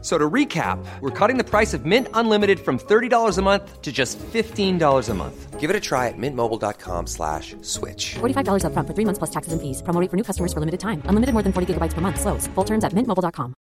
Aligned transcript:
So 0.00 0.16
to 0.16 0.30
recap, 0.30 0.78
we're 1.00 1.10
cutting 1.10 1.38
the 1.38 1.44
price 1.44 1.74
of 1.74 1.84
Mint 1.84 2.06
Unlimited 2.14 2.60
from 2.60 2.78
$30 2.78 3.36
a 3.36 3.42
month 3.42 3.82
to 3.82 3.90
just 3.90 4.16
$15 4.18 5.08
a 5.08 5.14
month. 5.14 5.58
Give 5.58 5.70
it 5.70 5.74
a 5.74 5.80
try 5.80 6.06
at 6.06 6.14
mintmobile.com 6.16 7.08
slash 7.08 7.56
switch. 7.62 8.14
$45 8.20 8.62
upfront 8.62 8.86
for 8.86 8.94
three 8.94 9.04
months 9.04 9.18
plus 9.18 9.30
taxes 9.30 9.52
and 9.52 9.60
fees. 9.60 9.82
Promo 9.82 10.00
rate 10.00 10.08
for 10.08 10.16
new 10.16 10.22
customers 10.22 10.52
for 10.52 10.60
limited 10.60 10.78
time. 10.78 11.02
Unlimited 11.06 11.32
more 11.34 11.42
than 11.42 11.52
40 11.52 11.74
gigabytes 11.74 11.94
per 11.94 12.00
month. 12.00 12.20
Slows. 12.20 12.46
Full 12.54 12.64
terms 12.64 12.84
at 12.84 12.92
mintmobile.com. 12.92 13.54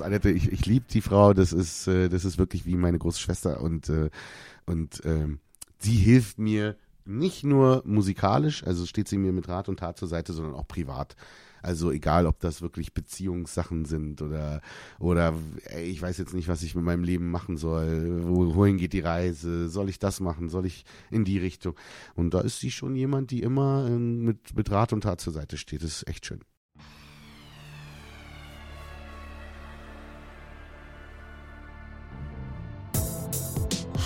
Annette, 0.00 0.30
ich, 0.30 0.52
ich 0.52 0.66
liebe 0.66 0.86
die 0.90 1.00
Frau, 1.00 1.32
das 1.32 1.52
ist, 1.52 1.88
äh, 1.88 2.08
das 2.08 2.24
ist 2.24 2.36
wirklich 2.36 2.66
wie 2.66 2.76
meine 2.76 2.98
große 2.98 3.20
Schwester 3.20 3.60
und, 3.60 3.88
äh, 3.88 4.10
und 4.66 5.00
ähm, 5.04 5.40
sie 5.78 5.96
hilft 5.96 6.38
mir 6.38 6.76
nicht 7.04 7.44
nur 7.44 7.82
musikalisch, 7.84 8.64
also 8.64 8.86
steht 8.86 9.08
sie 9.08 9.18
mir 9.18 9.32
mit 9.32 9.48
Rat 9.48 9.68
und 9.68 9.78
Tat 9.78 9.98
zur 9.98 10.08
Seite, 10.08 10.32
sondern 10.32 10.54
auch 10.54 10.66
privat. 10.66 11.16
Also 11.62 11.90
egal, 11.90 12.26
ob 12.26 12.40
das 12.40 12.60
wirklich 12.60 12.92
Beziehungssachen 12.92 13.86
sind 13.86 14.20
oder, 14.20 14.60
oder 14.98 15.32
ey, 15.64 15.84
ich 15.84 16.00
weiß 16.00 16.18
jetzt 16.18 16.34
nicht, 16.34 16.46
was 16.46 16.62
ich 16.62 16.74
mit 16.74 16.84
meinem 16.84 17.04
Leben 17.04 17.30
machen 17.30 17.56
soll. 17.56 18.22
Wo, 18.24 18.54
wohin 18.54 18.76
geht 18.76 18.92
die 18.92 19.00
Reise? 19.00 19.70
Soll 19.70 19.88
ich 19.88 19.98
das 19.98 20.20
machen? 20.20 20.50
Soll 20.50 20.66
ich 20.66 20.84
in 21.10 21.24
die 21.24 21.38
Richtung? 21.38 21.74
Und 22.14 22.34
da 22.34 22.40
ist 22.40 22.60
sie 22.60 22.70
schon 22.70 22.94
jemand, 22.96 23.30
die 23.30 23.42
immer 23.42 23.86
äh, 23.86 23.98
mit, 23.98 24.54
mit 24.54 24.70
Rat 24.70 24.92
und 24.92 25.02
Tat 25.02 25.22
zur 25.22 25.32
Seite 25.32 25.56
steht. 25.56 25.82
Das 25.82 26.02
ist 26.02 26.08
echt 26.08 26.26
schön. 26.26 26.40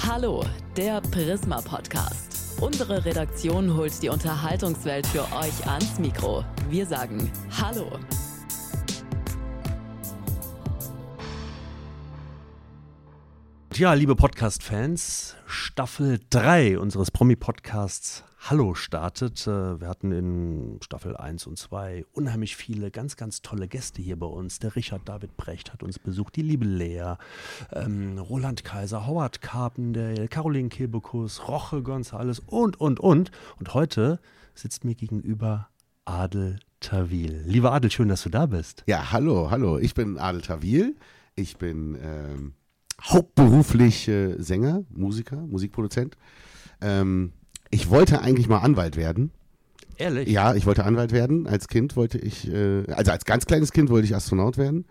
Hallo, 0.07 0.45
der 0.77 1.01
Prisma 1.01 1.61
Podcast. 1.61 2.38
Unsere 2.61 3.05
Redaktion 3.05 3.77
holt 3.77 4.03
die 4.03 4.09
Unterhaltungswelt 4.09 5.07
für 5.07 5.23
euch 5.37 5.65
ans 5.69 6.01
Mikro. 6.01 6.45
Wir 6.69 6.85
sagen 6.87 7.31
Hallo. 7.57 7.89
Ja, 13.77 13.93
liebe 13.93 14.17
Podcast-Fans, 14.17 15.37
Staffel 15.47 16.19
3 16.31 16.81
unseres 16.81 17.13
Promi-Podcasts 17.13 18.25
Hallo 18.41 18.75
startet. 18.75 19.47
Äh, 19.47 19.81
Wir 19.81 19.89
hatten 19.89 20.13
in 20.13 20.79
Staffel 20.83 21.17
1 21.17 21.47
und 21.47 21.59
2 21.59 22.07
unheimlich 22.13 22.57
viele 22.57 22.91
ganz, 22.91 23.17
ganz 23.17 23.43
tolle 23.43 23.69
Gäste 23.69 24.01
hier 24.01 24.19
bei 24.19 24.27
uns. 24.27 24.59
Der 24.59 24.75
Richard 24.77 25.07
David 25.07 25.37
Brecht 25.37 25.73
hat 25.73 25.83
uns 25.83 25.99
besucht, 25.99 26.37
die 26.37 26.43
liebe 26.43 26.65
Lea, 26.65 27.15
ähm, 27.73 28.17
Roland 28.19 28.65
Kaiser, 28.65 29.07
Howard 29.07 29.43
Carpendale, 29.43 30.29
Caroline 30.29 30.69
Kebekus, 30.71 31.47
Roche 31.49 31.83
Gonzales 31.83 32.39
und, 32.39 32.81
und, 32.81 33.01
und. 33.01 33.31
Und 33.59 33.75
heute 33.75 34.21
sitzt 34.55 34.85
mir 34.85 34.95
gegenüber 34.95 35.69
Adel 36.07 36.61
Tawil. 36.81 37.43
Lieber 37.45 37.73
Adel, 37.73 37.91
schön, 37.91 38.09
dass 38.09 38.23
du 38.23 38.31
da 38.31 38.47
bist. 38.47 38.85
Ja, 38.87 39.13
hallo, 39.13 39.51
hallo. 39.51 39.79
Ich 39.79 39.95
bin 39.95 40.17
Adel 40.17 40.41
Tawil. 40.41 40.97
Ich 41.35 41.59
bin 41.59 41.99
ähm, 42.01 42.55
hauptberuflich 43.03 44.09
äh, 44.09 44.41
Sänger, 44.41 44.85
Musiker, 44.89 45.37
Musikproduzent. 45.37 46.17
Ähm, 46.81 47.33
ich 47.71 47.91
wollte 47.91 48.21
eigentlich 48.21 48.49
mal 48.49 48.59
Anwalt 48.59 48.97
werden. 48.97 49.31
Ehrlich? 49.97 50.29
Ja, 50.29 50.55
ich 50.55 50.65
wollte 50.65 50.85
Anwalt 50.85 51.13
werden. 51.13 51.47
Als 51.47 51.69
Kind 51.69 51.97
wollte 51.97 52.19
ich, 52.19 52.51
äh, 52.51 52.85
also 52.93 53.11
als 53.11 53.25
ganz 53.25 53.47
kleines 53.47 53.73
Kind 53.73 53.91
wollte 53.91 54.07
ich 54.07 54.15
Astronaut 54.15 54.57
werden. 54.57 54.87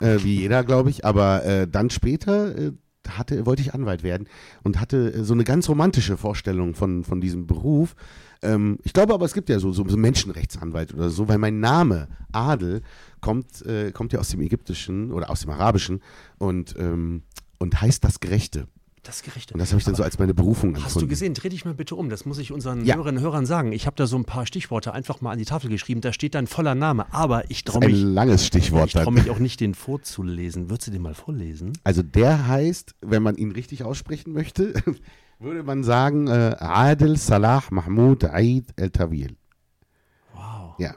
Äh, 0.00 0.18
wie 0.22 0.40
jeder, 0.40 0.64
glaube 0.64 0.90
ich. 0.90 1.04
Aber 1.04 1.44
äh, 1.44 1.68
dann 1.68 1.90
später 1.90 2.56
äh, 2.56 2.72
hatte, 3.08 3.46
wollte 3.46 3.62
ich 3.62 3.74
Anwalt 3.74 4.02
werden 4.02 4.28
und 4.62 4.80
hatte 4.80 5.12
äh, 5.12 5.24
so 5.24 5.34
eine 5.34 5.44
ganz 5.44 5.68
romantische 5.68 6.16
Vorstellung 6.16 6.74
von, 6.74 7.04
von 7.04 7.20
diesem 7.20 7.46
Beruf. 7.46 7.94
Ähm, 8.42 8.78
ich 8.82 8.92
glaube 8.92 9.14
aber, 9.14 9.24
es 9.24 9.34
gibt 9.34 9.48
ja 9.48 9.58
so, 9.58 9.72
so, 9.72 9.86
so 9.88 9.96
Menschenrechtsanwalt 9.96 10.94
oder 10.94 11.10
so, 11.10 11.28
weil 11.28 11.38
mein 11.38 11.60
Name 11.60 12.08
Adel 12.32 12.82
kommt, 13.20 13.64
äh, 13.66 13.92
kommt 13.92 14.12
ja 14.12 14.20
aus 14.20 14.30
dem 14.30 14.40
Ägyptischen 14.40 15.12
oder 15.12 15.30
aus 15.30 15.42
dem 15.42 15.50
Arabischen 15.50 16.02
und, 16.38 16.74
ähm, 16.78 17.22
und 17.58 17.80
heißt 17.80 18.02
das 18.02 18.20
Gerechte. 18.20 18.66
Das 19.02 19.22
Gerechte. 19.22 19.54
Und 19.54 19.60
das 19.60 19.70
habe 19.70 19.78
ich 19.78 19.84
dann 19.86 19.94
so 19.94 20.02
als 20.02 20.18
meine 20.18 20.34
Berufung 20.34 20.74
Hast 20.74 20.82
empfunden. 20.82 21.00
du 21.00 21.08
gesehen? 21.08 21.32
Dreh 21.34 21.48
dich 21.48 21.64
mal 21.64 21.72
bitte 21.72 21.94
um. 21.96 22.10
Das 22.10 22.26
muss 22.26 22.36
ich 22.38 22.52
unseren 22.52 22.84
Ja. 22.84 22.96
Hörerinnen 22.96 23.18
und 23.18 23.22
Hörern 23.24 23.46
sagen. 23.46 23.72
Ich 23.72 23.86
habe 23.86 23.96
da 23.96 24.06
so 24.06 24.16
ein 24.18 24.26
paar 24.26 24.44
Stichworte 24.44 24.92
einfach 24.92 25.22
mal 25.22 25.30
an 25.32 25.38
die 25.38 25.46
Tafel 25.46 25.70
geschrieben. 25.70 26.02
Da 26.02 26.12
steht 26.12 26.34
dein 26.34 26.46
voller 26.46 26.74
Name. 26.74 27.06
Aber 27.14 27.50
ich 27.50 27.64
traue 27.64 27.82
Ein 27.82 27.92
mich, 27.92 28.02
langes 28.02 28.46
Stichwort 28.46 28.88
ich 28.88 28.92
trau 28.92 29.04
dann. 29.06 29.14
mich 29.14 29.30
auch 29.30 29.38
nicht, 29.38 29.60
den 29.60 29.74
vorzulesen. 29.74 30.68
Würdest 30.68 30.88
du 30.88 30.90
den 30.90 31.00
mal 31.00 31.14
vorlesen? 31.14 31.72
Also 31.82 32.02
der 32.02 32.46
heißt, 32.46 32.94
wenn 33.00 33.22
man 33.22 33.36
ihn 33.36 33.52
richtig 33.52 33.84
aussprechen 33.84 34.32
möchte, 34.34 34.74
würde 35.38 35.62
man 35.62 35.82
sagen 35.82 36.26
äh, 36.28 36.56
Adel 36.58 37.16
Salah 37.16 37.62
Mahmoud 37.70 38.24
Eid 38.24 38.66
El 38.76 38.90
Tawil. 38.90 39.34
Wow. 40.34 40.74
Ja. 40.78 40.94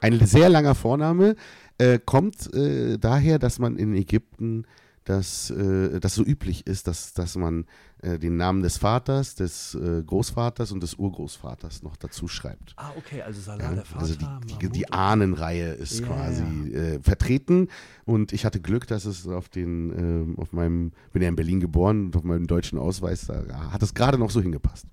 Ein 0.00 0.24
sehr 0.24 0.48
langer 0.48 0.76
Vorname 0.76 1.34
äh, 1.78 1.98
kommt 1.98 2.54
äh, 2.54 2.96
daher, 2.98 3.38
dass 3.40 3.58
man 3.58 3.76
in 3.76 3.92
Ägypten 3.94 4.64
das, 5.04 5.50
äh, 5.50 5.98
das 5.98 6.14
so 6.14 6.22
üblich 6.24 6.66
ist, 6.66 6.86
dass, 6.86 7.14
dass 7.14 7.34
man 7.36 7.64
äh, 8.02 8.18
den 8.18 8.36
Namen 8.36 8.62
des 8.62 8.76
Vaters, 8.76 9.34
des 9.34 9.74
äh, 9.74 10.02
Großvaters 10.04 10.72
und 10.72 10.82
des 10.82 10.94
Urgroßvaters 10.94 11.82
noch 11.82 11.96
dazu 11.96 12.28
schreibt. 12.28 12.74
Ah, 12.76 12.90
okay. 12.96 13.22
Also 13.22 13.40
Salah, 13.40 13.62
Ja, 13.64 13.74
der 13.74 13.84
Vater. 13.84 14.00
also 14.02 14.14
die, 14.14 14.58
die, 14.58 14.68
die 14.68 14.92
Ahnenreihe 14.92 15.72
ist 15.72 16.00
Ja, 16.00 16.06
quasi 16.06 16.42
Äh, 16.74 17.00
vertreten 17.02 17.68
und 18.04 18.32
ich 18.32 18.44
hatte 18.44 18.60
Glück, 18.60 18.86
dass 18.86 19.06
es 19.06 19.26
auf 19.26 19.48
den, 19.48 19.90
ähm, 19.98 20.38
auf 20.38 20.52
meinem, 20.52 20.92
bin 21.12 21.22
ja 21.22 21.28
in 21.28 21.36
Berlin 21.36 21.60
geboren 21.60 22.06
und 22.06 22.16
auf 22.16 22.22
meinem 22.22 22.46
deutschen 22.46 22.78
Ausweis, 22.78 23.26
da 23.26 23.42
hat 23.72 23.82
es 23.82 23.94
gerade 23.94 24.18
noch 24.18 24.30
so 24.30 24.40
hingepasst. 24.42 24.86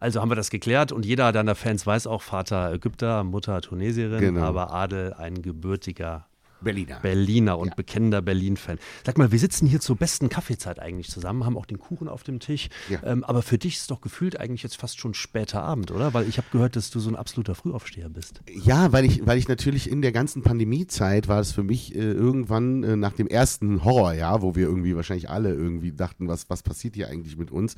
Also 0.00 0.20
haben 0.20 0.30
wir 0.30 0.36
das 0.36 0.50
geklärt 0.50 0.92
und 0.92 1.04
jeder 1.04 1.32
deiner 1.32 1.56
Fans 1.56 1.84
weiß 1.84 2.06
auch, 2.06 2.22
Vater 2.22 2.72
Ägypter, 2.72 3.24
Mutter 3.24 3.60
Tunesierin, 3.60 4.20
Genau. 4.20 4.42
aber 4.42 4.72
Adel 4.72 5.12
ein 5.14 5.42
gebürtiger 5.42 6.27
Berliner. 6.60 6.98
Berliner 7.00 7.58
und 7.58 7.68
Ja. 7.68 7.74
bekennender 7.74 8.22
Berlin-Fan. 8.22 8.78
Sag 9.06 9.18
mal, 9.18 9.30
wir 9.32 9.38
sitzen 9.38 9.66
hier 9.66 9.80
zur 9.80 9.96
besten 9.96 10.28
Kaffeezeit 10.28 10.78
eigentlich 10.80 11.08
zusammen, 11.08 11.44
haben 11.44 11.56
auch 11.56 11.66
den 11.66 11.78
Kuchen 11.78 12.08
auf 12.08 12.22
dem 12.24 12.40
Tisch. 12.40 12.68
Ja. 12.88 13.00
Ähm, 13.04 13.24
aber 13.24 13.42
für 13.42 13.58
dich 13.58 13.74
ist 13.74 13.80
es 13.82 13.86
doch 13.86 14.00
gefühlt 14.00 14.38
eigentlich 14.40 14.62
jetzt 14.62 14.76
fast 14.76 14.98
schon 14.98 15.14
später 15.14 15.62
Abend, 15.62 15.90
oder? 15.90 16.14
Weil 16.14 16.28
ich 16.28 16.38
habe 16.38 16.48
gehört, 16.50 16.76
dass 16.76 16.90
du 16.90 17.00
so 17.00 17.10
ein 17.10 17.16
absoluter 17.16 17.54
Frühaufsteher 17.54 18.08
bist. 18.08 18.40
Ja, 18.52 18.92
weil 18.92 19.04
ich, 19.04 19.26
weil 19.26 19.38
ich 19.38 19.48
natürlich 19.48 19.90
in 19.90 20.02
der 20.02 20.12
ganzen 20.12 20.42
Pandemiezeit 20.42 21.28
war 21.28 21.40
es 21.40 21.52
für 21.52 21.62
mich 21.62 21.94
äh, 21.94 21.98
irgendwann 21.98 22.82
äh, 22.82 22.96
nach 22.96 23.12
dem 23.12 23.28
ersten 23.28 23.84
Horrorjahr, 23.84 24.42
wo 24.42 24.54
wir 24.54 24.66
irgendwie 24.66 24.96
wahrscheinlich 24.96 25.30
alle 25.30 25.52
irgendwie 25.52 25.92
dachten, 25.92 26.28
was, 26.28 26.50
was 26.50 26.62
passiert 26.62 26.96
hier 26.96 27.08
eigentlich 27.08 27.36
mit 27.36 27.50
uns, 27.50 27.76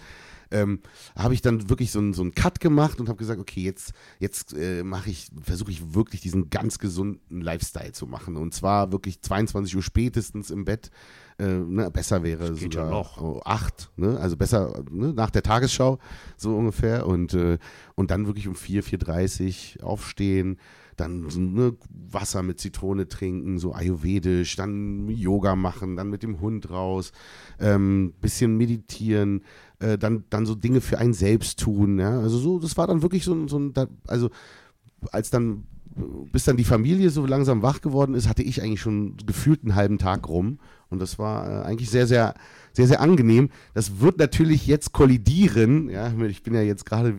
ähm, 0.50 0.80
habe 1.16 1.34
ich 1.34 1.42
dann 1.42 1.68
wirklich 1.68 1.90
so 1.92 1.98
einen 1.98 2.12
so 2.12 2.22
einen 2.22 2.34
Cut 2.34 2.60
gemacht 2.60 3.00
und 3.00 3.08
habe 3.08 3.18
gesagt, 3.18 3.40
okay, 3.40 3.62
jetzt, 3.62 3.92
jetzt 4.18 4.54
äh, 4.54 4.82
mache 4.82 5.10
ich, 5.10 5.28
versuche 5.42 5.70
ich 5.70 5.94
wirklich 5.94 6.20
diesen 6.20 6.50
ganz 6.50 6.78
gesunden 6.78 7.40
Lifestyle 7.40 7.92
zu 7.92 8.06
machen. 8.06 8.36
Und 8.36 8.54
zwar 8.54 8.92
wirklich 8.92 9.20
22 9.22 9.76
Uhr 9.76 9.82
spätestens 9.82 10.50
im 10.50 10.64
Bett. 10.64 10.90
Äh, 11.38 11.58
ne, 11.58 11.90
besser 11.90 12.22
wäre 12.22 12.52
geht 12.52 12.74
sogar 12.74 12.86
ja 12.86 12.90
noch. 12.90 13.20
oh, 13.20 13.40
acht, 13.44 13.90
ne? 13.96 14.18
also 14.20 14.36
besser 14.36 14.84
ne? 14.90 15.14
nach 15.14 15.30
der 15.30 15.42
Tagesschau 15.42 15.98
so 16.36 16.54
ungefähr 16.54 17.06
und, 17.06 17.32
äh, 17.32 17.56
und 17.94 18.10
dann 18.10 18.26
wirklich 18.26 18.46
um 18.46 18.54
4, 18.54 18.84
4.30 18.84 19.82
aufstehen, 19.82 20.58
dann 20.96 21.26
ne, 21.54 21.74
Wasser 21.88 22.42
mit 22.42 22.60
Zitrone 22.60 23.08
trinken, 23.08 23.58
so 23.58 23.72
ayurvedisch, 23.72 24.54
dann 24.56 25.08
Yoga 25.08 25.56
machen, 25.56 25.96
dann 25.96 26.10
mit 26.10 26.22
dem 26.22 26.40
Hund 26.40 26.68
raus, 26.70 27.12
ähm, 27.58 28.12
bisschen 28.20 28.56
meditieren, 28.58 29.42
äh, 29.80 29.98
dann, 29.98 30.24
dann 30.30 30.46
so 30.46 30.54
Dinge 30.54 30.80
für 30.80 30.98
einen 30.98 31.14
selbst 31.14 31.58
tun, 31.60 31.98
ja, 31.98 32.20
also 32.20 32.38
so, 32.38 32.58
das 32.58 32.76
war 32.76 32.86
dann 32.86 33.02
wirklich 33.02 33.24
so, 33.24 33.48
so 33.48 33.58
ein, 33.58 33.74
also 34.06 34.30
als 35.12 35.30
dann, 35.30 35.64
bis 36.32 36.44
dann 36.44 36.56
die 36.56 36.64
Familie 36.64 37.10
so 37.10 37.26
langsam 37.26 37.62
wach 37.62 37.80
geworden 37.80 38.14
ist, 38.14 38.28
hatte 38.28 38.42
ich 38.42 38.62
eigentlich 38.62 38.80
schon 38.80 39.16
gefühlt 39.26 39.62
einen 39.62 39.74
halben 39.74 39.98
Tag 39.98 40.28
rum. 40.28 40.58
Und 40.88 41.00
das 41.00 41.18
war 41.18 41.48
äh, 41.48 41.64
eigentlich 41.64 41.90
sehr, 41.90 42.06
sehr, 42.06 42.34
sehr, 42.72 42.86
sehr 42.86 43.00
angenehm. 43.00 43.50
Das 43.74 44.00
wird 44.00 44.18
natürlich 44.18 44.66
jetzt 44.66 44.92
kollidieren. 44.92 45.88
Ja, 45.88 46.12
ich 46.24 46.42
bin 46.42 46.54
ja 46.54 46.62
jetzt 46.62 46.84
gerade 46.84 47.14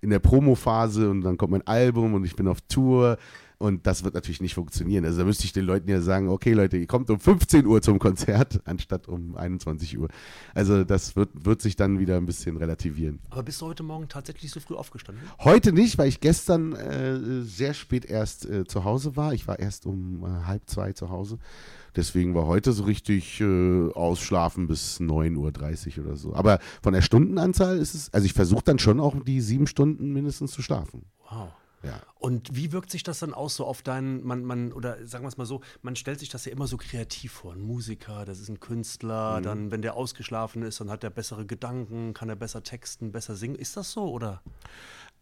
in 0.00 0.10
der 0.10 0.20
Promophase 0.20 1.10
und 1.10 1.22
dann 1.22 1.36
kommt 1.36 1.52
mein 1.52 1.66
Album 1.66 2.14
und 2.14 2.24
ich 2.24 2.36
bin 2.36 2.48
auf 2.48 2.60
Tour. 2.62 3.18
Und 3.58 3.86
das 3.86 4.04
wird 4.04 4.14
natürlich 4.14 4.40
nicht 4.40 4.54
funktionieren. 4.54 5.04
Also 5.04 5.18
da 5.18 5.24
müsste 5.24 5.44
ich 5.44 5.52
den 5.52 5.64
Leuten 5.64 5.88
ja 5.90 6.00
sagen, 6.00 6.28
okay 6.28 6.52
Leute, 6.52 6.76
ihr 6.76 6.86
kommt 6.86 7.10
um 7.10 7.18
15 7.18 7.66
Uhr 7.66 7.82
zum 7.82 7.98
Konzert, 7.98 8.60
anstatt 8.64 9.08
um 9.08 9.36
21 9.36 9.98
Uhr. 9.98 10.08
Also 10.54 10.84
das 10.84 11.16
wird, 11.16 11.30
wird 11.44 11.60
sich 11.60 11.74
dann 11.74 11.98
wieder 11.98 12.16
ein 12.16 12.26
bisschen 12.26 12.56
relativieren. 12.56 13.18
Aber 13.30 13.42
bist 13.42 13.60
du 13.60 13.66
heute 13.66 13.82
Morgen 13.82 14.08
tatsächlich 14.08 14.50
so 14.50 14.60
früh 14.60 14.74
aufgestanden? 14.74 15.24
Heute 15.40 15.72
nicht, 15.72 15.98
weil 15.98 16.08
ich 16.08 16.20
gestern 16.20 16.72
äh, 16.72 17.42
sehr 17.42 17.74
spät 17.74 18.04
erst 18.04 18.48
äh, 18.48 18.64
zu 18.64 18.84
Hause 18.84 19.16
war. 19.16 19.34
Ich 19.34 19.48
war 19.48 19.58
erst 19.58 19.86
um 19.86 20.24
äh, 20.24 20.46
halb 20.46 20.62
zwei 20.70 20.92
zu 20.92 21.10
Hause 21.10 21.38
Deswegen 21.98 22.34
war 22.36 22.46
heute 22.46 22.72
so 22.72 22.84
richtig 22.84 23.40
äh, 23.40 23.90
ausschlafen 23.92 24.68
bis 24.68 25.00
9.30 25.00 25.98
Uhr 25.98 26.06
oder 26.06 26.16
so. 26.16 26.32
Aber 26.32 26.60
von 26.80 26.92
der 26.92 27.02
Stundenanzahl 27.02 27.76
ist 27.78 27.94
es, 27.94 28.14
also 28.14 28.24
ich 28.24 28.34
versuche 28.34 28.62
dann 28.64 28.78
schon 28.78 29.00
auch 29.00 29.16
die 29.24 29.40
sieben 29.40 29.66
Stunden 29.66 30.12
mindestens 30.12 30.52
zu 30.52 30.62
schlafen. 30.62 31.06
Wow. 31.28 31.48
Ja. 31.82 32.00
Und 32.14 32.54
wie 32.56 32.72
wirkt 32.72 32.90
sich 32.90 33.02
das 33.02 33.20
dann 33.20 33.34
aus 33.34 33.56
so 33.56 33.64
auf 33.64 33.82
deinen, 33.82 34.26
man, 34.26 34.44
man, 34.44 34.72
oder 34.72 35.06
sagen 35.06 35.24
wir 35.24 35.28
es 35.28 35.36
mal 35.36 35.46
so, 35.46 35.60
man 35.82 35.96
stellt 35.96 36.18
sich 36.18 36.28
das 36.28 36.44
ja 36.44 36.52
immer 36.52 36.66
so 36.66 36.76
kreativ 36.76 37.32
vor. 37.32 37.52
Ein 37.52 37.60
Musiker, 37.60 38.24
das 38.24 38.40
ist 38.40 38.48
ein 38.48 38.60
Künstler, 38.60 39.40
dann, 39.40 39.70
wenn 39.70 39.82
der 39.82 39.94
ausgeschlafen 39.94 40.62
ist, 40.62 40.80
dann 40.80 40.90
hat 40.90 41.04
er 41.04 41.10
bessere 41.10 41.46
Gedanken, 41.46 42.14
kann 42.14 42.28
er 42.28 42.36
besser 42.36 42.62
texten, 42.62 43.12
besser 43.12 43.36
singen. 43.36 43.54
Ist 43.54 43.76
das 43.76 43.92
so, 43.92 44.10
oder? 44.10 44.42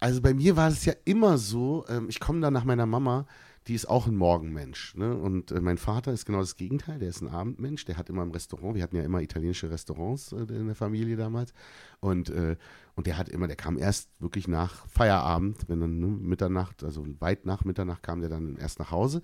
Also 0.01 0.21
bei 0.21 0.35
mir 0.35 0.57
war 0.57 0.69
es 0.69 0.85
ja 0.85 0.95
immer 1.05 1.39
so, 1.39 1.85
ähm, 1.89 2.09
ich 2.09 2.21
komme 2.21 2.41
da 2.41 2.51
nach 2.51 2.65
meiner 2.65 2.87
Mama, 2.87 3.27
die 3.67 3.75
ist 3.75 3.89
auch 3.89 4.07
ein 4.07 4.17
Morgenmensch. 4.17 4.95
Ne? 4.95 5.17
Und 5.17 5.51
äh, 5.51 5.61
mein 5.61 5.79
Vater 5.79 6.13
ist 6.13 6.25
genau 6.25 6.41
das 6.41 6.57
Gegenteil, 6.57 6.99
der 6.99 7.09
ist 7.09 7.21
ein 7.21 7.29
Abendmensch, 7.29 7.85
der 7.85 7.97
hat 7.97 8.09
immer 8.09 8.23
im 8.23 8.31
Restaurant, 8.31 8.75
wir 8.77 8.83
hatten 8.83 8.97
ja 8.97 9.03
immer 9.03 9.23
italienische 9.23 9.71
Restaurants 9.71 10.33
äh, 10.33 10.37
in 10.37 10.67
der 10.67 10.77
Familie 10.77 11.17
damals. 11.17 11.53
Und, 12.01 12.31
äh, 12.31 12.57
und 12.97 13.07
der 13.07 13.19
hat 13.19 13.29
immer, 13.29 13.47
der 13.47 13.57
kam 13.57 13.77
erst 13.77 14.09
wirklich 14.19 14.49
nach 14.49 14.89
Feierabend, 14.89 15.69
wenn 15.69 15.81
dann 15.81 16.01
ne, 16.01 16.07
Mitternacht, 16.07 16.83
also 16.83 17.07
weit 17.21 17.45
nach 17.45 17.65
Mitternacht 17.65 18.03
kam 18.03 18.21
der 18.21 18.31
dann 18.31 18.57
erst 18.57 18.79
nach 18.79 18.91
Hause. 18.91 19.21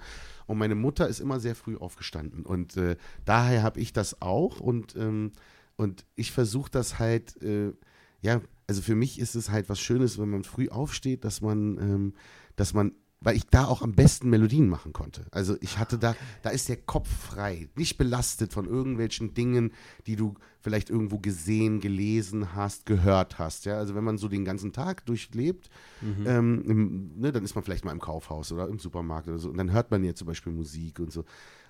Und 0.46 0.58
meine 0.58 0.74
Mutter 0.74 1.08
ist 1.08 1.20
immer 1.20 1.40
sehr 1.40 1.54
früh 1.54 1.78
aufgestanden. 1.78 2.44
Und 2.44 2.76
äh, 2.76 2.96
daher 3.24 3.62
habe 3.62 3.80
ich 3.80 3.94
das 3.94 4.20
auch 4.20 4.60
und, 4.60 4.94
ähm, 4.96 5.32
und 5.76 6.04
ich 6.14 6.32
versuche 6.32 6.70
das 6.70 6.98
halt, 6.98 7.42
äh, 7.42 7.72
ja, 8.20 8.42
also 8.66 8.82
für 8.82 8.94
mich 8.94 9.18
ist 9.18 9.34
es 9.34 9.50
halt 9.50 9.70
was 9.70 9.80
Schönes, 9.80 10.18
wenn 10.18 10.28
man 10.28 10.44
früh 10.44 10.68
aufsteht, 10.68 11.24
dass 11.24 11.40
man, 11.40 11.78
ähm, 11.78 12.14
dass 12.56 12.74
man, 12.74 12.92
weil 13.24 13.36
ich 13.36 13.46
da 13.46 13.66
auch 13.66 13.82
am 13.82 13.92
besten 13.92 14.30
Melodien 14.30 14.68
machen 14.68 14.92
konnte. 14.92 15.26
Also 15.30 15.56
ich 15.60 15.78
hatte 15.78 15.98
da, 15.98 16.16
da 16.42 16.50
ist 16.50 16.68
der 16.68 16.76
Kopf 16.76 17.08
frei, 17.08 17.68
nicht 17.76 17.96
belastet 17.98 18.52
von 18.52 18.66
irgendwelchen 18.66 19.34
Dingen, 19.34 19.72
die 20.06 20.16
du 20.16 20.34
vielleicht 20.60 20.90
irgendwo 20.90 21.18
gesehen, 21.18 21.80
gelesen 21.80 22.54
hast, 22.54 22.86
gehört 22.86 23.38
hast. 23.38 23.64
Ja, 23.64 23.78
also 23.78 23.94
wenn 23.94 24.04
man 24.04 24.18
so 24.18 24.28
den 24.28 24.44
ganzen 24.44 24.72
Tag 24.72 25.06
durchlebt, 25.06 25.70
ähm, 26.26 26.62
im, 26.66 27.20
ne, 27.20 27.32
dann 27.32 27.44
ist 27.44 27.54
man 27.54 27.64
vielleicht 27.64 27.84
mal 27.84 27.92
im 27.92 28.00
Kaufhaus 28.00 28.52
oder 28.52 28.68
im 28.68 28.78
Supermarkt 28.78 29.28
oder 29.28 29.38
so 29.38 29.50
und 29.50 29.56
dann 29.56 29.72
hört 29.72 29.90
man 29.90 30.02
ja 30.04 30.14
zum 30.14 30.26
Beispiel 30.26 30.52
Musik 30.52 30.98
und 30.98 31.12
so. 31.12 31.24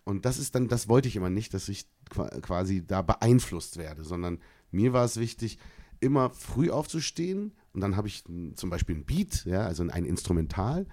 Und 0.05 0.25
das 0.25 0.39
ist 0.39 0.55
dann, 0.55 0.69
das 0.69 0.89
wollte 0.89 1.09
ich 1.09 1.17
immer 1.17 1.31
nicht, 1.31 1.55
dass 1.55 1.69
ich 1.69 1.87
qua- 2.11 2.31
quasi 2.41 2.85
da 2.85 3.03
beeinflusst 3.03 3.77
werde, 3.77 4.05
sondern 4.05 4.39
mir 4.71 4.93
war 4.93 5.05
es 5.05 5.19
wichtig, 5.19 5.59
immer 6.01 6.31
früh 6.31 6.71
aufzustehen 6.71 7.53
und 7.73 7.81
dann 7.81 7.97
habe 7.97 8.09
ich 8.09 8.25
zum 8.57 8.71
Beispiel 8.71 8.97
ein 8.97 9.05
Beat, 9.05 9.45
ja, 9.45 9.65
also 9.65 9.85
ein 9.89 10.05
Instrumental 10.05 10.87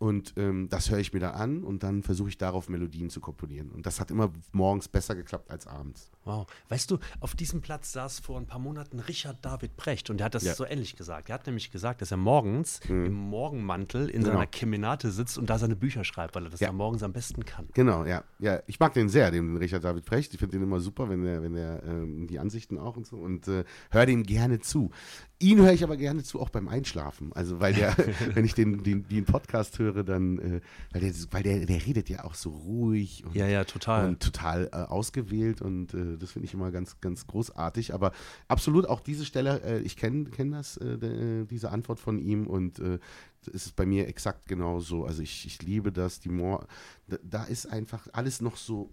und 0.00 0.32
ähm, 0.38 0.70
das 0.70 0.90
höre 0.90 0.98
ich 0.98 1.12
mir 1.12 1.20
da 1.20 1.32
an 1.32 1.62
und 1.62 1.82
dann 1.82 2.02
versuche 2.02 2.30
ich 2.30 2.38
darauf 2.38 2.70
Melodien 2.70 3.10
zu 3.10 3.20
komponieren. 3.20 3.70
Und 3.70 3.84
das 3.84 4.00
hat 4.00 4.10
immer 4.10 4.32
morgens 4.50 4.88
besser 4.88 5.14
geklappt 5.14 5.50
als 5.50 5.66
abends. 5.66 6.10
Wow. 6.24 6.46
Weißt 6.68 6.90
du, 6.90 6.98
auf 7.20 7.34
diesem 7.34 7.62
Platz 7.62 7.92
saß 7.92 8.20
vor 8.20 8.38
ein 8.38 8.46
paar 8.46 8.58
Monaten 8.58 9.00
Richard 9.00 9.38
David 9.42 9.76
Brecht 9.76 10.10
und 10.10 10.18
der 10.18 10.26
hat 10.26 10.34
das 10.34 10.44
Ja. 10.44 10.54
so 10.54 10.66
ähnlich 10.66 10.96
gesagt. 10.96 11.30
Er 11.30 11.34
hat 11.34 11.46
nämlich 11.46 11.70
gesagt, 11.70 12.02
dass 12.02 12.10
er 12.10 12.18
morgens 12.18 12.80
im 12.88 13.12
Morgenmantel 13.14 14.08
in 14.10 14.20
Genau. 14.22 14.34
seiner 14.34 14.46
Kemenate 14.46 15.10
sitzt 15.10 15.38
und 15.38 15.48
da 15.48 15.58
seine 15.58 15.76
Bücher 15.76 16.04
schreibt, 16.04 16.34
weil 16.34 16.44
er 16.44 16.50
das 16.50 16.60
Ja. 16.60 16.72
morgens 16.72 17.02
am 17.02 17.12
besten 17.14 17.44
kann. 17.46 17.68
Genau, 17.72 18.04
ja. 18.04 18.22
ja. 18.38 18.60
Ich 18.66 18.78
mag 18.78 18.92
den 18.92 19.08
sehr, 19.08 19.30
den 19.30 19.56
Richard 19.56 19.82
David 19.82 20.04
Precht. 20.04 20.34
Ich 20.34 20.38
finde 20.38 20.58
den 20.58 20.62
immer 20.62 20.80
super, 20.80 21.08
wenn 21.08 21.24
er, 21.24 21.42
wenn 21.42 21.56
er 21.56 21.82
ähm, 21.84 22.26
die 22.26 22.38
Ansichten 22.38 22.78
auch 22.78 22.96
und 22.96 23.06
so 23.06 23.16
und 23.16 23.48
äh, 23.48 23.64
höre 23.90 24.06
dem 24.06 24.22
gerne 24.24 24.60
zu. 24.60 24.90
Ihn 25.38 25.58
höre 25.62 25.72
ich 25.72 25.82
aber 25.84 25.96
gerne 25.96 26.22
zu, 26.22 26.38
auch 26.38 26.50
beim 26.50 26.68
Einschlafen. 26.68 27.32
Also 27.32 27.60
weil 27.60 27.72
der, 27.72 27.96
wenn 28.34 28.44
ich 28.44 28.52
den, 28.54 28.82
den, 28.82 29.08
den 29.08 29.24
Podcast 29.24 29.78
höre, 29.78 30.04
dann, 30.04 30.38
äh, 30.38 30.60
weil, 30.92 31.00
der, 31.00 31.12
weil 31.30 31.42
der, 31.42 31.64
der 31.66 31.86
redet 31.86 32.10
ja 32.10 32.24
auch 32.24 32.34
so 32.34 32.50
ruhig 32.50 33.24
und, 33.24 33.34
Ja, 33.34 33.46
ja, 33.48 33.64
total. 33.64 34.06
und 34.08 34.20
total 34.22 34.68
äh, 34.72 34.76
ausgewählt 34.76 35.62
und 35.62 35.94
äh, 35.94 36.09
das 36.16 36.32
finde 36.32 36.46
ich 36.46 36.54
immer 36.54 36.70
ganz, 36.70 37.00
ganz 37.00 37.26
großartig. 37.26 37.94
Aber 37.94 38.12
absolut 38.48 38.86
auch 38.86 39.00
diese 39.00 39.24
Stelle, 39.24 39.62
äh, 39.62 39.80
ich 39.80 39.96
kenne 39.96 40.24
kenn 40.30 40.52
das, 40.52 40.76
äh, 40.76 41.44
diese 41.46 41.70
Antwort 41.70 42.00
von 42.00 42.18
ihm 42.18 42.46
und 42.46 42.78
äh, 42.78 42.98
es 43.42 43.48
ist 43.48 43.76
bei 43.76 43.86
mir 43.86 44.08
exakt 44.08 44.46
genauso. 44.46 45.04
Also 45.04 45.22
ich, 45.22 45.46
ich 45.46 45.62
liebe 45.62 45.92
das, 45.92 46.20
die 46.20 46.28
Mor 46.28 46.66
da, 47.08 47.18
da 47.22 47.44
ist 47.44 47.66
einfach 47.66 48.06
alles 48.12 48.40
noch 48.40 48.56
so 48.56 48.90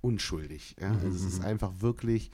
unschuldig. 0.00 0.76
Ja? 0.80 0.92
Also 0.92 1.08
es 1.08 1.24
ist 1.24 1.44
einfach 1.44 1.80
wirklich 1.80 2.30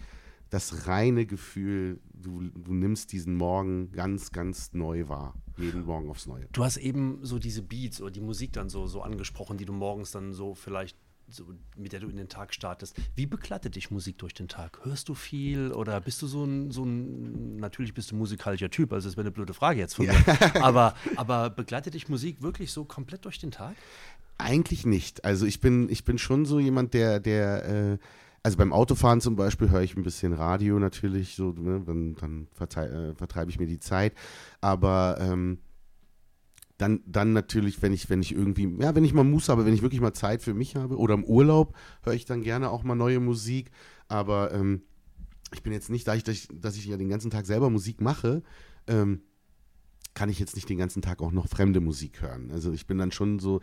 das 0.51 0.87
reine 0.87 1.27
Gefühl, 1.27 2.01
du, 2.13 2.43
du 2.43 2.75
nimmst 2.75 3.13
diesen 3.13 3.35
Morgen 3.35 3.91
ganz, 3.91 4.31
ganz 4.31 4.73
neu 4.73 5.09
wahr. 5.09 5.35
Jeden 5.57 5.85
Morgen 5.85 6.09
aufs 6.09 6.27
Neue. 6.27 6.47
Du 6.53 6.65
hast 6.65 6.77
eben 6.77 7.19
so 7.23 7.39
diese 7.39 7.63
Beats 7.63 8.01
oder 8.01 8.11
die 8.11 8.21
Musik 8.21 8.53
dann 8.53 8.69
so, 8.69 8.87
so 8.87 9.03
angesprochen, 9.03 9.57
die 9.57 9.65
du 9.65 9.73
morgens 9.73 10.11
dann 10.11 10.33
so 10.33 10.55
vielleicht 10.55 10.97
so, 11.29 11.45
mit 11.77 11.93
der 11.93 12.01
du 12.01 12.09
in 12.09 12.17
den 12.17 12.29
Tag 12.29 12.55
startest. 12.55 12.97
Wie 13.15 13.27
begleitet 13.27 13.77
dich 13.77 13.91
Musik 13.91 14.19
durch 14.19 14.35
den 14.35 14.49
Tag? 14.49 14.81
Hörst 14.83 15.09
du 15.09 15.15
viel 15.15 15.73
oder 15.73 16.01
bist 16.01 16.21
du 16.23 16.27
so 16.27 16.45
ein, 16.45 16.71
so 16.71 16.85
ein 16.85 17.57
natürlich 17.57 17.95
bist 17.95 18.11
du 18.11 18.17
musikalischer 18.17 18.71
Typ, 18.71 18.93
also 18.93 19.09
das 19.09 19.17
wäre 19.17 19.25
eine 19.25 19.31
blöde 19.33 19.55
Frage 19.55 19.81
jetzt 19.81 19.95
von 19.95 20.07
mir. 20.07 20.15
Aber, 20.63 20.95
aber 21.17 21.51
begleitet 21.51 21.95
dich 21.95 22.09
Musik 22.09 22.43
wirklich 22.43 22.73
so 22.73 22.85
komplett 22.85 23.25
durch 23.25 23.39
den 23.39 23.51
Tag? 23.51 23.75
Eigentlich 24.39 24.87
nicht. 24.87 25.25
Also 25.25 25.47
ich 25.47 25.61
bin, 25.61 25.89
ich 25.89 26.05
bin 26.05 26.19
schon 26.19 26.45
so 26.45 26.59
jemand, 26.59 26.95
der, 26.95 27.21
der, 27.21 27.65
äh, 27.93 27.99
also 28.43 28.57
beim 28.59 28.73
Autofahren 28.73 29.21
zum 29.21 29.37
Beispiel 29.37 29.71
höre 29.71 29.83
ich 29.83 29.97
ein 29.97 30.03
bisschen 30.03 30.33
Radio 30.33 30.79
natürlich, 30.79 31.35
so, 31.35 31.53
ne, 31.53 31.83
dann, 31.85 32.15
dann 32.17 32.49
äh, 32.59 33.15
vertreibe 33.15 33.51
ich 33.51 33.59
mir 33.59 33.67
die 33.67 33.79
Zeit. 33.79 34.15
Aber 34.61 35.19
ähm, 35.21 35.59
dann, 36.79 37.03
dann 37.07 37.33
natürlich, 37.33 37.83
wenn 37.83 37.93
ich, 37.93 38.11
wenn 38.11 38.21
ich 38.21 38.35
irgendwie, 38.35 38.69
ja, 38.81 38.95
wenn 38.95 39.05
ich 39.05 39.15
mal 39.15 39.25
Muße 39.25 39.51
habe, 39.51 39.65
wenn 39.65 39.75
ich 39.75 39.83
wirklich 39.83 40.01
mal 40.01 40.13
Zeit 40.13 40.43
für 40.43 40.55
mich 40.55 40.75
habe 40.77 40.97
oder 40.99 41.15
im 41.15 41.25
Urlaub, 41.25 41.77
höre 42.03 42.15
ich 42.15 42.25
dann 42.25 42.43
gerne 42.43 42.71
auch 42.71 42.83
mal 42.83 42.97
neue 42.97 43.21
Musik. 43.21 43.71
Aber 44.09 44.53
ähm, 44.53 44.83
ich 45.53 45.63
bin 45.63 45.73
jetzt 45.73 45.91
nicht, 45.91 46.07
da 46.09 46.15
ich, 46.15 46.25
dass 46.25 46.77
ich, 46.77 46.87
ja 46.87 46.97
den 46.97 47.09
ganzen 47.09 47.31
Tag 47.31 47.47
selber 47.47 47.71
Musik 47.71 48.01
mache, 48.01 48.43
ähm, 48.89 49.23
kann 50.15 50.29
ich 50.29 50.39
jetzt 50.39 50.57
nicht 50.57 50.69
den 50.69 50.79
ganzen 50.79 51.03
Tag 51.03 51.21
auch 51.23 51.33
noch 51.33 51.49
fremde 51.49 51.81
Musik 51.81 52.23
hören. 52.23 52.51
Also 52.53 52.73
ich 52.73 52.87
bin 52.87 52.99
dann 52.99 53.13
schon 53.13 53.39
so, 53.39 53.61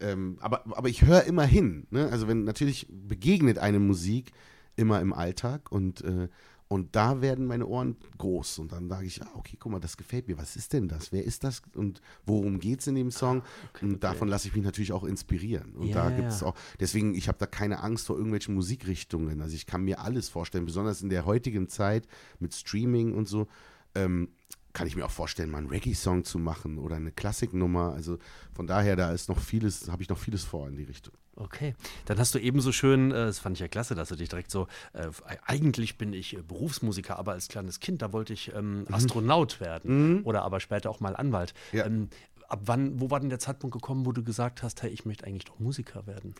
ähm, 0.00 0.38
aber, 0.40 0.64
aber 0.76 0.88
ich 0.88 1.04
höre 1.04 1.24
immer 1.24 1.44
hin. 1.44 1.86
Ne? 1.90 2.08
Also 2.10 2.28
wenn 2.28 2.44
natürlich 2.44 2.88
begegnet 2.90 3.58
eine 3.58 3.78
Musik 3.78 4.32
immer 4.76 5.00
im 5.00 5.12
Alltag 5.12 5.72
und, 5.72 6.02
äh, 6.02 6.28
und 6.72 6.94
da 6.94 7.20
werden 7.20 7.46
meine 7.46 7.66
Ohren 7.66 7.96
groß 8.18 8.60
und 8.60 8.70
dann 8.70 8.88
sage 8.88 9.04
ich, 9.04 9.20
ah, 9.24 9.30
okay, 9.34 9.56
guck 9.58 9.72
mal, 9.72 9.80
das 9.80 9.96
gefällt 9.96 10.28
mir. 10.28 10.38
Was 10.38 10.54
ist 10.54 10.72
denn 10.72 10.86
das? 10.86 11.10
Wer 11.10 11.24
ist 11.24 11.42
das 11.42 11.62
und 11.74 12.00
worum 12.26 12.60
geht 12.60 12.78
es 12.78 12.86
in 12.86 12.94
dem 12.94 13.10
Song? 13.10 13.42
und 13.82 14.04
davon 14.04 14.28
lasse 14.28 14.46
ich 14.46 14.54
mich 14.54 14.64
natürlich 14.64 14.92
auch 14.92 15.02
inspirieren. 15.02 15.72
Und 15.74 15.92
da 15.92 16.08
Ja, 16.08 16.16
gibt 16.16 16.28
es 16.28 16.42
ja. 16.42 16.46
auch, 16.46 16.54
deswegen, 16.78 17.16
ich 17.16 17.26
habe 17.26 17.38
da 17.38 17.46
keine 17.46 17.82
Angst 17.82 18.06
vor 18.06 18.14
irgendwelchen 18.14 18.54
Musikrichtungen. 18.54 19.42
Also 19.42 19.56
ich 19.56 19.66
kann 19.66 19.82
mir 19.82 19.98
alles 19.98 20.28
vorstellen, 20.28 20.64
besonders 20.64 21.02
in 21.02 21.08
der 21.08 21.26
heutigen 21.26 21.68
Zeit 21.68 22.06
mit 22.38 22.54
Streaming 22.54 23.14
und 23.14 23.26
so. 23.26 23.48
Ähm, 23.96 24.28
kann 24.72 24.86
ich 24.86 24.94
mir 24.94 25.04
auch 25.04 25.10
vorstellen, 25.10 25.50
mal 25.50 25.58
einen 25.58 25.66
Reggae-Song 25.70 26.22
zu 26.22 26.38
machen 26.38 26.78
oder 26.78 26.94
eine 26.94 27.10
Klassiknummer. 27.10 27.92
Also 27.94 28.18
von 28.54 28.68
daher, 28.68 28.94
da 28.94 29.10
ist 29.10 29.28
noch 29.28 29.40
vieles, 29.40 29.90
habe 29.90 30.04
ich 30.04 30.08
noch 30.08 30.18
vieles 30.18 30.44
vor 30.44 30.68
in 30.68 30.76
die 30.76 30.84
Richtung. 30.84 31.14
Okay, 31.36 31.74
dann 32.06 32.18
hast 32.18 32.34
du 32.34 32.38
ebenso 32.38 32.72
schön, 32.72 33.10
äh, 33.12 33.26
das 33.26 33.38
fand 33.38 33.56
ich 33.56 33.60
ja 33.60 33.68
klasse, 33.68 33.94
dass 33.94 34.08
du 34.08 34.16
dich 34.16 34.28
direkt 34.28 34.50
so, 34.50 34.66
äh, 34.92 35.08
eigentlich 35.46 35.96
bin 35.96 36.12
ich 36.12 36.36
äh, 36.36 36.42
Berufsmusiker, 36.42 37.18
aber 37.18 37.32
als 37.32 37.48
kleines 37.48 37.80
Kind, 37.80 38.02
da 38.02 38.12
wollte 38.12 38.32
ich 38.32 38.52
ähm, 38.54 38.86
Astronaut 38.90 39.60
werden 39.60 40.22
oder 40.24 40.42
aber 40.42 40.60
später 40.60 40.90
auch 40.90 41.00
mal 41.00 41.16
Anwalt. 41.16 41.54
Ja. 41.72 41.86
Ähm, 41.86 42.08
ab 42.48 42.60
wann, 42.66 43.00
wo 43.00 43.10
war 43.10 43.20
denn 43.20 43.30
der 43.30 43.38
Zeitpunkt 43.38 43.74
gekommen, 43.74 44.06
wo 44.06 44.12
du 44.12 44.22
gesagt 44.22 44.62
hast, 44.62 44.82
hey, 44.82 44.90
ich 44.90 45.06
möchte 45.06 45.24
eigentlich 45.24 45.44
doch 45.44 45.58
Musiker 45.58 46.06
werden? 46.06 46.34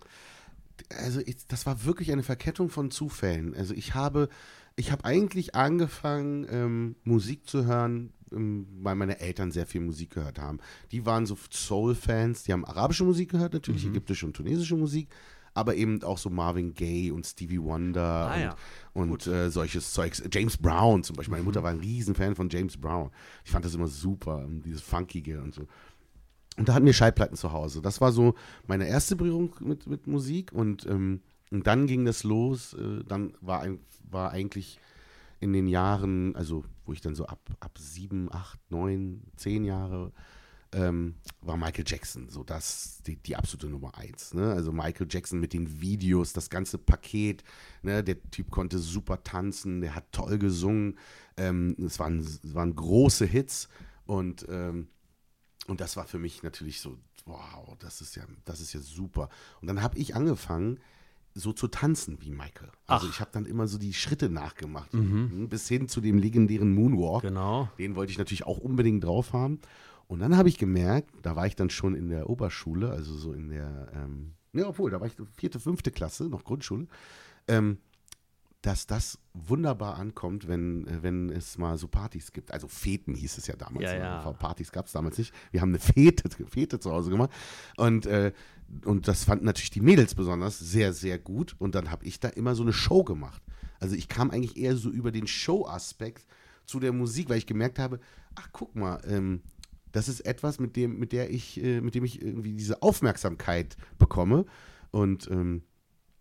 also 0.99 1.20
ich, 1.20 1.47
das 1.47 1.66
war 1.66 1.85
wirklich 1.85 2.12
eine 2.12 2.23
Verkettung 2.23 2.70
von 2.70 2.90
Zufällen. 2.90 3.54
Also 3.54 3.75
ich 3.75 3.94
habe, 3.94 4.28
ich 4.80 4.90
habe 4.90 5.04
eigentlich 5.04 5.54
angefangen, 5.54 6.46
ähm, 6.50 6.96
Musik 7.04 7.46
zu 7.46 7.66
hören, 7.66 8.14
ähm, 8.32 8.66
weil 8.80 8.94
meine 8.94 9.20
Eltern 9.20 9.52
sehr 9.52 9.66
viel 9.66 9.82
Musik 9.82 10.14
gehört 10.14 10.38
haben. 10.38 10.58
Die 10.90 11.04
waren 11.04 11.26
so 11.26 11.37
Soul-Fans, 11.50 12.44
die 12.44 12.52
haben 12.54 12.64
arabische 12.64 13.04
Musik 13.04 13.30
gehört, 13.30 13.52
natürlich 13.52 13.84
ägyptische 13.87 14.25
und 14.25 14.34
tunesische 14.34 14.76
Musik, 14.76 15.08
aber 15.52 15.75
eben 15.75 16.02
auch 16.02 16.16
so 16.16 16.30
Marvin 16.30 16.72
Gaye 16.72 17.10
und 17.10 17.26
Stevie 17.26 17.60
Wonder 17.60 18.30
Ah, 18.30 18.34
und, 18.34 18.40
ja. 18.40 18.56
und 18.94 19.26
äh, 19.26 19.50
solches 19.50 19.92
Zeugs. 19.92 20.22
James 20.32 20.56
Brown 20.56 21.04
zum 21.04 21.16
Beispiel. 21.16 21.32
Meine 21.32 21.44
Mutter 21.44 21.62
war 21.62 21.70
ein 21.70 21.80
Riesenfan 21.80 22.34
von 22.34 22.49
James 22.49 22.78
Brown. 22.78 23.10
Ich 23.44 23.50
fand 23.50 23.64
das 23.66 23.75
immer 23.75 23.88
super, 23.88 24.49
dieses 24.64 24.80
Funkige 24.80 25.42
und 25.42 25.54
so. 25.54 25.66
Und 26.56 26.68
da 26.68 26.75
hatten 26.75 26.87
wir 26.87 26.94
Schallplatten 26.94 27.37
zu 27.37 27.52
Hause. 27.52 27.82
Das 27.82 28.00
war 28.00 28.12
so 28.12 28.34
meine 28.66 28.88
erste 28.88 29.14
Berührung 29.14 29.54
mit, 29.60 29.87
mit 29.87 30.06
Musik. 30.06 30.52
Und, 30.52 30.87
ähm, 30.87 31.20
und 31.50 31.66
dann 31.66 31.87
ging 31.87 32.04
das 32.04 32.25
los. 32.25 32.75
Äh, 32.75 33.04
dann 33.04 33.35
war, 33.40 33.66
war 34.11 34.30
eigentlich 34.30 34.78
in 35.40 35.52
den 35.52 35.66
Jahren, 35.66 36.37
also 36.37 36.64
wo 36.85 36.92
ich 36.92 37.00
dann 37.00 37.14
so 37.14 37.26
ab, 37.26 37.40
ab 37.61 37.78
sieben, 37.78 38.33
acht, 38.33 38.59
neun, 38.71 39.23
zehn 39.37 39.64
Jahre, 39.64 40.12
ähm, 40.73 41.16
war 41.40 41.57
Michael 41.57 41.85
Jackson 41.87 42.28
so 42.28 42.45
das, 42.45 43.02
die, 43.04 43.16
die 43.16 43.35
absolute 43.35 43.66
Nummer 43.66 43.97
eins. 43.99 44.35
Ne? 44.35 44.52
Also 44.52 44.71
Michael 44.71 45.09
Jackson 45.11 45.40
mit 45.40 45.52
den 45.52 45.80
Videos, 45.80 46.33
das 46.33 46.50
ganze 46.50 46.78
Paket. 46.78 47.42
Ne? 47.83 48.04
Der 48.04 48.23
Typ 48.30 48.50
konnte 48.50 48.78
super 48.78 49.25
tanzen, 49.25 49.80
der 49.80 49.95
hat 49.95 50.12
toll 50.12 50.38
gesungen. 50.38 50.99
Ähm, 51.37 51.75
es, 51.85 51.99
waren, 51.99 52.21
es 52.21 52.54
waren 52.54 52.75
große 52.75 53.26
Hits. 53.26 53.69
Und 54.07 54.47
ähm, 54.49 54.88
und 55.71 55.80
das 55.80 55.97
war 55.97 56.07
für 56.07 56.19
mich 56.19 56.42
natürlich 56.42 56.80
so, 56.80 56.99
wow, 57.26 57.76
das 57.78 58.00
ist 58.00 58.16
ja, 58.16 58.25
das 58.45 58.61
ist 58.61 58.73
ja 58.73 58.80
super. 58.80 59.28
Und 59.61 59.69
dann 59.69 59.83
habe 59.83 59.97
ich 59.99 60.16
angefangen, 60.16 60.80
so 61.34 61.52
zu 61.52 61.68
tanzen 61.68 62.18
wie 62.20 62.30
Michael. 62.30 62.70
Also 62.87 63.06
Ach. 63.06 63.10
ich 63.10 63.20
habe 63.20 63.30
dann 63.32 63.46
immer 63.46 63.68
so 63.68 63.78
die 63.78 63.94
Schritte 63.94 64.28
nachgemacht, 64.28 64.92
mhm. 64.94 65.49
bis 65.49 65.68
hin 65.68 65.88
zu 65.88 66.00
dem 66.00 66.18
legendären 66.18 66.75
Moonwalk. 66.75 67.22
Genau. 67.22 67.68
Den 67.78 67.94
wollte 67.94 68.12
ich 68.12 68.18
natürlich 68.18 68.46
auch 68.46 68.58
unbedingt 68.58 69.04
drauf 69.04 69.32
haben. 69.32 69.60
Und 70.08 70.18
dann 70.18 70.37
habe 70.37 70.49
ich 70.49 70.58
gemerkt, 70.58 71.10
da 71.22 71.37
war 71.37 71.46
ich 71.46 71.54
dann 71.54 71.70
schon 71.70 71.94
in 71.94 72.08
der 72.08 72.28
Oberschule, 72.28 72.90
also 72.90 73.14
so 73.14 73.32
in 73.32 73.49
der, 73.50 73.92
ähm, 73.94 74.32
ja, 74.52 74.66
obwohl, 74.66 74.90
da 74.90 75.00
war 75.00 75.06
ich 75.06 75.14
vierte, 75.37 75.60
fünfte 75.60 75.92
Klasse, 75.92 76.25
noch 76.25 76.42
Grundschule, 76.42 76.88
ähm, 77.46 77.78
dass 78.62 78.87
das 78.87 79.19
wunderbar 79.33 79.97
ankommt, 79.97 80.47
wenn, 80.47 80.87
äh, 80.87 81.02
wenn 81.02 81.31
es 81.31 81.57
mal 81.57 81.79
so 81.79 81.88
Partys 81.88 82.33
gibt. 82.33 82.52
Also 82.52 82.69
Feten 82.69 83.14
hieß 83.14 83.38
es 83.38 83.47
ja 83.47 83.57
damals. 83.57 83.85
Ja, 83.85 83.93
ne? 83.95 83.99
ja. 83.99 84.33
Partys 84.33 84.71
gab 84.71 84.87
es 84.87 84.93
damals 84.93 85.17
nicht. 85.19 85.33
Wir 85.50 85.61
haben 85.61 85.71
eine 85.71 85.79
Fete, 85.79 86.29
Fete 86.49 86.79
zu 86.79 86.90
Hause 86.90 87.11
gemacht. 87.11 87.31
Und, 87.76 88.07
äh, 88.07 88.33
und 88.85 89.09
das 89.09 89.25
fanden 89.25 89.47
natürlich 89.47 89.71
die 89.71 89.81
Mädels 89.81 90.14
besonders 90.14 90.59
sehr, 90.59 90.93
sehr 90.93 91.19
gut. 91.19 91.57
Und 91.59 91.75
dann 91.75 91.90
habe 91.90 92.05
ich 92.05 92.21
da 92.21 92.29
immer 92.29 92.55
so 92.55 92.62
eine 92.62 92.73
Show 92.73 93.02
gemacht. 93.02 93.43
Also 93.79 93.97
ich 93.97 94.09
kam 94.09 94.31
eigentlich 94.31 94.59
eher 94.59 94.76
so 94.76 94.90
über 94.90 95.11
den 95.11 95.26
Show-Aspekt 95.26 96.26
zu 96.67 96.81
der 96.81 96.93
Musik, 96.93 97.31
weil 97.31 97.38
ich 97.38 97.47
gemerkt 97.47 97.79
habe, 97.79 97.99
ach 98.35 98.50
guck 98.52 98.76
mal, 98.76 99.00
ähm, 99.07 99.40
das 99.93 100.09
ist 100.09 100.21
etwas, 100.21 100.61
mit 100.61 100.76
dem, 100.76 100.99
mit 100.99 101.12
der 101.12 101.31
ich, 101.31 101.62
äh, 101.62 101.81
mit 101.81 101.95
dem 101.95 102.05
ich 102.05 102.23
irgendwie 102.23 102.52
diese 102.52 102.83
Aufmerksamkeit 102.83 103.76
bekomme. 103.99 104.45
Und 104.90 105.29
ähm, 105.31 105.62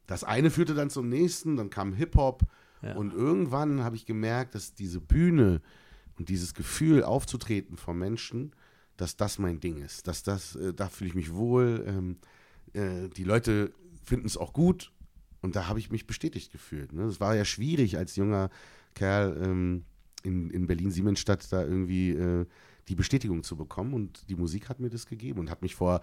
das 0.09 0.23
eine 0.23 0.49
führte 0.49 0.73
dann 0.73 0.89
zum 0.89 1.07
nächsten, 1.07 1.55
dann 1.55 1.69
kam 1.69 1.93
Hip-Hop 1.93 2.41
Ja. 2.81 2.95
und 2.95 3.13
irgendwann 3.13 3.83
habe 3.83 3.95
ich 3.95 4.05
gemerkt, 4.05 4.55
dass 4.55 4.73
diese 4.73 4.99
Bühne 4.99 5.61
und 6.17 6.29
dieses 6.29 6.53
Gefühl 6.55 7.03
aufzutreten 7.03 7.77
vor 7.77 7.93
Menschen, 7.93 8.51
dass 8.97 9.15
das 9.17 9.37
mein 9.37 9.59
Ding 9.59 9.77
ist, 9.77 10.07
dass 10.07 10.23
das, 10.23 10.55
äh, 10.55 10.73
da 10.73 10.89
fühle 10.89 11.09
ich 11.09 11.15
mich 11.15 11.33
wohl, 11.35 11.83
ähm, 11.87 12.17
äh, 12.73 13.07
die 13.09 13.23
Leute 13.23 13.71
finden 14.03 14.25
es 14.25 14.35
auch 14.35 14.51
gut 14.51 14.91
und 15.41 15.55
da 15.55 15.67
habe 15.67 15.77
ich 15.79 15.91
mich 15.91 16.07
bestätigt 16.07 16.51
gefühlt. 16.51 16.91
Ne? 16.91 17.03
Es 17.03 17.19
war 17.19 17.35
ja 17.35 17.45
schwierig 17.45 17.97
als 17.97 18.15
junger 18.15 18.49
Kerl 18.95 19.39
ähm, 19.43 19.85
in, 20.23 20.49
in 20.49 20.65
Berlin-Siemensstadt 20.65 21.51
da 21.53 21.63
irgendwie 21.63 22.09
äh, 22.11 22.45
die 22.87 22.95
Bestätigung 22.95 23.43
zu 23.43 23.55
bekommen 23.55 23.93
und 23.93 24.27
die 24.29 24.35
Musik 24.35 24.69
hat 24.69 24.79
mir 24.79 24.89
das 24.89 25.05
gegeben 25.05 25.39
und 25.39 25.51
hat 25.51 25.61
mich 25.61 25.75
vor, 25.75 26.01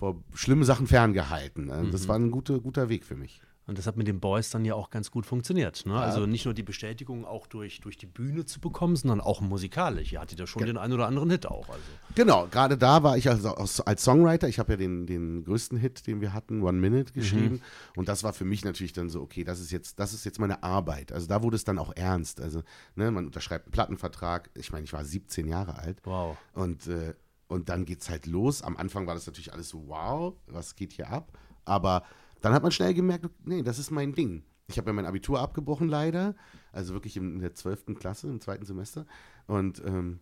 vor 0.00 0.16
schlimmen 0.34 0.64
Sachen 0.64 0.86
ferngehalten. 0.86 1.68
Äh, 1.68 1.90
Das 1.92 2.08
war 2.08 2.16
ein 2.16 2.30
guter, 2.30 2.58
guter 2.58 2.88
Weg 2.88 3.04
für 3.04 3.16
mich. 3.16 3.42
Und 3.66 3.78
das 3.78 3.86
hat 3.86 3.96
mit 3.96 4.08
den 4.08 4.18
Boys 4.18 4.50
dann 4.50 4.64
ja 4.64 4.74
auch 4.74 4.90
ganz 4.90 5.12
gut 5.12 5.26
funktioniert. 5.26 5.86
Ne? 5.86 5.94
Also 5.94 6.26
nicht 6.26 6.44
nur 6.44 6.54
die 6.54 6.64
Bestätigung 6.64 7.24
auch 7.24 7.46
durch, 7.46 7.80
durch 7.80 7.96
die 7.96 8.06
Bühne 8.06 8.44
zu 8.44 8.58
bekommen, 8.58 8.96
sondern 8.96 9.20
auch 9.20 9.40
musikalisch. 9.42 10.12
Ihr 10.12 10.20
hattet 10.20 10.40
ja 10.40 10.46
schon 10.48 10.64
den 10.66 10.76
einen 10.76 10.92
oder 10.94 11.06
anderen 11.06 11.30
Hit 11.30 11.46
auch. 11.46 11.68
Also. 11.68 11.80
Genau, 12.16 12.48
gerade 12.50 12.76
da 12.76 13.04
war 13.04 13.16
ich 13.16 13.28
also 13.28 13.54
als, 13.54 14.02
Songwriter, 14.02 14.48
ich 14.48 14.58
habe 14.58 14.72
ja 14.72 14.76
den, 14.76 15.06
den 15.06 15.44
größten 15.44 15.78
Hit, 15.78 16.08
den 16.08 16.20
wir 16.20 16.32
hatten, 16.32 16.62
One 16.62 16.80
Minute 16.80 17.12
geschrieben. 17.12 17.62
Und 17.94 18.08
das 18.08 18.24
war 18.24 18.32
für 18.32 18.44
mich 18.44 18.64
natürlich 18.64 18.92
dann 18.92 19.08
so, 19.08 19.20
okay, 19.20 19.44
das 19.44 19.60
ist 19.60 19.70
jetzt, 19.70 20.00
das 20.00 20.14
ist 20.14 20.24
jetzt 20.24 20.40
meine 20.40 20.64
Arbeit. 20.64 21.12
Also 21.12 21.28
da 21.28 21.44
wurde 21.44 21.54
es 21.54 21.62
dann 21.62 21.78
auch 21.78 21.92
ernst. 21.94 22.40
Also, 22.40 22.62
ne, 22.96 23.12
man 23.12 23.26
unterschreibt 23.26 23.66
einen 23.66 23.72
Plattenvertrag. 23.72 24.50
Ich 24.54 24.72
meine, 24.72 24.82
ich 24.82 24.92
war 24.92 25.04
17 25.04 25.46
Jahre 25.46 25.78
alt. 25.78 25.98
Wow. 26.02 26.36
Und, 26.54 26.88
äh, 26.88 27.14
und 27.50 27.68
dann 27.68 27.84
geht's 27.84 28.08
halt 28.08 28.26
los. 28.26 28.62
Am 28.62 28.76
Anfang 28.76 29.08
war 29.08 29.14
das 29.14 29.26
natürlich 29.26 29.52
alles 29.52 29.68
so, 29.70 29.88
wow, 29.88 30.34
was 30.46 30.76
geht 30.76 30.92
hier 30.92 31.10
ab? 31.10 31.36
Aber 31.64 32.04
dann 32.40 32.52
hat 32.52 32.62
man 32.62 32.70
schnell 32.70 32.94
gemerkt, 32.94 33.28
nee, 33.44 33.62
das 33.62 33.80
ist 33.80 33.90
mein 33.90 34.14
Ding. 34.14 34.44
Ich 34.68 34.78
habe 34.78 34.90
ja 34.90 34.92
mein 34.92 35.04
Abitur 35.04 35.40
abgebrochen 35.40 35.88
leider, 35.88 36.36
also 36.70 36.94
wirklich 36.94 37.16
in 37.16 37.40
der 37.40 37.54
12. 37.54 37.96
Klasse, 37.98 38.28
im 38.28 38.40
zweiten 38.40 38.64
Semester. 38.64 39.04
Und 39.48 39.82
ähm, 39.84 40.20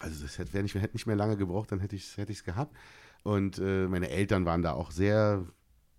also 0.00 0.20
das 0.20 0.38
hätte, 0.38 0.60
nicht, 0.60 0.74
hätte 0.74 0.94
nicht 0.94 1.06
mehr 1.06 1.14
lange 1.14 1.36
gebraucht, 1.36 1.70
dann 1.70 1.78
hätte 1.78 1.94
ich 1.94 2.04
es 2.04 2.16
hätte 2.16 2.34
gehabt. 2.34 2.76
Und 3.22 3.58
äh, 3.58 3.86
meine 3.86 4.10
Eltern 4.10 4.44
waren 4.44 4.62
da 4.62 4.72
auch 4.72 4.90
sehr 4.90 5.46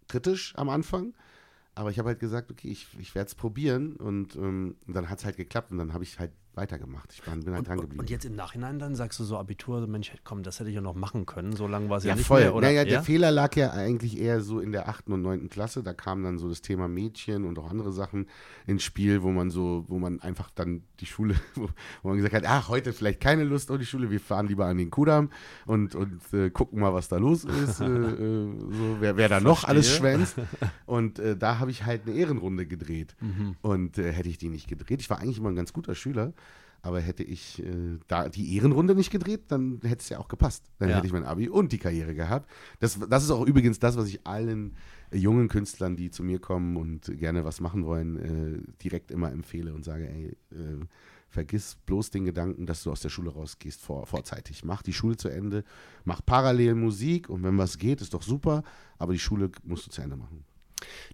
kritisch 0.09 0.53
am 0.57 0.67
Anfang. 0.67 1.13
Aber 1.75 1.91
ich 1.91 1.97
habe 1.97 2.09
halt 2.09 2.19
gesagt, 2.19 2.51
okay, 2.51 2.67
ich, 2.67 2.87
ich 2.99 3.15
werde 3.15 3.29
es 3.29 3.35
probieren. 3.35 3.95
Und, 3.95 4.35
ähm, 4.35 4.75
dann 4.85 5.09
hat 5.09 5.19
es 5.19 5.25
halt 5.25 5.37
geklappt 5.37 5.71
und 5.71 5.77
dann 5.77 5.93
habe 5.93 6.03
ich 6.03 6.19
halt 6.19 6.33
weitergemacht. 6.55 7.13
Ich 7.13 7.21
bin 7.21 7.33
halt 7.53 7.67
dran 7.67 7.79
geblieben. 7.79 7.99
Und 7.99 8.09
jetzt 8.09 8.25
im 8.25 8.35
Nachhinein 8.35 8.77
dann 8.77 8.95
sagst 8.95 9.19
du 9.19 9.23
so 9.23 9.37
Abitur, 9.37 9.87
Mensch, 9.87 10.11
komm, 10.23 10.43
das 10.43 10.59
hätte 10.59 10.69
ich 10.69 10.75
ja 10.75 10.81
noch 10.81 10.95
machen 10.95 11.25
können. 11.25 11.55
So 11.55 11.67
lange 11.67 11.89
war 11.89 11.97
es 11.97 12.03
ja, 12.03 12.09
Ja, 12.09 12.15
nicht 12.15 12.25
voll. 12.27 12.41
mehr. 12.41 12.55
Oder? 12.55 12.67
naja, 12.67 12.83
der 12.83 12.93
ja? 12.93 13.01
Fehler 13.01 13.31
lag 13.31 13.55
ja 13.55 13.71
eigentlich 13.71 14.19
eher 14.19 14.41
so 14.41 14.59
in 14.59 14.71
der 14.71 14.89
8. 14.89 15.07
und 15.09 15.21
9. 15.21 15.49
Klasse. 15.49 15.81
Da 15.83 15.93
kam 15.93 16.23
dann 16.23 16.37
so 16.37 16.49
das 16.49 16.61
Thema 16.61 16.87
Mädchen 16.87 17.45
und 17.45 17.57
auch 17.57 17.69
andere 17.69 17.91
Sachen 17.91 18.27
ins 18.67 18.83
Spiel, 18.83 19.23
wo 19.23 19.31
man 19.31 19.49
so, 19.49 19.85
wo 19.87 19.97
man 19.97 20.21
einfach 20.21 20.49
dann 20.51 20.83
die 20.99 21.05
Schule, 21.05 21.35
wo, 21.55 21.69
man 22.09 22.17
gesagt 22.17 22.35
hat, 22.35 22.43
ach, 22.45 22.67
heute 22.69 22.93
vielleicht 22.93 23.21
keine 23.21 23.43
Lust 23.43 23.71
auf 23.71 23.77
die 23.77 23.85
Schule, 23.85 24.11
wir 24.11 24.19
fahren 24.19 24.47
lieber 24.47 24.65
an 24.65 24.77
den 24.77 24.91
Kudamm 24.91 25.29
und, 25.65 25.95
und 25.95 26.21
äh, 26.33 26.49
gucken 26.49 26.79
mal, 26.79 26.93
was 26.93 27.07
da 27.07 27.17
los 27.17 27.43
ist. 27.45 27.79
äh, 27.79 27.85
äh, 27.85 28.49
so, 28.69 28.97
wer, 28.99 29.15
wer 29.17 29.29
da 29.29 29.39
noch 29.39 29.63
alles 29.63 29.95
schwänzt. 29.95 30.35
Und 30.85 31.19
äh, 31.19 31.37
da 31.37 31.59
habe 31.59 31.71
ich 31.71 31.85
halt 31.85 32.01
eine 32.05 32.15
Ehrenrunde 32.15 32.65
gedreht. 32.65 33.15
Mhm. 33.21 33.55
Und 33.61 33.97
äh, 33.97 34.11
hätte 34.11 34.27
ich 34.29 34.37
die 34.37 34.49
nicht 34.49 34.67
gedreht, 34.67 34.99
ich 34.99 35.09
war 35.09 35.19
eigentlich 35.19 35.37
immer 35.37 35.49
ein 35.49 35.55
ganz 35.55 35.71
guter 35.73 35.95
Schüler. 35.95 36.33
Aber 36.83 36.99
hätte 36.99 37.23
ich 37.23 37.61
äh, 37.63 37.99
da 38.07 38.27
die 38.27 38.55
Ehrenrunde 38.55 38.95
nicht 38.95 39.11
gedreht, 39.11 39.43
dann 39.49 39.79
hätte 39.83 40.01
es 40.01 40.09
ja 40.09 40.19
auch 40.19 40.27
gepasst. 40.27 40.65
Dann 40.79 40.89
Ja. 40.89 40.95
hätte 40.95 41.07
ich 41.07 41.13
mein 41.13 41.25
Abi 41.25 41.47
und 41.47 41.71
die 41.71 41.77
Karriere 41.77 42.15
gehabt. 42.15 42.49
Das, 42.79 42.97
das 43.07 43.23
ist 43.23 43.31
auch 43.31 43.45
übrigens 43.45 43.77
das, 43.79 43.97
was 43.97 44.07
ich 44.07 44.25
allen 44.25 44.75
äh, 45.11 45.17
jungen 45.17 45.47
Künstlern, 45.47 45.95
die 45.95 46.09
zu 46.09 46.23
mir 46.23 46.39
kommen 46.39 46.77
und 46.77 47.05
gerne 47.19 47.45
was 47.45 47.61
machen 47.61 47.85
wollen, 47.85 48.17
äh, 48.17 48.73
direkt 48.83 49.11
immer 49.11 49.31
empfehle 49.31 49.73
und 49.75 49.85
sage, 49.85 50.09
ey, 50.09 50.37
äh, 50.51 50.85
vergiss 51.29 51.77
bloß 51.85 52.09
den 52.09 52.25
Gedanken, 52.25 52.65
dass 52.65 52.83
du 52.83 52.91
aus 52.91 53.01
der 53.01 53.09
Schule 53.09 53.31
rausgehst 53.31 53.79
vor, 53.81 54.05
vorzeitig. 54.05 54.65
Mach 54.65 54.81
die 54.81 54.91
Schule 54.91 55.15
zu 55.17 55.29
Ende, 55.29 55.63
mach 56.03 56.21
parallel 56.25 56.75
Musik 56.75 57.29
und 57.29 57.43
wenn 57.43 57.57
was 57.57 57.77
geht, 57.77 58.01
ist 58.01 58.13
doch 58.13 58.23
super, 58.23 58.63
aber 58.97 59.13
die 59.13 59.19
Schule 59.19 59.49
musst 59.63 59.85
du 59.85 59.91
zu 59.91 60.01
Ende 60.01 60.17
machen. 60.17 60.43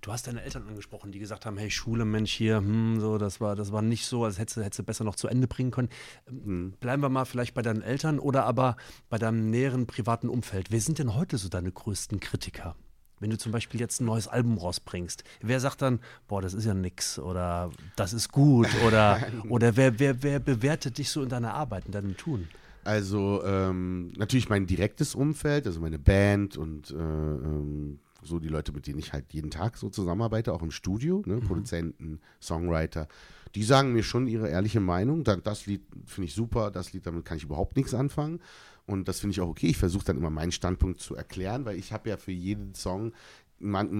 Du 0.02 0.12
hast 0.12 0.28
deine 0.28 0.42
Eltern 0.42 0.68
angesprochen, 0.68 1.12
die 1.12 1.20
gesagt 1.20 1.46
haben, 1.46 1.58
hey, 1.58 1.70
Schule, 1.70 2.06
Mensch, 2.06 2.32
hier, 2.32 2.58
hm, 2.58 3.00
so, 3.00 3.18
das 3.18 3.42
war, 3.42 3.56
das 3.56 3.72
war 3.72 3.82
nicht 3.82 4.06
so, 4.06 4.24
als 4.26 4.40
hättest 4.40 4.58
du, 4.58 4.64
hättest 4.64 4.80
du 4.80 4.84
besser 4.84 5.04
noch 5.04 5.16
zu 5.16 5.28
Ende 5.28 5.48
bringen 5.48 5.72
können. 5.72 5.90
Ähm, 6.28 6.48
Hm. 6.48 6.74
Bleiben 6.80 7.02
wir 7.02 7.10
mal 7.10 7.26
vielleicht 7.26 7.54
bei 7.54 7.62
deinen 7.62 7.82
Eltern 7.82 8.20
oder 8.20 8.46
aber 8.46 8.78
bei 9.10 9.18
deinem 9.18 9.50
näheren 9.50 9.86
privaten 9.86 10.30
Umfeld. 10.30 10.72
Wer 10.72 10.82
sind 10.82 11.00
denn 11.00 11.16
heute 11.16 11.38
so 11.38 11.50
deine 11.50 11.72
größten 11.72 12.20
Kritiker? 12.20 12.76
Wenn 13.20 13.32
du 13.32 13.38
zum 13.38 13.52
Beispiel 13.52 13.80
jetzt 13.80 14.00
ein 14.00 14.06
neues 14.06 14.28
Album 14.28 14.58
rausbringst, 14.58 15.24
wer 15.42 15.60
sagt 15.60 15.82
dann, 15.82 16.00
boah, 16.28 16.42
das 16.42 16.54
ist 16.54 16.66
ja 16.66 16.74
nix 16.74 17.18
oder 17.18 17.72
das 17.96 18.14
ist 18.14 18.32
gut 18.32 18.68
oder, 18.86 19.20
oder 19.50 19.76
wer, 19.76 20.00
wer, 20.00 20.22
wer 20.24 20.40
bewertet 20.40 21.00
dich 21.00 21.10
so 21.10 21.24
in 21.24 21.30
deiner 21.30 21.54
Arbeit, 21.54 21.86
in 21.88 21.92
deinem 21.92 22.16
Tun? 22.16 22.48
Also 22.84 23.44
ähm, 23.44 24.14
natürlich 24.18 24.50
mein 24.50 24.68
direktes 24.68 25.16
Umfeld, 25.16 25.66
also 25.66 25.82
meine 25.82 26.00
Band 26.00 26.56
und 26.56 26.92
äh, 26.92 26.94
ähm, 26.94 28.00
so 28.28 28.40
die 28.40 28.48
Leute, 28.48 28.72
mit 28.72 28.88
denen 28.88 29.00
ich 29.00 29.14
halt 29.14 29.34
jeden 29.34 29.52
Tag 29.52 29.78
so 29.78 29.90
zusammenarbeite, 29.90 30.54
auch 30.54 30.62
im 30.62 30.72
Studio, 30.72 31.24
ne, 31.26 31.38
Produzenten, 31.38 32.20
Songwriter, 32.42 33.08
die 33.56 33.64
sagen 33.64 33.94
mir 33.94 34.04
schon 34.04 34.28
ihre 34.28 34.50
ehrliche 34.50 34.80
Meinung. 34.80 35.24
Da, 35.24 35.38
das 35.38 35.66
Lied 35.66 35.84
finde 36.06 36.28
ich 36.28 36.36
super, 36.36 36.72
das 36.72 36.94
Lied, 36.94 37.08
damit 37.08 37.26
kann 37.26 37.38
ich 37.38 37.44
überhaupt 37.44 37.76
nichts 37.76 37.94
anfangen. 37.94 38.40
Und 38.86 39.08
das 39.08 39.20
finde 39.20 39.32
ich 39.32 39.42
auch 39.42 39.50
okay. 39.50 39.68
Ich 39.68 39.78
versuche 39.78 40.06
dann 40.06 40.18
immer 40.18 40.30
meinen 40.30 40.52
Standpunkt 40.52 41.02
zu 41.02 41.16
erklären, 41.16 41.66
weil 41.66 41.78
ich 41.78 41.92
habe 41.92 42.10
ja 42.10 42.18
für 42.18 42.32
jeden 42.32 42.74
Song, 42.74 43.14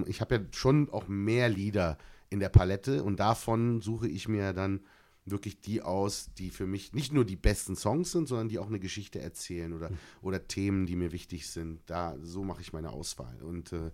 ich 0.06 0.22
habe 0.22 0.36
ja 0.36 0.42
schon 0.52 0.90
auch 0.90 1.08
mehr 1.08 1.50
Lieder 1.50 1.98
in 2.30 2.40
der 2.40 2.50
Palette 2.50 3.04
und 3.04 3.20
davon 3.20 3.82
suche 3.82 4.08
ich 4.08 4.28
mir 4.28 4.54
dann 4.54 4.82
wirklich 5.26 5.60
die 5.60 5.82
aus, 5.82 6.30
die 6.38 6.50
für 6.50 6.68
mich 6.68 6.94
nicht 6.94 7.12
nur 7.12 7.26
die 7.26 7.36
besten 7.36 7.76
Songs 7.76 8.12
sind, 8.12 8.28
sondern 8.28 8.50
die 8.50 8.60
auch 8.60 8.68
eine 8.68 8.80
Geschichte 8.80 9.20
erzählen 9.20 9.74
oder, 9.74 9.90
oder 10.22 10.48
Themen, 10.48 10.86
die 10.86 10.96
mir 10.96 11.12
wichtig 11.12 11.50
sind. 11.50 11.82
Da, 11.86 12.16
so 12.22 12.44
mache 12.44 12.62
ich 12.62 12.74
meine 12.74 12.92
Auswahl. 12.92 13.42
Und, 13.42 13.74
äh, 13.74 13.92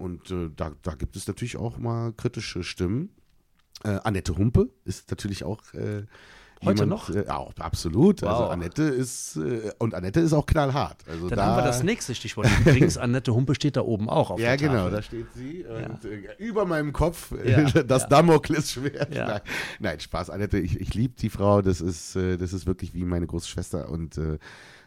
und 0.00 0.30
äh, 0.30 0.50
da, 0.56 0.72
da 0.82 0.94
gibt 0.94 1.16
es 1.16 1.26
natürlich 1.28 1.56
auch 1.56 1.78
mal 1.78 2.12
kritische 2.12 2.62
Stimmen. 2.64 3.10
Äh, 3.84 3.98
Annette 4.04 4.36
Humpe 4.36 4.70
ist 4.84 5.10
natürlich 5.10 5.44
auch 5.44 5.62
äh, 5.74 6.04
Heute 6.62 6.82
jemand, 6.84 7.08
noch? 7.08 7.08
Äh, 7.08 7.26
auch 7.28 7.54
absolut. 7.58 8.22
Also 8.22 8.42
Wow. 8.44 8.50
Annette 8.50 8.82
ist 8.82 9.36
äh, 9.36 9.72
und 9.78 9.94
Annette 9.94 10.20
ist 10.20 10.34
auch 10.34 10.44
knallhart. 10.44 11.02
Also 11.08 11.30
Dann 11.30 11.38
da, 11.38 11.46
haben 11.46 11.56
wir 11.56 11.64
das 11.64 11.82
nächste 11.82 12.14
Stichwort. 12.14 12.48
Übrigens, 12.60 12.98
Annette 12.98 13.32
Humpe 13.34 13.54
steht 13.54 13.76
da 13.76 13.80
oben 13.80 14.10
auch 14.10 14.30
auf 14.30 14.38
Ja, 14.38 14.48
der 14.48 14.68
genau, 14.68 14.74
Tafel. 14.84 14.90
da 14.90 15.02
steht 15.02 15.26
sie. 15.34 15.64
Und 15.64 16.04
äh, 16.04 16.34
über 16.38 16.66
meinem 16.66 16.92
Kopf 16.92 17.32
äh, 17.32 17.50
Ja, 17.52 17.82
das 17.82 18.02
ja. 18.02 18.08
Damoklesschwert. 18.08 19.14
Ja. 19.14 19.26
Nein, 19.28 19.40
nein, 19.78 20.00
Spaß, 20.00 20.28
Annette. 20.28 20.58
Ich, 20.58 20.78
ich 20.78 20.92
liebe 20.92 21.14
die 21.18 21.30
Frau. 21.30 21.62
Das 21.62 21.80
ist, 21.80 22.14
äh, 22.16 22.36
das 22.36 22.52
ist 22.52 22.66
wirklich 22.66 22.92
wie 22.92 23.04
meine 23.04 23.26
große 23.26 23.48
Schwester. 23.48 23.88
Und, 23.88 24.18
äh, 24.18 24.38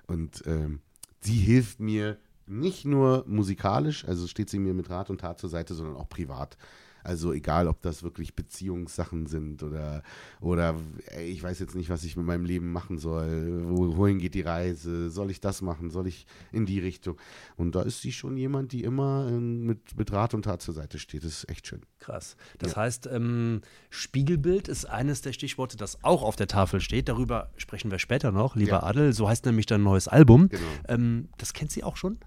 und 0.05 0.43
ähm, 0.45 0.81
sie 1.21 1.37
hilft 1.39 1.79
mir 1.79 2.17
nicht 2.45 2.85
nur 2.85 3.23
musikalisch, 3.27 4.05
also 4.05 4.27
steht 4.27 4.49
sie 4.49 4.59
mir 4.59 4.73
mit 4.73 4.89
Rat 4.89 5.09
und 5.09 5.21
Tat 5.21 5.39
zur 5.39 5.49
Seite, 5.49 5.73
sondern 5.73 5.95
auch 5.95 6.09
privat. 6.09 6.57
Also 7.05 7.33
egal, 7.33 7.67
ob 7.67 7.81
das 7.81 8.01
wirklich 8.01 8.33
Beziehungssachen 8.33 9.25
sind 9.25 9.61
oder, 9.61 10.03
oder 10.39 10.75
ey, 11.07 11.25
ich 11.25 11.43
weiß 11.43 11.59
jetzt 11.59 11.75
nicht, 11.75 11.89
was 11.89 12.05
ich 12.05 12.15
mit 12.15 12.25
meinem 12.25 12.45
Leben 12.45 12.71
machen 12.71 12.97
soll. 12.97 13.63
Wo, 13.65 13.97
wohin 13.97 14.19
geht 14.19 14.35
die 14.35 14.41
Reise? 14.41 15.09
Soll 15.09 15.29
ich 15.29 15.41
das 15.41 15.61
machen? 15.61 15.89
Soll 15.89 16.07
ich 16.07 16.25
in 16.53 16.65
die 16.65 16.79
Richtung? 16.79 17.17
Und 17.57 17.75
da 17.75 17.81
ist 17.81 18.01
sie 18.01 18.13
schon 18.13 18.37
jemand, 18.37 18.71
die 18.71 18.83
immer 18.83 19.27
ähm, 19.29 19.65
mit, 19.65 19.97
mit 19.97 20.13
Rat 20.13 20.33
und 20.33 20.43
Tat 20.43 20.61
zur 20.61 20.73
Seite 20.73 20.97
steht. 20.97 21.25
Das 21.25 21.43
ist 21.43 21.49
echt 21.49 21.67
schön. 21.67 21.81
Krass. 21.99 22.37
Das 22.59 22.77
heißt, 22.77 23.07
ähm, 23.11 23.59
Spiegelbild 23.89 24.69
ist 24.69 24.85
eines 24.85 25.21
der 25.21 25.33
Stichworte, 25.33 25.75
das 25.75 26.01
auch 26.05 26.23
auf 26.23 26.37
der 26.37 26.47
Tafel 26.47 26.79
steht. 26.79 27.09
Darüber 27.09 27.49
sprechen 27.57 27.91
wir 27.91 27.99
später 27.99 28.31
noch, 28.31 28.55
lieber 28.55 28.71
Ja. 28.71 28.83
Adel. 28.83 29.11
So 29.11 29.27
heißt 29.27 29.45
nämlich 29.45 29.65
dein 29.65 29.83
neues 29.83 30.07
Album. 30.07 30.47
Genau. 30.47 30.63
Ähm, 30.87 31.27
das 31.37 31.51
kennt 31.51 31.71
sie 31.71 31.83
auch 31.83 31.97
schon? 31.97 32.17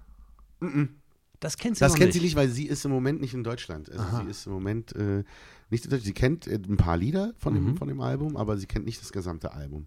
Das 1.39 1.57
kennt 1.57 1.75
sie 1.77 1.81
Das 1.81 1.93
kennt 1.93 2.07
nicht. 2.07 2.13
sie 2.15 2.21
nicht, 2.21 2.35
weil 2.35 2.49
sie 2.49 2.65
ist 2.67 2.83
im 2.85 2.91
Moment 2.91 3.21
nicht 3.21 3.33
in 3.33 3.43
Deutschland. 3.43 3.91
Also 3.91 4.03
Aha. 4.03 4.23
sie 4.23 4.29
ist 4.31 4.47
im 4.47 4.53
Moment 4.53 4.95
äh, 4.95 5.23
nicht 5.69 5.83
in 5.85 5.91
Deutschland. 5.91 6.03
Sie 6.05 6.13
kennt 6.13 6.47
äh, 6.47 6.55
ein 6.55 6.77
paar 6.77 6.97
Lieder 6.97 7.33
von, 7.37 7.53
Mhm. 7.53 7.65
dem, 7.65 7.77
von 7.77 7.87
dem 7.87 8.01
Album, 8.01 8.35
aber 8.37 8.57
sie 8.57 8.65
kennt 8.65 8.85
nicht 8.85 9.01
das 9.01 9.11
gesamte 9.11 9.53
Album. 9.53 9.85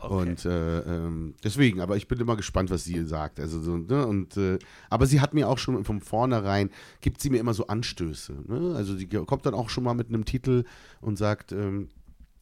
Okay. 0.00 0.14
Und 0.14 0.44
äh, 0.44 0.80
ähm, 0.80 1.34
deswegen, 1.44 1.80
aber 1.80 1.96
ich 1.96 2.08
bin 2.08 2.18
immer 2.18 2.34
gespannt, 2.36 2.70
was 2.70 2.82
sie 2.82 3.04
sagt. 3.06 3.38
Also 3.38 3.62
so, 3.62 3.76
ne, 3.76 4.04
und 4.06 4.36
äh, 4.36 4.58
aber 4.90 5.06
sie 5.06 5.20
hat 5.20 5.32
mir 5.32 5.48
auch 5.48 5.58
schon 5.58 5.84
von 5.84 6.00
vornherein, 6.00 6.70
gibt 7.00 7.20
sie 7.20 7.30
mir 7.30 7.38
immer 7.38 7.54
so 7.54 7.68
Anstöße. 7.68 8.32
Ne? 8.48 8.74
Also 8.74 8.96
sie 8.96 9.06
kommt 9.06 9.46
dann 9.46 9.54
auch 9.54 9.70
schon 9.70 9.84
mal 9.84 9.94
mit 9.94 10.08
einem 10.08 10.24
Titel 10.24 10.64
und 11.00 11.16
sagt, 11.18 11.52
ähm, 11.52 11.88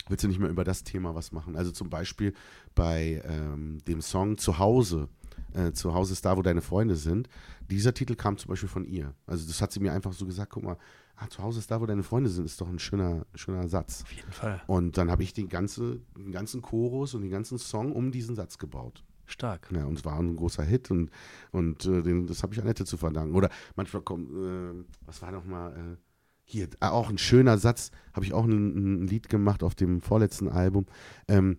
willst 0.09 0.25
du 0.25 0.29
nicht 0.29 0.41
mehr 0.41 0.49
über 0.49 0.65
das 0.65 0.85
Thema 0.85 1.15
was 1.15 1.33
machen? 1.33 1.55
Also 1.55 1.71
zum 1.71 1.91
Beispiel 1.91 2.33
bei 2.75 3.23
ähm, 3.27 3.79
dem 3.87 4.01
Song 4.01 4.39
Zuhause. 4.39 5.09
Äh, 5.55 5.73
zu 5.73 5.95
Hause 5.95 6.13
ist 6.13 6.25
da, 6.25 6.37
wo 6.37 6.43
deine 6.43 6.61
Freunde 6.61 6.97
sind. 6.97 7.29
Dieser 7.71 7.95
Titel 7.95 8.15
kam 8.15 8.39
zum 8.39 8.49
Beispiel 8.49 8.69
von 8.69 8.85
ihr. 8.85 9.15
Also 9.27 9.47
das 9.47 9.61
hat 9.61 9.73
sie 9.73 9.81
mir 9.81 9.93
einfach 9.93 10.13
so 10.13 10.27
gesagt, 10.27 10.53
guck 10.53 10.63
mal, 10.63 10.77
ah, 11.17 11.29
zu 11.29 11.43
Hause 11.43 11.59
ist 11.61 11.71
da, 11.71 11.81
wo 11.81 11.87
deine 11.87 12.03
Freunde 12.03 12.31
sind, 12.31 12.45
ist 12.45 12.61
doch 12.61 12.69
ein 12.69 12.79
schöner, 12.79 13.27
schöner 13.35 13.69
Satz. 13.69 14.03
Auf 14.03 14.13
jeden 14.13 14.33
Fall. 14.33 14.63
Und 14.67 14.97
dann 14.97 15.11
habe 15.11 15.23
ich 15.23 15.33
den, 15.33 15.49
ganze, 15.49 16.01
den 16.17 16.33
ganzen 16.33 16.63
Chorus 16.63 17.15
und 17.15 17.23
den 17.23 17.31
ganzen 17.31 17.59
Song 17.59 17.93
um 17.93 18.11
diesen 18.13 18.35
Satz 18.35 18.59
gebaut. 18.59 19.05
Stark. 19.27 19.69
Ja, 19.73 19.85
und 19.85 19.99
es 19.99 20.05
war 20.05 20.19
ein 20.19 20.35
großer 20.37 20.65
Hit 20.65 20.91
und, 20.91 21.11
und 21.53 21.85
äh, 21.87 22.03
den, 22.03 22.27
das 22.27 22.43
habe 22.43 22.53
ich 22.53 22.61
Annette 22.61 22.85
zu 22.85 22.97
verdanken. 22.97 23.37
Oder 23.37 23.49
manchmal 23.77 24.03
kommt, 24.03 24.31
äh, 24.31 24.85
was 25.07 25.23
war 25.23 25.31
nochmal, 25.31 25.73
äh, 25.77 25.97
hier, 26.45 26.69
äh, 26.81 26.87
auch 26.87 27.09
ein 27.09 27.19
schöner 27.19 27.57
Satz, 27.59 27.93
habe 28.13 28.27
ich 28.27 28.33
auch 28.33 28.45
ein, 28.45 29.03
ein 29.03 29.07
Lied 29.07 29.29
gemacht 29.29 29.63
auf 29.63 29.77
dem 29.77 30.01
vorletzten 30.01 30.49
Album. 30.49 30.87
Ähm, 31.29 31.59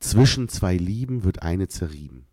Zwischen 0.00 0.48
zwei 0.48 0.76
Lieben 0.76 1.24
wird 1.24 1.42
eine 1.42 1.68
zerrieben. 1.68 2.24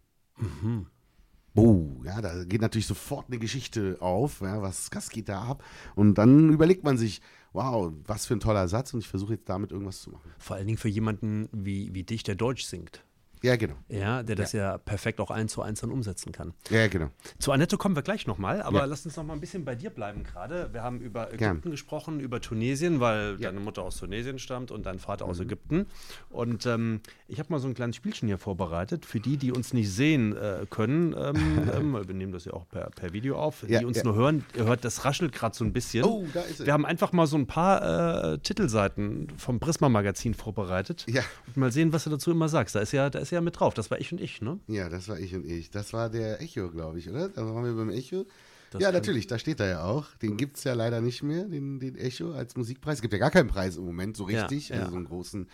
Oh, 1.55 2.03
ja, 2.03 2.21
da 2.21 2.43
geht 2.43 2.61
natürlich 2.61 2.85
sofort 2.85 3.27
eine 3.27 3.39
Geschichte 3.39 3.97
auf, 3.99 4.41
ja, 4.41 4.61
was, 4.61 4.89
was 4.93 5.09
geht 5.09 5.27
da 5.27 5.41
ab? 5.41 5.63
Und 5.95 6.15
dann 6.19 6.51
überlegt 6.51 6.83
man 6.83 6.99
sich, 6.99 7.21
wow, 7.51 7.91
was 8.05 8.27
für 8.27 8.35
ein 8.35 8.39
toller 8.39 8.67
Satz 8.67 8.93
und 8.93 8.99
ich 8.99 9.07
versuche 9.07 9.33
jetzt 9.33 9.49
damit 9.49 9.71
irgendwas 9.71 10.01
zu 10.01 10.11
machen. 10.11 10.31
Vor 10.37 10.55
allen 10.55 10.67
Dingen 10.67 10.77
für 10.77 10.89
jemanden 10.89 11.49
wie, 11.51 11.93
wie 11.95 12.03
dich, 12.03 12.21
der 12.21 12.35
Deutsch 12.35 12.65
singt. 12.65 13.03
Ja, 13.43 13.55
genau. 13.55 13.75
Ja, 13.89 14.23
der 14.23 14.35
das 14.35 14.51
ja, 14.53 14.77
perfekt 14.77 15.19
auch 15.19 15.29
eins 15.31 15.51
zu 15.53 15.61
eins 15.61 15.81
dann 15.81 15.91
umsetzen 15.91 16.31
kann. 16.31 16.53
Ja, 16.69 16.87
genau. 16.87 17.09
Zu 17.39 17.51
Annette 17.51 17.77
kommen 17.77 17.95
wir 17.95 18.01
gleich 18.01 18.25
nochmal, 18.27 18.61
aber 18.61 18.79
Ja. 18.79 18.85
lass 18.85 19.05
uns 19.05 19.15
noch 19.15 19.23
mal 19.23 19.33
ein 19.33 19.39
bisschen 19.39 19.63
bei 19.65 19.75
dir 19.75 19.89
bleiben 19.89 20.23
gerade. 20.23 20.69
Wir 20.73 20.83
haben 20.83 20.99
über 21.01 21.27
Ägypten 21.27 21.37
Gern. 21.61 21.61
gesprochen, 21.71 22.19
über 22.19 22.41
Tunesien, 22.41 22.99
weil 22.99 23.31
Ja. 23.31 23.33
Mhm. 23.33 23.41
deine 23.41 23.59
Mutter 23.61 23.83
aus 23.83 23.97
Tunesien 23.97 24.39
stammt 24.39 24.71
und 24.71 24.85
dein 24.85 24.99
Vater 24.99 25.25
aus 25.25 25.39
Ägypten. 25.39 25.85
Und 26.29 26.65
ähm, 26.65 27.01
ich 27.27 27.39
habe 27.39 27.51
mal 27.51 27.59
so 27.59 27.67
ein 27.67 27.73
kleines 27.73 27.95
Spielchen 27.95 28.27
hier 28.27 28.37
vorbereitet. 28.37 29.05
Für 29.05 29.19
die, 29.19 29.37
die 29.37 29.51
uns 29.51 29.73
nicht 29.73 29.91
sehen 29.91 30.35
äh, 30.35 30.65
können, 30.69 31.13
ähm, 31.17 31.35
ähm, 31.75 32.07
wir 32.07 32.13
nehmen 32.15 32.31
das 32.31 32.45
ja 32.45 32.53
auch 32.53 32.67
per, 32.69 32.89
per 32.91 33.13
Video 33.13 33.37
auf, 33.37 33.63
Ja, 33.67 33.79
die 33.79 33.85
uns 33.85 33.97
ja. 33.97 34.03
nur 34.03 34.15
hören, 34.15 34.43
ihr 34.55 34.65
hört, 34.65 34.83
das 34.83 35.05
raschelt 35.05 35.31
gerade 35.33 35.55
so 35.55 35.63
ein 35.63 35.73
bisschen. 35.73 36.03
Oh, 36.05 36.25
da 36.33 36.41
ist 36.41 36.59
es. 36.59 36.65
Wir 36.65 36.73
haben 36.73 36.85
einfach 36.85 37.11
mal 37.13 37.27
so 37.27 37.37
ein 37.37 37.47
paar 37.47 38.33
äh, 38.33 38.37
Titelseiten 38.39 39.27
vom 39.37 39.59
Prisma-Magazin 39.59 40.33
vorbereitet. 40.33 41.05
Ja. 41.07 41.21
Und 41.47 41.57
mal 41.57 41.71
sehen, 41.71 41.93
was 41.93 42.03
du 42.05 42.09
dazu 42.09 42.31
immer 42.31 42.49
sagst. 42.49 42.75
Da 42.75 42.79
ist 42.79 42.91
ja, 42.91 43.09
da 43.09 43.19
ist 43.19 43.26
ja 43.31 43.41
mit 43.41 43.59
drauf. 43.59 43.73
Das 43.73 43.89
war 43.91 43.99
ich 43.99 44.11
und 44.11 44.19
ich, 44.21 44.41
ne? 44.41 44.59
Ja, 44.67 44.89
das 44.89 45.07
war 45.09 45.19
ich 45.19 45.33
und 45.35 45.45
ich. 45.45 45.69
Das 45.71 45.93
war 45.93 46.09
der 46.09 46.41
Echo, 46.41 46.69
glaube 46.69 46.99
ich, 46.99 47.09
oder? 47.09 47.29
Da 47.29 47.45
waren 47.45 47.63
wir 47.65 47.73
beim 47.73 47.89
Echo. 47.89 48.25
Das 48.71 48.81
ja, 48.81 48.91
natürlich, 48.91 49.27
da 49.27 49.39
steht 49.39 49.59
er 49.61 49.67
ja 49.67 49.83
auch. 49.85 50.07
Den 50.21 50.35
gibt 50.35 50.57
es 50.57 50.63
ja 50.65 50.73
leider 50.73 50.99
nicht 50.99 51.23
mehr, 51.23 51.45
den, 51.45 51.79
den 51.79 51.95
Echo 51.95 52.33
als 52.33 52.55
Musikpreis. 52.57 52.95
Es 52.97 53.01
gibt 53.01 53.13
ja 53.13 53.19
gar 53.19 53.31
keinen 53.31 53.47
Preis 53.47 53.77
im 53.77 53.85
Moment 53.85 54.17
so 54.17 54.27
Ja, 54.27 54.41
richtig, 54.41 54.69
ja. 54.69 54.79
also 54.79 54.91
so 54.91 54.95
einen 54.97 55.05
großen 55.05 55.47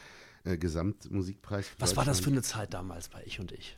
äh, 0.45 0.57
Gesamtmusikpreis. 0.57 1.67
Was 1.79 1.95
war 1.95 2.05
das 2.05 2.19
für 2.19 2.29
eine 2.31 2.41
Zeit 2.41 2.73
damals 2.73 3.09
bei 3.09 3.21
Ich 3.25 3.39
und 3.39 3.51
Ich? 3.51 3.77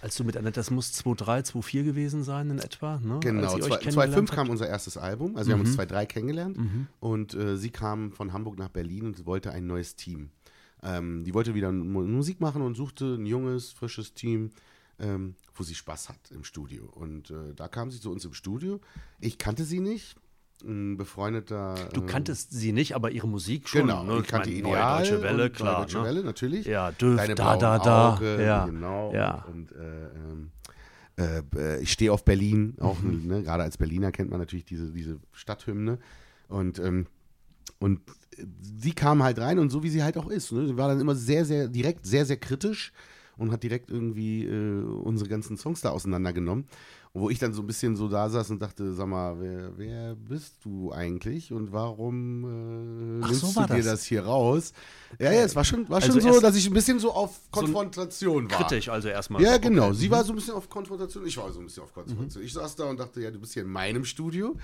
Als 0.00 0.16
du 0.16 0.24
mit 0.24 0.36
Annette, 0.36 0.58
das 0.60 0.70
muss 0.70 0.92
2003, 0.92 1.42
2004 1.42 1.82
gewesen 1.84 2.24
sein 2.24 2.50
in 2.50 2.58
etwa, 2.58 2.98
ne? 2.98 3.18
Genau, 3.20 3.52
Als 3.52 3.56
ihr 3.56 3.64
euch 3.64 3.80
2005 3.80 3.90
kennengelernt 3.94 4.30
kam 4.32 4.50
unser 4.50 4.68
erstes 4.68 4.96
Album. 4.96 5.36
Also 5.36 5.48
wir 5.48 5.56
Mhm. 5.56 5.60
haben 5.60 5.66
uns 5.66 5.74
2003 5.76 6.06
kennengelernt 6.06 6.58
und 7.00 7.34
äh, 7.34 7.56
sie 7.56 7.70
kam 7.70 8.12
von 8.12 8.32
Hamburg 8.32 8.58
nach 8.58 8.68
Berlin 8.68 9.06
und 9.06 9.26
wollte 9.26 9.50
ein 9.52 9.66
neues 9.66 9.96
Team. 9.96 10.30
Ähm, 10.82 11.24
die 11.24 11.32
wollte 11.34 11.54
wieder 11.54 11.70
Mu- 11.72 12.06
Musik 12.06 12.40
machen 12.40 12.62
und 12.62 12.74
suchte 12.74 13.14
ein 13.14 13.26
junges, 13.26 13.70
frisches 13.72 14.14
Team, 14.14 14.50
ähm, 14.98 15.34
wo 15.54 15.62
sie 15.62 15.74
Spaß 15.74 16.08
hat 16.08 16.30
im 16.32 16.44
Studio. 16.44 16.84
Und 16.86 17.30
äh, 17.30 17.54
da 17.54 17.68
kam 17.68 17.90
sie 17.90 18.00
zu 18.00 18.10
uns 18.10 18.24
im 18.24 18.34
Studio. 18.34 18.80
Ich 19.20 19.38
kannte 19.38 19.64
sie 19.64 19.80
nicht. 19.80 20.16
Ein 20.64 20.96
befreundeter. 20.96 21.74
Du 21.92 22.02
äh, 22.02 22.06
kanntest 22.06 22.52
sie 22.52 22.70
nicht, 22.72 22.94
aber 22.94 23.10
ihre 23.10 23.26
Musik 23.26 23.68
schon. 23.68 23.82
Genau, 23.82 24.04
ne? 24.04 24.20
ich 24.20 24.28
kannte 24.28 24.48
meine, 24.50 24.60
Ideal. 24.60 25.00
Neue 25.00 25.10
Deutsche 25.10 25.22
Welle, 25.22 25.50
klar. 25.50 25.80
Deutsche 25.80 25.98
ne? 25.98 26.04
Welle, 26.04 26.22
natürlich. 26.24 26.66
Ja, 26.66 26.92
Döf, 26.92 27.16
Deine 27.16 27.34
da, 27.34 27.56
da, 27.56 27.78
da. 27.80 28.14
Auge, 28.14 28.44
ja. 28.44 28.66
Genau. 28.66 29.12
Ja. 29.12 29.44
Und, 29.52 29.72
äh, 29.72 30.06
ähm, 30.06 30.50
äh, 31.56 31.80
ich 31.82 31.90
stehe 31.92 32.12
auf 32.12 32.24
Berlin, 32.24 32.76
auch 32.80 33.00
Mhm. 33.00 33.26
ne, 33.26 33.42
gerade 33.42 33.64
als 33.64 33.76
Berliner 33.76 34.12
kennt 34.12 34.30
man 34.30 34.38
natürlich 34.38 34.64
diese, 34.64 34.92
diese 34.92 35.18
Stadthymne. 35.32 35.98
Und, 36.48 36.78
ähm, 36.78 37.06
und 37.80 38.00
sie 38.60 38.92
kam 38.92 39.22
halt 39.22 39.38
rein 39.38 39.58
und 39.58 39.70
so 39.70 39.82
wie 39.82 39.88
sie 39.88 40.02
halt 40.02 40.16
auch 40.18 40.28
ist. 40.28 40.52
Ne? 40.52 40.66
Sie 40.66 40.76
war 40.76 40.88
dann 40.88 41.00
immer 41.00 41.14
sehr, 41.14 41.44
sehr 41.44 41.68
direkt, 41.68 42.06
sehr, 42.06 42.24
sehr 42.24 42.36
kritisch 42.36 42.92
und 43.36 43.52
hat 43.52 43.62
direkt 43.62 43.90
irgendwie 43.90 44.44
äh, 44.44 44.82
unsere 44.82 45.28
ganzen 45.28 45.56
Songs 45.56 45.80
da 45.80 45.90
auseinandergenommen. 45.90 46.66
Wo 47.14 47.28
ich 47.28 47.38
dann 47.38 47.52
so 47.52 47.60
ein 47.60 47.66
bisschen 47.66 47.94
so 47.94 48.08
da 48.08 48.30
saß 48.30 48.50
und 48.52 48.62
dachte, 48.62 48.94
sag 48.94 49.06
mal, 49.06 49.38
wer, 49.38 49.76
wer 49.76 50.14
bist 50.14 50.64
du 50.64 50.92
eigentlich 50.92 51.52
und 51.52 51.70
warum 51.70 52.44
äh, 53.20 53.24
Ach, 53.24 53.28
nimmst 53.28 53.40
so 53.42 53.60
du 53.60 53.66
dir 53.66 53.76
das. 53.76 53.84
das 53.84 54.04
hier 54.04 54.24
raus? 54.24 54.72
Ja, 55.18 55.30
ja, 55.30 55.42
es 55.42 55.54
war 55.54 55.62
schon, 55.62 55.86
war 55.90 56.00
Also 56.02 56.18
schon 56.18 56.32
so, 56.32 56.40
dass 56.40 56.56
ich 56.56 56.66
ein 56.66 56.72
bisschen 56.72 56.98
so 56.98 57.12
auf 57.12 57.38
so 57.52 57.60
Konfrontation 57.60 58.50
war. 58.50 58.58
Kritisch, 58.58 58.88
also 58.88 59.08
erstmal. 59.08 59.42
Ja, 59.42 59.54
so, 59.54 59.60
genau. 59.60 59.88
okay. 59.88 59.96
Sie 59.96 60.10
war 60.10 60.24
so 60.24 60.32
ein 60.32 60.36
bisschen 60.36 60.54
auf 60.54 60.70
Konfrontation, 60.70 61.26
ich 61.26 61.36
war 61.36 61.52
so 61.52 61.60
ein 61.60 61.66
bisschen 61.66 61.82
auf 61.82 61.92
Konfrontation. 61.92 62.42
Ich 62.42 62.54
saß 62.54 62.76
da 62.76 62.84
und 62.84 62.98
dachte, 62.98 63.20
ja, 63.20 63.30
du 63.30 63.38
bist 63.38 63.52
hier 63.52 63.64
in 63.64 63.68
meinem 63.68 64.06
Studio. 64.06 64.56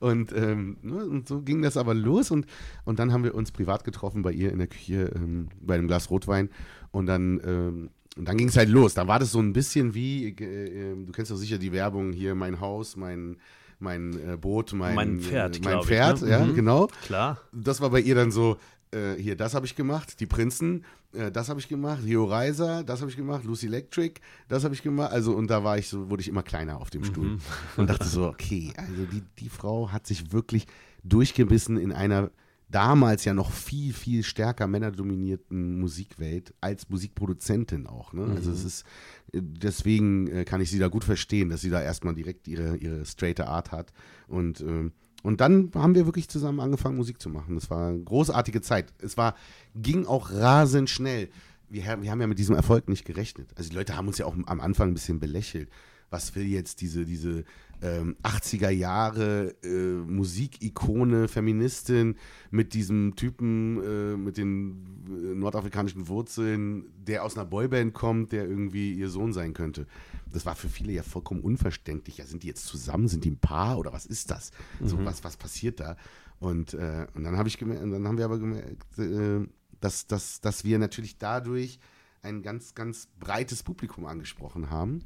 Und, 0.00 0.32
ähm, 0.32 0.78
ne, 0.82 1.06
und 1.06 1.28
so 1.28 1.40
ging 1.42 1.62
das 1.62 1.76
aber 1.76 1.94
los. 1.94 2.32
Und, 2.32 2.46
und 2.84 2.98
dann 2.98 3.12
haben 3.12 3.22
wir 3.22 3.36
uns 3.36 3.52
privat 3.52 3.84
getroffen 3.84 4.22
bei 4.22 4.32
ihr 4.32 4.50
in 4.50 4.58
der 4.58 4.66
Küche 4.66 5.12
ähm, 5.14 5.50
bei 5.60 5.74
einem 5.74 5.86
Glas 5.86 6.10
Rotwein. 6.10 6.50
Und 6.90 7.06
dann, 7.06 7.40
ähm, 7.44 7.90
und 8.16 8.26
dann 8.28 8.36
ging 8.36 8.48
es 8.48 8.56
halt 8.56 8.68
los. 8.68 8.94
Da 8.94 9.06
war 9.08 9.18
das 9.18 9.32
so 9.32 9.40
ein 9.40 9.52
bisschen 9.52 9.94
wie, 9.94 10.28
äh, 10.28 10.92
äh, 10.92 11.04
du 11.06 11.12
kennst 11.12 11.30
doch 11.30 11.36
sicher 11.36 11.58
die 11.58 11.72
Werbung 11.72 12.12
hier, 12.12 12.34
mein 12.34 12.60
Haus, 12.60 12.96
mein, 12.96 13.36
mein 13.78 14.12
äh, 14.32 14.36
Boot, 14.36 14.72
mein, 14.74 14.94
Mein 14.94 15.20
Pferd, 15.20 15.56
äh, 15.56 15.60
mein 15.62 15.70
glaub 15.72 15.82
ich, 15.82 15.88
Pferd, 15.88 16.22
ne? 16.22 16.30
ja, 16.30 16.44
Mhm. 16.44 16.54
genau. 16.54 16.88
Klar. 17.04 17.40
Das 17.52 17.80
war 17.80 17.90
bei 17.90 18.00
ihr 18.00 18.14
dann 18.14 18.30
so, 18.30 18.56
äh, 18.92 19.14
hier, 19.14 19.36
das 19.36 19.54
habe 19.54 19.64
ich 19.66 19.74
gemacht, 19.74 20.20
die 20.20 20.26
Prinzen, 20.26 20.84
äh, 21.14 21.32
das 21.32 21.48
habe 21.48 21.58
ich 21.58 21.68
gemacht, 21.68 22.02
Rio 22.04 22.24
Reiser, 22.26 22.84
das 22.84 23.00
habe 23.00 23.10
ich 23.10 23.16
gemacht, 23.16 23.44
Lucy 23.44 23.66
Electric, 23.66 24.20
das 24.48 24.64
habe 24.64 24.74
ich 24.74 24.82
gemacht. 24.82 25.10
Also, 25.12 25.32
und 25.34 25.48
da 25.48 25.64
war 25.64 25.78
ich 25.78 25.88
so, 25.88 26.10
wurde 26.10 26.20
ich 26.20 26.28
immer 26.28 26.42
kleiner 26.42 26.78
auf 26.80 26.90
dem 26.90 27.04
Stuhl 27.04 27.38
und 27.76 27.88
dachte 27.90 28.06
so, 28.06 28.26
okay, 28.28 28.72
also 28.76 29.04
die, 29.10 29.22
die 29.38 29.48
Frau 29.48 29.90
hat 29.90 30.06
sich 30.06 30.32
wirklich 30.32 30.66
durchgebissen 31.02 31.76
in 31.78 31.90
einer 31.92 32.30
damals 32.72 33.24
ja 33.24 33.34
noch 33.34 33.52
viel, 33.52 33.92
viel 33.92 34.22
stärker 34.24 34.66
männerdominierten 34.66 35.78
Musikwelt 35.78 36.52
als 36.60 36.88
Musikproduzentin 36.88 37.86
auch. 37.86 38.12
Ne? 38.12 38.24
Also 38.34 38.50
es 38.50 38.64
ist, 38.64 38.84
äh, 39.32 39.40
deswegen 39.42 40.26
äh, 40.26 40.44
kann 40.44 40.60
ich 40.60 40.70
sie 40.70 40.78
da 40.78 40.88
gut 40.88 41.04
verstehen, 41.04 41.48
dass 41.50 41.60
sie 41.60 41.70
da 41.70 41.80
erstmal 41.80 42.14
direkt 42.14 42.48
ihre, 42.48 42.76
ihre 42.76 43.04
straighte 43.06 43.46
Art 43.46 43.70
hat. 43.72 43.92
Und, 44.26 44.60
ähm, 44.62 44.92
und 45.22 45.40
dann 45.40 45.70
haben 45.74 45.94
wir 45.94 46.06
wirklich 46.06 46.28
zusammen 46.28 46.58
angefangen, 46.60 46.96
Musik 46.96 47.20
zu 47.20 47.28
machen. 47.30 47.54
Das 47.54 47.70
war 47.70 47.88
eine 47.90 48.02
großartige 48.02 48.60
Zeit. 48.60 48.92
Es 48.98 49.16
war, 49.16 49.36
ging 49.76 50.04
auch 50.06 50.32
rasend 50.32 50.90
schnell. 50.90 51.28
Wir, 51.68 51.86
haben- 51.86 52.02
wir 52.02 52.10
haben 52.10 52.20
ja 52.20 52.26
mit 52.26 52.38
diesem 52.38 52.56
Erfolg 52.56 52.88
nicht 52.88 53.04
gerechnet. 53.04 53.50
Also 53.56 53.70
die 53.70 53.76
Leute 53.76 53.96
haben 53.96 54.08
uns 54.08 54.18
ja 54.18 54.26
auch 54.26 54.36
am 54.46 54.60
Anfang 54.60 54.88
ein 54.88 54.94
bisschen 54.94 55.20
belächelt. 55.20 55.70
Was 56.10 56.34
will 56.34 56.44
jetzt 56.46 56.80
diese, 56.82 57.04
diese 57.06 57.44
ähm, 57.82 58.16
80er 58.22 58.70
Jahre 58.70 59.54
äh, 59.64 59.68
Musikikone, 59.68 61.26
Feministin 61.26 62.16
mit 62.50 62.74
diesem 62.74 63.16
Typen 63.16 63.82
äh, 63.82 64.16
mit 64.16 64.36
den 64.36 64.86
äh, 65.08 65.34
nordafrikanischen 65.34 66.06
Wurzeln, 66.08 66.84
der 66.96 67.24
aus 67.24 67.36
einer 67.36 67.44
Boyband 67.44 67.92
kommt, 67.92 68.32
der 68.32 68.48
irgendwie 68.48 68.92
ihr 68.92 69.10
Sohn 69.10 69.32
sein 69.32 69.52
könnte. 69.52 69.86
Das 70.32 70.46
war 70.46 70.54
für 70.54 70.68
viele 70.68 70.92
ja 70.92 71.02
vollkommen 71.02 71.40
unverständlich. 71.40 72.18
Ja, 72.18 72.24
sind 72.24 72.44
die 72.44 72.46
jetzt 72.46 72.66
zusammen? 72.66 73.08
Sind 73.08 73.24
die 73.24 73.30
ein 73.30 73.38
Paar 73.38 73.78
oder 73.78 73.92
was 73.92 74.06
ist 74.06 74.30
das? 74.30 74.52
So, 74.80 75.04
was, 75.04 75.24
was 75.24 75.36
passiert 75.36 75.80
da? 75.80 75.96
Und, 76.38 76.74
äh, 76.74 77.06
und 77.14 77.24
dann 77.24 77.36
habe 77.36 77.48
ich 77.48 77.58
gemerkt, 77.58 77.82
dann 77.82 78.06
haben 78.06 78.18
wir 78.18 78.24
aber 78.24 78.38
gemerkt, 78.38 78.98
äh, 78.98 79.46
dass, 79.80 80.06
dass, 80.06 80.40
dass 80.40 80.64
wir 80.64 80.78
natürlich 80.78 81.18
dadurch 81.18 81.78
ein 82.22 82.42
ganz, 82.42 82.74
ganz 82.74 83.08
breites 83.18 83.62
Publikum 83.62 84.06
angesprochen 84.06 84.70
haben. 84.70 85.02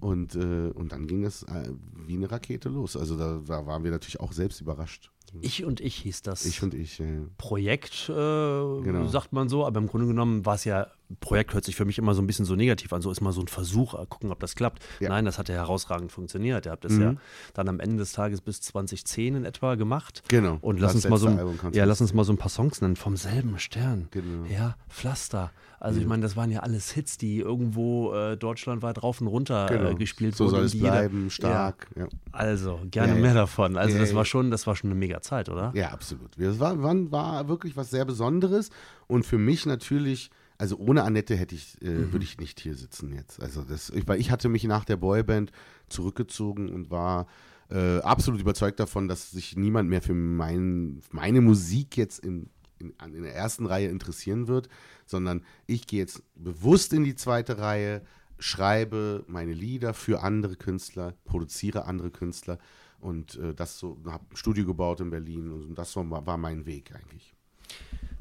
Und, 0.00 0.34
äh, 0.34 0.70
und 0.74 0.92
dann 0.92 1.06
ging 1.06 1.24
es 1.24 1.42
äh, 1.44 1.70
wie 2.06 2.14
eine 2.16 2.30
Rakete 2.30 2.68
los. 2.68 2.96
Also 2.96 3.16
da, 3.16 3.40
da 3.46 3.66
waren 3.66 3.84
wir 3.84 3.90
natürlich 3.90 4.20
auch 4.20 4.32
selbst 4.32 4.60
überrascht. 4.60 5.10
Ich 5.42 5.64
und 5.64 5.80
ich 5.80 5.96
hieß 5.96 6.22
das 6.22 6.44
Ich 6.44 6.62
und 6.62 6.74
ich. 6.74 6.98
Äh, 7.00 7.20
Projekt, 7.38 8.08
äh, 8.08 8.12
Genau. 8.12 9.06
sagt 9.06 9.32
man 9.32 9.48
so, 9.48 9.64
aber 9.66 9.78
im 9.78 9.86
Grunde 9.86 10.06
genommen 10.08 10.44
war 10.44 10.54
es 10.56 10.64
ja 10.64 10.88
Projekt 11.18 11.54
hört 11.54 11.64
sich 11.64 11.74
für 11.76 11.84
mich 11.84 11.98
immer 11.98 12.14
so 12.14 12.22
ein 12.22 12.26
bisschen 12.26 12.44
so 12.44 12.54
negativ 12.54 12.92
an, 12.92 13.02
so 13.02 13.10
ist 13.10 13.20
mal 13.20 13.32
so 13.32 13.40
ein 13.40 13.48
Versuch, 13.48 13.94
äh, 13.94 14.06
gucken, 14.08 14.30
ob 14.30 14.38
das 14.40 14.54
klappt. 14.54 14.84
Ja. 15.00 15.08
Nein, 15.08 15.24
das 15.24 15.38
hat 15.38 15.48
ja 15.48 15.56
herausragend 15.56 16.12
funktioniert. 16.12 16.66
Ihr 16.66 16.72
habt 16.72 16.84
das 16.84 16.92
Mhm. 16.92 17.02
ja 17.02 17.14
dann 17.54 17.68
am 17.68 17.80
Ende 17.80 17.96
des 17.98 18.12
Tages 18.12 18.40
bis 18.40 18.60
2010 18.60 19.34
in 19.34 19.44
etwa 19.44 19.74
gemacht. 19.74 20.22
Genau. 20.28 20.58
Und 20.60 20.78
lass 20.80 20.92
Das 20.94 21.04
uns, 21.06 21.10
mal 21.10 21.16
so, 21.18 21.26
ein- 21.28 21.72
ja, 21.72 21.84
lass 21.84 22.00
uns 22.00 22.14
mal 22.14 22.24
so 22.24 22.32
ein 22.32 22.38
paar 22.38 22.48
Songs 22.50 22.80
nennen. 22.80 22.96
Vom 22.96 23.16
selben 23.16 23.58
Stern. 23.58 24.08
Genau. 24.12 24.44
Ja, 24.48 24.76
Pflaster. 24.88 25.50
Also 25.82 25.98
ich 25.98 26.06
meine, 26.06 26.20
das 26.22 26.36
waren 26.36 26.50
ja 26.50 26.60
alles 26.60 26.90
Hits, 26.92 27.16
die 27.16 27.38
irgendwo 27.38 28.12
äh, 28.12 28.36
deutschlandweit 28.36 29.02
rauf 29.02 29.22
und 29.22 29.28
runter 29.28 29.64
äh, 29.70 29.78
Genau. 29.78 29.94
gespielt 29.94 30.36
so 30.36 30.44
wurden. 30.44 30.50
soll 30.50 30.60
und 30.60 30.66
es 30.66 30.78
bleiben, 30.78 31.30
stark. 31.30 31.88
Ja. 31.96 32.02
Ja, 32.02 32.08
also, 32.32 32.78
gerne 32.90 33.12
Ja, 33.12 33.16
ja. 33.16 33.22
mehr 33.22 33.32
davon. 33.34 33.78
Also 33.78 33.94
Ja, 33.94 34.00
das 34.00 34.10
ja. 34.10 34.16
war 34.16 34.26
schon, 34.26 34.50
das 34.50 34.66
war 34.66 34.76
schon 34.76 34.90
eine 34.90 34.98
mega 35.00 35.22
Zeit, 35.22 35.48
oder? 35.48 35.72
Ja, 35.74 35.88
absolut. 35.88 36.36
Es 36.38 36.60
war, 36.60 36.82
war, 36.82 37.10
war 37.10 37.48
wirklich 37.48 37.78
was 37.78 37.90
sehr 37.90 38.04
Besonderes 38.04 38.68
und 39.06 39.24
für 39.24 39.38
mich 39.38 39.64
natürlich, 39.64 40.30
also 40.60 40.76
ohne 40.76 41.04
Annette 41.04 41.34
hätte 41.36 41.54
ich, 41.54 41.80
äh, 41.82 41.88
Mhm. 41.88 42.12
würde 42.12 42.24
ich 42.24 42.38
nicht 42.38 42.60
hier 42.60 42.74
sitzen 42.74 43.12
jetzt. 43.14 43.40
Also 43.42 43.62
das, 43.62 43.88
ich, 43.90 44.06
weil 44.06 44.20
ich 44.20 44.30
hatte 44.30 44.48
mich 44.50 44.64
nach 44.64 44.84
der 44.84 44.96
Boyband 44.98 45.52
zurückgezogen 45.88 46.68
und 46.68 46.90
war 46.90 47.26
äh, 47.70 47.98
absolut 48.00 48.40
überzeugt 48.40 48.78
davon, 48.78 49.08
dass 49.08 49.30
sich 49.30 49.56
niemand 49.56 49.88
mehr 49.88 50.02
für 50.02 50.12
mein, 50.14 51.00
meine 51.12 51.40
Musik 51.40 51.96
jetzt 51.96 52.18
in, 52.18 52.50
in, 52.78 52.92
in 53.14 53.22
der 53.22 53.34
ersten 53.34 53.64
Reihe 53.64 53.88
interessieren 53.88 54.48
wird, 54.48 54.68
sondern 55.06 55.44
ich 55.66 55.86
gehe 55.86 56.00
jetzt 56.00 56.22
bewusst 56.34 56.92
in 56.92 57.04
die 57.04 57.14
zweite 57.14 57.58
Reihe, 57.58 58.02
schreibe 58.38 59.24
meine 59.28 59.52
Lieder 59.54 59.94
für 59.94 60.22
andere 60.22 60.56
Künstler, 60.56 61.14
produziere 61.24 61.86
andere 61.86 62.10
Künstler 62.10 62.58
und 62.98 63.36
äh, 63.36 63.54
das 63.54 63.78
so, 63.78 63.98
habe 64.06 64.24
ein 64.30 64.36
Studio 64.36 64.66
gebaut 64.66 65.00
in 65.00 65.10
Berlin 65.10 65.50
und 65.52 65.74
das 65.74 65.94
war, 65.96 66.26
war 66.26 66.36
mein 66.36 66.66
Weg 66.66 66.94
eigentlich. 66.94 67.34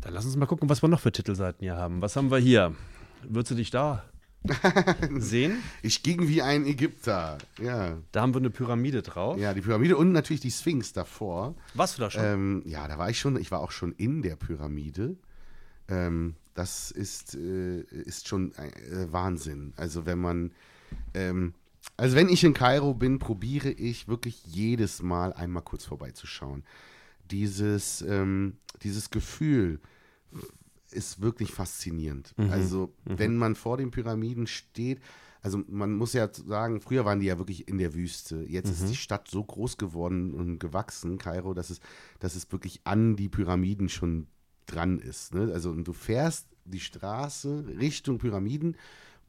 Dann 0.02 0.14
lass 0.14 0.26
uns 0.26 0.36
mal 0.38 0.46
gucken, 0.46 0.70
was 0.70 0.82
wir 0.82 0.88
noch 0.88 1.00
für 1.00 1.12
Titelseiten 1.12 1.60
hier 1.62 1.76
haben. 1.76 2.02
Was 2.02 2.16
haben 2.16 2.32
wir 2.32 2.38
hier? 2.38 2.76
Würdest 3.24 3.52
du 3.52 3.56
dich 3.56 3.70
da 3.70 4.04
sehen? 5.18 5.62
Ich 5.82 6.04
ging 6.04 6.28
wie 6.28 6.42
ein 6.42 6.66
Ägypter, 6.66 7.38
ja. 7.62 7.98
Da 8.12 8.22
haben 8.22 8.34
wir 8.34 8.40
eine 8.40 8.50
Pyramide 8.50 9.02
drauf. 9.02 9.38
Ja, 9.38 9.54
die 9.54 9.62
Pyramide 9.62 9.98
und 9.98 10.14
natürlich 10.14 10.40
die 10.40 10.52
Sphinx 10.52 10.94
davor. 10.94 11.56
Warst 11.74 11.98
du 11.98 12.02
da 12.02 12.10
schon? 12.10 12.24
Ähm, 12.24 12.64
ja, 12.66 12.88
da 12.88 12.98
war 12.98 13.10
ich 13.10 13.20
schon, 13.20 13.36
ich 13.38 13.52
war 13.52 13.60
auch 13.60 13.72
schon 13.72 13.92
in 13.94 14.22
der 14.22 14.38
Pyramide. 14.38 15.18
Ähm, 15.90 16.36
das 16.54 16.92
ist, 16.92 17.36
äh, 17.36 17.82
ist 17.82 18.28
schon 18.28 18.54
äh, 18.56 19.12
Wahnsinn. 19.12 19.74
Also 19.76 20.06
wenn 20.06 20.20
man, 20.20 20.52
ähm, 21.14 21.54
also 21.98 22.16
wenn 22.16 22.30
ich 22.30 22.44
in 22.44 22.54
Kairo 22.54 22.94
bin, 22.94 23.20
probiere 23.20 23.70
ich 23.70 24.08
wirklich 24.08 24.46
jedes 24.46 25.02
Mal 25.02 25.34
einmal 25.34 25.64
kurz 25.64 25.86
vorbeizuschauen. 25.86 26.64
Dieses, 27.32 28.02
ähm, 28.02 28.58
dieses 28.82 29.10
Gefühl 29.10 29.80
ist 30.92 31.22
wirklich 31.22 31.52
faszinierend. 31.52 32.34
Also 32.50 32.94
wenn 33.06 33.38
man 33.38 33.56
vor 33.56 33.78
den 33.78 33.92
Pyramiden 33.92 34.48
steht, 34.48 35.00
also 35.42 35.64
man 35.68 35.94
muss 35.94 36.14
ja 36.14 36.30
sagen, 36.34 36.82
früher 36.82 37.06
waren 37.06 37.20
die 37.20 37.28
ja 37.28 37.38
wirklich 37.38 37.68
in 37.68 37.78
der 37.78 37.94
Wüste. 37.94 38.44
Jetzt 38.48 38.70
ist 38.72 38.90
die 38.90 38.96
Stadt 38.96 39.30
so 39.30 39.44
groß 39.44 39.78
geworden 39.78 40.34
und 40.34 40.60
gewachsen, 40.60 41.18
Kairo, 41.18 41.54
dass 41.54 41.70
es, 41.70 41.80
dass 42.20 42.36
es 42.36 42.52
wirklich 42.52 42.82
an 42.84 43.16
die 43.16 43.30
Pyramiden 43.30 43.88
schon 43.88 44.28
dran 44.66 45.00
ist. 45.00 45.34
Ne? 45.34 45.52
Also 45.54 45.70
und 45.70 45.88
du 45.88 45.94
fährst 45.94 46.48
die 46.66 46.82
Straße 46.82 47.66
Richtung 47.80 48.18
Pyramiden 48.18 48.76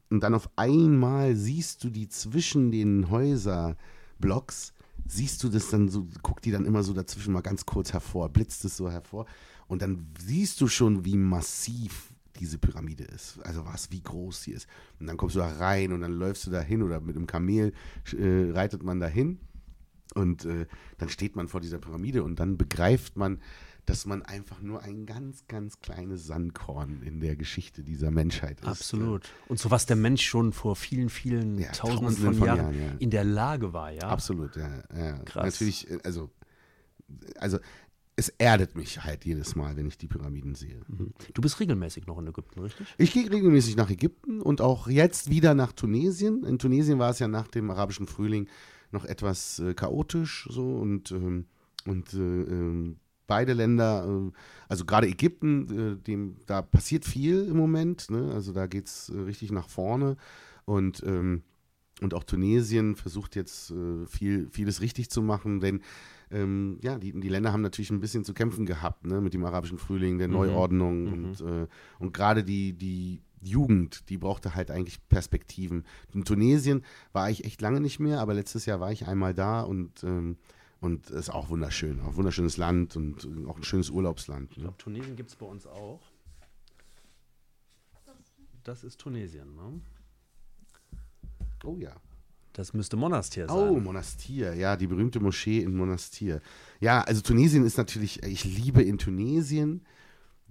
und 0.09 0.21
dann 0.21 0.33
auf 0.33 0.49
einmal 0.57 1.35
siehst 1.35 1.83
du 1.83 1.89
die 1.89 2.09
zwischen 2.09 2.71
den 2.71 3.09
Häuserblocks, 3.09 4.73
siehst 5.07 5.43
du 5.43 5.49
das 5.49 5.69
dann 5.69 5.89
so, 5.89 6.07
guckt 6.21 6.45
die 6.45 6.51
dann 6.51 6.65
immer 6.65 6.83
so 6.83 6.93
dazwischen 6.93 7.33
mal 7.33 7.41
ganz 7.41 7.65
kurz 7.65 7.93
hervor, 7.93 8.29
blitzt 8.29 8.65
es 8.65 8.77
so 8.77 8.89
hervor 8.89 9.25
und 9.67 9.81
dann 9.81 10.07
siehst 10.19 10.59
du 10.61 10.67
schon, 10.67 11.05
wie 11.05 11.17
massiv 11.17 12.13
diese 12.39 12.57
Pyramide 12.57 13.03
ist. 13.03 13.39
Also 13.43 13.65
was, 13.65 13.91
wie 13.91 14.01
groß 14.01 14.43
sie 14.43 14.51
ist. 14.51 14.67
Und 14.99 15.07
dann 15.07 15.17
kommst 15.17 15.35
du 15.35 15.39
da 15.39 15.47
rein 15.47 15.91
und 15.91 16.01
dann 16.01 16.13
läufst 16.13 16.47
du 16.47 16.51
da 16.51 16.61
hin 16.61 16.81
oder 16.81 16.99
mit 16.99 17.15
einem 17.15 17.27
Kamel 17.27 17.73
äh, 18.17 18.51
reitet 18.51 18.83
man 18.83 18.99
da 18.99 19.07
hin 19.07 19.39
und 20.13 20.45
äh, 20.45 20.65
dann 20.97 21.09
steht 21.09 21.35
man 21.35 21.47
vor 21.47 21.61
dieser 21.61 21.77
Pyramide 21.77 22.23
und 22.23 22.39
dann 22.39 22.57
begreift 22.57 23.15
man, 23.15 23.39
dass 23.91 24.05
man 24.05 24.21
einfach 24.21 24.61
nur 24.61 24.81
ein 24.81 25.05
ganz, 25.05 25.45
ganz 25.47 25.79
kleines 25.79 26.25
Sandkorn 26.25 27.01
in 27.03 27.19
der 27.19 27.35
Geschichte 27.35 27.83
dieser 27.83 28.09
Menschheit 28.09 28.61
ist. 28.61 28.67
Absolut. 28.67 29.29
Und 29.49 29.59
so 29.59 29.69
was 29.69 29.85
der 29.85 29.97
Mensch 29.97 30.25
schon 30.25 30.53
vor 30.53 30.77
vielen, 30.77 31.09
vielen 31.09 31.57
Ja, 31.57 31.71
Tausenden, 31.71 32.05
Tausenden 32.05 32.25
von, 32.25 32.35
von 32.35 32.47
Jahren, 32.47 32.59
Jahren, 32.59 32.93
ja. 32.93 32.95
in 32.99 33.09
der 33.09 33.25
Lage 33.25 33.73
war, 33.73 33.91
ja. 33.91 34.03
Absolut, 34.03 34.55
ja. 34.55 34.83
ja. 34.95 35.17
Krass. 35.19 35.53
Natürlich, 35.53 35.91
äh, 35.91 35.99
also, 36.03 36.29
also 37.35 37.59
es 38.15 38.29
erdet 38.29 38.75
mich 38.75 39.03
halt 39.03 39.25
jedes 39.25 39.55
Mal, 39.55 39.75
wenn 39.75 39.87
ich 39.87 39.97
die 39.97 40.07
Pyramiden 40.07 40.55
sehe. 40.55 40.79
Du 41.33 41.41
bist 41.41 41.59
regelmäßig 41.59 42.07
noch 42.07 42.17
in 42.19 42.27
Ägypten, 42.27 42.61
richtig? 42.61 42.87
Ich 42.97 43.11
gehe 43.11 43.29
regelmäßig 43.29 43.75
nach 43.75 43.89
Ägypten 43.89 44.41
und 44.41 44.61
auch 44.61 44.87
jetzt 44.87 45.29
wieder 45.29 45.53
nach 45.53 45.73
Tunesien. 45.73 46.43
In 46.43 46.59
Tunesien 46.59 46.97
war 46.97 47.09
es 47.09 47.19
ja 47.19 47.27
nach 47.27 47.47
dem 47.47 47.69
arabischen 47.71 48.07
Frühling 48.07 48.47
noch 48.91 49.05
etwas 49.05 49.59
äh, 49.59 49.73
chaotisch 49.73 50.47
so 50.49 50.77
und, 50.77 51.11
ähm, 51.11 51.47
und 51.85 52.13
äh, 52.13 52.17
ähm, 52.17 52.99
beide 53.31 53.53
Länder, 53.53 54.05
äh, 54.05 54.31
also 54.67 54.83
gerade 54.83 55.07
Ägypten, 55.07 55.93
äh, 55.95 56.03
dem, 56.03 56.35
da 56.47 56.61
passiert 56.61 57.05
viel 57.05 57.47
im 57.47 57.55
Moment, 57.55 58.11
ne? 58.11 58.29
also 58.33 58.51
da 58.51 58.67
geht 58.67 58.87
es 58.87 59.07
äh, 59.07 59.21
richtig 59.21 59.53
nach 59.53 59.69
vorne 59.69 60.17
und 60.65 61.01
ähm, 61.05 61.43
und 62.01 62.15
auch 62.15 62.23
Tunesien 62.23 62.95
versucht 62.95 63.35
jetzt 63.35 63.71
viel, 64.07 64.49
vieles 64.49 64.81
richtig 64.81 65.11
zu 65.11 65.21
machen, 65.21 65.59
denn 65.59 65.81
ähm, 66.31 66.79
ja, 66.81 66.97
die, 66.97 67.11
die 67.11 67.29
Länder 67.29 67.53
haben 67.53 67.61
natürlich 67.61 67.91
ein 67.91 67.99
bisschen 67.99 68.23
zu 68.23 68.33
kämpfen 68.33 68.65
gehabt, 68.65 69.05
ne, 69.05 69.21
mit 69.21 69.35
dem 69.35 69.45
arabischen 69.45 69.77
Frühling, 69.77 70.17
der 70.17 70.27
Neuordnung 70.27 71.13
und, 71.13 71.41
äh, 71.41 71.67
und 71.99 72.11
gerade 72.11 72.43
die, 72.43 72.73
die 72.73 73.21
Jugend, 73.39 74.09
die 74.09 74.17
brauchte 74.17 74.55
halt 74.55 74.71
eigentlich 74.71 75.07
Perspektiven. 75.09 75.83
In 76.13 76.25
Tunesien 76.25 76.83
war 77.11 77.29
ich 77.29 77.45
echt 77.45 77.61
lange 77.61 77.81
nicht 77.81 77.99
mehr, 77.99 78.19
aber 78.19 78.33
letztes 78.33 78.65
Jahr 78.65 78.79
war 78.79 78.91
ich 78.91 79.07
einmal 79.07 79.35
da 79.35 79.61
und 79.61 80.03
ähm, 80.03 80.37
und 80.81 81.09
es 81.09 81.11
ist 81.27 81.29
auch 81.29 81.47
wunderschön, 81.49 82.01
auch 82.01 82.07
ein 82.09 82.15
wunderschönes 82.17 82.57
Land 82.57 82.95
und 82.97 83.25
auch 83.47 83.55
ein 83.57 83.63
schönes 83.63 83.89
Urlaubsland. 83.89 84.51
Ich 84.51 84.57
Ne? 84.57 84.63
glaube, 84.63 84.77
Tunesien 84.77 85.15
gibt 85.15 85.29
es 85.29 85.35
bei 85.37 85.45
uns 85.45 85.65
auch. 85.65 86.01
Das 88.63 88.83
ist 88.83 88.99
Tunesien, 88.99 89.55
ne? 89.55 89.81
Oh 91.63 91.77
ja. 91.77 91.95
Das 92.53 92.73
müsste 92.73 92.97
Monastir 92.97 93.47
sein. 93.47 93.57
Oh, 93.57 93.79
Monastir, 93.79 94.53
ja, 94.55 94.75
die 94.75 94.87
berühmte 94.87 95.19
Moschee 95.21 95.59
in 95.61 95.75
Monastir. 95.75 96.41
Ja, 96.81 97.01
also 97.01 97.21
Tunesien 97.21 97.63
ist 97.65 97.77
natürlich, 97.77 98.21
ich 98.23 98.43
liebe 98.43 98.81
in 98.83 98.97
Tunesien 98.97 99.85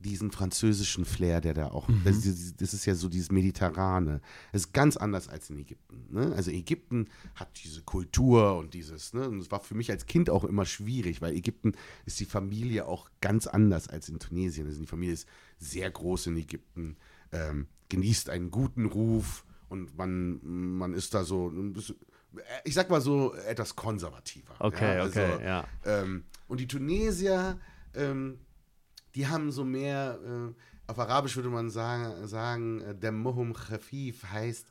diesen 0.00 0.30
französischen 0.30 1.04
Flair, 1.04 1.40
der 1.40 1.54
da 1.54 1.68
auch, 1.68 1.88
das, 2.04 2.24
ist- 2.24 2.60
das 2.60 2.72
ist 2.74 2.86
ja 2.86 2.94
so 2.94 3.08
dieses 3.08 3.30
Mediterrane. 3.30 4.20
Das 4.52 4.62
ist 4.62 4.72
ganz 4.72 4.96
anders 4.96 5.28
als 5.28 5.50
in 5.50 5.58
Ägypten. 5.58 6.06
Ne? 6.10 6.32
Also 6.34 6.50
Ägypten 6.50 7.08
hat 7.34 7.48
diese 7.62 7.82
Kultur 7.82 8.56
und 8.58 8.74
dieses, 8.74 9.12
ne? 9.12 9.28
und 9.28 9.38
es 9.40 9.50
war 9.50 9.60
für 9.60 9.74
mich 9.74 9.90
als 9.90 10.06
Kind 10.06 10.30
auch 10.30 10.44
immer 10.44 10.64
schwierig, 10.64 11.20
weil 11.20 11.34
Ägypten 11.34 11.72
ist 12.06 12.18
die 12.18 12.24
Familie 12.24 12.86
auch 12.86 13.10
ganz 13.20 13.46
anders 13.46 13.88
als 13.88 14.08
in 14.08 14.18
Tunesien. 14.18 14.66
Also 14.66 14.80
die 14.80 14.86
Familie 14.86 15.14
ist 15.14 15.28
sehr 15.58 15.90
groß 15.90 16.28
in 16.28 16.36
Ägypten, 16.38 16.96
ähm, 17.32 17.66
genießt 17.90 18.30
einen 18.30 18.50
guten 18.50 18.86
Ruf 18.86 19.44
und 19.68 19.96
man, 19.96 20.40
man 20.78 20.94
ist 20.94 21.12
da 21.14 21.24
so, 21.24 21.52
ich 22.64 22.74
sag 22.74 22.88
mal 22.90 23.00
so, 23.00 23.34
etwas 23.34 23.76
konservativer. 23.76 24.54
Okay, 24.58 24.96
ja? 24.96 25.04
okay, 25.06 25.44
ja. 25.44 25.64
Ähm, 25.84 26.24
und 26.48 26.58
die 26.60 26.66
Tunesier, 26.66 27.58
ähm, 27.94 28.38
die 29.14 29.26
haben 29.26 29.50
so 29.50 29.64
mehr, 29.64 30.18
äh, 30.24 30.90
auf 30.90 30.98
Arabisch 30.98 31.36
würde 31.36 31.48
man 31.48 31.70
sagen, 31.70 32.26
sagen 32.26 32.80
äh, 32.80 32.94
der 32.94 33.12
Mohum 33.12 33.52
Khafif 33.52 34.24
heißt, 34.24 34.66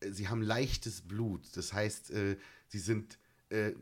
äh, 0.00 0.10
sie 0.10 0.28
haben 0.28 0.42
leichtes 0.42 1.02
Blut. 1.02 1.56
Das 1.56 1.72
heißt, 1.72 2.10
äh, 2.10 2.36
sie 2.68 2.78
sind, 2.78 3.18
äh, 3.50 3.72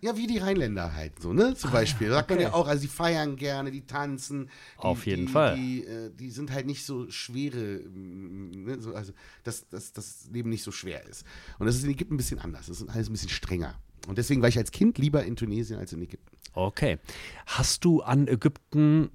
ja, 0.00 0.16
wie 0.16 0.26
die 0.26 0.38
Rheinländer 0.38 0.94
halt 0.94 1.20
so, 1.20 1.32
ne? 1.32 1.54
Zum 1.54 1.70
Beispiel. 1.70 2.10
Sagt 2.10 2.30
man 2.30 2.38
okay. 2.38 2.48
ja 2.48 2.54
auch, 2.54 2.66
also 2.66 2.82
die 2.82 2.88
feiern 2.88 3.36
gerne, 3.36 3.70
die 3.70 3.86
tanzen. 3.86 4.46
Die, 4.78 4.78
Auf 4.78 5.06
jeden 5.06 5.26
die, 5.26 5.32
Fall. 5.32 5.56
Die, 5.56 5.84
äh, 5.84 6.10
die 6.10 6.30
sind 6.30 6.50
halt 6.50 6.66
nicht 6.66 6.84
so 6.84 7.10
schwere, 7.10 7.80
mm, 7.80 8.64
ne? 8.64 8.80
so, 8.80 8.94
also 8.94 9.12
dass, 9.44 9.68
dass 9.68 9.92
das 9.92 10.28
Leben 10.32 10.50
nicht 10.50 10.62
so 10.62 10.72
schwer 10.72 11.06
ist. 11.06 11.24
Und 11.58 11.66
das 11.66 11.76
ist 11.76 11.84
in 11.84 11.90
Ägypten 11.90 12.14
ein 12.14 12.16
bisschen 12.16 12.38
anders. 12.38 12.66
Das 12.66 12.80
ist 12.80 12.88
alles 12.88 13.08
ein 13.08 13.12
bisschen 13.12 13.28
strenger. 13.28 13.78
Und 14.08 14.18
deswegen 14.18 14.42
war 14.42 14.48
ich 14.48 14.58
als 14.58 14.72
Kind 14.72 14.98
lieber 14.98 15.24
in 15.24 15.36
Tunesien 15.36 15.78
als 15.78 15.92
in 15.92 16.02
Ägypten. 16.02 16.36
Okay. 16.54 16.98
Hast 17.46 17.84
du 17.84 18.02
an 18.02 18.26
Ägypten 18.26 19.10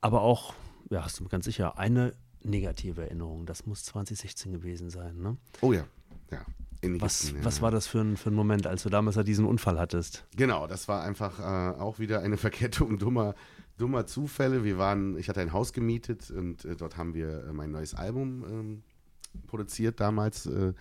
aber 0.00 0.22
auch, 0.22 0.54
ja, 0.90 1.04
hast 1.04 1.20
du 1.20 1.28
ganz 1.28 1.44
sicher, 1.44 1.78
eine 1.78 2.14
negative 2.42 3.02
Erinnerung? 3.02 3.46
Das 3.46 3.66
muss 3.66 3.84
2016 3.84 4.52
gewesen 4.52 4.90
sein, 4.90 5.18
ne? 5.20 5.36
Oh 5.60 5.72
ja, 5.72 5.84
ja. 6.30 6.44
In 6.82 6.94
Ägypten, 6.94 7.00
Was, 7.02 7.30
ja. 7.32 7.44
was 7.44 7.60
war 7.60 7.70
das 7.70 7.86
für 7.86 8.00
ein, 8.00 8.16
für 8.16 8.30
ein 8.30 8.34
Moment, 8.34 8.66
als 8.66 8.84
du 8.84 8.88
damals 8.88 9.16
ja 9.16 9.22
diesen 9.22 9.44
Unfall 9.44 9.78
hattest? 9.78 10.24
Genau, 10.36 10.66
das 10.66 10.88
war 10.88 11.02
einfach 11.02 11.38
äh, 11.38 11.78
auch 11.78 11.98
wieder 11.98 12.20
eine 12.22 12.36
Verkettung 12.38 12.98
dummer, 12.98 13.34
dummer 13.76 14.06
Zufälle. 14.06 14.64
Wir 14.64 14.78
waren, 14.78 15.18
ich 15.18 15.28
hatte 15.28 15.40
ein 15.40 15.52
Haus 15.52 15.74
gemietet 15.74 16.30
und 16.30 16.64
äh, 16.64 16.76
dort 16.76 16.96
haben 16.96 17.14
wir 17.14 17.44
äh, 17.44 17.52
mein 17.52 17.70
neues 17.70 17.94
Album 17.94 18.44
ähm, 18.48 18.82
produziert 19.46 20.00
damals. 20.00 20.46
Äh, 20.46 20.72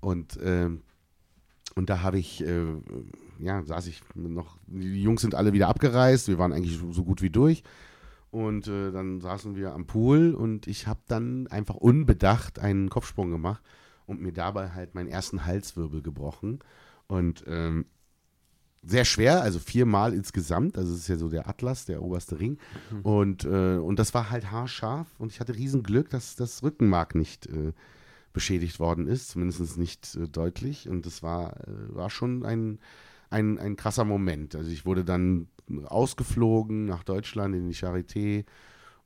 und, 0.00 0.38
ähm, 0.42 0.82
und 1.74 1.90
da 1.90 2.00
habe 2.00 2.18
ich, 2.18 2.42
äh, 2.42 2.62
ja, 3.38 3.62
saß 3.64 3.86
ich 3.88 4.00
noch, 4.14 4.56
die 4.66 5.02
Jungs 5.02 5.20
sind 5.20 5.34
alle 5.34 5.52
wieder 5.52 5.68
abgereist, 5.68 6.28
wir 6.28 6.38
waren 6.38 6.54
eigentlich 6.54 6.78
so 6.90 7.04
gut 7.04 7.20
wie 7.20 7.30
durch. 7.30 7.62
Und 8.34 8.66
äh, 8.66 8.90
dann 8.90 9.20
saßen 9.20 9.54
wir 9.54 9.74
am 9.74 9.86
Pool 9.86 10.34
und 10.34 10.66
ich 10.66 10.88
habe 10.88 10.98
dann 11.06 11.46
einfach 11.46 11.76
unbedacht 11.76 12.58
einen 12.58 12.90
Kopfsprung 12.90 13.30
gemacht 13.30 13.62
und 14.06 14.20
mir 14.20 14.32
dabei 14.32 14.70
halt 14.70 14.96
meinen 14.96 15.06
ersten 15.06 15.46
Halswirbel 15.46 16.02
gebrochen. 16.02 16.58
Und 17.06 17.44
ähm, 17.46 17.86
sehr 18.82 19.04
schwer, 19.04 19.40
also 19.42 19.60
viermal 19.60 20.12
insgesamt. 20.12 20.76
Also 20.76 20.92
es 20.94 21.02
ist 21.02 21.08
ja 21.08 21.16
so 21.16 21.28
der 21.28 21.48
Atlas, 21.48 21.84
der 21.84 22.02
oberste 22.02 22.40
Ring. 22.40 22.58
Und, 23.04 23.44
äh, 23.44 23.76
und 23.76 24.00
das 24.00 24.14
war 24.14 24.30
halt 24.30 24.50
haarscharf 24.50 25.06
und 25.18 25.30
ich 25.30 25.38
hatte 25.38 25.54
riesen 25.54 25.84
Glück, 25.84 26.10
dass 26.10 26.34
das 26.34 26.64
Rückenmark 26.64 27.14
nicht 27.14 27.46
äh, 27.46 27.72
beschädigt 28.32 28.80
worden 28.80 29.06
ist, 29.06 29.28
zumindest 29.28 29.78
nicht 29.78 30.16
äh, 30.16 30.26
deutlich. 30.26 30.88
Und 30.88 31.06
das 31.06 31.22
war, 31.22 31.56
äh, 31.68 31.94
war 31.94 32.10
schon 32.10 32.44
ein, 32.44 32.80
ein, 33.30 33.60
ein 33.60 33.76
krasser 33.76 34.04
Moment. 34.04 34.56
Also 34.56 34.72
ich 34.72 34.84
wurde 34.84 35.04
dann 35.04 35.46
ausgeflogen 35.86 36.84
nach 36.86 37.04
Deutschland 37.04 37.54
in 37.54 37.68
die 37.68 37.74
Charité 37.74 38.44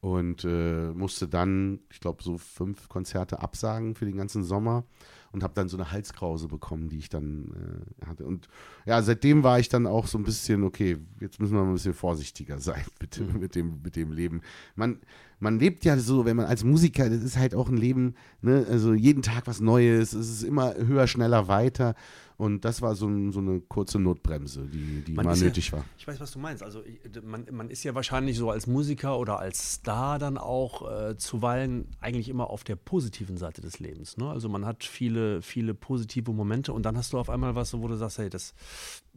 und 0.00 0.44
äh, 0.44 0.92
musste 0.92 1.26
dann, 1.26 1.80
ich 1.90 1.98
glaube, 2.00 2.22
so 2.22 2.38
fünf 2.38 2.88
Konzerte 2.88 3.40
absagen 3.40 3.94
für 3.96 4.04
den 4.04 4.16
ganzen 4.16 4.44
Sommer 4.44 4.84
und 5.32 5.42
habe 5.42 5.54
dann 5.54 5.68
so 5.68 5.76
eine 5.76 5.90
Halskrause 5.90 6.46
bekommen, 6.46 6.88
die 6.88 6.98
ich 6.98 7.08
dann 7.08 7.82
äh, 8.02 8.06
hatte. 8.06 8.24
Und 8.24 8.48
ja, 8.86 9.02
seitdem 9.02 9.42
war 9.42 9.58
ich 9.58 9.68
dann 9.68 9.88
auch 9.88 10.06
so 10.06 10.16
ein 10.16 10.22
bisschen, 10.24 10.62
okay, 10.62 10.98
jetzt 11.20 11.40
müssen 11.40 11.54
wir 11.54 11.62
mal 11.62 11.70
ein 11.70 11.74
bisschen 11.74 11.94
vorsichtiger 11.94 12.60
sein 12.60 12.84
mit, 13.00 13.16
dem- 13.18 13.40
mit, 13.40 13.54
dem, 13.56 13.82
mit 13.82 13.96
dem 13.96 14.12
Leben. 14.12 14.40
Man, 14.76 15.00
man 15.40 15.58
lebt 15.58 15.84
ja 15.84 15.98
so, 15.98 16.24
wenn 16.24 16.36
man 16.36 16.46
als 16.46 16.62
Musiker, 16.62 17.10
das 17.10 17.22
ist 17.22 17.36
halt 17.36 17.56
auch 17.56 17.68
ein 17.68 17.76
Leben, 17.76 18.14
ne, 18.40 18.66
also 18.70 18.94
jeden 18.94 19.22
Tag 19.22 19.48
was 19.48 19.60
Neues, 19.60 20.12
es 20.12 20.30
ist 20.30 20.42
immer 20.44 20.74
höher, 20.76 21.08
schneller, 21.08 21.48
weiter. 21.48 21.94
Und 22.38 22.64
das 22.64 22.80
war 22.82 22.94
so, 22.94 23.08
so 23.32 23.40
eine 23.40 23.60
kurze 23.60 23.98
Notbremse, 23.98 24.62
die, 24.72 25.02
die 25.02 25.12
Man 25.12 25.26
mal 25.26 25.36
nötig 25.36 25.66
ja, 25.66 25.78
war. 25.78 25.84
Ich 25.98 26.06
weiß, 26.06 26.20
was 26.20 26.30
du 26.30 26.38
meinst. 26.38 26.62
Also 26.62 26.84
ich, 26.84 27.00
man, 27.20 27.44
man 27.50 27.68
ist 27.68 27.82
ja 27.82 27.96
wahrscheinlich 27.96 28.38
so 28.38 28.48
als 28.52 28.68
Musiker 28.68 29.18
oder 29.18 29.40
als 29.40 29.74
Star 29.74 30.20
dann 30.20 30.38
auch 30.38 30.88
äh, 30.88 31.16
zuweilen 31.16 31.88
eigentlich 32.00 32.28
immer 32.28 32.48
auf 32.50 32.62
der 32.62 32.76
positiven 32.76 33.38
Seite 33.38 33.60
des 33.60 33.80
Lebens. 33.80 34.18
Ne? 34.18 34.30
Also 34.30 34.48
man 34.48 34.64
hat 34.64 34.84
viele, 34.84 35.42
viele 35.42 35.74
positive 35.74 36.32
Momente 36.32 36.72
und 36.72 36.84
dann 36.84 36.96
hast 36.96 37.12
du 37.12 37.18
auf 37.18 37.28
einmal 37.28 37.56
was, 37.56 37.74
wo 37.74 37.88
du 37.88 37.96
sagst, 37.96 38.18
hey, 38.18 38.30
das, 38.30 38.54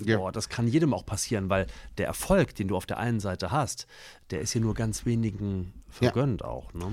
Ja. 0.03 0.17
boah, 0.17 0.31
das 0.31 0.49
kann 0.49 0.67
jedem 0.67 0.91
auch 0.91 1.05
passieren, 1.05 1.47
weil 1.47 1.67
der 1.99 2.07
Erfolg, 2.07 2.55
den 2.55 2.69
du 2.69 2.75
auf 2.75 2.87
der 2.87 2.97
einen 2.97 3.19
Seite 3.19 3.51
hast, 3.51 3.85
der 4.31 4.41
ist 4.41 4.55
ja 4.55 4.61
nur 4.61 4.73
ganz 4.73 5.05
wenigen 5.05 5.73
vergönnt 5.89 6.43
auch. 6.43 6.73
Ne? 6.73 6.87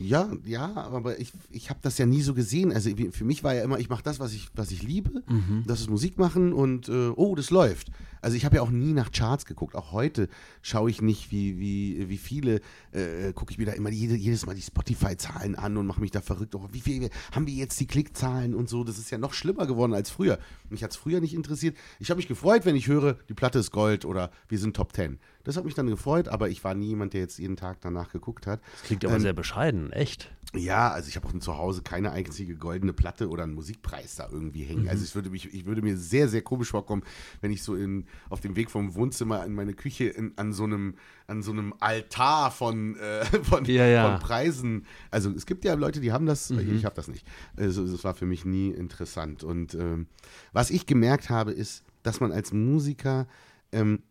Ja, 0.00 0.30
ja, 0.46 0.74
aber 0.74 1.20
ich, 1.20 1.30
ich 1.50 1.68
habe 1.68 1.78
das 1.82 1.98
ja 1.98 2.06
nie 2.06 2.22
so 2.22 2.32
gesehen. 2.32 2.72
Also 2.72 2.90
für 3.12 3.24
mich 3.24 3.44
war 3.44 3.54
ja 3.54 3.62
immer, 3.62 3.78
ich 3.78 3.90
mache 3.90 4.02
das, 4.02 4.18
was 4.18 4.32
ich, 4.32 4.48
was 4.54 4.70
ich 4.70 4.82
liebe. 4.82 5.22
Das 5.66 5.80
ist 5.80 5.90
Musik 5.90 6.18
machen 6.18 6.52
und 6.54 6.88
äh, 6.88 7.10
oh, 7.14 7.34
das 7.34 7.50
läuft. 7.50 7.90
Also 8.22 8.36
ich 8.36 8.44
habe 8.44 8.56
ja 8.56 8.62
auch 8.62 8.70
nie 8.70 8.92
nach 8.92 9.12
Charts 9.12 9.46
geguckt. 9.46 9.74
Auch 9.74 9.92
heute 9.92 10.28
schaue 10.62 10.90
ich 10.90 11.02
nicht, 11.02 11.30
wie, 11.30 11.58
wie, 11.58 12.08
wie 12.08 12.18
viele, 12.18 12.60
äh, 12.92 13.32
gucke 13.34 13.52
ich 13.52 13.58
mir 13.58 13.66
da 13.66 13.72
immer 13.72 13.90
jede, 13.90 14.14
jedes 14.14 14.46
Mal 14.46 14.54
die 14.54 14.62
Spotify-Zahlen 14.62 15.54
an 15.54 15.76
und 15.76 15.86
mache 15.86 16.00
mich 16.00 16.10
da 16.10 16.20
verrückt. 16.20 16.54
Oh, 16.54 16.68
wie 16.72 16.80
viel 16.80 17.10
haben 17.32 17.46
wir 17.46 17.54
jetzt 17.54 17.78
die 17.80 17.86
Klickzahlen 17.86 18.54
und 18.54 18.68
so? 18.68 18.84
Das 18.84 18.98
ist 18.98 19.10
ja 19.10 19.18
noch 19.18 19.32
schlimmer 19.32 19.66
geworden 19.66 19.94
als 19.94 20.10
früher. 20.10 20.38
Mich 20.68 20.82
hat 20.82 20.90
es 20.90 20.96
früher 20.96 21.20
nicht 21.20 21.34
interessiert. 21.34 21.76
Ich 21.98 22.10
habe 22.10 22.18
mich 22.18 22.28
gefreut, 22.28 22.64
wenn 22.64 22.76
ich 22.76 22.88
höre, 22.88 23.14
die 23.28 23.34
Platte 23.34 23.58
ist 23.58 23.70
Gold 23.70 24.04
oder 24.04 24.30
wir 24.48 24.58
sind 24.58 24.76
Top 24.76 24.94
10. 24.94 25.18
Das 25.44 25.56
hat 25.56 25.64
mich 25.64 25.74
dann 25.74 25.86
gefreut, 25.86 26.28
aber 26.28 26.50
ich 26.50 26.62
war 26.64 26.74
nie 26.74 26.88
jemand, 26.88 27.14
der 27.14 27.22
jetzt 27.22 27.38
jeden 27.38 27.56
Tag 27.56 27.78
danach 27.80 28.12
geguckt 28.12 28.46
hat. 28.46 28.60
Das 28.72 28.82
klingt 28.82 29.04
aber 29.04 29.14
Ähm, 29.14 29.22
sehr 29.22 29.32
bescheiden, 29.32 29.90
echt. 29.92 30.30
Ja, 30.54 30.90
also 30.90 31.08
ich 31.08 31.16
habe 31.16 31.28
auch 31.28 31.38
zu 31.38 31.56
Hause 31.56 31.82
keine 31.82 32.10
einzige 32.10 32.56
goldene 32.56 32.92
Platte 32.92 33.28
oder 33.28 33.44
einen 33.44 33.54
Musikpreis 33.54 34.16
da 34.16 34.28
irgendwie 34.30 34.64
hängen. 34.64 34.88
Also 34.88 35.04
ich 35.04 35.14
würde 35.14 35.30
mich, 35.30 35.52
ich 35.54 35.64
würde 35.64 35.80
mir 35.80 35.96
sehr, 35.96 36.28
sehr 36.28 36.42
komisch 36.42 36.70
vorkommen, 36.70 37.02
wenn 37.40 37.52
ich 37.52 37.62
so 37.62 37.76
in, 37.76 38.06
auf 38.30 38.40
dem 38.40 38.56
Weg 38.56 38.70
vom 38.70 38.94
Wohnzimmer 38.94 39.44
in 39.44 39.54
meine 39.54 39.74
Küche 39.74 40.06
in, 40.06 40.32
an 40.36 40.52
so 40.52 40.64
einem, 40.64 40.96
an 41.28 41.42
so 41.42 41.52
einem 41.52 41.72
Altar 41.78 42.50
von, 42.50 42.96
äh, 42.96 43.24
von, 43.44 43.64
Ja, 43.64 43.86
ja. 43.86 44.10
von 44.10 44.26
Preisen. 44.26 44.86
Also 45.10 45.30
es 45.30 45.46
gibt 45.46 45.64
ja 45.64 45.74
Leute, 45.74 46.00
die 46.00 46.12
haben 46.12 46.26
das, 46.26 46.50
ich 46.50 46.84
habe 46.84 46.96
das 46.96 47.06
nicht. 47.06 47.24
Also 47.56 47.86
das 47.86 48.02
war 48.02 48.14
für 48.14 48.26
mich 48.26 48.44
nie 48.44 48.70
interessant. 48.70 49.44
Und 49.44 49.74
ähm, 49.74 50.08
was 50.52 50.70
ich 50.70 50.86
gemerkt 50.86 51.30
habe, 51.30 51.52
ist, 51.52 51.84
dass 52.02 52.18
man 52.18 52.32
als 52.32 52.52
Musiker 52.52 53.28
ähm, 53.72 54.02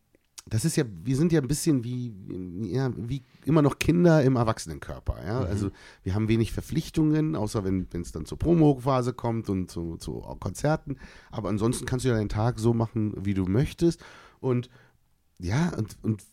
das 0.49 0.65
ist 0.65 0.75
ja, 0.75 0.83
wir 1.03 1.15
sind 1.15 1.31
ja 1.31 1.41
ein 1.41 1.47
bisschen 1.47 1.83
wie, 1.83 2.13
ja, 2.61 2.91
wie 2.95 3.23
immer 3.45 3.61
noch 3.61 3.79
Kinder 3.79 4.23
im 4.23 4.35
Erwachsenenkörper. 4.35 5.23
Ja? 5.25 5.39
Also 5.41 5.69
wir 6.03 6.15
haben 6.15 6.27
wenig 6.27 6.51
Verpflichtungen, 6.51 7.35
außer 7.35 7.63
wenn 7.63 7.87
es 7.93 8.11
dann 8.11 8.25
zur 8.25 8.39
Promo-Phase 8.39 9.13
kommt 9.13 9.49
und 9.49 9.69
zu, 9.69 9.97
zu 9.97 10.21
Konzerten. 10.39 10.97
Aber 11.31 11.49
ansonsten 11.49 11.85
kannst 11.85 12.05
du 12.05 12.09
ja 12.09 12.15
deinen 12.15 12.29
Tag 12.29 12.59
so 12.59 12.73
machen, 12.73 13.13
wie 13.23 13.33
du 13.33 13.45
möchtest. 13.45 14.03
Und 14.39 14.69
ja, 15.37 15.71
und, 15.77 15.97
und 16.01 16.23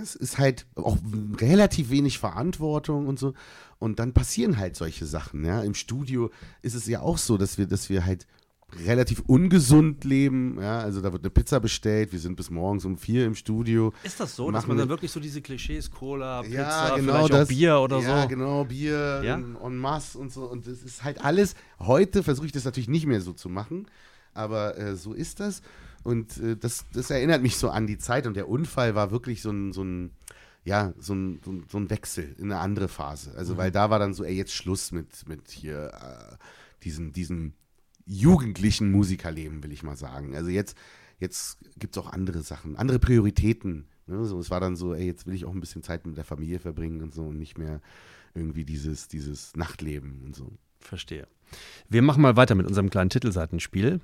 es 0.00 0.14
ist 0.14 0.38
halt 0.38 0.66
auch 0.74 0.98
relativ 1.40 1.90
wenig 1.90 2.18
Verantwortung 2.18 3.06
und 3.06 3.18
so. 3.18 3.34
Und 3.78 3.98
dann 3.98 4.12
passieren 4.12 4.58
halt 4.58 4.76
solche 4.76 5.06
Sachen. 5.06 5.44
Ja? 5.44 5.62
Im 5.62 5.74
Studio 5.74 6.30
ist 6.62 6.74
es 6.74 6.86
ja 6.86 7.00
auch 7.00 7.18
so, 7.18 7.38
dass 7.38 7.56
wir, 7.56 7.66
dass 7.66 7.88
wir 7.88 8.04
halt 8.04 8.26
relativ 8.86 9.22
ungesund 9.26 10.04
leben. 10.04 10.58
Ja? 10.60 10.78
Also 10.80 11.00
da 11.00 11.12
wird 11.12 11.22
eine 11.22 11.30
Pizza 11.30 11.60
bestellt, 11.60 12.12
wir 12.12 12.18
sind 12.18 12.36
bis 12.36 12.50
morgens 12.50 12.84
um 12.84 12.96
vier 12.98 13.26
im 13.26 13.34
Studio. 13.34 13.92
Ist 14.02 14.20
das 14.20 14.36
so, 14.36 14.50
dass 14.50 14.66
man 14.66 14.76
dann 14.76 14.86
wir- 14.88 14.90
wirklich 14.90 15.10
so 15.12 15.20
diese 15.20 15.40
Klischees, 15.42 15.90
Cola, 15.90 16.42
Pizza, 16.42 16.54
Ja, 16.54 16.96
genau 16.96 17.12
vielleicht 17.12 17.32
das. 17.32 17.44
auch 17.44 17.48
Bier 17.48 17.78
oder 17.80 17.98
ja, 18.00 18.22
so? 18.22 18.28
genau, 18.28 18.64
Bier 18.64 19.22
Ja? 19.24 19.34
en, 19.36 19.76
masse 19.76 20.18
und 20.18 20.32
so. 20.32 20.44
Und 20.44 20.66
das 20.66 20.82
ist 20.82 21.04
halt 21.04 21.24
alles. 21.24 21.54
Heute 21.78 22.22
versuche 22.22 22.46
ich 22.46 22.52
das 22.52 22.64
natürlich 22.64 22.88
nicht 22.88 23.06
mehr 23.06 23.20
so 23.20 23.32
zu 23.32 23.48
machen, 23.48 23.86
aber 24.32 24.76
äh, 24.78 24.96
so 24.96 25.12
ist 25.12 25.40
das. 25.40 25.62
Und 26.02 26.36
äh, 26.38 26.56
das, 26.56 26.84
das 26.92 27.10
erinnert 27.10 27.42
mich 27.42 27.56
so 27.56 27.70
an 27.70 27.86
die 27.86 27.98
Zeit. 27.98 28.26
Und 28.26 28.34
der 28.34 28.48
Unfall 28.48 28.94
war 28.94 29.10
wirklich 29.10 29.40
so 29.42 29.50
ein, 29.50 29.72
so 29.72 29.82
ein 29.82 30.10
ja, 30.66 30.94
so 30.98 31.14
ein, 31.14 31.40
so, 31.44 31.50
ein, 31.52 31.64
so 31.70 31.76
ein 31.76 31.90
Wechsel 31.90 32.34
in 32.38 32.50
eine 32.50 32.58
andere 32.58 32.88
Phase. 32.88 33.34
Also, 33.36 33.58
weil 33.58 33.70
da 33.70 33.90
war 33.90 33.98
dann 33.98 34.14
so, 34.14 34.24
ey, 34.24 34.34
jetzt 34.34 34.54
Schluss 34.54 34.92
mit, 34.92 35.28
mit 35.28 35.50
hier 35.50 35.92
äh, 35.92 36.36
diesem, 36.84 37.12
diesem 37.12 37.52
jugendlichen 38.06 38.90
Musikerleben, 38.90 39.62
will 39.62 39.72
ich 39.72 39.82
mal 39.82 39.96
sagen. 39.96 40.34
Also 40.36 40.50
jetzt, 40.50 40.76
jetzt 41.18 41.58
gibt 41.78 41.96
es 41.96 42.02
auch 42.02 42.12
andere 42.12 42.42
Sachen, 42.42 42.76
andere 42.76 42.98
Prioritäten. 42.98 43.86
Ne? 44.06 44.24
So, 44.26 44.38
es 44.38 44.50
war 44.50 44.60
dann 44.60 44.76
so, 44.76 44.94
ey, 44.94 45.06
jetzt 45.06 45.26
will 45.26 45.34
ich 45.34 45.44
auch 45.44 45.52
ein 45.54 45.60
bisschen 45.60 45.82
Zeit 45.82 46.06
mit 46.06 46.16
der 46.16 46.24
Familie 46.24 46.58
verbringen 46.58 47.02
und 47.02 47.14
so 47.14 47.22
und 47.22 47.38
nicht 47.38 47.56
mehr 47.58 47.80
irgendwie 48.34 48.64
dieses, 48.64 49.08
dieses 49.08 49.54
Nachtleben 49.56 50.22
und 50.24 50.36
so. 50.36 50.52
Verstehe. 50.80 51.26
Wir 51.88 52.02
machen 52.02 52.20
mal 52.22 52.36
weiter 52.36 52.54
mit 52.54 52.66
unserem 52.66 52.90
kleinen 52.90 53.10
Titelseitenspiel. 53.10 54.00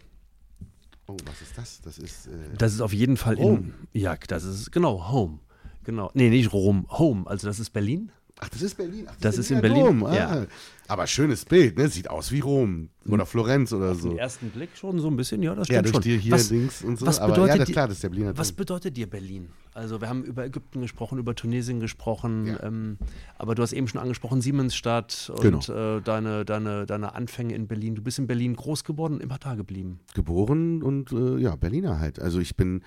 Oh, 1.07 1.17
was 1.27 1.43
ist 1.43 1.59
das? 1.59 1.81
Das 1.83 1.99
ist. 1.99 2.29
Äh, 2.29 2.55
Das 2.57 2.73
ist 2.73 2.81
auf 2.81 2.93
jeden 2.93 3.17
Fall 3.17 3.35
Rom. 3.35 3.75
in. 3.93 4.01
Ja, 4.01 4.17
das 4.17 4.45
ist 4.45 4.71
genau 4.71 5.11
Home. 5.11 5.41
Genau. 5.83 6.11
Nee, 6.15 6.31
nicht 6.31 6.53
Rom. 6.53 6.87
Home. 6.91 7.27
Also 7.27 7.47
das 7.49 7.59
ist 7.59 7.71
Berlin. 7.71 8.13
Ach, 8.41 8.49
das 8.49 8.63
ist 8.63 8.77
Berlin. 8.77 9.07
Ach, 9.09 9.15
Das 9.21 9.39
ist 9.39 9.51
in 9.51 9.61
Berlin, 9.61 9.85
Dom. 9.85 10.05
Ah. 10.07 10.15
ja. 10.15 10.47
Aber 10.89 11.07
schönes 11.07 11.45
Bild, 11.45 11.79
ne? 11.79 11.89
Sieht 11.89 12.11
aus 12.11 12.33
wie 12.33 12.41
Rom 12.41 12.89
oder 13.07 13.25
Florenz 13.25 13.73
oder 13.73 13.93
Auf 13.93 14.01
den 14.01 14.11
so. 14.13 14.17
ersten 14.17 14.51
Blick 14.51 14.71
schon 14.75 14.99
so 14.99 15.07
ein 15.07 15.17
bisschen, 15.17 15.41
ja, 15.41 15.55
das 15.55 15.69
Ja, 15.69 15.79
stimmt 15.79 15.95
durch 15.95 16.05
schon. 16.15 16.19
hier 16.21 16.33
was, 16.33 16.51
links 16.51 16.83
und 16.83 16.99
so. 16.99 17.07
Was 17.07 17.21
aber 17.21 17.35
bedeutet 17.35 17.55
ja, 17.55 17.65
das, 17.65 17.71
klar, 17.73 17.87
das 17.87 17.97
ist 17.99 18.03
der 18.03 18.09
Berliner 18.09 18.37
Was 18.37 18.51
bedeutet 18.53 18.97
dir 18.97 19.09
Berlin? 19.09 19.51
Also 19.73 20.01
wir 20.01 20.09
haben 20.09 20.25
über 20.25 20.45
Ägypten 20.45 20.81
gesprochen, 20.81 21.19
über 21.21 21.37
Tunesien 21.37 21.79
gesprochen, 21.79 22.47
Ja. 22.49 22.63
ähm, 22.65 22.99
aber 23.39 23.55
du 23.55 23.63
hast 23.63 23.73
eben 23.73 23.87
schon 23.87 24.01
angesprochen 24.01 24.41
Siemensstadt 24.41 25.31
und 25.33 25.43
Genau. 25.67 25.99
äh, 25.99 26.01
deine, 26.03 26.45
deine, 26.45 26.87
deine 26.87 27.15
Anfänge 27.15 27.55
in 27.55 27.69
Berlin. 27.69 27.95
Du 27.95 28.03
bist 28.03 28.19
in 28.19 28.27
Berlin 28.27 28.57
groß 28.57 28.83
geworden 28.83 29.15
und 29.15 29.23
immer 29.23 29.39
da 29.39 29.55
geblieben. 29.55 30.01
geboren 30.15 30.83
und 30.83 31.13
äh, 31.13 31.37
ja, 31.39 31.55
Berliner 31.55 32.01
halt. 32.01 32.19
Also 32.21 32.41
ich 32.41 32.57
bin, 32.57 32.83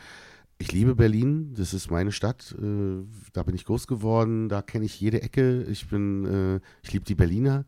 ich 0.64 0.72
liebe 0.72 0.96
Berlin, 0.96 1.54
das 1.56 1.74
ist 1.74 1.92
meine 1.92 2.14
Stadt, 2.14 2.56
äh, 2.58 3.04
da 3.34 3.44
bin 3.44 3.54
ich 3.54 3.66
groß 3.66 3.86
geworden, 3.86 4.48
da 4.48 4.62
kenne 4.62 4.86
ich 4.86 4.98
jede 4.98 5.22
Ecke. 5.22 5.64
Ich 5.64 5.90
bin, 5.90 6.24
äh, 6.24 6.62
ich 6.82 6.94
liebe 6.94 7.04
die 7.04 7.16
Berliner. 7.16 7.66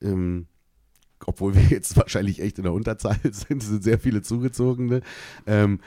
Ähm, 0.00 0.46
obwohl 1.26 1.56
wir 1.56 1.62
jetzt 1.68 1.96
wahrscheinlich 1.96 2.40
echt 2.40 2.58
in 2.58 2.62
der 2.62 2.72
Unterzahl 2.72 3.18
sind, 3.24 3.60
es 3.60 3.68
sind 3.68 3.82
sehr 3.82 3.98
viele 3.98 4.22
Zugezogene. 4.22 5.00
Ähm, 5.46 5.80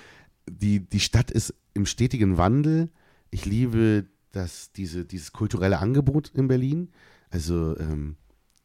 die, 0.50 0.82
die 0.82 1.00
Stadt 1.00 1.32
ist 1.32 1.54
im 1.74 1.86
stetigen 1.86 2.38
Wandel. 2.38 2.90
Ich 3.30 3.46
liebe 3.46 4.08
das, 4.34 4.74
diese, 4.74 5.06
dieses 5.06 5.32
kulturelle 5.32 5.80
Angebot 5.80 6.34
in 6.36 6.50
Berlin. 6.50 6.90
Also 7.30 7.78
ähm, 7.80 8.18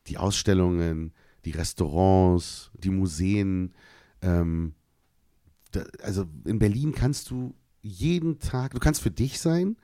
die 0.09 0.19
Ausstellungen, 0.19 1.13
die 1.45 1.53
Restaurants, 1.53 2.73
die 2.75 2.91
Museen. 2.91 3.75
Ähm, 4.23 4.75
also 6.03 6.27
in 6.47 6.59
Berlin 6.59 6.93
kannst 6.93 7.31
du 7.31 7.55
jeden 7.87 8.39
Tag, 8.39 8.73
du 8.73 8.81
kannst 8.81 9.03
für 9.03 9.11
dich 9.11 9.41
sein, 9.41 9.77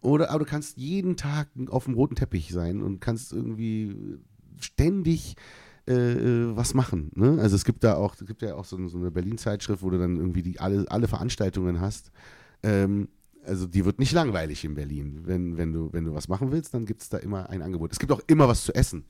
oder 0.00 0.30
aber 0.30 0.40
du 0.40 0.50
kannst 0.50 0.76
jeden 0.76 1.16
Tag 1.16 1.48
auf 1.68 1.84
dem 1.84 1.94
roten 1.94 2.16
Teppich 2.16 2.52
sein 2.52 2.82
und 2.82 3.00
kannst 3.00 3.32
irgendwie 3.32 4.18
ständig 4.58 5.36
äh, 5.88 5.94
äh, 5.94 6.56
was 6.56 6.74
machen. 6.74 7.10
Ne? 7.14 7.38
Also 7.40 7.56
es 7.56 7.64
gibt 7.64 7.84
da 7.84 7.94
auch, 7.94 8.14
es 8.14 8.26
gibt 8.26 8.42
ja 8.42 8.54
auch 8.54 8.64
so, 8.64 8.88
so 8.88 8.98
eine 8.98 9.10
Berlin-Zeitschrift, 9.10 9.82
wo 9.82 9.90
du 9.90 9.98
dann 9.98 10.16
irgendwie 10.16 10.42
die, 10.42 10.60
alle, 10.60 10.84
alle 10.88 11.08
Veranstaltungen 11.08 11.80
hast. 11.80 12.10
Ähm, 12.62 13.08
also 13.44 13.66
die 13.66 13.84
wird 13.84 13.98
nicht 13.98 14.12
langweilig 14.12 14.64
in 14.64 14.74
Berlin. 14.74 15.22
Wenn, 15.24 15.56
wenn, 15.56 15.72
du, 15.72 15.92
wenn 15.92 16.04
du 16.04 16.14
was 16.14 16.28
machen 16.28 16.52
willst, 16.52 16.74
dann 16.74 16.86
gibt 16.86 17.02
es 17.02 17.08
da 17.08 17.18
immer 17.18 17.50
ein 17.50 17.62
Angebot. 17.62 17.92
Es 17.92 17.98
gibt 17.98 18.12
auch 18.12 18.22
immer 18.26 18.46
was 18.48 18.64
zu 18.64 18.74
essen. 18.74 19.04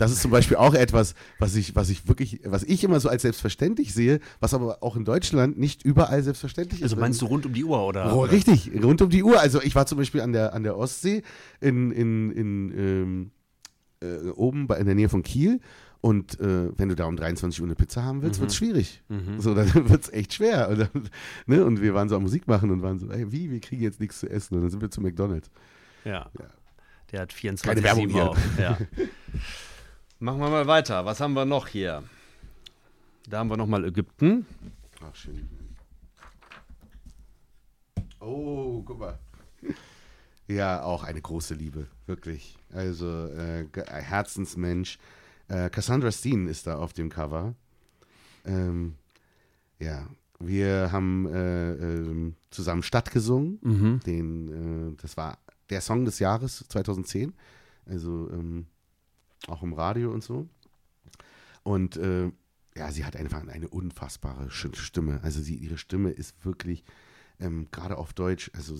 Das 0.00 0.10
ist 0.10 0.22
zum 0.22 0.30
Beispiel 0.30 0.56
auch 0.56 0.72
etwas, 0.72 1.14
was 1.38 1.54
ich, 1.56 1.76
was 1.76 1.90
ich 1.90 2.08
wirklich, 2.08 2.40
was 2.44 2.62
ich 2.62 2.82
immer 2.84 3.00
so 3.00 3.10
als 3.10 3.20
selbstverständlich 3.20 3.92
sehe, 3.92 4.20
was 4.40 4.54
aber 4.54 4.82
auch 4.82 4.96
in 4.96 5.04
Deutschland 5.04 5.58
nicht 5.58 5.84
überall 5.84 6.22
selbstverständlich 6.22 6.82
Also 6.82 6.96
ist. 6.96 7.00
meinst 7.00 7.20
du 7.20 7.26
rund 7.26 7.44
um 7.44 7.52
die 7.52 7.64
Uhr 7.64 7.84
oder? 7.86 8.16
Oh, 8.16 8.22
richtig, 8.22 8.70
rund 8.82 9.02
um 9.02 9.10
die 9.10 9.22
Uhr. 9.22 9.38
Also 9.38 9.60
ich 9.60 9.74
war 9.74 9.84
zum 9.84 9.98
Beispiel 9.98 10.22
an 10.22 10.32
der, 10.32 10.54
an 10.54 10.62
der 10.62 10.78
Ostsee 10.78 11.22
in, 11.60 11.90
in, 11.90 12.30
in 12.30 12.78
ähm, 12.78 13.30
äh, 14.00 14.30
oben 14.30 14.66
bei, 14.66 14.78
in 14.78 14.86
der 14.86 14.94
Nähe 14.94 15.10
von 15.10 15.22
Kiel. 15.22 15.60
Und 16.00 16.40
äh, 16.40 16.70
wenn 16.78 16.88
du 16.88 16.94
da 16.96 17.04
um 17.04 17.16
23 17.16 17.60
Uhr 17.60 17.66
eine 17.66 17.74
Pizza 17.74 18.02
haben 18.02 18.22
willst, 18.22 18.40
wird 18.40 18.48
es 18.48 18.56
schwierig. 18.56 19.02
So, 19.36 19.54
dann 19.54 19.70
wird 19.90 20.04
es 20.04 20.10
echt 20.14 20.32
schwer. 20.32 20.70
Und, 20.70 20.78
dann, 20.78 21.10
ne? 21.44 21.62
und 21.62 21.82
wir 21.82 21.92
waren 21.92 22.08
so 22.08 22.16
am 22.16 22.22
Musik 22.22 22.48
machen 22.48 22.70
und 22.70 22.80
waren 22.80 22.98
so, 22.98 23.10
ey, 23.10 23.30
wie, 23.32 23.50
wir 23.50 23.60
kriegen 23.60 23.82
jetzt 23.82 24.00
nichts 24.00 24.20
zu 24.20 24.30
essen. 24.30 24.54
Und 24.54 24.62
dann 24.62 24.70
sind 24.70 24.80
wir 24.80 24.90
zu 24.90 25.02
McDonalds. 25.02 25.50
Ja. 26.06 26.30
Der 27.12 27.20
hat 27.20 27.34
24 27.34 27.82
Keine 27.82 27.82
Werbung 27.82 28.18
auf. 28.18 28.38
Ja. 28.58 28.78
Machen 30.22 30.38
wir 30.40 30.50
mal 30.50 30.66
weiter. 30.66 31.06
Was 31.06 31.18
haben 31.20 31.32
wir 31.32 31.46
noch 31.46 31.66
hier? 31.66 32.04
Da 33.26 33.38
haben 33.38 33.48
wir 33.48 33.56
noch 33.56 33.66
mal 33.66 33.82
Ägypten. 33.86 34.44
Ach, 35.02 35.14
schön. 35.14 35.48
Oh, 38.20 38.82
guck 38.82 38.98
mal. 38.98 39.18
Ja, 40.46 40.82
auch 40.82 41.04
eine 41.04 41.20
große 41.22 41.54
Liebe, 41.54 41.86
wirklich. 42.06 42.58
Also, 42.72 43.06
äh, 43.28 43.64
ein 43.86 44.02
Herzensmensch. 44.02 44.98
Äh, 45.46 45.70
Cassandra 45.70 46.10
Steen 46.10 46.48
ist 46.48 46.66
da 46.66 46.76
auf 46.76 46.92
dem 46.92 47.08
Cover. 47.08 47.54
Ähm, 48.44 48.96
ja, 49.78 50.08
wir 50.40 50.90
haben 50.90 51.32
äh, 51.32 51.74
ähm, 51.74 52.34
zusammen 52.50 52.82
Stadt 52.82 53.12
gesungen. 53.12 53.60
Den, 54.04 54.92
äh, 54.96 55.00
das 55.00 55.16
war 55.16 55.38
der 55.70 55.80
Song 55.80 56.04
des 56.04 56.18
Jahres 56.18 56.64
2010. 56.68 57.32
Also 57.86 58.28
ähm, 58.32 58.66
auch 59.46 59.62
im 59.62 59.72
Radio 59.72 60.12
und 60.12 60.22
so. 60.22 60.48
Und 61.62 61.96
äh, 61.96 62.30
ja, 62.76 62.92
sie 62.92 63.04
hat 63.04 63.16
einfach 63.16 63.46
eine 63.46 63.68
unfassbare 63.68 64.50
Stimme. 64.50 65.20
Also 65.22 65.40
sie, 65.40 65.56
ihre 65.56 65.78
Stimme 65.78 66.10
ist 66.10 66.44
wirklich, 66.44 66.84
ähm, 67.38 67.68
gerade 67.70 67.98
auf 67.98 68.12
Deutsch, 68.12 68.50
also, 68.54 68.74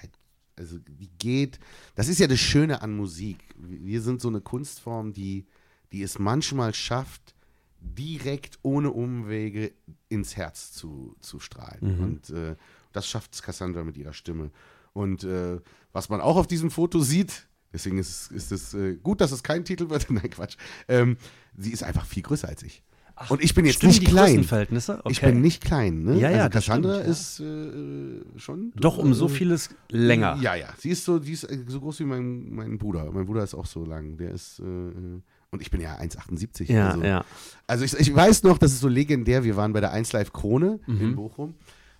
halt, 0.00 0.10
also 0.56 0.78
die 0.78 1.10
geht, 1.18 1.58
das 1.94 2.08
ist 2.08 2.18
ja 2.18 2.26
das 2.26 2.40
Schöne 2.40 2.82
an 2.82 2.96
Musik. 2.96 3.38
Wir 3.56 4.02
sind 4.02 4.20
so 4.20 4.28
eine 4.28 4.40
Kunstform, 4.40 5.12
die, 5.12 5.46
die 5.92 6.02
es 6.02 6.18
manchmal 6.18 6.74
schafft, 6.74 7.34
direkt 7.80 8.58
ohne 8.62 8.90
Umwege 8.90 9.72
ins 10.08 10.36
Herz 10.36 10.72
zu, 10.72 11.14
zu 11.20 11.38
strahlen. 11.38 11.80
Und 12.02 12.30
äh, 12.30 12.56
das 12.92 13.06
schafft 13.06 13.40
Cassandra 13.42 13.84
mit 13.84 13.96
ihrer 13.96 14.12
Stimme. 14.12 14.50
Und 14.92 15.24
äh, 15.24 15.60
was 15.92 16.08
man 16.08 16.20
auch 16.20 16.36
auf 16.36 16.46
diesem 16.46 16.70
Foto 16.70 17.00
sieht, 17.00 17.46
deswegen 17.72 17.98
ist, 17.98 18.30
ist 18.32 18.52
es 18.52 18.74
äh, 18.74 18.96
gut, 18.96 19.20
dass 19.20 19.32
es 19.32 19.42
kein 19.42 19.64
Titel 19.64 19.88
wird, 19.90 20.06
nein 20.10 20.30
Quatsch, 20.30 20.56
ähm, 20.88 21.16
sie 21.56 21.72
ist 21.72 21.82
einfach 21.82 22.04
viel 22.06 22.22
größer 22.22 22.48
als 22.48 22.62
ich. 22.62 22.82
Und 23.30 23.42
ich 23.42 23.54
bin 23.54 23.64
jetzt 23.64 23.82
nicht 23.82 24.02
die 24.02 24.06
klein. 24.06 24.26
Größenverhältnisse? 24.34 25.00
Ich 25.08 25.18
Okay. 25.22 25.32
bin 25.32 25.40
nicht 25.40 25.64
klein, 25.64 26.02
ne? 26.02 26.18
Ja, 26.18 26.28
ja, 26.30 26.36
also 26.44 26.48
das 26.50 26.66
Cassandra 26.66 26.94
stimmt, 26.96 27.08
ist 27.08 27.40
äh, 27.40 28.38
schon. 28.38 28.72
Doch 28.76 28.98
um 28.98 29.14
so 29.14 29.24
äh, 29.24 29.30
vieles 29.30 29.70
länger. 29.90 30.36
Ja, 30.42 30.54
ja. 30.54 30.68
Sie 30.76 30.90
ist 30.90 31.02
so, 31.06 31.18
die 31.18 31.32
ist 31.32 31.44
äh, 31.44 31.64
so 31.66 31.80
groß 31.80 32.00
wie 32.00 32.04
mein, 32.04 32.50
mein 32.54 32.76
Bruder. 32.76 33.10
Mein 33.10 33.24
Bruder 33.24 33.42
ist 33.42 33.54
auch 33.54 33.64
so 33.64 33.86
lang. 33.86 34.18
Der 34.18 34.32
ist, 34.32 34.58
äh, 34.60 34.64
äh, 34.64 35.20
und 35.50 35.62
ich 35.62 35.70
bin 35.70 35.80
ja 35.80 35.96
1,78. 35.98 36.70
Ja, 36.70 36.90
also, 36.90 37.02
ja. 37.04 37.24
Also 37.66 37.84
ich, 37.86 37.94
ich 37.94 38.14
weiß 38.14 38.42
noch, 38.42 38.58
das 38.58 38.72
ist 38.72 38.80
so 38.80 38.88
legendär. 38.88 39.44
Wir 39.44 39.56
waren 39.56 39.72
bei 39.72 39.80
der 39.80 39.92
1 39.92 40.12
Live 40.12 40.34
Krone 40.34 40.78
Mhm. 40.86 41.00
in 41.00 41.16
Bochum. 41.16 41.54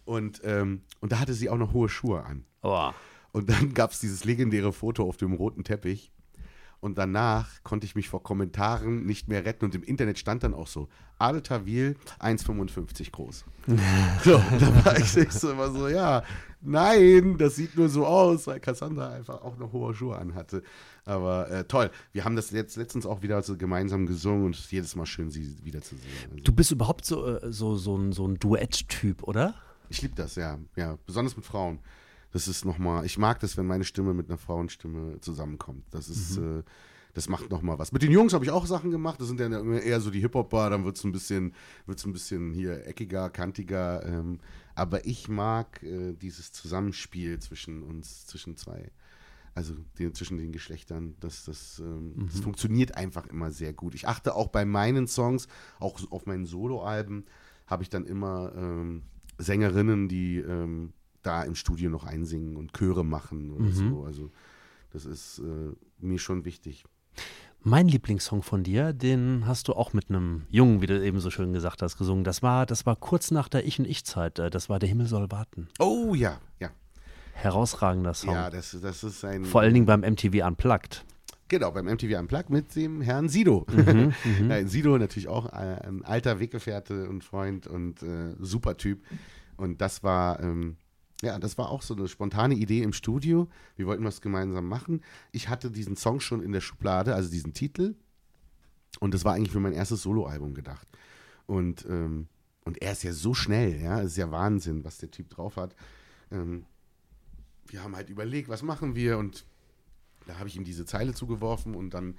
Und, 0.05 0.43
ähm, 0.45 0.83
und 1.01 1.13
da 1.13 1.19
hatte 1.19 1.33
sie 1.33 1.49
auch 1.49 1.57
noch 1.57 1.73
hohe 1.73 1.89
Schuhe 1.89 2.23
an. 2.27 2.45
Oh. 2.63 2.91
Und 3.37 3.51
dann 3.51 3.75
gab 3.75 3.91
es 3.91 4.01
dieses 4.01 4.25
legendäre 4.25 4.73
Foto 4.73 5.07
auf 5.07 5.19
dem 5.19 5.35
roten 5.35 5.63
Teppich. 5.63 6.11
Und 6.81 6.97
danach 6.97 7.63
konnte 7.65 7.85
ich 7.85 7.95
mich 7.95 8.09
vor 8.09 8.23
Kommentaren 8.23 9.05
nicht 9.05 9.29
mehr 9.29 9.45
retten. 9.45 9.67
Und 9.67 9.75
im 9.75 9.83
Internet 9.83 10.19
stand 10.19 10.43
dann 10.43 10.55
auch 10.55 10.67
so, 10.67 10.89
Alter 11.19 11.67
Wiel, 11.67 11.97
1,55 12.19 13.11
groß. 13.11 13.45
so, 14.25 14.43
da 14.59 14.85
war 14.87 14.99
ich 14.99 15.11
so 15.11 15.51
immer 15.51 15.71
so, 15.71 15.87
ja, 15.87 16.23
nein, 16.63 17.37
das 17.37 17.57
sieht 17.57 17.77
nur 17.77 17.91
so 17.91 18.07
aus, 18.07 18.47
weil 18.47 18.59
Cassandra 18.59 19.11
einfach 19.11 19.43
auch 19.43 19.59
noch 19.59 19.71
hohe 19.71 19.95
Schuhe 19.95 20.17
anhatte. 20.17 20.63
Aber 21.05 21.51
äh, 21.51 21.65
toll, 21.65 21.91
wir 22.15 22.25
haben 22.25 22.37
das 22.37 22.51
jetzt 22.53 22.77
letztens 22.77 23.05
auch 23.05 23.21
wieder 23.21 23.43
so 23.43 23.59
gemeinsam 23.59 24.07
gesungen 24.07 24.47
und 24.47 24.55
es 24.55 24.63
ist 24.63 24.73
jedes 24.73 24.97
Mal 24.97 25.05
schön, 25.05 25.31
sie 25.31 25.63
wiederzusehen. 25.63 26.11
Also, 26.31 26.43
Du 26.43 26.53
bist 26.53 26.71
überhaupt 26.71 27.05
so, 27.05 27.37
äh, 27.37 27.53
so, 27.53 27.77
so 27.77 27.99
ein, 27.99 28.13
so 28.13 28.27
ein 28.27 28.39
Duett-Typ, 28.39 29.25
oder? 29.25 29.55
ich 29.89 30.03
liebe 30.03 30.15
das, 30.15 30.37
ja, 30.37 30.59
ja, 30.75 30.97
besonders 31.05 31.37
mit 31.37 31.45
Frauen. 31.45 31.81
Das 32.37 32.49
ist 32.49 32.67
nochmal, 32.67 33.07
ich 33.07 33.17
mag 33.17 33.41
das, 33.41 33.57
wenn 33.57 33.67
meine 33.67 33.85
Stimme 33.85 34.13
mit 34.13 34.29
einer 34.29 34.37
Frauenstimme 34.37 35.19
zusammenkommt. 35.23 35.87
Das 35.91 36.11
ist, 36.11 36.37
äh, 36.37 36.63
das 37.15 37.31
macht 37.31 37.49
nochmal 37.49 37.79
was. 37.79 37.93
Mit 37.93 38.03
den 38.03 38.11
Jungs 38.11 38.35
habe 38.35 38.45
ich 38.45 38.51
auch 38.51 38.67
Sachen 38.67 38.91
gemacht. 38.91 39.19
Das 39.19 39.29
sind 39.29 39.41
ja 39.41 39.47
immer 39.47 39.81
eher 39.81 40.03
so 40.03 40.11
die 40.11 40.21
Hip-Hopper, 40.21 40.69
dann 40.69 40.85
wird 40.85 40.99
es 40.99 41.05
ein 41.05 41.13
bisschen, 41.13 41.55
wird's 41.87 42.05
ein 42.05 42.13
bisschen 42.13 42.53
hier 42.53 42.87
eckiger, 42.87 43.31
kantiger. 43.31 44.05
Ähm, 44.05 44.41
aber 44.75 45.07
ich 45.07 45.31
mag 45.31 45.83
äh, 45.83 46.13
dieses 46.13 46.53
Zusammenspiel 46.53 47.39
zwischen 47.39 47.83
uns, 47.83 48.27
zwischen 48.27 48.59
zwei, 48.59 48.91
also 49.55 49.75
den, 49.99 50.13
zwischen 50.13 50.37
den 50.37 50.53
Geschlechtern. 50.53 51.15
Das, 51.21 51.47
das, 51.47 51.79
ähm, 51.79 52.29
das 52.31 52.41
funktioniert 52.41 52.99
einfach 52.99 53.27
immer 53.29 53.51
sehr 53.51 53.73
gut. 53.73 53.95
Ich 53.95 54.09
achte 54.09 54.35
auch 54.35 54.49
bei 54.49 54.67
meinen 54.67 55.07
Songs, 55.07 55.49
auch 55.81 55.99
auf 56.11 56.27
meinen 56.27 56.45
Soloalben, 56.45 57.25
habe 57.67 57.83
ich 57.83 57.89
dann 57.89 58.05
immer 58.05 58.53
ähm, 58.55 59.05
Sängerinnen, 59.39 60.11
die 60.11 60.37
ähm, 60.41 60.93
da 61.27 61.43
im 61.43 61.55
Studio 61.55 61.91
noch 61.91 62.05
einsingen 62.05 62.57
und 62.57 62.73
Chöre 62.73 63.05
machen 63.05 63.51
oder 63.53 63.71
so. 63.71 64.05
Also 64.05 64.31
das 64.93 65.05
ist 65.05 65.39
äh, 65.41 65.73
mir 65.99 66.19
schon 66.19 66.45
wichtig. 66.45 66.85
Mein 67.63 67.89
Lieblingssong 67.89 68.43
von 68.43 68.63
dir, 68.63 68.93
den 68.93 69.45
hast 69.47 69.67
du 69.69 69.73
auch 69.73 69.93
mit 69.93 70.09
einem 70.09 70.43
Jungen, 70.51 70.83
wie 70.83 70.87
du 70.87 71.03
eben 71.05 71.19
so 71.19 71.31
schön 71.31 71.53
gesagt 71.53 71.83
hast, 71.83 71.99
gesungen. 71.99 72.23
Das 72.23 72.41
war, 72.43 72.65
das 72.65 72.87
war 72.87 72.95
kurz 72.95 73.31
nach 73.33 73.49
der 73.49 73.67
Ich- 73.67 73.79
und 73.81 73.87
Ich-Zeit. 73.87 74.39
äh, 74.39 74.51
Das 74.51 74.69
war 74.69 74.79
Der 74.79 74.89
Himmel 74.89 75.07
soll 75.07 75.31
warten. 75.33 75.69
Oh 75.81 76.15
ja, 76.15 76.39
ja. 76.61 76.71
Herausragender 77.33 78.15
Song. 78.15 78.35
Ja, 78.35 78.51
das, 78.51 78.77
das 78.81 79.03
ist 79.05 79.25
ein. 79.25 79.45
Vor 79.45 79.61
allen 79.63 79.75
Dingen 79.75 79.87
beim 79.87 80.01
MTV 80.01 80.47
Unplugged. 80.47 81.05
Genau, 81.49 81.71
beim 81.71 81.87
MTV 81.87 82.19
Unplugged 82.19 82.51
mit 82.51 82.75
dem 82.77 83.03
Herrn 83.03 83.29
Sido. 83.29 83.67
Mhm, 83.73 84.13
ja, 84.49 84.67
Sido 84.67 84.97
natürlich 84.99 85.29
auch 85.29 85.47
äh, 85.53 85.81
ein 85.87 86.05
alter 86.05 86.41
Weggefährte 86.41 87.09
und 87.09 87.23
Freund 87.25 87.67
und 87.67 88.03
äh, 88.03 88.35
super 88.41 88.77
Typ. 88.77 89.01
Und 89.57 89.81
das 89.81 90.03
war, 90.03 90.41
ähm, 90.41 90.77
ja, 91.23 91.39
das 91.39 91.57
war 91.59 91.71
auch 91.71 91.83
so 91.83 91.95
eine 91.95 92.09
spontane 92.09 92.55
Idee 92.55 92.83
im 92.83 92.93
Studio. 92.93 93.49
Wir 93.77 93.87
wollten 93.87 94.05
was 94.05 94.21
gemeinsam 94.21 94.69
machen. 94.69 95.03
Ich 95.33 95.49
hatte 95.49 95.71
diesen 95.71 95.97
Song 95.97 96.21
schon 96.21 96.43
in 96.43 96.53
der 96.53 96.61
Schublade, 96.61 97.15
also 97.15 97.31
diesen 97.31 97.53
Titel. 97.55 97.95
Und 99.01 99.15
das 99.15 99.25
war 99.25 99.35
eigentlich 99.35 99.53
für 99.53 99.61
mein 99.61 99.73
erstes 99.73 100.03
Soloalbum 100.03 100.55
gedacht. 100.55 100.87
Und, 101.47 101.85
ähm, 101.89 102.29
und 102.65 102.83
er 102.83 102.93
ist 102.93 103.03
ja 103.03 103.13
so 103.13 103.35
schnell, 103.35 103.81
ja, 103.81 104.01
es 104.01 104.13
ist 104.13 104.17
ja 104.17 104.31
Wahnsinn, 104.31 104.85
was 104.85 104.99
der 104.99 105.11
Typ 105.11 105.31
drauf 105.31 105.57
hat. 105.57 105.75
Ähm, 106.31 106.65
wir 107.69 107.83
haben 107.83 107.97
halt 107.97 108.11
überlegt, 108.11 108.49
was 108.49 108.63
machen 108.63 108.95
wir 108.95 109.19
und 109.19 109.45
da 110.27 110.39
habe 110.39 110.49
ich 110.49 110.57
ihm 110.57 110.65
diese 110.65 110.85
Zeile 110.85 111.15
zugeworfen 111.15 111.75
und 111.75 111.95
dann 111.95 112.17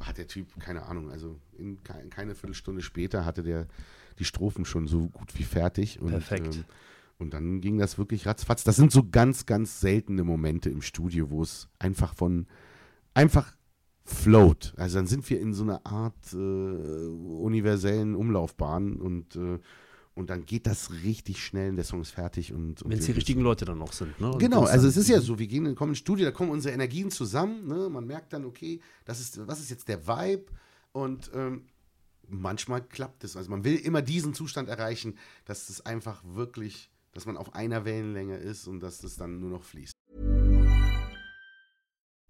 hat 0.00 0.18
der 0.18 0.26
Typ, 0.26 0.58
keine 0.60 0.86
Ahnung, 0.86 1.10
also 1.10 1.38
in 1.58 1.82
ke- 1.82 2.06
keine 2.08 2.34
Viertelstunde 2.34 2.80
später 2.80 3.24
hatte 3.24 3.42
der 3.42 3.66
die 4.18 4.24
Strophen 4.24 4.64
schon 4.64 4.86
so 4.86 5.08
gut 5.08 5.38
wie 5.38 5.42
fertig. 5.42 6.00
Und, 6.00 6.10
Perfekt. 6.10 6.54
Ähm, 6.56 6.64
und 7.20 7.34
dann 7.34 7.60
ging 7.60 7.78
das 7.78 7.98
wirklich 7.98 8.26
ratzfatz. 8.26 8.64
Das 8.64 8.76
sind 8.76 8.90
so 8.90 9.04
ganz, 9.08 9.46
ganz 9.46 9.80
seltene 9.80 10.24
Momente 10.24 10.70
im 10.70 10.82
Studio, 10.82 11.30
wo 11.30 11.42
es 11.42 11.68
einfach 11.78 12.14
von, 12.14 12.46
einfach 13.14 13.56
float. 14.04 14.72
Also 14.76 14.98
dann 14.98 15.06
sind 15.06 15.28
wir 15.28 15.40
in 15.40 15.52
so 15.52 15.62
einer 15.62 15.86
Art 15.86 16.32
äh, 16.32 16.36
universellen 16.36 18.14
Umlaufbahn 18.14 18.96
und, 18.96 19.36
äh, 19.36 19.58
und 20.14 20.30
dann 20.30 20.46
geht 20.46 20.66
das 20.66 20.90
richtig 21.04 21.44
schnell 21.44 21.70
und 21.70 21.76
der 21.76 21.84
Song 21.84 22.00
ist 22.00 22.10
fertig. 22.10 22.52
Und, 22.52 22.82
und 22.82 22.90
Wenn 22.90 22.98
es 22.98 23.06
die 23.06 23.12
richtigen 23.12 23.42
Leute 23.42 23.64
dann 23.66 23.78
noch 23.78 23.92
sind. 23.92 24.18
Ne? 24.20 24.32
Und 24.32 24.38
Genau, 24.38 24.64
also 24.64 24.88
es 24.88 24.96
ist 24.96 25.08
ja 25.08 25.20
so, 25.20 25.38
wir 25.38 25.46
gehen, 25.46 25.74
kommen 25.74 25.92
ins 25.92 25.98
Studio, 25.98 26.24
da 26.24 26.32
kommen 26.32 26.50
unsere 26.50 26.74
Energien 26.74 27.10
zusammen, 27.10 27.66
ne? 27.68 27.88
man 27.90 28.06
merkt 28.06 28.32
dann, 28.32 28.44
okay, 28.44 28.80
das 29.04 29.20
ist, 29.20 29.46
was 29.46 29.60
ist 29.60 29.70
jetzt 29.70 29.88
der 29.88 30.06
Vibe 30.06 30.46
und 30.92 31.30
ähm, 31.34 31.66
manchmal 32.30 32.82
klappt 32.82 33.24
es. 33.24 33.36
Also 33.36 33.50
man 33.50 33.64
will 33.64 33.76
immer 33.76 34.02
diesen 34.02 34.34
Zustand 34.34 34.68
erreichen, 34.68 35.18
dass 35.44 35.68
es 35.68 35.84
einfach 35.84 36.22
wirklich, 36.24 36.90
dass 37.12 37.26
man 37.26 37.36
auf 37.36 37.54
einer 37.54 37.84
Wellenlänge 37.84 38.36
ist 38.36 38.66
und 38.66 38.80
dass 38.80 38.98
das 38.98 39.16
dann 39.16 39.40
nur 39.40 39.50
noch 39.50 39.62
fließt. 39.64 39.94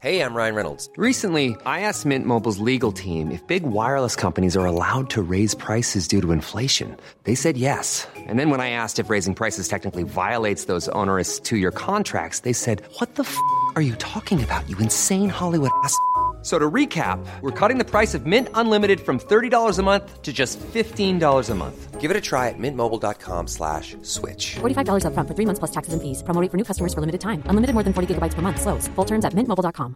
Hey, 0.02 0.22
I'm 0.22 0.34
Ryan 0.34 0.54
Reynolds. 0.54 0.88
Recently, 0.96 1.54
I 1.66 1.80
asked 1.80 2.06
Mint 2.06 2.24
Mobile's 2.24 2.58
legal 2.58 2.90
team 2.90 3.30
if 3.30 3.46
big 3.46 3.64
wireless 3.64 4.16
companies 4.16 4.56
are 4.56 4.64
allowed 4.64 5.10
to 5.10 5.20
raise 5.20 5.54
prices 5.54 6.08
due 6.08 6.22
to 6.22 6.32
inflation. 6.32 6.96
They 7.24 7.34
said 7.34 7.58
yes. 7.58 8.08
And 8.16 8.38
then 8.38 8.48
when 8.48 8.62
I 8.62 8.70
asked 8.70 8.98
if 8.98 9.10
raising 9.10 9.34
prices 9.34 9.68
technically 9.68 10.04
violates 10.04 10.64
those 10.64 10.88
onerous 10.94 11.38
two 11.38 11.58
year 11.58 11.70
contracts, 11.70 12.40
they 12.40 12.54
said, 12.54 12.80
What 12.98 13.16
the 13.16 13.24
f 13.24 13.36
are 13.76 13.82
you 13.82 13.94
talking 13.96 14.42
about, 14.42 14.66
you 14.70 14.78
insane 14.78 15.28
Hollywood 15.28 15.70
ass? 15.84 15.94
F- 16.40 16.46
So 16.46 16.58
to 16.58 16.70
recap, 16.70 17.18
we're 17.42 17.50
cutting 17.52 17.76
the 17.78 17.84
price 17.84 18.14
of 18.14 18.24
Mint 18.24 18.48
Unlimited 18.54 19.00
from 19.00 19.18
$30 19.18 19.78
a 19.78 19.82
month 19.82 20.22
to 20.22 20.32
just 20.32 20.58
$15 20.72 21.50
a 21.50 21.54
month. 21.54 22.00
Give 22.00 22.10
it 22.10 22.16
a 22.16 22.20
try 22.22 22.48
at 22.48 22.58
mintmobile.com 22.58 23.46
slash 23.46 23.94
switch. 24.00 24.56
$45 24.62 25.04
upfront 25.04 25.28
for 25.28 25.34
three 25.34 25.44
months 25.46 25.58
plus 25.58 25.70
taxes 25.70 25.92
and 25.92 26.00
fees. 26.00 26.22
Promo 26.22 26.40
rate 26.40 26.50
for 26.50 26.56
new 26.56 26.64
customers 26.64 26.94
for 26.94 27.00
limited 27.02 27.20
time. 27.20 27.42
Unlimited 27.46 27.74
more 27.74 27.84
than 27.84 27.92
40 27.92 28.14
gigabytes 28.14 28.32
per 28.34 28.40
month. 28.40 28.58
Slows. 28.58 28.88
Full 28.96 29.04
terms 29.06 29.26
at 29.26 29.34
mintmobile.com. 29.34 29.94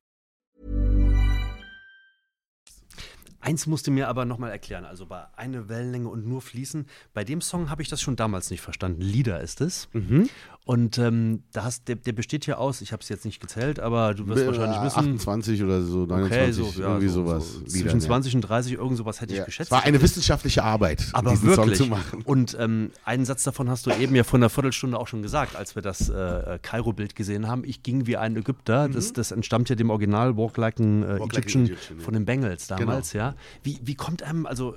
Eins 3.40 3.66
musste 3.66 3.90
mir 3.90 4.08
aber 4.08 4.24
nochmal 4.24 4.50
erklären, 4.50 4.86
also 4.86 5.04
bei 5.04 5.26
eine 5.36 5.68
Wellenlänge 5.68 6.08
und 6.08 6.26
nur 6.26 6.40
fließen, 6.40 6.86
bei 7.12 7.24
dem 7.24 7.42
Song 7.42 7.68
habe 7.68 7.82
ich 7.82 7.90
das 7.90 8.00
schon 8.00 8.16
damals 8.16 8.50
nicht 8.50 8.62
verstanden. 8.62 9.02
Lieder 9.02 9.40
ist 9.42 9.60
es. 9.60 9.88
Mhm. 9.92 10.30
Und 10.66 10.96
ähm, 10.96 11.42
da 11.52 11.64
hast, 11.64 11.88
der, 11.88 11.96
der 11.96 12.12
besteht 12.12 12.46
ja 12.46 12.56
aus, 12.56 12.80
ich 12.80 12.92
habe 12.92 13.02
es 13.02 13.10
jetzt 13.10 13.26
nicht 13.26 13.38
gezählt, 13.38 13.80
aber 13.80 14.14
du 14.14 14.26
wirst 14.26 14.42
Äh, 14.44 14.46
wahrscheinlich 14.46 14.80
wissen. 14.80 14.98
28 14.98 15.62
oder 15.62 15.82
so, 15.82 16.06
29, 16.06 16.32
Okay, 16.32 16.52
so, 16.72 16.80
ja, 16.80 16.88
irgendwie 16.88 17.08
so, 17.08 17.26
sowas. 17.26 17.52
So, 17.52 17.58
Lieder, 17.60 17.70
zwischen 17.90 18.00
ja. 18.00 18.06
20 18.06 18.34
und 18.36 18.40
30, 18.40 18.72
irgend 18.72 18.96
sowas 18.96 19.20
hätte 19.20 19.34
ich 19.34 19.40
Ja. 19.40 19.44
geschätzt. 19.44 19.66
Es 19.68 19.70
war 19.72 19.82
eine 19.82 20.00
wissenschaftliche 20.00 20.64
Arbeit, 20.64 21.06
aber 21.12 21.32
diesen 21.32 21.48
wirklich. 21.48 21.76
Song 21.76 21.86
zu 21.86 21.90
machen. 21.90 22.22
Und 22.22 22.56
ähm, 22.58 22.92
einen 23.04 23.26
Satz 23.26 23.42
davon 23.42 23.68
hast 23.68 23.84
du 23.84 23.90
eben 23.90 24.14
ja 24.14 24.24
vor 24.24 24.38
einer 24.38 24.48
Viertelstunde 24.48 24.98
auch 24.98 25.06
schon 25.06 25.20
gesagt, 25.20 25.54
als 25.54 25.74
wir 25.74 25.82
das 25.82 26.08
äh, 26.08 26.14
äh, 26.14 26.58
Kairo-Bild 26.62 27.14
gesehen 27.14 27.46
haben. 27.46 27.64
Ich 27.64 27.82
ging 27.82 28.06
wie 28.06 28.16
ein 28.16 28.34
Ägypter. 28.34 28.88
Das, 28.88 29.12
das 29.12 29.32
entstammt 29.32 29.68
ja 29.68 29.76
dem 29.76 29.90
Original 29.90 30.34
Walk 30.38 30.56
Like 30.56 30.80
an 30.80 31.02
äh, 31.02 31.06
Mhm. 31.06 31.18
Walk 31.20 31.20
Like 31.20 31.20
an 31.20 31.28
Egyptian, 31.36 31.64
Egyptian, 31.66 32.00
von 32.00 32.14
den 32.14 32.24
Bengals 32.24 32.68
damals, 32.68 33.10
Genau. 33.12 33.24
ja. 33.24 33.34
Wie, 33.62 33.80
wie 33.82 33.96
kommt 33.96 34.22
einem, 34.22 34.46
also 34.46 34.74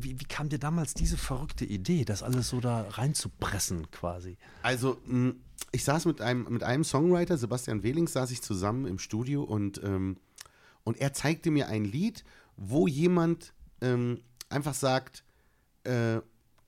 wie, 0.00 0.18
wie 0.18 0.24
kam 0.24 0.48
dir 0.48 0.58
damals 0.58 0.94
diese 0.94 1.16
verrückte 1.16 1.64
Idee, 1.64 2.04
das 2.04 2.24
alles 2.24 2.48
so 2.48 2.58
da 2.60 2.86
reinzupressen 2.90 3.88
quasi? 3.92 4.36
Also, 4.62 4.96
ich 5.72 5.84
saß 5.84 6.06
mit 6.06 6.20
einem, 6.20 6.46
mit 6.50 6.62
einem 6.62 6.84
Songwriter, 6.84 7.36
Sebastian 7.36 7.82
Wehlings, 7.82 8.12
saß 8.12 8.30
ich 8.30 8.42
zusammen 8.42 8.86
im 8.86 8.98
Studio 8.98 9.42
und, 9.42 9.80
ähm, 9.84 10.16
und 10.84 11.00
er 11.00 11.12
zeigte 11.12 11.50
mir 11.50 11.68
ein 11.68 11.84
Lied, 11.84 12.24
wo 12.56 12.86
jemand 12.86 13.52
ähm, 13.80 14.20
einfach 14.48 14.74
sagt, 14.74 15.24
äh, 15.84 16.20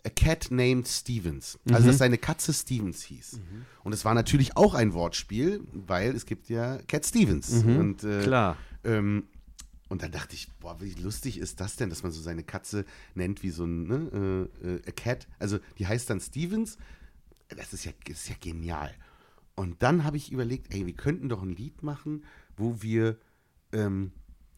A 0.07 0.11
Cat 0.15 0.49
Named 0.51 0.87
Stevens. 0.87 1.59
Also, 1.71 1.87
dass 1.87 1.99
seine 1.99 2.19
Katze 2.19 2.53
Stevens 2.53 3.03
hieß. 3.03 3.41
Und 3.85 3.93
es 3.95 4.05
war 4.05 4.13
natürlich 4.13 4.57
auch 4.57 4.75
ein 4.75 4.93
Wortspiel, 4.93 5.63
weil 5.73 6.15
es 6.15 6.27
gibt 6.27 6.51
ja 6.51 6.79
Cat 6.89 7.07
Stevens. 7.07 7.63
Und, 7.79 8.05
äh, 8.05 8.23
Klar. 8.23 8.57
Ähm, 8.85 9.25
und 9.89 10.03
dann 10.03 10.13
dachte 10.13 10.35
ich, 10.35 10.51
boah, 10.61 10.81
wie 10.81 10.93
lustig 10.95 11.39
ist 11.39 11.61
das 11.61 11.77
denn, 11.77 11.89
dass 11.89 12.03
man 12.03 12.13
so 12.13 12.21
seine 12.21 12.43
Katze 12.43 12.85
nennt 13.15 13.43
wie 13.43 13.51
so 13.51 13.65
ein 13.65 13.87
ne, 13.87 14.51
äh, 14.63 14.69
äh, 14.69 14.83
a 14.89 14.91
Cat. 14.93 15.27
Also 15.39 15.59
die 15.79 15.87
heißt 15.87 16.11
dann 16.11 16.21
Stevens. 16.21 16.77
Das 17.49 17.73
ist 17.73 17.85
ja, 17.85 17.93
das 18.07 18.19
ist 18.19 18.29
ja 18.29 18.37
genial. 18.41 18.95
Und 19.55 19.83
dann 19.83 20.05
habe 20.05 20.17
ich 20.17 20.33
überlegt, 20.33 20.75
ey, 20.75 20.87
wir 20.87 20.95
könnten 20.95 21.29
doch 21.29 21.43
ein 21.43 21.55
Lied 21.55 21.83
machen, 21.83 22.25
wo 22.57 22.83
wir 22.83 23.19
ähm, 23.73 24.13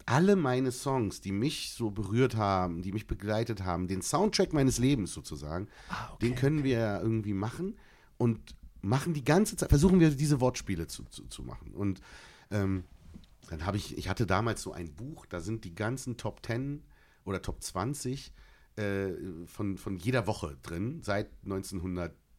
alle 0.06 0.36
meine 0.36 0.70
Songs, 0.70 1.20
die 1.20 1.32
mich 1.32 1.72
so 1.72 1.90
berührt 1.90 2.36
haben, 2.36 2.82
die 2.82 2.92
mich 2.92 3.06
begleitet 3.06 3.64
haben, 3.64 3.88
den 3.88 4.02
Soundtrack 4.02 4.52
meines 4.52 4.78
Lebens 4.78 5.12
sozusagen, 5.12 5.68
den 6.22 6.36
können 6.36 6.62
wir 6.64 6.78
ja 6.78 7.00
irgendwie 7.00 7.34
machen 7.34 7.76
und 8.16 8.54
machen 8.82 9.14
die 9.14 9.24
ganze 9.24 9.56
Zeit, 9.56 9.68
versuchen 9.68 9.98
wir 9.98 10.10
diese 10.10 10.40
Wortspiele 10.40 10.86
zu, 10.86 11.04
zu, 11.04 11.26
zu 11.26 11.42
machen. 11.42 11.74
Und 11.74 12.00
ähm, 12.50 12.84
dann 13.50 13.66
habe 13.66 13.76
ich, 13.76 13.98
ich 13.98 14.08
hatte 14.08 14.26
damals 14.26 14.62
so 14.62 14.72
ein 14.72 14.94
Buch, 14.94 15.26
da 15.26 15.40
sind 15.40 15.64
die 15.64 15.74
ganzen 15.74 16.16
Top 16.16 16.44
10 16.46 16.82
oder 17.24 17.42
Top 17.42 17.62
20 17.62 18.32
äh, 18.76 19.08
von, 19.46 19.76
von 19.76 19.96
jeder 19.96 20.26
Woche 20.28 20.56
drin, 20.62 21.00
seit 21.02 21.28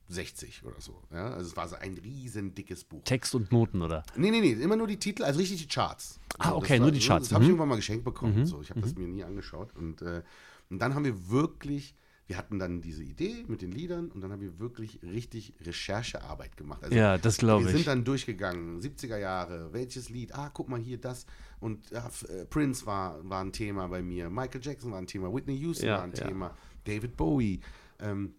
1960 0.10 0.64
oder 0.66 0.80
so. 0.80 1.01
Ja? 1.12 1.32
Also 1.34 1.49
es 1.51 1.58
war 1.58 1.68
so 1.68 1.76
ein 1.76 1.93
riesen 1.97 2.53
dickes 2.55 2.84
Buch. 2.84 3.01
Text 3.03 3.36
und 3.36 3.51
Noten, 3.51 3.82
oder? 3.82 4.03
Nee, 4.16 4.32
nee, 4.32 4.41
nee, 4.41 4.53
immer 4.53 4.76
nur 4.76 4.88
die 4.88 4.97
Titel, 4.97 5.24
also 5.24 5.39
richtig 5.39 5.62
die 5.62 5.68
Charts. 5.68 6.20
Ah, 6.39 6.45
Also 6.49 6.58
okay, 6.58 6.78
das 6.78 6.80
nur 6.82 6.91
die 6.91 6.99
Charts, 6.99 7.28
Das 7.30 7.34
habe 7.34 7.43
ich 7.43 7.47
mhm. 7.47 7.53
irgendwann 7.53 7.70
mal 7.70 7.76
geschenkt 7.76 8.03
bekommen. 8.05 8.45
So, 8.45 8.62
ich 8.62 8.70
habe 8.70 8.82
das 8.82 8.95
mir 8.95 9.08
nie 9.08 9.24
angeschaut. 9.24 9.76
Und, 9.76 10.01
äh, 10.01 10.24
und 10.70 10.80
dann 10.80 10.95
haben 10.95 11.05
wir 11.05 11.30
wirklich, 11.30 11.95
wir 12.28 12.38
hatten 12.38 12.60
dann 12.60 12.82
diese 12.82 13.03
Idee 13.03 13.45
mit 13.47 13.62
den 13.62 13.72
Liedern 13.72 14.10
und 14.10 14.22
dann 14.22 14.32
haben 14.32 14.41
wir 14.41 14.60
wirklich 14.60 14.99
richtig 15.03 15.53
Recherchearbeit 15.62 16.58
gemacht. 16.58 16.84
Also, 16.84 16.95
Ja, 16.95 17.18
das 17.18 17.38
glaube 17.38 17.66
Wir 17.66 17.72
ich. 17.72 17.76
sind 17.78 17.88
dann 17.88 18.03
durchgegangen, 18.03 18.80
70er 18.82 19.18
Jahre, 19.18 19.72
welches 19.74 20.10
Lied, 20.10 20.34
ah, 20.36 20.49
guck 20.53 20.70
mal 20.70 20.80
hier 20.80 20.97
das. 20.99 21.26
Und 21.60 21.89
ja, 21.91 22.05
F- 22.08 22.26
äh, 22.30 22.45
Prince 22.45 22.86
war, 22.86 23.28
war 23.30 23.41
ein 23.43 23.51
Thema 23.51 23.88
bei 23.88 24.01
mir, 24.01 24.30
Michael 24.30 24.62
Jackson 24.64 24.91
war 24.91 24.99
ein 24.99 25.08
Thema, 25.08 25.34
Whitney 25.34 25.55
Houston 25.55 25.88
Ja, 25.88 25.97
war 25.97 26.03
ein 26.03 26.14
ja. 26.16 26.28
Thema, 26.28 26.55
David 26.84 27.16
Bowie. 27.18 27.60
Ähm, 27.99 28.36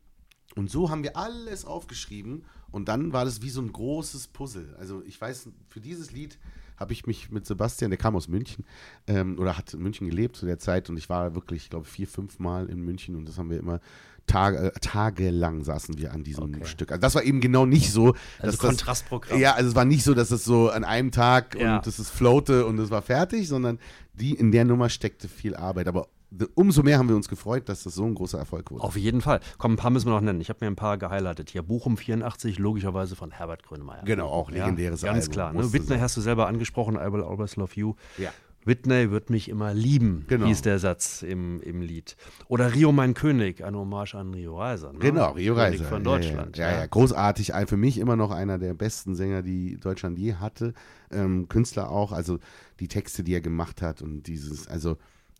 und 0.56 0.70
so 0.70 0.90
haben 0.90 1.02
wir 1.02 1.16
alles 1.16 1.64
aufgeschrieben 1.64 2.44
und 2.70 2.88
dann 2.88 3.12
war 3.12 3.24
das 3.24 3.42
wie 3.42 3.50
so 3.50 3.60
ein 3.60 3.72
großes 3.72 4.28
Puzzle. 4.28 4.74
Also 4.78 5.02
ich 5.06 5.20
weiß, 5.20 5.48
für 5.68 5.80
dieses 5.80 6.10
Lied 6.12 6.38
habe 6.76 6.92
ich 6.92 7.06
mich 7.06 7.30
mit 7.30 7.44
Sebastian, 7.46 7.90
der 7.90 7.98
kam 7.98 8.14
aus 8.14 8.28
München 8.28 8.64
ähm, 9.06 9.38
oder 9.38 9.58
hat 9.58 9.74
in 9.74 9.80
München 9.80 10.08
gelebt 10.08 10.36
zu 10.36 10.46
der 10.46 10.58
Zeit 10.58 10.88
und 10.88 10.96
ich 10.96 11.08
war 11.08 11.34
wirklich, 11.34 11.64
ich 11.64 11.70
glaube, 11.70 11.86
vier, 11.86 12.06
fünf 12.06 12.38
Mal 12.38 12.68
in 12.68 12.80
München 12.80 13.16
und 13.16 13.28
das 13.28 13.38
haben 13.38 13.50
wir 13.50 13.58
immer 13.58 13.80
Tage, 14.26 14.58
äh, 14.58 14.72
tagelang 14.80 15.64
saßen 15.64 15.98
wir 15.98 16.12
an 16.12 16.22
diesem 16.22 16.64
Stück. 16.66 16.92
Also 16.92 17.00
das 17.00 17.14
war 17.14 17.24
eben 17.24 17.40
genau 17.40 17.66
nicht 17.66 17.90
so. 17.90 18.14
das, 18.40 18.58
Kontrastprogramm. 18.58 19.40
Ja, 19.40 19.54
also 19.54 19.70
es 19.70 19.74
war 19.74 19.86
nicht 19.86 20.04
so, 20.04 20.14
dass 20.14 20.30
es 20.30 20.44
so 20.44 20.70
an 20.70 20.84
einem 20.84 21.10
Tag 21.10 21.58
Ja. 21.58 21.76
und 21.78 21.86
das 21.86 21.98
ist 21.98 22.10
floate 22.10 22.66
und 22.66 22.78
es 22.78 22.90
war 22.90 23.02
fertig, 23.02 23.48
sondern 23.48 23.78
die 24.12 24.34
in 24.34 24.52
der 24.52 24.64
Nummer 24.64 24.88
steckte 24.90 25.28
viel 25.28 25.56
Arbeit. 25.56 25.88
Aber 25.88 26.08
umso 26.54 26.82
mehr 26.82 26.98
haben 26.98 27.08
wir 27.08 27.16
uns 27.16 27.28
gefreut, 27.28 27.68
dass 27.68 27.84
das 27.84 27.94
so 27.94 28.04
ein 28.04 28.14
großer 28.14 28.38
Erfolg 28.38 28.70
wurde. 28.70 28.82
Auf 28.84 28.96
jeden 28.96 29.20
Fall. 29.20 29.40
Komm, 29.56 29.72
ein 29.72 29.76
paar 29.76 29.90
müssen 29.90 30.06
wir 30.08 30.14
noch 30.14 30.20
nennen. 30.20 30.40
Ich 30.40 30.48
habe 30.50 30.58
mir 30.62 30.70
ein 30.70 30.76
paar 30.76 30.98
gehighlightet 30.98 31.50
hier. 31.50 31.62
Bochum 31.62 31.96
84, 31.96 32.58
logischerweise 32.58 33.16
von 33.16 33.30
Herbert 33.30 33.62
Grönemeyer. 33.62 34.02
Genau, 34.04 34.28
auch 34.28 34.50
legendäres 34.50 35.02
ja, 35.02 35.12
Ganz 35.12 35.24
Album, 35.24 35.32
klar. 35.32 35.52
Ne? 35.52 35.72
Whitney 35.72 35.98
hast 35.98 36.16
du 36.16 36.20
selber 36.20 36.46
angesprochen, 36.46 36.96
I 36.96 37.12
Will 37.12 37.22
Always 37.22 37.56
Love 37.56 37.72
You. 37.74 37.94
Ja. 38.18 38.30
Whitney 38.64 39.10
wird 39.10 39.30
mich 39.30 39.48
immer 39.48 39.72
lieben, 39.72 40.26
Genau. 40.28 40.44
hieß 40.46 40.60
der 40.60 40.78
Satz 40.78 41.22
im, 41.22 41.62
im 41.62 41.80
Lied. 41.80 42.16
Oder 42.48 42.74
Rio 42.74 42.92
mein 42.92 43.14
König, 43.14 43.64
eine 43.64 43.78
Hommage 43.78 44.14
an 44.16 44.34
Rio 44.34 44.58
Reiser. 44.58 44.92
Ne? 44.92 44.98
Genau, 44.98 45.30
Rio 45.30 45.54
König 45.54 45.80
Reiser. 45.80 45.84
von 45.84 45.98
Ja, 45.98 46.04
Deutschland. 46.04 46.58
Ja, 46.58 46.70
ja, 46.72 46.78
ja, 46.80 46.86
großartig. 46.86 47.54
Ein- 47.54 47.66
Für 47.66 47.78
mich 47.78 47.96
immer 47.96 48.16
noch 48.16 48.30
einer 48.30 48.58
der 48.58 48.74
besten 48.74 49.14
Sänger, 49.14 49.40
die 49.42 49.78
Deutschland 49.78 50.18
je 50.18 50.34
hatte. 50.34 50.74
Ähm, 51.10 51.48
Künstler 51.48 51.90
auch, 51.90 52.12
also 52.12 52.40
die 52.80 52.88
Texte, 52.88 53.22
die 53.24 53.32
er 53.32 53.40
gemacht 53.40 53.80
hat 53.80 54.02
und 54.02 54.24
dieses, 54.24 54.68
also 54.68 54.98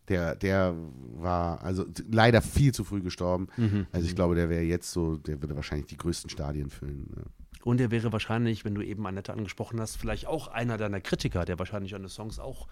der, 0.09 0.35
der 0.35 0.75
war 1.15 1.63
also 1.63 1.85
leider 2.11 2.41
viel 2.41 2.73
zu 2.73 2.83
früh 2.83 3.01
gestorben. 3.01 3.47
Mhm. 3.57 3.87
Also 3.91 4.07
ich 4.07 4.15
glaube, 4.15 4.35
der 4.35 4.49
wäre 4.49 4.63
jetzt 4.63 4.91
so, 4.91 5.17
der 5.17 5.41
würde 5.41 5.55
wahrscheinlich 5.55 5.87
die 5.87 5.97
größten 5.97 6.29
Stadien 6.29 6.69
füllen. 6.69 7.09
Ne? 7.15 7.23
Und 7.63 7.79
er 7.81 7.91
wäre 7.91 8.11
wahrscheinlich, 8.11 8.65
wenn 8.65 8.75
du 8.75 8.81
eben 8.81 9.05
Annette 9.05 9.33
angesprochen 9.33 9.79
hast, 9.79 9.97
vielleicht 9.97 10.27
auch 10.27 10.47
einer 10.47 10.77
deiner 10.77 11.01
Kritiker, 11.01 11.45
der 11.45 11.59
wahrscheinlich 11.59 11.91
deine 11.91 12.09
Songs 12.09 12.39
auch 12.39 12.67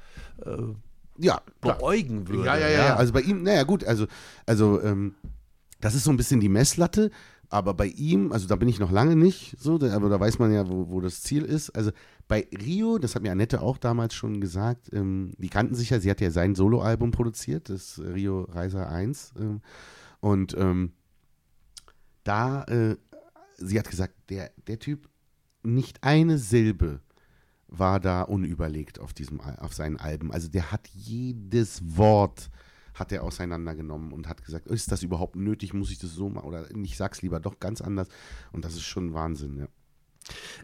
äh, 0.46 0.58
Ja, 1.18 1.42
klar. 1.62 1.78
beäugen 1.78 2.28
würde. 2.28 2.46
Ja, 2.46 2.58
ja, 2.58 2.70
ja, 2.70 2.86
ja. 2.88 2.96
Also 2.96 3.14
bei 3.14 3.22
ihm, 3.22 3.44
naja, 3.44 3.64
gut, 3.64 3.84
also, 3.84 4.08
also 4.46 4.82
ähm, 4.82 5.16
das 5.82 5.94
ist 5.94 6.06
so 6.06 6.12
ein 6.12 6.18
bisschen 6.18 6.40
die 6.40 6.50
Messlatte, 6.50 7.12
aber 7.50 7.74
bei 7.74 7.88
ihm, 7.88 8.32
also 8.32 8.48
da 8.48 8.56
bin 8.56 8.68
ich 8.70 8.80
noch 8.80 8.92
lange 8.92 9.16
nicht 9.16 9.56
so, 9.60 9.76
aber 9.76 10.10
da 10.10 10.20
weiß 10.20 10.40
man 10.40 10.52
ja, 10.52 10.68
wo, 10.68 10.90
wo 10.90 11.02
das 11.02 11.22
Ziel 11.22 11.44
ist. 11.44 11.70
Also 11.72 11.92
bei 12.28 12.48
Rio, 12.52 12.98
das 12.98 13.16
hat 13.16 13.24
mir 13.24 13.32
Annette 13.32 13.62
auch 13.62 13.78
damals 13.78 14.14
schon 14.14 14.42
gesagt, 14.42 14.94
ähm, 14.94 15.34
die 15.38 15.50
kannten 15.50 15.76
sich 15.76 15.90
ja, 15.90 16.00
sie 16.00 16.10
hat 16.10 16.22
ja 16.22 16.32
sein 16.32 16.56
Soloalbum 16.56 17.12
produziert, 17.12 17.70
das 17.70 18.00
Rio 18.00 18.44
Reiser 18.44 18.90
1. 18.90 19.34
Ähm, 19.40 19.62
und 20.20 20.56
ähm, 20.58 20.94
da, 22.24 22.64
äh, 22.64 22.98
sie 23.58 23.80
hat 23.80 23.90
gesagt, 23.90 24.14
der, 24.30 24.52
der 24.68 24.80
Typ, 24.80 25.10
nicht 25.64 26.04
eine 26.04 26.38
Silbe 26.38 27.02
war 27.68 28.00
da 28.00 28.22
unüberlegt 28.22 29.00
auf 29.00 29.14
diesem 29.14 29.42
auf 29.42 29.74
seinen 29.74 29.98
Alben. 29.98 30.32
Also 30.32 30.48
der 30.48 30.72
hat 30.72 30.88
jedes 30.94 31.98
Wort 31.98 32.50
hat 32.94 33.12
er 33.12 33.24
auseinandergenommen 33.24 34.12
und 34.12 34.28
hat 34.28 34.44
gesagt, 34.44 34.68
ist 34.68 34.92
das 34.92 35.04
überhaupt 35.04 35.36
nötig, 35.36 35.74
muss 35.74 35.92
ich 35.92 36.00
das 36.00 36.12
so 36.12 36.30
machen 36.30 36.48
oder 36.48 36.74
ich 36.76 36.98
sag's 36.98 37.22
lieber 37.22 37.40
doch 37.40 37.60
ganz 37.60 37.82
anders 37.82 38.08
und 38.52 38.66
das 38.66 38.74
ist 38.74 38.84
schon 38.84 39.14
Wahnsinn, 39.14 39.58
ja. 39.58 39.68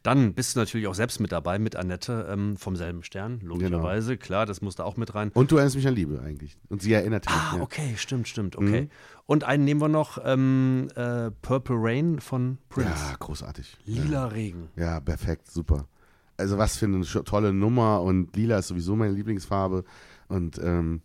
Dann 0.03 0.33
bist 0.33 0.55
du 0.55 0.59
natürlich 0.59 0.87
auch 0.87 0.95
selbst 0.95 1.19
mit 1.19 1.31
dabei, 1.31 1.59
mit 1.59 1.75
Annette 1.75 2.27
ähm, 2.29 2.57
vom 2.57 2.75
selben 2.75 3.03
Stern, 3.03 3.39
logischerweise. 3.41 4.17
Klar, 4.17 4.45
das 4.45 4.61
musste 4.61 4.85
auch 4.85 4.97
mit 4.97 5.15
rein. 5.15 5.31
Und 5.33 5.51
du 5.51 5.57
erinnerst 5.57 5.75
mich 5.75 5.87
an 5.87 5.95
Liebe 5.95 6.21
eigentlich 6.25 6.57
und 6.69 6.81
sie 6.81 6.93
erinnert 6.93 7.25
mich. 7.25 7.35
Ah, 7.35 7.53
ja. 7.57 7.61
okay, 7.61 7.93
stimmt, 7.97 8.27
stimmt, 8.27 8.59
Mhm. 8.59 8.67
okay. 8.67 8.89
Und 9.25 9.43
einen 9.45 9.63
nehmen 9.63 9.79
wir 9.81 9.87
noch, 9.89 10.17
ähm, 10.23 10.89
äh, 10.95 11.31
Purple 11.41 11.75
Rain 11.79 12.19
von 12.19 12.57
Prince. 12.69 12.89
Ja, 12.89 13.15
großartig. 13.19 13.77
Lila 13.85 14.27
Regen. 14.27 14.69
Ja, 14.75 14.99
perfekt, 14.99 15.49
super. 15.49 15.87
Also 16.35 16.57
was 16.57 16.77
für 16.77 16.85
eine 16.85 17.01
tolle 17.05 17.53
Nummer 17.53 18.01
und 18.01 18.35
lila 18.35 18.57
ist 18.57 18.67
sowieso 18.67 18.95
meine 18.95 19.13
Lieblingsfarbe 19.13 19.83
und 20.27 20.57
ähm, 20.61 21.01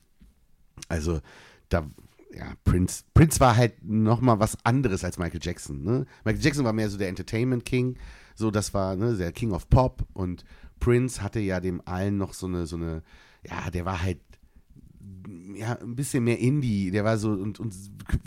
also 0.88 1.20
da 1.68 1.86
ja, 2.34 2.44
Prince, 2.64 3.04
Prince 3.14 3.40
war 3.40 3.56
halt 3.56 3.82
nochmal 3.84 4.38
was 4.38 4.56
anderes 4.64 5.02
als 5.04 5.18
Michael 5.18 5.40
Jackson. 5.42 5.82
Ne? 5.82 6.06
Michael 6.24 6.42
Jackson 6.44 6.64
war 6.64 6.72
mehr 6.72 6.88
so 6.90 6.98
der 6.98 7.08
Entertainment 7.08 7.64
King, 7.64 7.96
so 8.38 8.52
das 8.52 8.72
war 8.72 8.94
ne, 8.94 9.16
der 9.16 9.32
King 9.32 9.50
of 9.50 9.68
Pop 9.68 10.06
und 10.14 10.44
Prince 10.78 11.22
hatte 11.22 11.40
ja 11.40 11.58
dem 11.58 11.82
allen 11.84 12.18
noch 12.18 12.34
so 12.34 12.46
eine, 12.46 12.66
so 12.66 12.76
eine, 12.76 13.02
ja, 13.42 13.68
der 13.70 13.84
war 13.84 14.00
halt 14.00 14.20
ja, 15.56 15.76
ein 15.76 15.96
bisschen 15.96 16.22
mehr 16.22 16.38
Indie, 16.38 16.92
der 16.92 17.04
war 17.04 17.18
so 17.18 17.30
und, 17.32 17.58
und 17.58 17.74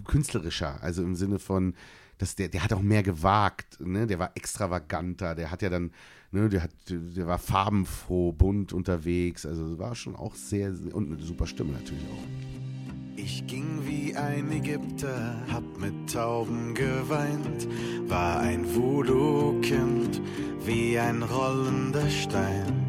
künstlerischer, 0.05 0.83
also 0.83 1.01
im 1.01 1.15
Sinne 1.15 1.39
von, 1.39 1.75
dass 2.17 2.35
der, 2.35 2.49
der 2.49 2.61
hat 2.61 2.73
auch 2.73 2.81
mehr 2.81 3.03
gewagt, 3.03 3.79
ne? 3.79 4.05
der 4.05 4.19
war 4.19 4.31
extravaganter, 4.35 5.33
der 5.33 5.49
hat 5.49 5.61
ja 5.61 5.69
dann, 5.69 5.91
ne, 6.31 6.49
der 6.49 6.63
hat, 6.63 6.71
der 6.89 7.25
war 7.25 7.39
farbenfroh, 7.39 8.33
bunt 8.33 8.73
unterwegs, 8.73 9.45
also 9.45 9.79
war 9.79 9.95
schon 9.95 10.17
auch 10.17 10.35
sehr, 10.35 10.73
sehr 10.75 10.93
und 10.93 11.09
eine 11.09 11.23
super 11.23 11.47
Stimme 11.47 11.71
natürlich 11.71 12.03
auch. 12.03 13.00
Ich 13.15 13.45
ging 13.45 13.81
wie 13.85 14.15
ein 14.15 14.51
Ägypter, 14.51 15.35
hab 15.51 15.63
mit 15.77 16.13
Tauben 16.13 16.73
geweint, 16.73 17.67
war 18.07 18.39
ein 18.39 18.65
Voodoo-Kind, 18.75 20.21
wie 20.65 20.97
ein 20.97 21.21
rollender 21.23 22.09
Stein. 22.09 22.81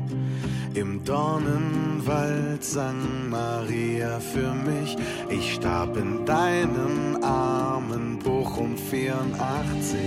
Im 0.74 1.04
Dornenwald 1.04 2.64
sang 2.64 3.28
Maria 3.28 4.20
für 4.20 4.54
mich. 4.54 4.96
Ich 5.28 5.54
starb 5.54 5.96
in 5.96 6.24
deinen 6.24 7.22
Armen, 7.22 8.18
Bochum 8.18 8.76
84. 8.76 9.98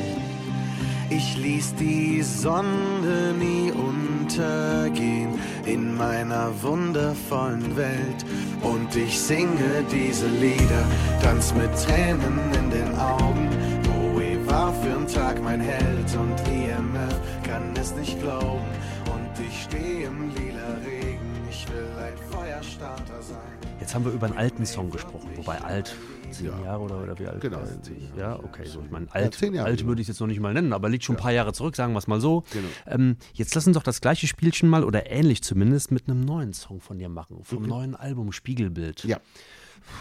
Ich 1.12 1.38
ließ 1.38 1.76
die 1.76 2.24
Sonne 2.24 3.34
nie 3.38 3.72
untergehen 3.72 5.40
in 5.66 5.96
meiner 5.96 6.52
wundervollen 6.62 7.76
Welt. 7.76 8.26
Und 8.62 8.96
ich 8.96 9.20
singe 9.20 9.84
diese 9.92 10.28
Lieder, 10.28 10.86
tanz 11.22 11.54
mit 11.54 11.72
Tränen 11.84 12.40
in 12.54 12.70
den 12.70 12.96
Augen. 12.98 13.50
Bowie 13.84 14.38
war 14.46 14.74
für 14.74 14.96
einen 14.96 15.08
Tag 15.08 15.42
mein 15.44 15.60
Held 15.60 16.16
und 16.16 16.40
IMF 16.48 17.16
kann 17.44 17.74
es 17.80 17.96
nicht 17.96 18.20
glauben. 18.22 18.66
Und 19.14 19.46
ich 19.46 19.64
stehe 19.64 20.08
im 20.08 20.30
lila 20.36 20.78
Regen, 20.86 21.48
ich 21.50 21.68
will 21.70 21.88
ein 22.00 22.18
Feuerstarter 22.32 23.22
sein. 23.22 23.38
Jetzt 23.80 23.94
haben 23.94 24.06
wir 24.06 24.12
über 24.12 24.28
einen 24.28 24.38
alten 24.38 24.66
Song 24.66 24.90
gesprochen, 24.90 25.30
wobei 25.36 25.62
alt 25.62 25.96
zehn 26.32 26.48
Ja. 26.48 26.62
Jahre 26.62 26.82
oder, 26.84 27.04
oder 27.04 27.20
wie 27.20 27.28
alt? 27.28 27.42
Genau, 27.42 27.60
Äh, 27.60 27.82
zehn 27.82 28.00
Jahre. 28.02 28.20
Ja, 28.20 28.40
okay, 28.44 28.66
so 28.66 28.82
ich 28.84 28.92
meine 28.92 29.12
alt, 29.14 29.40
Jahre, 29.42 29.64
alt 29.64 29.78
genau. 29.78 29.88
würde 29.90 30.02
ich 30.02 30.08
jetzt 30.08 30.20
noch 30.20 30.28
nicht 30.28 30.40
mal 30.40 30.54
nennen, 30.54 30.74
aber 30.74 30.90
liegt 30.90 31.04
schon 31.04 31.16
ein 31.16 31.22
paar 31.22 31.32
Jahre 31.32 31.54
zurück, 31.54 31.76
sagen 31.76 31.94
wir 31.94 32.00
es 32.00 32.08
mal 32.08 32.20
so. 32.22 32.44
Genau. 32.52 32.68
Ähm, 32.88 33.18
jetzt 33.34 33.54
lass 33.56 33.68
uns 33.68 33.76
doch 33.76 33.84
das 33.84 34.02
gleiche 34.02 34.28
Spielchen 34.28 34.70
mal 34.70 34.84
oder 34.84 35.10
ähnlich 35.10 35.42
zumindest 35.44 35.92
mit 35.92 36.08
einem 36.10 36.22
neuen 36.26 36.54
Song 36.54 36.82
von 36.82 36.98
dir 37.00 37.10
machen, 37.10 37.44
vom 37.44 37.64
neuen 37.64 37.96
Album 37.96 38.32
Spiegelbild. 38.32 39.04
Ja. 39.06 39.20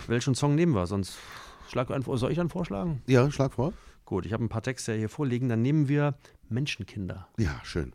Welchen 0.06 0.34
Song 0.34 0.54
nehmen 0.54 0.74
wir? 0.74 0.86
Sonst 0.86 1.18
schlag 1.68 1.90
einen, 1.90 2.04
soll 2.04 2.32
ich 2.32 2.40
einen 2.40 2.48
vorschlagen? 2.48 3.02
Ja, 3.06 3.30
schlag 3.30 3.54
vor. 3.54 3.72
Gut, 4.04 4.26
ich 4.26 4.32
habe 4.32 4.44
ein 4.44 4.48
paar 4.48 4.62
Texte 4.62 4.94
hier 4.94 5.08
vorliegen. 5.08 5.48
Dann 5.48 5.62
nehmen 5.62 5.88
wir 5.88 6.14
Menschenkinder. 6.48 7.28
Ja, 7.38 7.60
schön. 7.62 7.92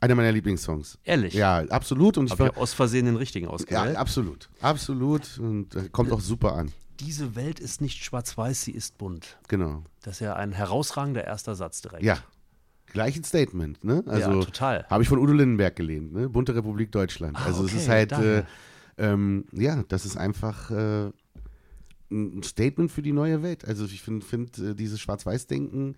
Einer 0.00 0.14
meiner 0.14 0.32
Lieblingssongs. 0.32 0.98
Ehrlich? 1.04 1.34
Ja, 1.34 1.58
absolut. 1.68 2.16
Und 2.16 2.26
ich 2.26 2.32
Habe 2.32 2.50
ich 2.52 2.56
aus 2.56 2.72
Versehen 2.72 3.04
den 3.04 3.16
richtigen 3.16 3.46
ja, 3.46 3.52
ausgewählt. 3.52 3.96
absolut. 3.96 4.48
Absolut. 4.62 5.38
Und 5.38 5.74
äh, 5.74 5.88
kommt 5.90 6.10
auch 6.12 6.20
super 6.20 6.54
an. 6.54 6.72
Diese 7.00 7.34
Welt 7.34 7.60
ist 7.60 7.80
nicht 7.80 8.04
schwarz-weiß, 8.04 8.62
sie 8.62 8.72
ist 8.72 8.98
bunt. 8.98 9.38
Genau. 9.48 9.84
Das 10.02 10.14
ist 10.14 10.20
ja 10.20 10.34
ein 10.36 10.52
herausragender 10.52 11.24
erster 11.24 11.54
Satz 11.54 11.80
direkt. 11.82 12.02
Ja. 12.02 12.18
Gleich 12.92 13.16
ein 13.16 13.24
Statement, 13.24 13.84
ne? 13.84 14.02
Also, 14.06 14.30
Ja, 14.30 14.44
total. 14.44 14.86
Habe 14.90 15.02
ich 15.02 15.08
von 15.08 15.18
Udo 15.18 15.32
Lindenberg 15.32 15.76
gelehnt, 15.76 16.12
ne? 16.12 16.28
Bunte 16.28 16.54
Republik 16.54 16.90
Deutschland. 16.92 17.36
Ah, 17.38 17.44
also 17.46 17.64
es 17.64 17.70
okay, 17.70 17.80
ist 17.80 17.88
halt, 17.88 18.12
äh, 18.12 18.42
ähm, 18.98 19.46
ja, 19.52 19.84
das 19.88 20.04
ist 20.04 20.16
einfach 20.16 20.70
äh, 20.70 21.10
ein 22.10 22.42
Statement 22.42 22.90
für 22.90 23.02
die 23.02 23.12
neue 23.12 23.42
Welt. 23.42 23.64
Also 23.64 23.84
ich 23.84 24.02
finde 24.02 24.26
find, 24.26 24.58
äh, 24.58 24.74
dieses 24.74 25.00
Schwarz-Weiß-Denken, 25.00 25.96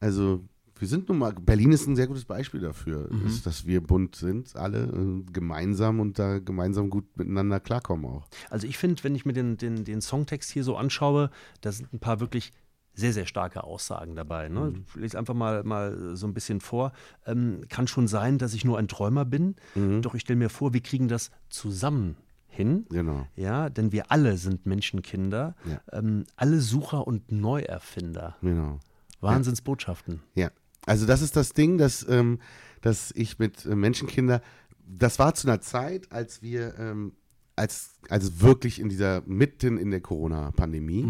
also 0.00 0.44
wir 0.84 0.88
sind 0.88 1.08
nun 1.08 1.16
mal, 1.16 1.32
Berlin 1.32 1.72
ist 1.72 1.86
ein 1.86 1.96
sehr 1.96 2.06
gutes 2.06 2.26
Beispiel 2.26 2.60
dafür, 2.60 3.10
Mhm. 3.10 3.22
dass, 3.24 3.40
dass 3.42 3.64
wir 3.66 3.80
bunt 3.80 4.16
sind, 4.16 4.54
alle 4.54 4.82
äh, 4.84 5.22
gemeinsam 5.32 5.98
und 5.98 6.18
da 6.18 6.40
gemeinsam 6.40 6.90
gut 6.90 7.06
miteinander 7.16 7.58
klarkommen 7.58 8.04
auch. 8.04 8.26
Also 8.50 8.66
ich 8.66 8.76
finde, 8.76 9.02
wenn 9.02 9.14
ich 9.14 9.24
mir 9.24 9.32
den, 9.32 9.56
den, 9.56 9.84
den 9.84 10.02
Songtext 10.02 10.50
hier 10.50 10.62
so 10.62 10.76
anschaue, 10.76 11.30
da 11.62 11.72
sind 11.72 11.90
ein 11.94 12.00
paar 12.00 12.20
wirklich 12.20 12.52
sehr, 12.92 13.14
sehr 13.14 13.24
starke 13.26 13.64
Aussagen 13.64 14.14
dabei. 14.14 14.50
Ne? 14.50 14.60
Mhm. 14.72 14.84
Ich 14.88 14.94
lese 14.96 15.18
einfach 15.18 15.32
mal, 15.32 15.64
mal 15.64 16.14
so 16.16 16.26
ein 16.26 16.34
bisschen 16.34 16.60
vor. 16.60 16.92
Ähm, 17.24 17.62
kann 17.70 17.88
schon 17.88 18.06
sein, 18.06 18.36
dass 18.36 18.52
ich 18.52 18.66
nur 18.66 18.76
ein 18.78 18.86
Träumer 18.88 19.24
bin, 19.24 19.56
Mhm. 19.74 20.02
doch 20.02 20.14
ich 20.14 20.20
stelle 20.20 20.38
mir 20.38 20.50
vor, 20.50 20.74
wir 20.74 20.82
kriegen 20.82 21.08
das 21.08 21.30
zusammen 21.48 22.16
hin. 22.46 22.84
Genau. 22.90 23.26
Ja, 23.36 23.70
denn 23.70 23.90
wir 23.90 24.12
alle 24.12 24.36
sind 24.36 24.66
Menschenkinder, 24.66 25.56
Ja. 25.64 25.80
ähm, 25.98 26.24
alle 26.36 26.60
Sucher 26.60 27.06
und 27.06 27.32
Neuerfinder. 27.32 28.36
Genau. 28.42 28.78
Wahnsinnsbotschaften. 29.20 30.20
Ja, 30.34 30.50
also 30.86 31.06
das 31.06 31.22
ist 31.22 31.36
das 31.36 31.52
Ding, 31.52 31.78
dass, 31.78 32.06
ähm, 32.08 32.38
dass 32.80 33.12
ich 33.14 33.38
mit 33.38 33.64
äh, 33.66 33.74
Menschenkinder, 33.74 34.42
das 34.86 35.18
war 35.18 35.34
zu 35.34 35.48
einer 35.48 35.60
Zeit, 35.60 36.12
als 36.12 36.42
wir, 36.42 36.78
ähm, 36.78 37.12
als, 37.56 37.94
also 38.08 38.40
wirklich 38.40 38.80
in 38.80 38.88
dieser, 38.88 39.22
mitten 39.26 39.78
in 39.78 39.90
der 39.90 40.00
Corona-Pandemie 40.00 41.04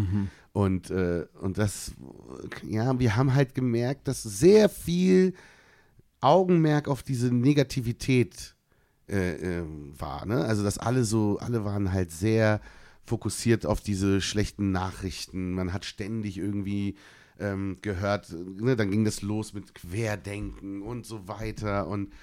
und, 0.53 0.89
äh, 0.91 1.25
und 1.41 1.57
das, 1.57 1.93
ja, 2.67 2.97
wir 2.99 3.15
haben 3.15 3.33
halt 3.33 3.55
gemerkt, 3.55 4.07
dass 4.07 4.23
sehr 4.23 4.69
viel 4.69 5.33
Augenmerk 6.21 6.87
auf 6.87 7.03
diese 7.03 7.33
Negativität 7.33 8.55
äh, 9.09 9.59
ähm, 9.59 9.93
war, 9.97 10.25
ne? 10.25 10.45
Also 10.45 10.63
dass 10.63 10.77
alle 10.77 11.03
so, 11.03 11.37
alle 11.39 11.65
waren 11.65 11.91
halt 11.91 12.11
sehr 12.11 12.61
fokussiert 13.05 13.65
auf 13.65 13.81
diese 13.81 14.21
schlechten 14.21 14.71
Nachrichten. 14.71 15.51
Man 15.51 15.73
hat 15.73 15.85
ständig 15.85 16.37
irgendwie 16.37 16.95
ähm, 17.39 17.77
gehört, 17.81 18.31
ne? 18.31 18.75
dann 18.75 18.91
ging 18.91 19.03
das 19.05 19.21
los 19.21 19.53
mit 19.53 19.73
Querdenken 19.75 20.81
und 20.81 21.05
so 21.05 21.27
weiter. 21.27 21.87
Und, 21.87 22.13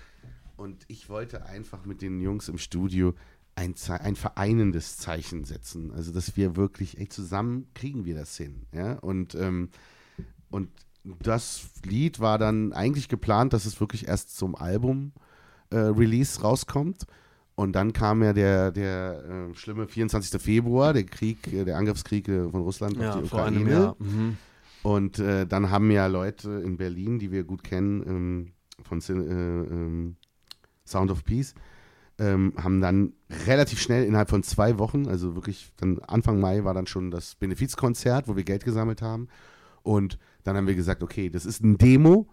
und 0.56 0.84
ich 0.88 1.08
wollte 1.08 1.46
einfach 1.46 1.84
mit 1.84 2.02
den 2.02 2.20
Jungs 2.20 2.48
im 2.48 2.58
Studio 2.58 3.14
ein, 3.54 3.74
Ze- 3.76 4.00
ein 4.00 4.16
vereinendes 4.16 4.96
Zeichen 4.96 5.44
setzen. 5.44 5.92
Also 5.92 6.12
dass 6.12 6.36
wir 6.36 6.56
wirklich, 6.56 6.98
ey, 6.98 7.08
zusammen 7.08 7.66
kriegen 7.74 8.04
wir 8.04 8.14
das 8.14 8.36
hin. 8.36 8.62
Ja? 8.72 8.94
Und, 9.00 9.34
ähm, 9.34 9.68
und 10.50 10.68
das 11.20 11.66
Lied 11.84 12.20
war 12.20 12.38
dann 12.38 12.72
eigentlich 12.72 13.08
geplant, 13.08 13.52
dass 13.52 13.66
es 13.66 13.80
wirklich 13.80 14.08
erst 14.08 14.36
zum 14.36 14.54
Album 14.54 15.12
äh, 15.70 15.76
Release 15.76 16.40
rauskommt. 16.40 17.06
Und 17.54 17.72
dann 17.72 17.92
kam 17.92 18.22
ja 18.22 18.32
der, 18.32 18.70
der 18.72 19.48
äh, 19.50 19.54
schlimme 19.54 19.86
24. 19.86 20.40
Februar, 20.40 20.94
der 20.94 21.04
Krieg, 21.04 21.52
äh, 21.52 21.64
der 21.66 21.76
Angriffskrieg 21.76 22.26
äh, 22.28 22.48
von 22.48 22.62
Russland 22.62 22.96
auf 22.96 23.02
Ja, 23.02 23.20
die 23.20 23.28
vor 23.28 23.40
Ukraine. 23.40 23.56
einem 23.58 23.68
Jahr. 23.68 23.96
Mhm. 23.98 24.36
Und 24.82 25.18
äh, 25.18 25.46
dann 25.46 25.70
haben 25.70 25.90
ja 25.90 26.06
Leute 26.06 26.50
in 26.64 26.76
Berlin, 26.76 27.18
die 27.18 27.30
wir 27.30 27.44
gut 27.44 27.62
kennen, 27.62 28.02
ähm, 28.06 28.52
von 28.82 29.00
Cin- 29.00 29.28
äh, 29.28 29.72
ähm, 29.72 30.16
Sound 30.84 31.10
of 31.10 31.24
Peace, 31.24 31.54
ähm, 32.18 32.52
haben 32.56 32.80
dann 32.80 33.12
relativ 33.46 33.80
schnell 33.80 34.04
innerhalb 34.04 34.28
von 34.28 34.42
zwei 34.42 34.78
Wochen, 34.78 35.06
also 35.06 35.34
wirklich 35.34 35.72
dann 35.76 36.00
Anfang 36.00 36.40
Mai 36.40 36.64
war 36.64 36.74
dann 36.74 36.86
schon 36.86 37.10
das 37.10 37.36
Benefizkonzert, 37.36 38.28
wo 38.28 38.36
wir 38.36 38.44
Geld 38.44 38.64
gesammelt 38.64 39.02
haben. 39.02 39.28
Und 39.82 40.18
dann 40.44 40.56
haben 40.56 40.66
wir 40.66 40.74
gesagt, 40.74 41.02
okay, 41.02 41.30
das 41.30 41.46
ist 41.46 41.62
ein 41.62 41.78
Demo. 41.78 42.28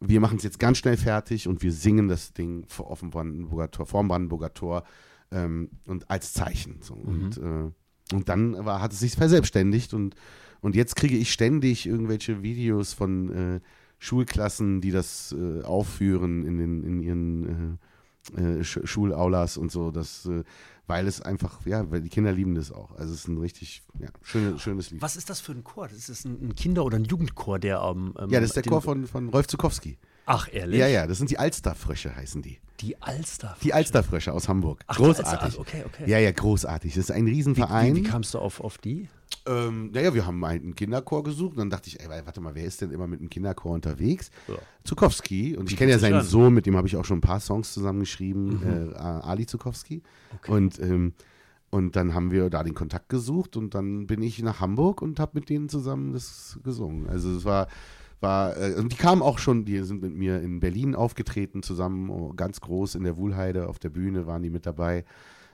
Wir 0.00 0.20
machen 0.20 0.38
es 0.38 0.44
jetzt 0.44 0.58
ganz 0.58 0.78
schnell 0.78 0.96
fertig 0.96 1.46
und 1.46 1.62
wir 1.62 1.72
singen 1.72 2.08
das 2.08 2.32
Ding 2.32 2.64
vor, 2.66 2.90
auf 2.90 3.00
dem 3.00 3.10
Brandenburger 3.10 3.70
Tor, 3.70 3.86
vorm 3.86 4.08
Brandenburger 4.08 4.54
Tor 4.54 4.84
ähm, 5.30 5.70
und 5.86 6.10
als 6.10 6.32
Zeichen. 6.32 6.78
So. 6.80 6.94
Und, 6.94 7.36
äh, 7.38 7.70
und 8.12 8.28
dann 8.28 8.64
war, 8.64 8.80
hat 8.80 8.92
es 8.92 9.00
sich 9.00 9.14
verselbstständigt 9.14 9.94
und, 9.94 10.14
und 10.60 10.74
jetzt 10.74 10.96
kriege 10.96 11.16
ich 11.16 11.32
ständig 11.32 11.86
irgendwelche 11.86 12.42
Videos 12.42 12.92
von 12.92 13.56
äh, 13.56 13.60
Schulklassen, 13.98 14.80
die 14.80 14.90
das 14.90 15.34
äh, 15.38 15.62
aufführen 15.62 16.44
in, 16.46 16.58
den, 16.58 16.82
in 16.84 17.00
ihren 17.00 17.78
äh, 18.36 18.40
äh, 18.40 18.64
Sch 18.64 18.80
Schulaulas 18.84 19.56
und 19.56 19.70
so, 19.72 19.90
das, 19.90 20.26
äh, 20.26 20.44
weil 20.86 21.06
es 21.06 21.20
einfach, 21.20 21.64
ja, 21.66 21.90
weil 21.90 22.02
die 22.02 22.08
Kinder 22.08 22.32
lieben 22.32 22.54
das 22.54 22.72
auch. 22.72 22.92
Also 22.96 23.14
es 23.14 23.20
ist 23.20 23.28
ein 23.28 23.38
richtig 23.38 23.82
ja, 23.98 24.08
schöne, 24.22 24.58
schönes 24.58 24.90
Lied. 24.90 25.00
Was 25.02 25.16
ist 25.16 25.30
das 25.30 25.40
für 25.40 25.52
ein 25.52 25.64
Chor? 25.64 25.88
Das 25.88 26.08
ist 26.08 26.24
ein, 26.24 26.48
ein 26.48 26.54
Kinder- 26.54 26.84
oder 26.84 26.96
ein 26.96 27.04
Jugendchor, 27.04 27.58
der 27.58 27.80
am. 27.80 28.14
Ähm, 28.18 28.30
Ja, 28.30 28.40
das 28.40 28.50
ist 28.50 28.56
der 28.56 28.64
Chor 28.64 28.82
von, 28.82 29.06
von 29.06 29.28
Rolf 29.28 29.46
Zukowski. 29.46 29.98
Ach, 30.32 30.48
ehrlich? 30.52 30.78
Ja, 30.78 30.86
ja, 30.86 31.06
das 31.08 31.18
sind 31.18 31.30
die 31.30 31.38
Alsterfrösche, 31.38 32.14
heißen 32.14 32.40
die. 32.40 32.58
Die 32.80 33.00
Alster. 33.02 33.56
Die 33.62 33.74
Alsterfrösche 33.74 34.32
aus 34.32 34.48
Hamburg. 34.48 34.82
Ach, 34.86 34.96
großartig. 34.96 35.40
Alster- 35.42 35.60
okay, 35.60 35.82
okay. 35.84 36.04
Ja, 36.08 36.18
ja, 36.18 36.30
großartig. 36.30 36.94
Das 36.94 37.04
ist 37.04 37.10
ein 37.10 37.26
Wie, 37.26 37.30
Riesenverein. 37.32 37.96
wie, 37.96 38.04
wie 38.04 38.08
kamst 38.08 38.34
du 38.34 38.38
auf, 38.38 38.60
auf 38.60 38.78
die? 38.78 39.08
Ähm, 39.46 39.90
naja, 39.92 40.14
wir 40.14 40.26
haben 40.26 40.44
einen 40.44 40.74
Kinderchor 40.76 41.24
gesucht 41.24 41.52
und 41.52 41.58
dann 41.58 41.70
dachte 41.70 41.88
ich, 41.88 42.00
ey, 42.00 42.08
warte 42.08 42.40
mal, 42.40 42.54
wer 42.54 42.64
ist 42.64 42.80
denn 42.80 42.90
immer 42.92 43.06
mit 43.08 43.20
einem 43.20 43.28
Kinderchor 43.28 43.72
unterwegs? 43.72 44.30
Ja. 44.48 44.54
Zukowski. 44.84 45.56
Und 45.56 45.70
ich 45.70 45.76
kenne 45.76 45.90
ja 45.90 45.98
seinen 45.98 46.20
an. 46.20 46.24
Sohn, 46.24 46.54
mit 46.54 46.64
dem 46.66 46.76
habe 46.76 46.86
ich 46.86 46.96
auch 46.96 47.04
schon 47.04 47.18
ein 47.18 47.22
paar 47.22 47.40
Songs 47.40 47.72
zusammengeschrieben, 47.74 48.92
äh, 48.94 48.98
Ali 48.98 49.46
Zukowski. 49.46 50.02
Und, 50.46 50.78
ähm, 50.78 51.12
und 51.70 51.96
dann 51.96 52.14
haben 52.14 52.30
wir 52.30 52.50
da 52.50 52.62
den 52.62 52.74
Kontakt 52.74 53.08
gesucht 53.08 53.56
und 53.56 53.74
dann 53.74 54.06
bin 54.06 54.22
ich 54.22 54.40
nach 54.42 54.60
Hamburg 54.60 55.02
und 55.02 55.20
habe 55.20 55.32
mit 55.34 55.48
denen 55.48 55.68
zusammen 55.68 56.12
das 56.12 56.58
gesungen. 56.64 57.08
Also 57.08 57.30
es 57.36 57.44
war, 57.44 57.68
war 58.20 58.56
äh, 58.56 58.74
und 58.74 58.92
die 58.92 58.96
kamen 58.96 59.22
auch 59.22 59.38
schon, 59.38 59.64
die 59.64 59.82
sind 59.82 60.02
mit 60.02 60.14
mir 60.14 60.40
in 60.40 60.60
Berlin 60.60 60.94
aufgetreten 60.94 61.62
zusammen, 61.62 62.10
oh, 62.10 62.32
ganz 62.34 62.60
groß 62.60 62.94
in 62.94 63.04
der 63.04 63.16
Wuhlheide 63.16 63.68
auf 63.68 63.78
der 63.78 63.90
Bühne 63.90 64.26
waren 64.26 64.42
die 64.42 64.50
mit 64.50 64.66
dabei. 64.66 65.04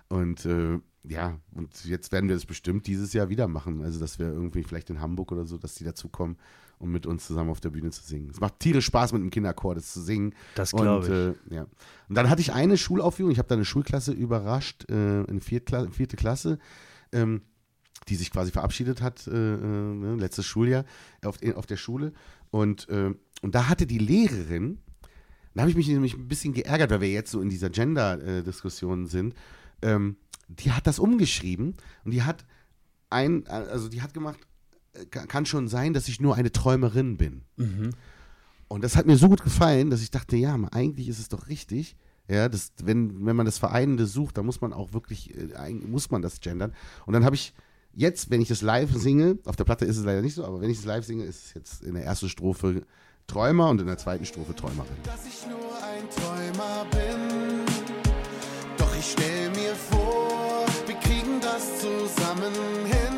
Und 0.08 0.44
äh, 0.46 0.78
ja, 1.08 1.38
und 1.52 1.84
jetzt 1.84 2.12
werden 2.12 2.28
wir 2.28 2.36
das 2.36 2.46
bestimmt 2.46 2.86
dieses 2.86 3.12
Jahr 3.12 3.28
wieder 3.28 3.48
machen. 3.48 3.82
Also, 3.82 4.00
dass 4.00 4.18
wir 4.18 4.26
irgendwie 4.26 4.62
vielleicht 4.62 4.90
in 4.90 5.00
Hamburg 5.00 5.32
oder 5.32 5.44
so, 5.44 5.56
dass 5.58 5.74
die 5.74 5.84
dazukommen, 5.84 6.36
um 6.78 6.90
mit 6.90 7.06
uns 7.06 7.26
zusammen 7.26 7.50
auf 7.50 7.60
der 7.60 7.70
Bühne 7.70 7.90
zu 7.90 8.02
singen. 8.02 8.30
Es 8.30 8.40
macht 8.40 8.58
tierisch 8.60 8.86
Spaß, 8.86 9.12
mit 9.12 9.22
einem 9.22 9.30
Kinderchor 9.30 9.74
das 9.74 9.92
zu 9.92 10.00
singen. 10.00 10.34
Das 10.54 10.72
Und, 10.72 10.82
glaub 10.82 11.04
ich. 11.04 11.10
Äh, 11.10 11.34
ja. 11.50 11.66
Und 12.08 12.14
dann 12.16 12.28
hatte 12.28 12.40
ich 12.40 12.52
eine 12.52 12.76
Schulaufführung, 12.76 13.32
ich 13.32 13.38
habe 13.38 13.48
da 13.48 13.54
eine 13.54 13.64
Schulklasse 13.64 14.12
überrascht, 14.12 14.88
äh, 14.90 15.22
in 15.24 15.40
Viertkla 15.40 15.88
vierte 15.90 16.16
Klasse. 16.16 16.58
Ähm, 17.12 17.42
die 18.08 18.14
sich 18.14 18.30
quasi 18.30 18.52
verabschiedet 18.52 19.02
hat, 19.02 19.26
äh, 19.26 19.30
äh, 19.32 19.56
ne, 19.56 20.16
letztes 20.16 20.46
Schuljahr 20.46 20.84
auf, 21.24 21.38
auf 21.56 21.66
der 21.66 21.76
Schule. 21.76 22.12
Und, 22.56 22.88
äh, 22.88 23.12
und 23.42 23.54
da 23.54 23.68
hatte 23.68 23.86
die 23.86 23.98
Lehrerin, 23.98 24.78
da 25.54 25.62
habe 25.62 25.70
ich 25.70 25.76
mich 25.76 25.88
nämlich 25.88 26.14
ein 26.14 26.28
bisschen 26.28 26.52
geärgert, 26.54 26.90
weil 26.90 27.00
wir 27.02 27.10
jetzt 27.10 27.30
so 27.30 27.40
in 27.40 27.48
dieser 27.48 27.70
Gender-Diskussion 27.70 29.06
sind. 29.06 29.34
Ähm, 29.82 30.16
die 30.48 30.72
hat 30.72 30.86
das 30.86 30.98
umgeschrieben 30.98 31.74
und 32.04 32.10
die 32.12 32.22
hat 32.22 32.44
ein, 33.10 33.46
also 33.46 33.88
die 33.88 34.00
hat 34.02 34.14
gemacht, 34.14 34.38
äh, 34.94 35.04
ka- 35.06 35.26
kann 35.26 35.44
schon 35.46 35.68
sein, 35.68 35.92
dass 35.92 36.08
ich 36.08 36.20
nur 36.20 36.34
eine 36.36 36.50
Träumerin 36.52 37.16
bin. 37.16 37.42
Und 38.68 38.82
das 38.84 38.96
hat 38.96 39.06
mir 39.06 39.16
so 39.16 39.28
gut 39.28 39.42
gefallen, 39.44 39.90
dass 39.90 40.02
ich 40.02 40.10
dachte, 40.10 40.36
ja, 40.36 40.54
eigentlich 40.72 41.08
ist 41.08 41.18
es 41.18 41.28
doch 41.28 41.48
richtig, 41.48 41.96
Ja, 42.28 42.48
das, 42.48 42.72
wenn, 42.82 43.24
wenn 43.24 43.36
man 43.36 43.46
das 43.46 43.58
Vereinende 43.58 44.06
sucht, 44.06 44.36
dann 44.36 44.46
muss 44.46 44.60
man 44.60 44.72
auch 44.72 44.92
wirklich, 44.92 45.32
äh, 45.36 45.72
muss 45.74 46.10
man 46.10 46.22
das 46.22 46.40
gendern. 46.40 46.72
Und 47.06 47.12
dann 47.14 47.24
habe 47.24 47.36
ich 47.36 47.54
jetzt, 47.96 48.30
wenn 48.30 48.40
ich 48.40 48.48
das 48.48 48.62
live 48.62 48.94
singe, 48.94 49.38
auf 49.44 49.56
der 49.56 49.64
Platte 49.64 49.84
ist 49.84 49.96
es 49.96 50.04
leider 50.04 50.22
nicht 50.22 50.34
so, 50.34 50.44
aber 50.44 50.60
wenn 50.60 50.70
ich 50.70 50.78
es 50.78 50.84
live 50.84 51.04
singe, 51.04 51.24
ist 51.24 51.46
es 51.46 51.54
jetzt 51.54 51.82
in 51.82 51.94
der 51.94 52.04
ersten 52.04 52.28
Strophe 52.28 52.82
Träumer 53.26 53.70
und 53.70 53.80
in 53.80 53.86
der 53.88 53.98
zweiten 53.98 54.24
Strophe 54.24 54.54
Träumerin. 54.54 54.86
dass 55.02 55.26
ich 55.26 55.46
nur 55.48 55.74
ein 55.82 56.08
Träumer 56.10 56.86
bin. 56.92 57.64
Doch 58.76 58.94
ich 58.96 59.12
stell 59.12 59.50
mir 59.50 59.74
vor, 59.74 60.64
wir 60.86 60.94
kriegen 60.96 61.40
das 61.40 61.80
zusammen 61.80 62.52
hin. 62.84 63.16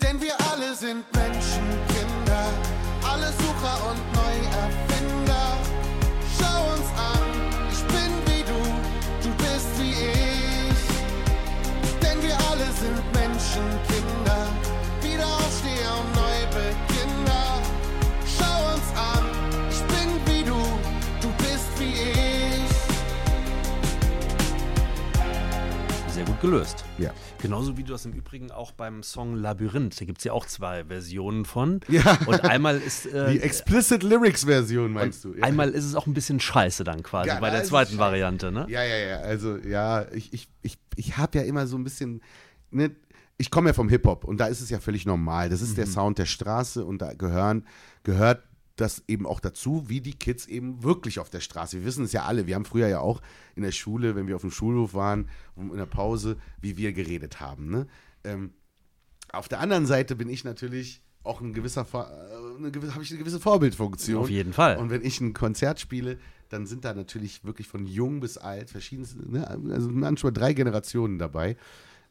Denn 0.00 0.20
wir 0.20 0.34
alle 0.50 0.74
sind 0.74 1.04
Menschenkinder, 1.12 2.46
alle 3.02 3.26
Sucher 3.32 3.90
und 3.90 4.00
Neuerfinder. 4.14 5.27
Gut 26.40 26.50
gelöst. 26.50 26.84
Ja. 26.98 27.12
Genauso 27.40 27.76
wie 27.76 27.82
du 27.82 27.92
das 27.92 28.04
im 28.04 28.12
Übrigen 28.12 28.50
auch 28.50 28.72
beim 28.72 29.02
Song 29.02 29.34
Labyrinth. 29.34 30.00
Da 30.00 30.04
gibt 30.04 30.18
es 30.18 30.24
ja 30.24 30.32
auch 30.32 30.46
zwei 30.46 30.84
Versionen 30.84 31.44
von. 31.44 31.80
Ja. 31.88 32.18
Und 32.26 32.44
einmal 32.44 32.78
ist. 32.78 33.06
Äh, 33.06 33.32
Die 33.32 33.40
Explicit 33.40 34.02
Lyrics 34.02 34.44
Version 34.44 34.92
meinst 34.92 35.24
du? 35.24 35.34
Ja. 35.34 35.44
Einmal 35.44 35.70
ist 35.70 35.84
es 35.84 35.94
auch 35.94 36.06
ein 36.06 36.14
bisschen 36.14 36.38
scheiße 36.38 36.84
dann 36.84 37.02
quasi 37.02 37.28
Ja, 37.28 37.40
bei 37.40 37.50
der 37.50 37.64
zweiten. 37.64 37.98
Variante, 37.98 38.52
ne? 38.52 38.66
Ja, 38.68 38.84
ja, 38.84 38.96
ja. 38.96 39.16
Also, 39.18 39.56
ja, 39.56 40.06
ich, 40.12 40.32
ich, 40.32 40.48
ich, 40.62 40.78
ich 40.96 41.16
habe 41.16 41.38
ja 41.38 41.44
immer 41.44 41.66
so 41.66 41.76
ein 41.76 41.84
bisschen. 41.84 42.22
Ne, 42.70 42.90
ich 43.36 43.50
komme 43.50 43.70
ja 43.70 43.72
vom 43.72 43.88
Hip-Hop 43.88 44.24
und 44.24 44.38
da 44.38 44.46
ist 44.46 44.60
es 44.60 44.68
ja 44.70 44.80
völlig 44.80 45.06
normal. 45.06 45.48
Das 45.48 45.62
ist 45.62 45.76
der 45.78 45.86
Sound 45.86 46.18
der 46.18 46.26
Straße 46.26 46.84
und 46.84 47.00
da 47.02 47.14
gehören, 47.14 47.66
gehört 48.02 48.42
das 48.80 49.02
eben 49.08 49.26
auch 49.26 49.40
dazu, 49.40 49.88
wie 49.88 50.00
die 50.00 50.14
Kids 50.14 50.46
eben 50.46 50.82
wirklich 50.82 51.18
auf 51.18 51.30
der 51.30 51.40
Straße. 51.40 51.78
Wir 51.78 51.84
wissen 51.84 52.04
es 52.04 52.12
ja 52.12 52.24
alle. 52.24 52.46
Wir 52.46 52.54
haben 52.54 52.64
früher 52.64 52.88
ja 52.88 53.00
auch 53.00 53.20
in 53.54 53.62
der 53.62 53.72
Schule, 53.72 54.16
wenn 54.16 54.26
wir 54.26 54.36
auf 54.36 54.42
dem 54.42 54.50
Schulhof 54.50 54.94
waren, 54.94 55.28
in 55.56 55.76
der 55.76 55.86
Pause, 55.86 56.36
wie 56.60 56.76
wir 56.76 56.92
geredet 56.92 57.40
haben. 57.40 57.70
Ne? 57.70 57.86
Ähm, 58.24 58.52
auf 59.32 59.48
der 59.48 59.60
anderen 59.60 59.86
Seite 59.86 60.16
bin 60.16 60.28
ich 60.28 60.44
natürlich 60.44 61.02
auch 61.22 61.40
ein 61.40 61.52
gewisser, 61.52 61.86
äh, 61.92 62.56
eine 62.58 62.70
gewisse, 62.70 62.94
habe 62.94 63.04
ich 63.04 63.10
eine 63.10 63.18
gewisse 63.18 63.40
Vorbildfunktion. 63.40 64.22
Auf 64.22 64.30
jeden 64.30 64.52
Fall. 64.52 64.78
Und 64.78 64.90
wenn 64.90 65.04
ich 65.04 65.20
ein 65.20 65.34
Konzert 65.34 65.80
spiele, 65.80 66.18
dann 66.48 66.66
sind 66.66 66.84
da 66.84 66.94
natürlich 66.94 67.44
wirklich 67.44 67.68
von 67.68 67.86
jung 67.86 68.20
bis 68.20 68.38
alt 68.38 68.70
verschiedenste, 68.70 69.30
ne, 69.30 69.46
also 69.46 69.90
manchmal 69.90 70.32
drei 70.32 70.54
Generationen 70.54 71.18
dabei. 71.18 71.56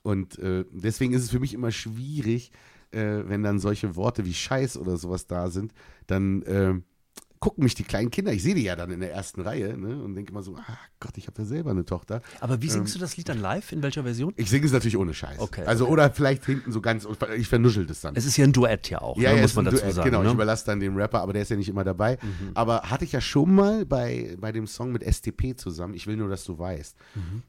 Und 0.03 0.37
äh, 0.39 0.65
deswegen 0.71 1.13
ist 1.13 1.23
es 1.23 1.31
für 1.31 1.39
mich 1.39 1.53
immer 1.53 1.71
schwierig, 1.71 2.51
äh, 2.91 3.23
wenn 3.27 3.43
dann 3.43 3.59
solche 3.59 3.95
Worte 3.95 4.25
wie 4.25 4.33
Scheiß 4.33 4.77
oder 4.77 4.97
sowas 4.97 5.27
da 5.27 5.49
sind, 5.49 5.73
dann 6.07 6.41
äh, 6.43 6.73
gucken 7.39 7.63
mich 7.63 7.75
die 7.75 7.83
kleinen 7.83 8.09
Kinder, 8.09 8.33
ich 8.33 8.41
sehe 8.41 8.55
die 8.55 8.63
ja 8.63 8.75
dann 8.75 8.89
in 8.91 8.99
der 8.99 9.11
ersten 9.13 9.41
Reihe 9.41 9.77
ne, 9.77 10.01
und 10.01 10.15
denke 10.15 10.31
immer 10.31 10.41
so, 10.41 10.55
ah 10.55 10.77
Gott, 10.99 11.17
ich 11.17 11.27
habe 11.27 11.41
ja 11.41 11.45
selber 11.45 11.71
eine 11.71 11.85
Tochter. 11.85 12.21
Aber 12.39 12.61
wie 12.61 12.69
singst 12.69 12.95
du 12.95 12.99
das 12.99 13.15
Lied 13.17 13.29
dann 13.29 13.39
live? 13.39 13.71
In 13.71 13.83
welcher 13.83 14.03
Version? 14.03 14.33
Ich 14.37 14.49
singe 14.49 14.65
es 14.65 14.71
natürlich 14.71 14.97
ohne 14.97 15.13
Scheiß. 15.13 15.39
Okay, 15.39 15.63
Also 15.65 15.87
oder 15.87 16.09
vielleicht 16.09 16.45
hinten 16.45 16.71
so 16.71 16.81
ganz, 16.81 17.07
ich 17.35 17.47
vernuschel 17.47 17.85
das 17.85 18.01
dann. 18.01 18.15
Es 18.15 18.25
ist 18.25 18.37
ja 18.37 18.43
ein 18.43 18.53
Duett 18.53 18.89
ja 18.89 19.01
auch, 19.01 19.17
Ja, 19.17 19.29
ne, 19.29 19.35
ja, 19.37 19.41
muss 19.43 19.53
man 19.55 19.65
dazu 19.65 19.77
Duett, 19.77 19.93
sagen. 19.93 20.09
Genau, 20.09 20.21
ich 20.21 20.27
ne? 20.29 20.33
überlasse 20.33 20.65
dann 20.65 20.79
dem 20.79 20.95
Rapper, 20.97 21.21
aber 21.21 21.33
der 21.33 21.43
ist 21.43 21.49
ja 21.49 21.57
nicht 21.57 21.69
immer 21.69 21.83
dabei. 21.83 22.17
Aber 22.55 22.81
hatte 22.83 23.05
ich 23.05 23.11
ja 23.11 23.21
schon 23.21 23.53
mal 23.53 23.85
bei, 23.85 24.35
bei 24.39 24.51
dem 24.51 24.65
Song 24.65 24.91
mit 24.91 25.03
STP 25.03 25.55
zusammen, 25.55 25.93
Ich 25.93 26.07
will 26.07 26.17
nur, 26.17 26.29
dass 26.29 26.43
du 26.43 26.57
weißt. 26.57 26.95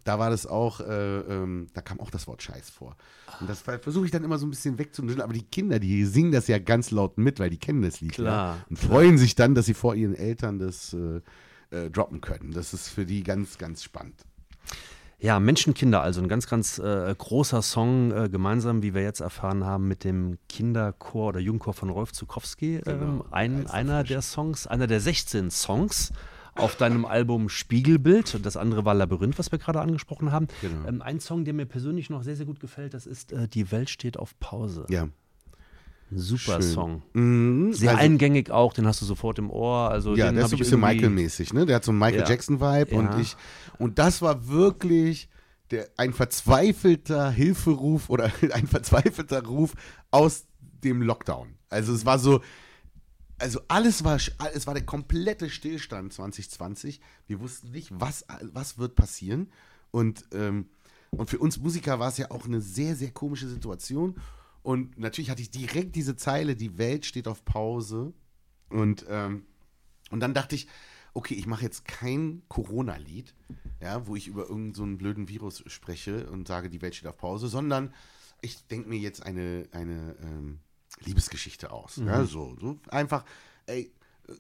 Da 0.05 0.19
war 0.19 0.29
das 0.31 0.47
auch, 0.47 0.81
äh, 0.81 1.19
ähm, 1.21 1.69
da 1.73 1.81
kam 1.81 1.99
auch 2.01 2.11
das 2.11 2.27
Wort 2.27 2.43
Scheiß 2.43 2.69
vor. 2.71 2.97
Und 3.41 3.49
das 3.49 3.61
versuche 3.61 4.05
ich 4.07 4.11
dann 4.11 4.25
immer 4.25 4.39
so 4.39 4.47
ein 4.47 4.51
bisschen 4.51 4.79
wegzunuscheln, 4.79 5.23
aber 5.23 5.33
die 5.33 5.43
Kinder, 5.45 5.79
die 5.79 6.05
singen 6.05 6.33
das 6.33 6.49
ja 6.49 6.59
ganz 6.59 6.91
laut 6.91 7.19
mit, 7.19 7.39
weil 7.39 7.51
die 7.51 7.59
kennen 7.59 7.83
das 7.83 8.01
Lied. 8.01 8.13
Klar, 8.13 8.57
ja, 8.57 8.65
und 8.69 8.79
freuen 8.79 9.19
sich 9.19 9.35
dann, 9.35 9.55
dass 9.55 9.67
sie 9.67 9.75
vor 9.75 9.95
ihren 9.95 10.15
Eltern 10.15 10.59
das 10.59 10.95
äh, 10.95 11.21
äh, 11.71 11.91
droppen 11.91 12.21
können. 12.21 12.53
Das 12.53 12.73
ist 12.75 12.89
für 12.89 13.05
die 13.05 13.23
ganz, 13.23 13.59
ganz 13.59 13.83
spannend. 13.83 14.25
Ja, 15.21 15.41
Menschenkinder, 15.41 16.01
also 16.01 16.21
ein 16.21 16.29
ganz, 16.29 16.47
ganz 16.47 16.79
äh, 16.79 17.13
großer 17.17 17.61
Song, 17.61 18.13
äh, 18.13 18.29
gemeinsam, 18.29 18.83
wie 18.85 18.95
wir 18.95 19.03
jetzt 19.03 19.19
erfahren 19.19 19.65
haben, 19.65 19.89
mit 19.89 20.05
dem 20.05 20.39
Kinderchor 20.49 21.31
oder 21.31 21.41
Jugendchor 21.41 21.75
von 21.75 21.91
Rolf 21.91 22.13
Zukowski. 22.13 22.77
Ähm, 22.77 22.83
Genau, 22.85 23.25
ein, 23.33 23.67
einer 23.67 24.05
der 24.05 24.23
Songs, 24.23 24.69
einer 24.69 24.87
der 24.87 25.01
16 25.01 25.51
Songs 25.51 26.13
auf 26.59 26.77
deinem 26.77 27.05
Album 27.05 27.49
Spiegelbild. 27.49 28.35
Und 28.35 28.45
das 28.47 28.57
andere 28.57 28.85
war 28.85 28.95
Labyrinth, 28.95 29.39
was 29.39 29.51
wir 29.53 29.59
gerade 29.59 29.81
angesprochen 29.81 30.33
haben. 30.33 30.49
Genau. 30.61 30.87
Ähm, 30.89 31.03
ein 31.03 31.21
Song, 31.21 31.45
der 31.45 31.55
mir 31.55 31.67
persönlich 31.67 32.11
noch 32.11 32.23
sehr, 32.23 32.37
sehr 32.37 32.47
gut 32.47 32.61
gefällt, 32.61 32.95
das 32.95 33.07
ist 33.07 33.33
äh, 33.33 33.49
Die 33.49 33.71
Welt 33.73 33.91
steht 33.91 34.19
auf 34.19 34.39
Pause. 34.41 34.87
Ja. 34.91 35.09
Super 36.11 36.63
Schön. 36.63 36.63
Song. 36.63 37.03
Mhm, 37.13 37.73
Sehr 37.75 37.91
also- 37.91 38.01
eingängig 38.03 38.51
auch, 38.51 38.73
den 38.73 38.87
hast 38.87 39.03
du 39.03 39.05
sofort 39.05 39.39
im 39.39 39.51
Ohr. 39.51 39.91
Also 39.91 40.15
Ja, 40.17 40.33
der 40.33 40.45
ist 40.45 40.51
so 40.51 40.57
ein 40.57 40.59
bisschen 40.59 40.81
Michael-mäßig, 40.81 41.53
ne? 41.53 41.67
Der 41.67 41.77
hat 41.77 41.85
so 41.85 41.91
einen 41.91 41.99
Michael 41.99 42.21
Ja. 42.21 42.29
Jackson-Vibe 42.29 42.93
Ja. 42.93 42.99
und 42.99 43.21
ich. 43.21 43.37
Und 43.79 43.99
das 43.99 44.23
war 44.23 44.49
wirklich 44.49 45.29
der, 45.71 45.87
ein 45.99 46.15
verzweifelter 46.15 47.31
Hilferuf 47.31 48.09
oder 48.09 48.31
ein 48.55 48.67
verzweifelter 48.67 49.45
Ruf 49.45 49.75
aus 50.11 50.47
dem 50.83 51.03
Lockdown. 51.03 51.49
Also 51.69 51.93
es 51.93 52.07
war 52.07 52.19
so. 52.19 52.41
Also 53.39 53.61
alles 53.69 54.05
war, 54.05 54.17
es 54.17 54.67
war 54.67 54.75
der 54.75 54.85
komplette 54.85 55.49
Stillstand 55.49 56.13
2020. 56.13 57.01
Wir 57.27 57.41
wussten 57.41 57.71
nicht, 57.71 57.91
was, 57.93 58.25
was 58.53 58.79
wird 58.79 58.97
passieren. 58.97 59.51
Und, 59.91 60.25
ähm, 60.33 60.69
und 61.11 61.31
für 61.31 61.39
uns 61.39 61.59
Musiker 61.59 61.99
war 62.01 62.09
es 62.09 62.19
ja 62.19 62.31
auch 62.31 62.47
eine 62.47 62.61
sehr, 62.61 62.97
sehr 62.97 63.13
komische 63.13 63.49
Situation. 63.49 64.21
Und 64.63 64.99
natürlich 64.99 65.31
hatte 65.31 65.43
ich 65.43 65.51
direkt 65.51 65.95
diese 65.95 66.17
Zeile, 66.17 66.57
die 66.57 66.79
Welt 66.79 67.07
steht 67.07 67.29
auf 67.29 67.45
Pause. 67.45 68.13
Und, 68.71 69.07
ähm, 69.09 69.47
und 70.11 70.21
dann 70.21 70.35
dachte 70.35 70.57
ich, 70.57 70.67
okay, 71.15 71.35
ich 71.35 71.47
mache 71.47 71.63
jetzt 71.63 71.87
kein 71.87 72.43
Corona-Lied, 72.49 73.35
ja, 73.81 74.07
wo 74.07 74.17
ich 74.17 74.29
über 74.29 74.43
irgendeinen 74.43 74.75
so 74.93 74.97
blöden 74.97 75.29
Virus 75.29 75.63
spreche 75.67 76.31
und 76.31 76.49
sage, 76.49 76.71
die 76.71 76.83
Welt 76.83 76.95
steht 76.95 77.09
auf 77.09 77.17
Pause, 77.17 77.49
sondern 77.49 77.95
ich 78.41 78.67
denke 78.67 78.89
mir 78.89 78.99
jetzt 78.99 79.25
eine, 79.25 79.69
eine 79.73 80.17
ähm, 80.23 80.61
Liebesgeschichte 81.01 81.71
aus. 81.71 82.01
Ja, 82.05 82.25
so, 82.25 82.57
so 82.61 82.79
einfach, 82.89 83.25
ey, 83.67 83.91
äh, 84.29 84.33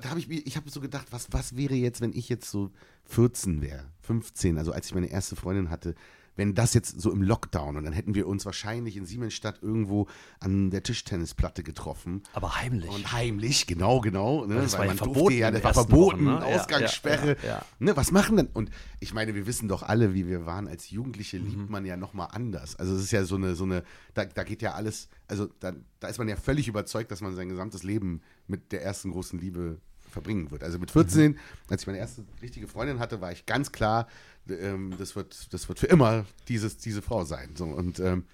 da 0.00 0.10
habe 0.10 0.18
ich 0.18 0.28
mir, 0.28 0.40
ich 0.44 0.56
habe 0.56 0.70
so 0.70 0.80
gedacht, 0.80 1.08
was, 1.10 1.32
was 1.32 1.56
wäre 1.56 1.74
jetzt, 1.74 2.00
wenn 2.00 2.12
ich 2.12 2.28
jetzt 2.28 2.50
so 2.50 2.70
14 3.06 3.62
wäre, 3.62 3.90
15, 4.02 4.58
also 4.58 4.72
als 4.72 4.86
ich 4.86 4.94
meine 4.94 5.08
erste 5.08 5.36
Freundin 5.36 5.70
hatte, 5.70 5.94
wenn 6.36 6.54
das 6.54 6.74
jetzt 6.74 7.00
so 7.00 7.10
im 7.10 7.22
Lockdown 7.22 7.76
und 7.76 7.84
dann 7.84 7.92
hätten 7.92 8.14
wir 8.14 8.26
uns 8.28 8.44
wahrscheinlich 8.46 8.96
in 8.96 9.06
Siemensstadt 9.06 9.62
irgendwo 9.62 10.06
an 10.38 10.70
der 10.70 10.82
Tischtennisplatte 10.82 11.62
getroffen. 11.62 12.22
Aber 12.34 12.56
heimlich. 12.60 12.90
Und 12.90 13.12
heimlich, 13.12 13.66
genau, 13.66 14.00
genau. 14.00 14.44
Ne? 14.46 14.54
Weil 14.56 14.62
das 14.62 14.72
war 14.74 14.80
ja 14.82 14.86
man 14.88 14.96
verboten 14.98 15.18
durfte 15.20 15.34
ja, 15.38 15.50
das 15.50 15.64
war 15.64 15.74
verboten, 15.74 16.26
Wochen, 16.26 16.38
ne? 16.38 16.44
Ausgangssperre. 16.44 17.36
ja, 17.42 17.42
ja, 17.42 17.48
ja. 17.56 17.64
Ne, 17.78 17.96
was 17.96 18.12
machen 18.12 18.36
denn? 18.36 18.46
Und 18.52 18.70
ich 19.00 19.14
meine, 19.14 19.34
wir 19.34 19.46
wissen 19.46 19.68
doch 19.68 19.82
alle, 19.82 20.14
wie 20.14 20.26
wir 20.28 20.46
waren. 20.46 20.68
Als 20.68 20.90
Jugendliche 20.90 21.38
Mhm. 21.38 21.46
liebt 21.46 21.70
man 21.70 21.84
ja 21.84 21.96
nochmal 21.96 22.28
anders. 22.32 22.76
Also 22.76 22.94
es 22.94 23.02
ist 23.02 23.10
ja 23.12 23.24
so 23.24 23.36
eine, 23.36 23.54
so 23.54 23.64
eine, 23.64 23.82
da, 24.14 24.24
da 24.26 24.44
geht 24.44 24.62
ja 24.62 24.74
alles, 24.74 25.08
also 25.28 25.48
da, 25.60 25.72
da 26.00 26.08
ist 26.08 26.18
man 26.18 26.28
ja 26.28 26.36
völlig 26.36 26.68
überzeugt, 26.68 27.10
dass 27.10 27.20
man 27.20 27.34
sein 27.34 27.48
gesamtes 27.48 27.82
Leben 27.82 28.20
mit 28.46 28.72
der 28.72 28.82
ersten 28.82 29.10
großen 29.10 29.38
Liebe 29.38 29.80
verbringen 30.08 30.50
wird. 30.50 30.62
Also 30.62 30.78
mit 30.78 30.90
14, 30.90 31.32
Mhm. 31.32 31.38
als 31.68 31.82
ich 31.82 31.86
meine 31.86 31.98
erste 31.98 32.24
richtige 32.40 32.68
Freundin 32.68 32.98
hatte, 33.00 33.20
war 33.20 33.32
ich 33.32 33.44
ganz 33.46 33.72
klar, 33.72 34.06
ähm, 34.48 34.94
das, 34.98 35.16
wird, 35.16 35.52
das 35.52 35.68
wird 35.68 35.78
für 35.78 35.86
immer 35.86 36.24
dieses, 36.48 36.76
diese 36.76 37.02
Frau 37.02 37.24
sein. 37.24 37.50
So, 37.54 37.64
und 37.64 38.00
ähm, 38.00 38.24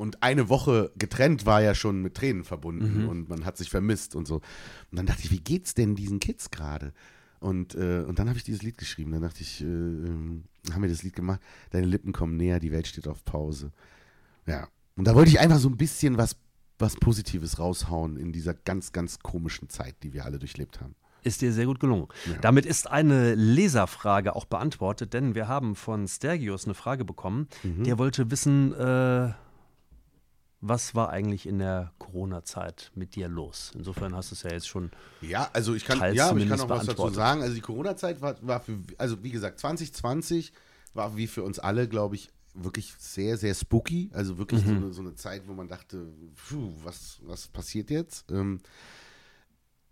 und 0.00 0.22
eine 0.22 0.48
Woche 0.48 0.92
getrennt 0.96 1.44
war 1.44 1.60
ja 1.60 1.74
schon 1.74 2.00
mit 2.00 2.14
Tränen 2.14 2.42
verbunden 2.42 3.06
und 3.06 3.28
man 3.28 3.44
hat 3.44 3.58
sich 3.58 3.68
vermisst 3.68 4.14
und 4.14 4.26
so. 4.26 4.36
Und 4.36 4.96
dann 4.96 5.04
dachte 5.04 5.20
ich, 5.24 5.30
wie 5.30 5.40
geht's 5.40 5.74
denn 5.74 5.94
diesen 5.94 6.20
Kids 6.20 6.50
gerade? 6.50 6.94
Und, 7.38 7.74
äh, 7.74 8.04
und 8.06 8.18
dann 8.18 8.28
habe 8.28 8.38
ich 8.38 8.44
dieses 8.44 8.62
Lied 8.62 8.78
geschrieben. 8.78 9.12
Dann 9.12 9.20
dachte 9.20 9.42
ich, 9.42 9.60
äh, 9.60 9.66
ähm, 9.66 10.44
haben 10.72 10.80
wir 10.80 10.88
das 10.88 11.02
Lied 11.02 11.14
gemacht, 11.14 11.40
deine 11.68 11.86
Lippen 11.86 12.12
kommen 12.12 12.38
näher, 12.38 12.60
die 12.60 12.72
Welt 12.72 12.86
steht 12.86 13.08
auf 13.08 13.26
Pause. 13.26 13.72
Ja. 14.46 14.68
Und 14.96 15.06
da 15.06 15.14
wollte 15.14 15.30
ich 15.30 15.38
einfach 15.38 15.58
so 15.58 15.68
ein 15.68 15.76
bisschen 15.76 16.16
was, 16.16 16.34
was 16.78 16.96
Positives 16.96 17.58
raushauen 17.58 18.16
in 18.16 18.32
dieser 18.32 18.54
ganz, 18.54 18.92
ganz 18.92 19.18
komischen 19.18 19.68
Zeit, 19.68 19.96
die 20.02 20.14
wir 20.14 20.24
alle 20.24 20.38
durchlebt 20.38 20.80
haben. 20.80 20.94
Ist 21.22 21.42
dir 21.42 21.52
sehr 21.52 21.66
gut 21.66 21.80
gelungen. 21.80 22.08
Damit 22.40 22.66
ist 22.66 22.90
eine 22.90 23.34
Leserfrage 23.34 24.34
auch 24.34 24.44
beantwortet, 24.44 25.12
denn 25.12 25.34
wir 25.34 25.48
haben 25.48 25.76
von 25.76 26.08
Stergius 26.08 26.64
eine 26.64 26.74
Frage 26.74 27.04
bekommen. 27.04 27.48
Mhm. 27.62 27.84
Der 27.84 27.98
wollte 27.98 28.30
wissen, 28.30 28.72
äh, 28.74 29.32
was 30.60 30.94
war 30.94 31.10
eigentlich 31.10 31.46
in 31.46 31.58
der 31.58 31.92
Corona-Zeit 31.98 32.92
mit 32.94 33.16
dir 33.16 33.28
los? 33.28 33.72
Insofern 33.74 34.14
hast 34.14 34.30
du 34.30 34.34
es 34.34 34.42
ja 34.42 34.52
jetzt 34.52 34.68
schon. 34.68 34.90
Ja, 35.22 35.48
also 35.52 35.74
ich 35.74 35.84
kann, 35.84 35.98
ja, 36.14 36.36
ich 36.36 36.48
kann 36.48 36.60
auch 36.60 36.68
was 36.68 36.86
dazu 36.86 37.08
sagen. 37.10 37.42
Also 37.42 37.54
die 37.54 37.60
Corona-Zeit 37.60 38.20
war, 38.20 38.36
war 38.42 38.60
für, 38.60 38.78
also 38.98 39.22
wie 39.22 39.30
gesagt, 39.30 39.58
2020 39.58 40.52
war 40.92 41.16
wie 41.16 41.26
für 41.26 41.42
uns 41.42 41.58
alle, 41.58 41.88
glaube 41.88 42.16
ich, 42.16 42.30
wirklich 42.54 42.94
sehr, 42.98 43.36
sehr 43.36 43.54
spooky. 43.54 44.10
Also 44.12 44.38
wirklich 44.38 44.62
so, 44.62 44.70
eine, 44.70 44.92
so 44.92 45.00
eine 45.00 45.14
Zeit, 45.14 45.42
wo 45.46 45.54
man 45.54 45.68
dachte, 45.68 46.12
puh, 46.48 46.72
was, 46.82 47.20
was 47.22 47.48
passiert 47.48 47.90
jetzt? 47.90 48.30
Ähm, 48.30 48.60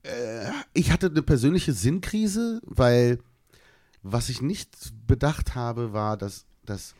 äh, 0.08 0.50
ich 0.72 0.90
hatte 0.90 1.06
eine 1.06 1.22
persönliche 1.22 1.72
Sinnkrise, 1.72 2.60
weil 2.64 3.18
was 4.02 4.28
ich 4.28 4.40
nicht 4.40 4.92
bedacht 5.06 5.54
habe, 5.54 5.92
war, 5.92 6.16
dass, 6.16 6.46
dass 6.64 6.94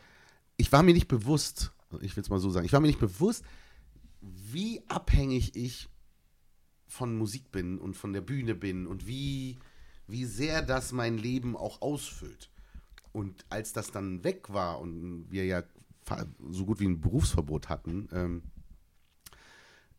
ich 0.57 0.73
war 0.73 0.83
mir 0.83 0.95
nicht 0.95 1.09
bewusst, 1.09 1.73
ich 2.01 2.17
will 2.17 2.23
es 2.23 2.31
mal 2.31 2.41
so 2.41 2.51
sagen, 2.51 2.67
ich 2.67 2.73
war 2.73 2.81
mir 2.81 2.89
nicht 2.89 3.01
bewusst, 3.01 3.45
wie 4.21 4.83
abhängig 4.89 5.57
ich 5.57 5.89
von 6.87 7.17
Musik 7.17 7.51
bin 7.53 7.79
und 7.79 7.97
von 7.97 8.13
der 8.13 8.21
Bühne 8.21 8.55
bin 8.55 8.87
und 8.87 9.07
wie, 9.07 9.59
wie 10.07 10.25
sehr 10.25 10.63
das 10.63 10.93
mein 10.93 11.19
Leben 11.19 11.57
auch 11.57 11.81
ausfüllt. 11.81 12.51
Und 13.13 13.45
als 13.49 13.73
das 13.73 13.91
dann 13.91 14.25
weg 14.25 14.53
war 14.53 14.81
und 14.81 15.27
wir 15.31 15.45
ja 15.45 15.63
so 16.51 16.65
gut 16.65 16.81
wie 16.81 16.87
ein 16.87 17.01
Berufsverbot 17.01 17.69
hatten, 17.69 18.09
ähm, 18.13 18.43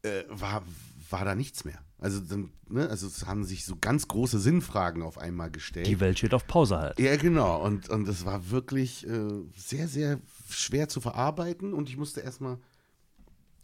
äh, 0.04 0.24
war, 0.30 0.64
war 1.10 1.26
da 1.26 1.36
nichts 1.36 1.66
mehr. 1.66 1.80
Also, 1.98 2.22
dann, 2.22 2.52
ne, 2.70 2.90
also 2.90 3.08
es 3.08 3.26
haben 3.26 3.44
sich 3.44 3.66
so 3.66 3.76
ganz 3.80 4.08
große 4.08 4.40
Sinnfragen 4.40 5.04
auf 5.04 5.18
einmal 5.18 5.52
gestellt. 5.52 5.88
Die 5.88 6.00
Welt 6.00 6.18
steht 6.18 6.34
auf 6.34 6.48
Pause 6.48 6.78
halt. 6.78 7.00
Ja, 7.00 7.16
genau. 7.18 7.62
Und, 7.62 7.90
und 7.90 8.08
das 8.08 8.26
war 8.26 8.52
wirklich 8.52 9.06
äh, 9.06 9.28
sehr, 9.56 9.88
sehr 9.88 10.20
schwer 10.50 10.88
zu 10.88 11.02
verarbeiten 11.02 11.74
und 11.74 11.90
ich 11.90 11.98
musste 11.98 12.22
erstmal 12.22 12.58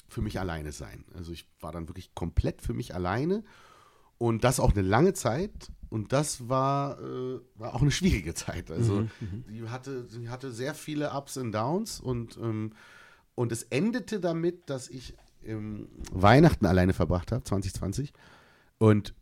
für 0.09 0.21
mich 0.21 0.39
alleine 0.39 0.71
sein. 0.71 1.05
Also 1.13 1.31
ich 1.31 1.47
war 1.59 1.71
dann 1.71 1.87
wirklich 1.87 2.13
komplett 2.13 2.61
für 2.61 2.73
mich 2.73 2.93
alleine 2.93 3.43
und 4.17 4.43
das 4.43 4.59
auch 4.59 4.71
eine 4.71 4.81
lange 4.81 5.13
Zeit 5.13 5.71
und 5.89 6.13
das 6.13 6.49
war, 6.49 6.99
äh, 6.99 7.39
war 7.55 7.73
auch 7.73 7.81
eine 7.81 7.91
schwierige 7.91 8.33
Zeit. 8.33 8.71
Also 8.71 9.07
die, 9.49 9.67
hatte, 9.69 10.03
die 10.03 10.29
hatte 10.29 10.51
sehr 10.51 10.73
viele 10.73 11.11
Ups 11.11 11.37
und 11.37 11.51
Downs 11.51 11.99
und, 11.99 12.37
ähm, 12.37 12.73
und 13.35 13.51
es 13.51 13.63
endete 13.63 14.19
damit, 14.19 14.69
dass 14.69 14.89
ich 14.89 15.15
Weihnachten 16.11 16.65
alleine 16.65 16.93
verbracht 16.93 17.31
habe, 17.31 17.43
2020 17.43 18.13
und 18.77 19.13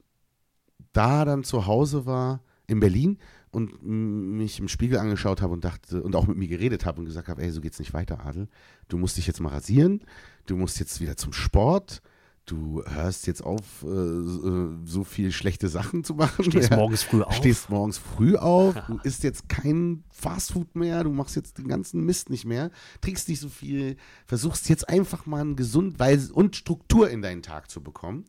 da 0.94 1.26
dann 1.26 1.44
zu 1.44 1.66
Hause 1.66 2.06
war 2.06 2.44
in 2.68 2.80
Berlin 2.80 3.18
und 3.52 3.84
mich 3.84 4.60
im 4.60 4.68
Spiegel 4.68 4.98
angeschaut 4.98 5.42
habe 5.42 5.54
und 5.54 5.64
dachte 5.64 6.02
und 6.02 6.16
auch 6.16 6.28
mit 6.28 6.38
mir 6.38 6.48
geredet 6.48 6.86
habe 6.86 7.00
und 7.00 7.06
gesagt 7.06 7.28
habe, 7.28 7.42
ey, 7.42 7.52
so 7.52 7.62
geht's 7.62 7.80
nicht 7.80 7.94
weiter, 7.94 8.26
Adel. 8.26 8.48
Du 8.88 8.98
musst 8.98 9.18
dich 9.18 9.28
jetzt 9.28 9.40
mal 9.42 9.50
rasieren, 9.50 10.04
du 10.46 10.58
musst 10.58 10.80
jetzt 10.80 11.02
wieder 11.02 11.18
zum 11.18 11.34
Sport, 11.34 12.02
du 12.46 12.84
hörst 12.86 13.28
jetzt 13.28 13.44
auf, 13.44 13.84
äh, 13.84 13.88
äh, 13.88 14.78
so 14.86 15.04
viel 15.04 15.32
schlechte 15.32 15.70
Sachen 15.70 16.04
zu 16.04 16.14
machen. 16.14 16.44
Stehst 16.44 16.72
morgens 16.72 17.04
früh 17.04 17.22
auf. 17.22 17.34
Stehst 17.34 17.70
morgens 17.70 17.98
früh 17.98 18.36
auf, 18.36 18.76
du 18.88 19.00
isst 19.04 19.24
jetzt 19.24 19.48
kein 19.48 20.04
Fastfood 20.10 20.76
mehr, 20.76 21.04
du 21.04 21.12
machst 21.12 21.36
jetzt 21.36 21.58
den 21.58 21.68
ganzen 21.68 22.06
Mist 22.06 22.30
nicht 22.30 22.46
mehr, 22.46 22.72
trinkst 23.02 23.30
nicht 23.30 23.40
so 23.40 23.50
viel, 23.50 23.98
versuchst 24.26 24.68
jetzt 24.70 24.90
einfach 24.90 25.26
mal 25.26 25.42
einen 25.42 25.56
gesund 25.56 25.98
und 26.34 26.56
Struktur 26.56 27.10
in 27.10 27.22
deinen 27.22 27.42
Tag 27.42 27.70
zu 27.70 27.82
bekommen. 27.82 28.26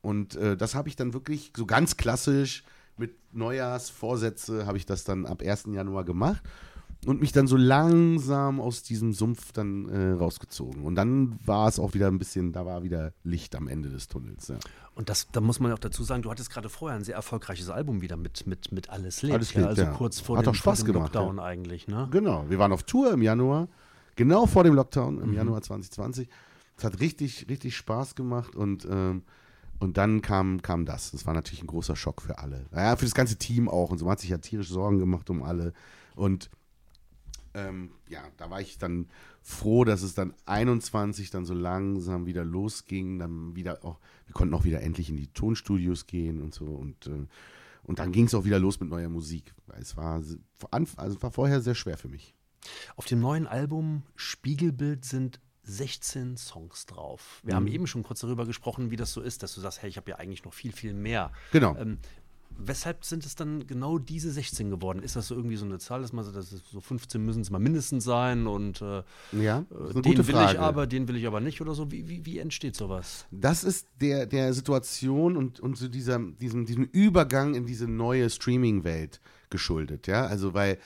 Und 0.00 0.34
äh, 0.34 0.56
das 0.56 0.74
habe 0.74 0.88
ich 0.88 0.96
dann 0.96 1.12
wirklich 1.12 1.52
so 1.56 1.66
ganz 1.66 1.96
klassisch 1.96 2.64
mit 2.96 3.16
Neujahrsvorsätze 3.32 4.66
habe 4.66 4.76
ich 4.76 4.86
das 4.86 5.04
dann 5.04 5.24
ab 5.24 5.42
1. 5.42 5.64
Januar 5.72 6.04
gemacht 6.04 6.42
und 7.04 7.20
mich 7.20 7.32
dann 7.32 7.46
so 7.48 7.56
langsam 7.56 8.60
aus 8.60 8.82
diesem 8.82 9.12
Sumpf 9.12 9.52
dann 9.52 9.88
äh, 9.88 10.12
rausgezogen. 10.12 10.84
Und 10.84 10.94
dann 10.94 11.38
war 11.44 11.68
es 11.68 11.80
auch 11.80 11.94
wieder 11.94 12.06
ein 12.06 12.18
bisschen, 12.18 12.52
da 12.52 12.64
war 12.64 12.84
wieder 12.84 13.12
Licht 13.24 13.56
am 13.56 13.66
Ende 13.66 13.88
des 13.88 14.06
Tunnels. 14.06 14.48
Ja. 14.48 14.58
Und 14.94 15.08
das, 15.08 15.26
da 15.32 15.40
muss 15.40 15.58
man 15.58 15.70
ja 15.70 15.74
auch 15.74 15.80
dazu 15.80 16.04
sagen, 16.04 16.22
du 16.22 16.30
hattest 16.30 16.50
gerade 16.50 16.68
vorher 16.68 16.96
ein 16.96 17.04
sehr 17.04 17.16
erfolgreiches 17.16 17.70
Album 17.70 18.02
wieder 18.02 18.16
mit, 18.16 18.46
mit, 18.46 18.70
mit 18.70 18.88
Alles 18.90 19.22
lebt. 19.22 19.34
Alles 19.34 19.52
ja, 19.54 19.60
lebt, 19.60 19.70
also 19.70 19.82
ja. 19.82 19.90
kurz 19.90 20.20
vor 20.20 20.38
Hat 20.38 20.46
dem, 20.46 20.50
auch 20.50 20.54
Spaß 20.54 20.80
vor 20.80 20.86
dem 20.86 20.92
gemacht, 20.92 21.14
Lockdown 21.14 21.38
ja. 21.38 21.42
eigentlich, 21.42 21.88
ne? 21.88 22.08
Genau, 22.12 22.44
wir 22.48 22.58
waren 22.58 22.72
auf 22.72 22.84
Tour 22.84 23.12
im 23.12 23.22
Januar, 23.22 23.68
genau 24.14 24.46
vor 24.46 24.62
dem 24.62 24.74
Lockdown 24.74 25.16
Mhm. 25.16 25.22
im 25.22 25.32
Januar 25.34 25.62
2020. 25.62 26.28
Es 26.76 26.84
hat 26.84 27.00
richtig, 27.00 27.46
richtig 27.48 27.76
Spaß 27.76 28.14
gemacht 28.14 28.54
und, 28.54 28.86
ähm, 28.88 29.22
und 29.80 29.96
dann 29.96 30.22
kam, 30.22 30.62
kam 30.62 30.84
das. 30.84 31.10
Das 31.10 31.26
war 31.26 31.34
natürlich 31.34 31.62
ein 31.62 31.66
großer 31.66 31.96
Schock 31.96 32.22
für 32.22 32.38
alle. 32.38 32.66
Naja, 32.70 32.94
für 32.94 33.04
das 33.04 33.14
ganze 33.14 33.36
Team 33.36 33.68
auch. 33.68 33.90
Und 33.90 33.98
so 33.98 34.04
man 34.04 34.12
hat 34.12 34.20
sich 34.20 34.30
ja 34.30 34.38
tierisch 34.38 34.68
Sorgen 34.68 34.98
gemacht 34.98 35.28
um 35.30 35.42
alle. 35.42 35.72
Und 36.14 36.48
ähm, 37.54 37.90
ja, 38.08 38.22
da 38.36 38.50
war 38.50 38.60
ich 38.60 38.78
dann 38.78 39.08
froh, 39.40 39.84
dass 39.84 40.02
es 40.02 40.14
dann 40.14 40.34
21 40.46 41.30
dann 41.30 41.44
so 41.44 41.54
langsam 41.54 42.26
wieder 42.26 42.44
losging. 42.44 43.18
Dann 43.18 43.54
wieder 43.56 43.84
auch, 43.84 43.98
wir 44.26 44.34
konnten 44.34 44.54
auch 44.54 44.64
wieder 44.64 44.82
endlich 44.82 45.10
in 45.10 45.16
die 45.16 45.28
Tonstudios 45.28 46.06
gehen 46.06 46.40
und 46.40 46.54
so. 46.54 46.66
Und, 46.66 47.06
äh, 47.06 47.26
und 47.82 47.98
dann 47.98 48.12
ging 48.12 48.26
es 48.26 48.34
auch 48.34 48.44
wieder 48.44 48.58
los 48.58 48.80
mit 48.80 48.88
neuer 48.88 49.08
Musik. 49.08 49.54
Es 49.78 49.96
war, 49.96 50.14
also 50.14 50.36
es 50.70 51.22
war 51.22 51.30
vorher 51.30 51.60
sehr 51.60 51.74
schwer 51.74 51.98
für 51.98 52.08
mich. 52.08 52.34
Auf 52.96 53.06
dem 53.06 53.20
neuen 53.20 53.46
Album 53.46 54.04
Spiegelbild 54.14 55.04
sind 55.04 55.40
16 55.64 56.36
Songs 56.36 56.86
drauf. 56.86 57.40
Wir 57.44 57.54
haben 57.54 57.68
eben 57.68 57.86
schon 57.86 58.02
kurz 58.02 58.20
darüber 58.20 58.46
gesprochen, 58.46 58.90
wie 58.90 58.96
das 58.96 59.12
so 59.12 59.20
ist, 59.20 59.42
dass 59.42 59.54
du 59.54 59.60
sagst, 59.60 59.80
hey, 59.80 59.88
ich 59.88 59.96
habe 59.96 60.10
ja 60.10 60.16
eigentlich 60.16 60.44
noch 60.44 60.54
viel, 60.54 60.72
viel 60.72 60.92
mehr. 60.92 61.32
Genau. 61.52 61.76
Ähm, 61.76 61.98
weshalb 62.58 63.04
sind 63.04 63.24
es 63.26 63.34
dann 63.34 63.66
genau 63.66 63.98
diese 63.98 64.30
16 64.30 64.70
geworden? 64.70 65.02
Ist 65.02 65.16
das 65.16 65.28
so 65.28 65.34
irgendwie 65.34 65.56
so 65.56 65.64
eine 65.64 65.78
Zahl, 65.78 66.02
dass 66.02 66.12
man 66.12 66.24
so, 66.24 66.32
das 66.32 66.52
ist 66.52 66.66
so 66.68 66.80
15 66.80 67.24
müssen 67.24 67.42
es 67.42 67.50
mal 67.50 67.58
mindestens 67.58 68.04
sein 68.04 68.46
und 68.46 68.80
äh, 68.82 69.02
Ja, 69.32 69.64
eine 69.70 70.02
den 70.02 70.16
will 70.18 70.24
Frage. 70.24 70.52
ich 70.54 70.58
aber, 70.60 70.86
den 70.86 71.08
will 71.08 71.16
ich 71.16 71.26
aber 71.26 71.40
nicht 71.40 71.60
oder 71.60 71.74
so? 71.74 71.90
Wie, 71.90 72.08
wie, 72.08 72.24
wie 72.26 72.38
entsteht 72.38 72.76
sowas? 72.76 73.26
Das 73.30 73.64
ist 73.64 73.88
der, 74.00 74.26
der 74.26 74.52
Situation 74.54 75.36
und, 75.36 75.60
und 75.60 75.76
so 75.76 75.88
dieser, 75.88 76.18
diesem, 76.18 76.66
diesem 76.66 76.84
Übergang 76.84 77.54
in 77.54 77.66
diese 77.66 77.86
neue 77.88 78.30
Streaming-Welt 78.30 79.20
geschuldet, 79.50 80.06
ja. 80.06 80.26
Also 80.26 80.54
weil 80.54 80.78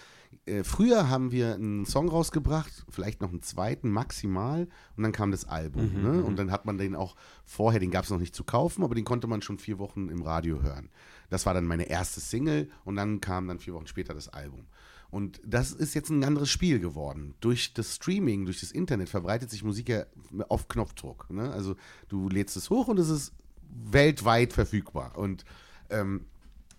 äh, 0.45 0.65
früher 0.65 1.09
haben 1.09 1.33
wir 1.33 1.55
einen 1.55 1.87
Song 1.87 2.09
rausgebracht, 2.09 2.85
vielleicht 2.89 3.21
noch 3.21 3.31
einen 3.31 3.43
zweiten 3.43 3.91
maximal 3.91 4.69
und 4.97 5.03
dann 5.03 5.13
kam 5.13 5.31
das 5.31 5.47
Album. 5.47 6.03
ne? 6.03 6.23
Und 6.25 6.37
dann 6.39 6.51
hat 6.51 6.67
man 6.67 6.79
den 6.79 6.95
auch 6.95 7.17
vorher, 7.45 7.81
den 7.81 7.91
gab 7.91 8.05
es 8.05 8.11
noch 8.11 8.19
nicht 8.19 8.35
zu 8.35 8.45
kaufen, 8.45 8.85
aber 8.85 8.95
den 8.95 9.05
konnte 9.05 9.27
man 9.27 9.43
schon 9.43 9.59
vier 9.59 9.79
Wochen 9.79 10.09
im 10.09 10.23
Radio 10.23 10.63
hören. 10.63 10.91
Das 11.31 11.47
war 11.47 11.55
dann 11.55 11.67
meine 11.67 11.89
erste 11.89 12.21
Single 12.21 12.71
und 12.85 12.97
dann 12.97 13.21
kam 13.21 13.49
dann 13.49 13.59
vier 13.59 13.75
Wochen 13.75 13.87
später 13.87 14.15
das 14.15 14.29
Album. 14.29 14.67
Und 15.11 15.41
das 15.45 15.73
ist 15.73 15.95
jetzt 15.95 16.11
ein 16.11 16.25
anderes 16.25 16.51
Spiel 16.51 16.81
geworden. 16.81 17.35
Durch 17.41 17.73
das 17.73 17.95
Streaming, 17.95 18.45
durch 18.45 18.61
das 18.61 18.73
Internet 18.73 19.09
verbreitet 19.09 19.51
sich 19.51 19.63
Musik 19.63 19.89
ja 19.89 20.05
auf 20.49 20.69
Knopfdruck. 20.69 21.31
Ne? 21.31 21.51
Also 21.53 21.77
du 22.09 22.29
lädst 22.29 22.57
es 22.57 22.71
hoch 22.71 22.89
und 22.89 22.99
es 22.99 23.09
ist 23.09 23.33
weltweit 23.69 24.53
verfügbar. 24.53 25.17
Und 25.17 25.45
ähm, 25.91 26.27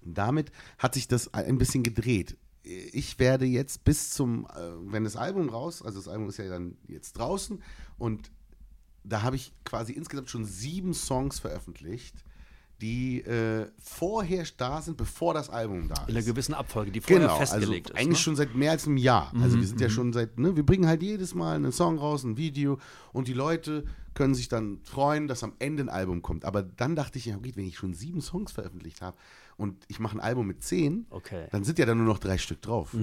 damit 0.03 0.51
hat 0.77 0.93
sich 0.93 1.07
das 1.07 1.33
ein 1.33 1.57
bisschen 1.57 1.83
gedreht. 1.83 2.37
Ich 2.67 3.17
werde 3.19 3.45
jetzt 3.45 3.83
bis 3.83 4.11
zum, 4.11 4.45
äh, 4.45 4.91
wenn 4.91 5.03
das 5.03 5.15
Album 5.15 5.49
raus, 5.49 5.81
also 5.81 5.99
das 5.99 6.07
Album 6.07 6.27
ist 6.29 6.37
ja 6.37 6.49
dann 6.49 6.77
jetzt 6.87 7.13
draußen 7.13 7.61
und 7.97 8.31
da 9.03 9.21
habe 9.21 9.37
ich 9.37 9.53
quasi 9.63 9.93
insgesamt 9.93 10.29
schon 10.29 10.43
sieben 10.45 10.93
Songs 10.93 11.39
veröffentlicht, 11.39 12.15
die 12.81 13.21
äh, 13.21 13.67
vorher 13.81 14.45
da 14.57 14.81
sind, 14.81 14.97
bevor 14.97 15.33
das 15.33 15.49
Album 15.49 15.87
da 15.87 15.95
ist. 16.01 16.09
In 16.09 16.15
einer 16.17 16.25
gewissen 16.25 16.53
Abfolge, 16.53 16.91
die 16.91 17.01
vorher 17.01 17.27
Genau, 17.27 17.37
festgelegt 17.37 17.87
also 17.87 17.93
ist. 17.93 17.99
eigentlich 17.99 18.19
ne? 18.19 18.23
schon 18.23 18.35
seit 18.35 18.53
mehr 18.53 18.71
als 18.71 18.85
einem 18.85 18.97
Jahr. 18.97 19.33
Also 19.41 19.57
wir 19.57 19.65
sind 19.65 19.81
ja 19.81 19.89
schon 19.89 20.13
seit, 20.13 20.37
ne, 20.37 20.55
wir 20.55 20.65
bringen 20.65 20.87
halt 20.87 21.01
jedes 21.01 21.33
Mal 21.33 21.55
einen 21.55 21.71
Song 21.71 21.97
raus, 21.97 22.23
ein 22.23 22.37
Video 22.37 22.79
und 23.13 23.27
die 23.27 23.33
Leute 23.33 23.85
können 24.13 24.35
sich 24.35 24.47
dann 24.47 24.79
freuen, 24.83 25.27
dass 25.27 25.43
am 25.43 25.53
Ende 25.59 25.83
ein 25.83 25.89
Album 25.89 26.21
kommt. 26.21 26.45
Aber 26.45 26.61
dann 26.61 26.95
dachte 26.95 27.17
ich, 27.17 27.25
ja 27.25 27.35
gut, 27.37 27.55
wenn 27.55 27.65
ich 27.65 27.77
schon 27.77 27.93
sieben 27.93 28.21
Songs 28.21 28.51
veröffentlicht 28.51 29.01
habe 29.01 29.17
und 29.57 29.83
ich 29.87 29.99
mache 29.99 30.15
ein 30.17 30.21
Album 30.21 30.47
mit 30.47 30.63
zehn, 30.63 31.05
Okay. 31.09 31.47
dann 31.51 31.63
sind 31.63 31.79
ja 31.79 31.85
dann 31.85 31.97
nur 31.97 32.07
noch 32.07 32.19
drei 32.19 32.37
Stück 32.37 32.61
drauf. 32.61 32.95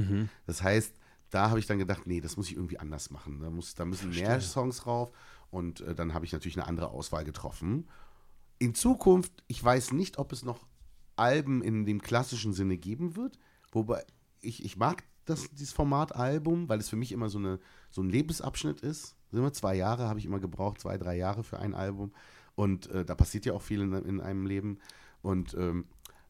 Das 0.47 0.63
heißt, 0.63 0.95
da 1.31 1.51
habe 1.51 1.59
ich 1.59 1.67
dann 1.67 1.79
gedacht, 1.79 2.07
nee, 2.07 2.21
das 2.21 2.37
muss 2.37 2.49
ich 2.49 2.57
irgendwie 2.57 2.79
anders 2.79 3.11
machen. 3.11 3.41
Da, 3.41 3.51
muss, 3.51 3.75
da 3.75 3.85
müssen 3.85 4.11
mehr 4.11 4.41
Songs 4.41 4.79
drauf 4.79 5.11
und 5.51 5.81
äh, 5.81 5.95
dann 5.95 6.15
habe 6.15 6.25
ich 6.25 6.33
natürlich 6.33 6.57
eine 6.57 6.67
andere 6.67 6.89
Auswahl 6.91 7.25
getroffen. 7.25 7.89
In 8.59 8.75
Zukunft, 8.75 9.33
ich 9.49 9.63
weiß 9.63 9.93
nicht, 9.93 10.19
ob 10.19 10.33
es 10.33 10.45
noch 10.45 10.67
Alben 11.17 11.63
in 11.63 11.85
dem 11.87 12.01
klassischen 12.03 12.53
Sinne 12.53 12.77
geben 12.79 13.17
wird, 13.17 13.39
wobei 13.73 14.05
ich, 14.41 14.65
ich 14.65 14.77
mag 14.77 15.03
das, 15.25 15.51
dieses 15.53 15.73
Format 15.73 16.15
Album, 16.15 16.69
weil 16.69 16.79
es 16.79 16.89
für 16.89 16.97
mich 16.97 17.11
immer 17.11 17.29
so, 17.31 17.39
eine, 17.39 17.59
so 17.91 18.03
ein 18.03 18.11
Lebensabschnitt 18.11 18.81
ist. 18.81 19.17
Sind 19.33 19.43
wir 19.43 19.53
zwei 19.53 19.75
Jahre, 19.75 20.09
habe 20.09 20.19
ich 20.19 20.27
immer 20.27 20.39
gebraucht, 20.39 20.81
zwei, 20.81 20.99
drei 20.99 21.17
Jahre 21.17 21.43
für 21.43 21.59
ein 21.59 21.75
Album. 21.75 22.13
Und 22.55 22.89
äh, 22.91 23.05
da 23.05 23.15
passiert 23.17 23.47
ja 23.47 23.55
auch 23.55 23.63
viel 23.63 23.81
in, 23.81 23.93
in 23.93 24.21
einem 24.21 24.47
Leben. 24.47 24.79
Und 25.23 25.55
ähm, 25.55 25.87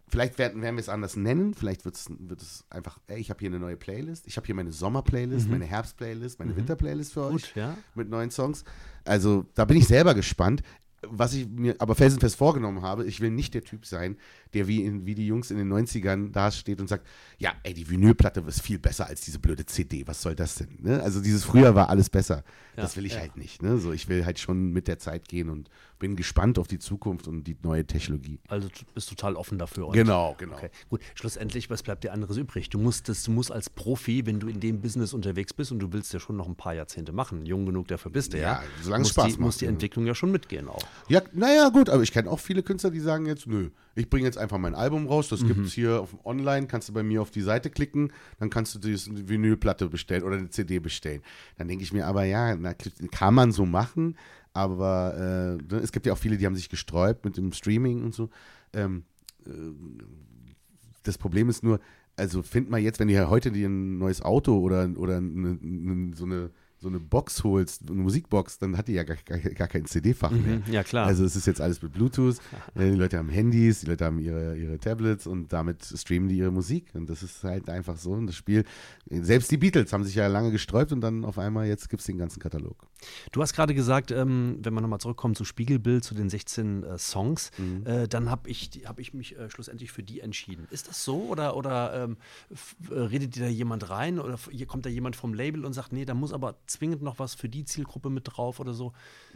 vielleicht 0.08 0.38
werden, 0.38 0.62
werden 0.62 0.76
wir 0.76 0.80
es 0.80 0.88
anders 0.88 1.16
nennen. 1.16 1.54
Vielleicht 1.54 1.84
wird's, 1.84 2.06
wird 2.18 2.42
es 2.42 2.64
einfach, 2.70 2.98
ey, 3.06 3.18
ich 3.18 3.30
habe 3.30 3.40
hier 3.40 3.48
eine 3.48 3.58
neue 3.58 3.76
Playlist. 3.76 4.26
Ich 4.26 4.36
habe 4.36 4.46
hier 4.46 4.54
meine 4.54 4.72
Sommer-Playlist, 4.72 5.48
meine 5.48 5.64
Herbst-Playlist, 5.64 6.38
meine 6.38 6.56
Winter-Playlist 6.56 7.12
für 7.12 7.22
euch 7.22 7.32
Gut, 7.32 7.52
ja. 7.54 7.76
mit 7.94 8.08
neuen 8.08 8.30
Songs. 8.30 8.64
Also 9.04 9.46
da 9.54 9.64
bin 9.64 9.76
ich 9.76 9.86
selber 9.86 10.14
gespannt. 10.14 10.62
Was 11.06 11.34
ich 11.34 11.46
mir 11.46 11.76
aber 11.80 11.94
felsenfest 11.94 12.36
vorgenommen 12.36 12.80
habe, 12.80 13.04
ich 13.04 13.20
will 13.20 13.30
nicht 13.30 13.52
der 13.52 13.62
Typ 13.62 13.84
sein, 13.84 14.16
der 14.54 14.68
wie, 14.68 14.82
in, 14.82 15.04
wie 15.04 15.14
die 15.14 15.26
Jungs 15.26 15.50
in 15.50 15.58
den 15.58 15.70
90ern 15.70 16.32
da 16.32 16.50
steht 16.50 16.80
und 16.80 16.88
sagt, 16.88 17.06
ja, 17.36 17.52
ey, 17.62 17.74
die 17.74 17.90
Vinylplatte 17.90 18.42
ist 18.46 18.62
viel 18.62 18.78
besser 18.78 19.06
als 19.06 19.20
diese 19.20 19.38
blöde 19.38 19.66
CD, 19.66 20.06
was 20.06 20.22
soll 20.22 20.34
das 20.34 20.54
denn? 20.54 20.78
Ne? 20.80 21.02
Also 21.02 21.20
dieses 21.20 21.44
früher 21.44 21.74
war 21.74 21.90
alles 21.90 22.08
besser. 22.08 22.42
das 22.74 22.96
will 22.96 23.04
ich 23.04 23.18
halt 23.18 23.36
nicht. 23.36 23.62
Ne? 23.62 23.76
So, 23.76 23.92
ich 23.92 24.08
will 24.08 24.24
halt 24.24 24.38
schon 24.38 24.72
mit 24.72 24.88
der 24.88 24.98
Zeit 24.98 25.28
gehen 25.28 25.50
und 25.50 25.68
bin 25.98 26.16
gespannt 26.16 26.58
auf 26.58 26.66
die 26.68 26.78
Zukunft 26.78 27.28
und 27.28 27.44
die 27.44 27.56
neue 27.62 27.86
Technologie. 27.86 28.38
Also 28.48 28.68
du 28.68 28.84
bist 28.94 29.08
total 29.08 29.36
offen 29.36 29.58
dafür. 29.58 29.90
Genau, 29.92 30.34
genau. 30.38 30.56
Okay, 30.56 30.70
gut. 30.88 31.00
Schlussendlich, 31.14 31.70
was 31.70 31.82
bleibt 31.82 32.04
dir 32.04 32.12
anderes 32.12 32.36
übrig? 32.36 32.70
Du 32.70 32.78
musst, 32.78 33.08
das, 33.08 33.22
du 33.22 33.30
musst 33.30 33.52
als 33.52 33.70
Profi, 33.70 34.26
wenn 34.26 34.40
du 34.40 34.48
in 34.48 34.60
dem 34.60 34.80
Business 34.80 35.12
unterwegs 35.14 35.52
bist 35.52 35.72
und 35.72 35.78
du 35.78 35.92
willst 35.92 36.12
ja 36.12 36.20
schon 36.20 36.36
noch 36.36 36.48
ein 36.48 36.56
paar 36.56 36.74
Jahrzehnte 36.74 37.12
machen, 37.12 37.46
jung 37.46 37.66
genug 37.66 37.88
dafür 37.88 38.10
bist 38.10 38.32
du 38.32 38.38
ja, 38.38 38.42
Ja, 38.42 38.62
solange 38.82 39.04
Spaß 39.04 39.24
die, 39.24 39.30
macht, 39.32 39.40
muss 39.40 39.56
die. 39.58 39.66
Entwicklung 39.66 40.06
ja 40.06 40.14
schon 40.14 40.30
mitgehen 40.30 40.68
auch. 40.68 40.82
Ja, 41.08 41.22
naja, 41.32 41.68
gut, 41.68 41.88
aber 41.88 42.02
ich 42.02 42.12
kenne 42.12 42.30
auch 42.30 42.40
viele 42.40 42.62
Künstler, 42.62 42.90
die 42.90 43.00
sagen 43.00 43.26
jetzt, 43.26 43.46
nö, 43.46 43.70
ich 43.94 44.10
bringe 44.10 44.26
jetzt 44.26 44.38
einfach 44.38 44.58
mein 44.58 44.74
Album 44.74 45.06
raus, 45.06 45.28
das 45.28 45.46
gibt 45.46 45.64
es 45.66 45.72
hier 45.72 46.00
auf, 46.00 46.16
online, 46.24 46.66
kannst 46.66 46.88
du 46.88 46.92
bei 46.92 47.02
mir 47.02 47.22
auf 47.22 47.30
die 47.30 47.42
Seite 47.42 47.70
klicken, 47.70 48.12
dann 48.38 48.50
kannst 48.50 48.74
du 48.74 48.78
die 48.78 48.96
Vinylplatte 49.28 49.88
bestellen 49.88 50.24
oder 50.24 50.36
eine 50.36 50.50
CD 50.50 50.78
bestellen. 50.80 51.22
Dann 51.56 51.68
denke 51.68 51.84
ich 51.84 51.92
mir 51.92 52.06
aber, 52.06 52.24
ja, 52.24 52.56
na, 52.56 52.74
kann 53.10 53.34
man 53.34 53.52
so 53.52 53.66
machen, 53.66 54.16
aber 54.54 55.58
äh, 55.70 55.74
es 55.74 55.92
gibt 55.92 56.06
ja 56.06 56.12
auch 56.12 56.18
viele, 56.18 56.38
die 56.38 56.46
haben 56.46 56.54
sich 56.54 56.70
gesträubt 56.70 57.24
mit 57.24 57.36
dem 57.36 57.52
Streaming 57.52 58.02
und 58.04 58.14
so. 58.14 58.30
Ähm, 58.72 59.04
äh, 59.44 59.50
das 61.02 61.18
Problem 61.18 61.50
ist 61.50 61.62
nur, 61.62 61.80
also 62.16 62.42
find 62.42 62.70
mal 62.70 62.78
jetzt, 62.78 63.00
wenn 63.00 63.08
ihr 63.08 63.28
heute 63.28 63.50
ein 63.50 63.98
neues 63.98 64.22
Auto 64.22 64.58
oder, 64.58 64.88
oder 64.96 65.18
eine, 65.18 65.58
eine, 65.60 66.16
so 66.16 66.24
eine 66.24 66.50
so 66.84 66.88
eine 66.90 67.00
Box 67.00 67.42
holst, 67.44 67.82
eine 67.90 68.00
Musikbox, 68.02 68.58
dann 68.58 68.76
hat 68.76 68.88
die 68.88 68.92
ja 68.92 69.02
gar, 69.02 69.16
gar, 69.24 69.38
gar 69.38 69.66
kein 69.68 69.86
CD-Fach 69.86 70.30
mehr. 70.30 70.58
Mhm, 70.58 70.72
ja, 70.72 70.84
klar. 70.84 71.06
Also 71.06 71.24
es 71.24 71.34
ist 71.34 71.46
jetzt 71.46 71.60
alles 71.60 71.82
mit 71.82 71.92
Bluetooth. 71.92 72.36
Äh, 72.76 72.90
Die 72.90 72.96
Leute 72.96 73.18
haben 73.18 73.28
Handys, 73.28 73.80
die 73.80 73.86
Leute 73.86 74.04
haben 74.04 74.18
ihre, 74.18 74.56
ihre 74.56 74.78
Tablets 74.78 75.26
und 75.26 75.52
damit 75.52 75.84
streamen 75.84 76.28
die 76.28 76.36
ihre 76.38 76.50
Musik. 76.50 76.86
Und 76.94 77.08
das 77.10 77.22
ist 77.22 77.42
halt 77.44 77.68
einfach 77.68 77.96
so. 77.96 78.12
Und 78.12 78.26
das 78.26 78.36
Spiel, 78.36 78.64
selbst 79.10 79.50
die 79.50 79.56
Beatles 79.56 79.92
haben 79.92 80.04
sich 80.04 80.14
ja 80.14 80.26
lange 80.26 80.50
gesträubt 80.50 80.92
und 80.92 81.00
dann 81.00 81.24
auf 81.24 81.38
einmal 81.38 81.66
jetzt 81.66 81.88
gibt 81.88 82.00
es 82.00 82.06
den 82.06 82.18
ganzen 82.18 82.40
Katalog. 82.40 82.86
Du 83.32 83.42
hast 83.42 83.54
gerade 83.54 83.74
gesagt, 83.74 84.10
ähm, 84.10 84.58
wenn 84.62 84.72
wir 84.74 84.80
nochmal 84.80 84.98
zurückkommen 85.00 85.34
zu 85.34 85.44
Spiegelbild, 85.44 86.04
zu 86.04 86.14
den 86.14 86.28
16 86.30 86.82
äh, 86.84 86.98
Songs, 86.98 87.50
Mhm. 87.58 87.86
äh, 87.86 88.08
dann 88.08 88.30
habe 88.30 88.48
ich, 88.50 88.70
hab 88.86 88.98
ich 88.98 89.14
mich 89.14 89.36
äh, 89.38 89.48
schlussendlich 89.50 89.92
für 89.92 90.02
die 90.02 90.20
entschieden. 90.20 90.66
Ist 90.70 90.88
das 90.88 91.04
so 91.04 91.22
oder, 91.24 91.56
oder 91.56 92.04
ähm, 92.04 92.16
äh, 92.90 92.94
redet 92.98 93.36
dir 93.36 93.44
da 93.44 93.48
jemand 93.48 93.88
rein 93.90 94.18
oder 94.18 94.38
kommt 94.66 94.84
da 94.86 94.90
jemand 94.90 95.16
vom 95.16 95.34
Label 95.34 95.64
und 95.64 95.72
sagt, 95.72 95.92
nee, 95.92 96.04
da 96.04 96.14
muss 96.14 96.32
aber 96.32 96.56
zwingend 96.74 97.02
noch 97.02 97.18
was 97.18 97.34
für 97.34 97.48
die 97.48 97.64
Zielgruppe 97.64 98.10
mit 98.10 98.24
drauf 98.24 98.60
oder 98.60 98.74
so? 98.74 98.92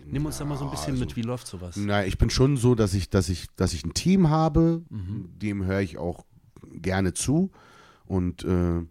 Nimm 0.06 0.26
uns 0.26 0.38
da 0.38 0.44
mal 0.44 0.56
so 0.56 0.64
ein 0.64 0.70
bisschen 0.70 0.98
mit, 0.98 1.16
wie 1.16 1.22
läuft 1.22 1.46
sowas? 1.46 1.76
Na, 1.76 2.04
ich 2.04 2.18
bin 2.18 2.30
schon 2.30 2.56
so, 2.56 2.74
dass 2.74 2.94
ich, 2.94 3.10
dass 3.10 3.28
ich, 3.28 3.46
dass 3.56 3.72
ich 3.72 3.84
ein 3.84 3.94
Team 3.94 4.28
habe, 4.28 4.82
dem 4.90 5.64
höre 5.64 5.80
ich 5.80 5.98
auch 5.98 6.24
gerne 6.72 7.14
zu. 7.14 7.50
Und 8.06 8.44
äh, 8.44 8.82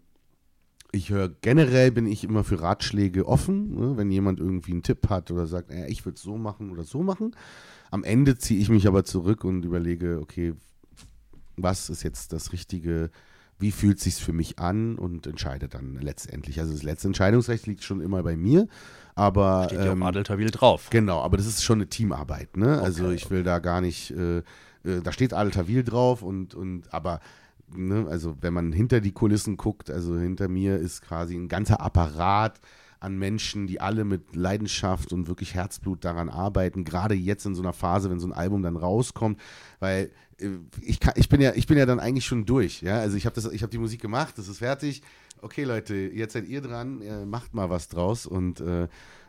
ich 0.92 1.10
höre 1.10 1.28
generell 1.28 1.90
bin 1.92 2.06
ich 2.06 2.24
immer 2.24 2.44
für 2.44 2.60
Ratschläge 2.60 3.26
offen, 3.26 3.74
ne? 3.74 3.96
wenn 3.96 4.10
jemand 4.10 4.40
irgendwie 4.40 4.72
einen 4.72 4.82
Tipp 4.82 5.08
hat 5.08 5.30
oder 5.30 5.46
sagt, 5.46 5.70
äh, 5.70 5.86
ich 5.88 6.04
würde 6.04 6.16
es 6.16 6.22
so 6.22 6.38
machen 6.38 6.70
oder 6.70 6.84
so 6.84 7.02
machen. 7.02 7.36
Am 7.90 8.04
Ende 8.04 8.38
ziehe 8.38 8.60
ich 8.60 8.68
mich 8.68 8.86
aber 8.86 9.04
zurück 9.04 9.44
und 9.44 9.64
überlege, 9.64 10.18
okay, 10.20 10.54
was 11.56 11.90
ist 11.90 12.02
jetzt 12.02 12.32
das 12.32 12.52
Richtige, 12.52 13.10
wie 13.58 13.72
fühlt 13.72 13.98
sich's 14.00 14.18
für 14.18 14.32
mich 14.32 14.58
an 14.58 14.96
und 14.96 15.26
entscheide 15.26 15.68
dann 15.68 15.98
letztendlich. 16.00 16.60
Also 16.60 16.72
das 16.72 16.82
letzte 16.82 17.08
Entscheidungsrecht 17.08 17.66
liegt 17.66 17.82
schon 17.82 18.00
immer 18.00 18.22
bei 18.22 18.36
mir, 18.36 18.68
aber 19.14 19.64
Steht 19.66 19.80
ja 19.80 19.92
ähm, 19.92 20.02
auf 20.02 20.08
Adeltawil 20.08 20.50
drauf. 20.50 20.88
Genau, 20.90 21.20
aber 21.20 21.36
das 21.36 21.46
ist 21.46 21.64
schon 21.64 21.78
eine 21.78 21.88
Teamarbeit, 21.88 22.56
ne? 22.56 22.80
Also 22.80 23.10
ich 23.10 23.30
will 23.30 23.42
da 23.42 23.58
gar 23.58 23.80
nicht, 23.80 24.12
äh, 24.12 24.38
äh, 24.38 24.42
da 25.02 25.12
steht 25.12 25.30
Tawil 25.30 25.82
drauf 25.82 26.22
und, 26.22 26.54
und 26.54 26.92
aber, 26.94 27.20
ne, 27.74 28.06
also 28.08 28.36
wenn 28.40 28.54
man 28.54 28.72
hinter 28.72 29.00
die 29.00 29.12
Kulissen 29.12 29.56
guckt, 29.56 29.90
also 29.90 30.16
hinter 30.16 30.48
mir 30.48 30.76
ist 30.76 31.02
quasi 31.02 31.34
ein 31.34 31.48
ganzer 31.48 31.80
Apparat 31.80 32.60
an 33.00 33.16
Menschen, 33.16 33.66
die 33.66 33.80
alle 33.80 34.04
mit 34.04 34.34
Leidenschaft 34.34 35.12
und 35.12 35.28
wirklich 35.28 35.54
Herzblut 35.54 36.04
daran 36.04 36.28
arbeiten, 36.28 36.84
gerade 36.84 37.14
jetzt 37.14 37.46
in 37.46 37.54
so 37.54 37.62
einer 37.62 37.72
Phase, 37.72 38.10
wenn 38.10 38.20
so 38.20 38.26
ein 38.26 38.32
Album 38.32 38.62
dann 38.62 38.76
rauskommt, 38.76 39.40
weil 39.80 40.10
äh, 40.38 40.50
ich, 40.82 41.00
kann, 41.00 41.14
ich 41.16 41.28
bin 41.28 41.40
ja, 41.40 41.52
ich 41.54 41.66
bin 41.66 41.78
ja 41.78 41.86
dann 41.86 42.00
eigentlich 42.00 42.26
schon 42.26 42.44
durch, 42.44 42.82
ja, 42.82 42.98
also 42.98 43.16
ich 43.16 43.26
habe 43.26 43.40
habe 43.40 43.68
die 43.68 43.78
Musik 43.78 44.00
gemacht, 44.00 44.36
das 44.38 44.48
ist 44.48 44.58
fertig, 44.58 45.02
okay 45.42 45.64
Leute, 45.64 45.94
jetzt 45.94 46.32
seid 46.32 46.48
ihr 46.48 46.60
dran, 46.60 47.00
äh, 47.02 47.24
macht 47.24 47.54
mal 47.54 47.70
was 47.70 47.88
draus 47.88 48.26
und 48.26 48.60
äh, 48.60 48.88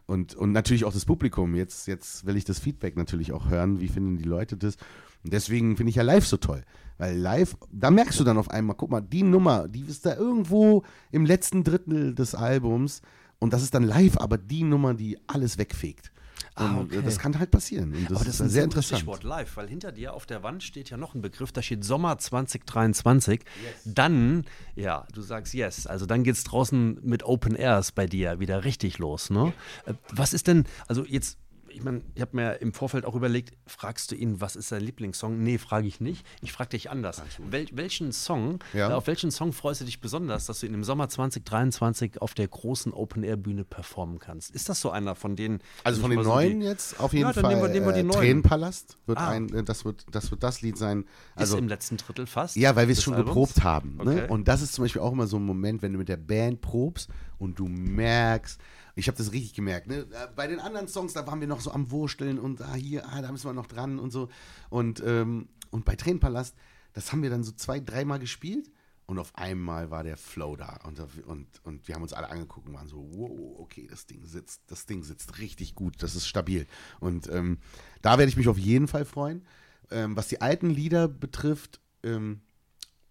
und, 0.09 0.34
und 0.34 0.51
natürlich 0.53 0.86
auch 0.86 0.91
das 0.91 1.05
Publikum. 1.05 1.53
Jetzt, 1.53 1.88
jetzt 1.88 2.26
will 2.26 2.36
ich 2.36 2.43
das 2.43 2.57
Feedback 2.57 2.97
natürlich 2.97 3.32
auch 3.32 3.47
hören. 3.47 3.80
Wie 3.80 3.88
finden 3.88 4.17
die 4.17 4.24
Leute 4.24 4.57
das? 4.57 4.76
Und 5.24 5.32
deswegen 5.32 5.78
finde 5.78 5.91
ich 5.91 5.97
ja 5.97 6.03
live 6.03 6.26
so 6.26 6.38
toll. 6.38 6.63
Weil 6.97 7.15
live, 7.15 7.55
da 7.72 7.91
merkst 7.91 8.20
du 8.20 8.24
dann 8.24 8.39
auf 8.39 8.49
einmal, 8.49 8.76
guck 8.76 8.89
mal, 8.89 9.01
die 9.01 9.22
Nummer, 9.22 9.67
die 9.67 9.82
ist 9.82 10.07
da 10.07 10.15
irgendwo 10.15 10.84
im 11.11 11.26
letzten 11.26 11.63
Drittel 11.63 12.15
des 12.15 12.34
Albums. 12.34 13.03
Und 13.40 13.54
das 13.54 13.64
ist 13.64 13.74
dann 13.74 13.84
live, 13.84 14.18
aber 14.18 14.38
die 14.38 14.64
Nummer, 14.64 14.94
die 14.94 15.18
alles 15.28 15.58
wegfegt. 15.58 16.12
Ah, 16.56 16.78
äh, 16.78 16.80
okay. 16.82 17.02
das 17.04 17.20
kann 17.20 17.38
halt 17.40 17.52
passieren. 17.52 17.94
Und 17.94 18.10
das, 18.10 18.18
Aber 18.18 18.26
das 18.26 18.28
ist 18.28 18.36
ist 18.36 18.42
ein 18.42 18.50
sehr 18.50 18.64
gutes 18.64 18.76
interessant. 18.76 19.00
Stichwort 19.00 19.24
live, 19.24 19.58
weil 19.58 19.68
hinter 19.68 19.92
dir 19.92 20.14
auf 20.14 20.26
der 20.26 20.44
Wand 20.44 20.62
steht 20.64 20.90
ja 20.90 20.98
noch 20.98 21.16
ein 21.16 21.22
Begriff, 21.22 21.52
da 21.52 21.62
steht 21.62 21.84
Sommer 21.84 22.18
2023. 22.18 23.42
Dann, 23.86 24.46
ja, 24.76 25.06
du 25.14 25.22
sagst 25.22 25.54
yes, 25.54 25.88
also 25.88 26.06
dann 26.06 26.24
geht 26.24 26.36
es 26.36 26.44
draußen 26.44 27.00
mit 27.02 27.24
Open 27.24 27.56
Airs 27.56 27.92
bei 27.92 28.08
dir 28.08 28.40
wieder 28.40 28.66
richtig 28.66 28.98
los, 28.98 29.30
ne? 29.30 29.54
Äh, 29.86 29.94
Was 30.12 30.34
ist 30.34 30.48
denn, 30.48 30.66
also 30.88 31.06
jetzt, 31.06 31.38
ich 31.72 31.84
meine, 31.84 32.01
ich 32.15 32.22
habe 32.22 32.36
mir 32.36 32.55
im 32.61 32.74
Vorfeld 32.74 33.05
auch 33.05 33.15
überlegt, 33.15 33.53
fragst 33.67 34.11
du 34.11 34.15
ihn, 34.15 34.41
was 34.41 34.55
ist 34.55 34.70
sein 34.70 34.82
Lieblingssong? 34.82 35.41
Nee, 35.41 35.57
frage 35.57 35.88
ich 35.88 35.99
nicht. 36.01 36.26
Ich 36.41 36.51
frage 36.51 36.70
dich 36.72 36.89
anders. 36.89 37.22
Wel 37.49 37.67
welchen 37.74 38.11
Song, 38.11 38.59
Ja. 38.74 38.95
auf 38.95 39.07
welchen 39.07 39.32
Song 39.32 39.53
freust 39.53 39.82
du 39.82 39.86
dich 39.86 40.01
besonders, 40.01 40.45
dass 40.45 40.59
du 40.61 40.65
ihn 40.67 40.74
im 40.74 40.84
Sommer 40.84 41.09
2023 41.09 42.22
auf 42.22 42.34
der 42.34 42.47
großen 42.47 42.93
Open 42.93 43.24
Air 43.24 43.38
Bühne 43.38 43.63
performen 43.63 44.20
kannst? 44.20 44.51
Ist 44.55 44.70
das 44.70 44.82
so 44.82 44.89
einer 44.91 45.15
von 45.15 45.36
denen? 45.36 45.59
Also 45.84 46.01
von 46.01 46.09
den 46.09 46.17
mal 46.17 46.24
so 46.26 46.30
neuen 46.32 46.61
jetzt 46.61 46.99
auf 46.99 47.13
jeden 47.13 47.28
Ja, 47.28 47.34
dann 47.34 47.43
Fall. 47.43 47.55
nehmen 47.55 47.61
wir- 47.67 47.70
nehmen 47.74 47.86
wir 47.86 47.93
die 47.93 47.99
äh, 47.99 48.03
neuen. 48.03 48.20
Tränenpalast 48.20 48.97
wird 49.05 49.17
Ah. 49.17 49.30
ein, 49.30 49.53
äh, 49.53 49.63
das 49.63 49.86
wird, 49.86 50.05
das 50.11 50.32
wird 50.32 50.43
das 50.43 50.61
Lied 50.61 50.78
sein. 50.78 51.05
Also 51.36 51.55
ist 51.55 51.59
im 51.61 51.67
letzten 51.67 51.97
Drittel 51.97 52.28
fast. 52.28 52.55
Ja, 52.55 52.76
weil 52.76 52.88
wir 52.88 52.93
es 52.93 53.03
schon 53.03 53.13
Albums? 53.13 53.30
geprobt 53.30 53.63
haben. 53.63 53.97
Ne? 53.97 54.01
Okay. 54.24 54.26
Und 54.30 54.47
das 54.47 54.61
ist 54.61 54.74
zum 54.74 54.84
Beispiel 54.86 55.01
auch 55.01 55.11
immer 55.11 55.28
so 55.28 55.38
ein 55.38 55.45
Moment, 55.45 55.82
wenn 55.82 55.93
du 55.93 55.99
mit 55.99 56.09
der 56.09 56.17
Band 56.17 56.61
probst 56.61 57.09
und 57.38 57.57
du 57.59 57.67
merkst, 57.67 58.59
ich 59.00 59.08
habe 59.08 59.18
das 59.18 59.32
richtig 59.32 59.54
gemerkt, 59.54 59.88
ne? 59.88 60.08
Äh, 60.12 60.28
bei 60.36 60.47
den 60.47 60.60
anderen 60.60 60.88
Songs, 60.88 61.14
da 61.14 61.26
waren 61.26 61.39
wir 61.39 61.47
noch 61.47 61.62
so 61.62 61.72
am 61.72 61.89
Wursteln 61.91 62.38
und 62.38 62.62
ah, 62.62 62.76
hier, 62.76 63.08
ah, 63.08 63.22
da 63.22 63.32
müssen 63.32 63.47
wir 63.47 63.54
noch 63.54 63.68
dran 63.68 63.97
und 63.97 64.12
so. 64.12 64.30
Und, 64.70 65.02
ähm, 65.06 65.50
und 65.72 65.86
bei 65.86 65.95
Tränenpalast, 65.95 66.56
das 66.93 67.12
haben 67.12 67.24
wir 67.24 67.30
dann 67.30 67.43
so 67.43 67.52
zwei, 67.52 67.80
dreimal 67.80 68.20
gespielt 68.20 68.72
und 69.06 69.18
auf 69.18 69.36
einmal 69.36 69.89
war 69.89 70.04
der 70.04 70.18
Flow 70.18 70.56
da. 70.56 70.80
Und, 70.86 71.00
und, 71.26 71.47
und 71.64 71.88
wir 71.88 71.95
haben 71.95 72.04
uns 72.04 72.14
alle 72.14 72.30
angeguckt 72.30 72.68
und 72.68 72.76
waren 72.76 72.88
so, 72.88 73.10
wow, 73.14 73.60
okay, 73.60 73.88
das 73.89 74.06
Ding 74.06 74.26
sitzt, 74.26 74.62
das 74.68 74.86
Ding 74.86 75.04
sitzt 75.04 75.39
richtig 75.39 75.74
gut, 75.74 76.04
das 76.04 76.16
ist 76.16 76.28
stabil. 76.28 76.68
Und 77.00 77.28
ähm, 77.30 77.58
da 78.02 78.18
werde 78.18 78.30
ich 78.30 78.38
mich 78.38 78.47
auf 78.47 78.58
jeden 78.58 78.88
Fall 78.88 79.06
freuen. 79.06 79.45
Ähm, 79.91 80.16
was 80.16 80.28
die 80.28 80.41
alten 80.41 80.70
Lieder 80.70 81.08
betrifft, 81.08 81.80
ähm, 82.04 82.41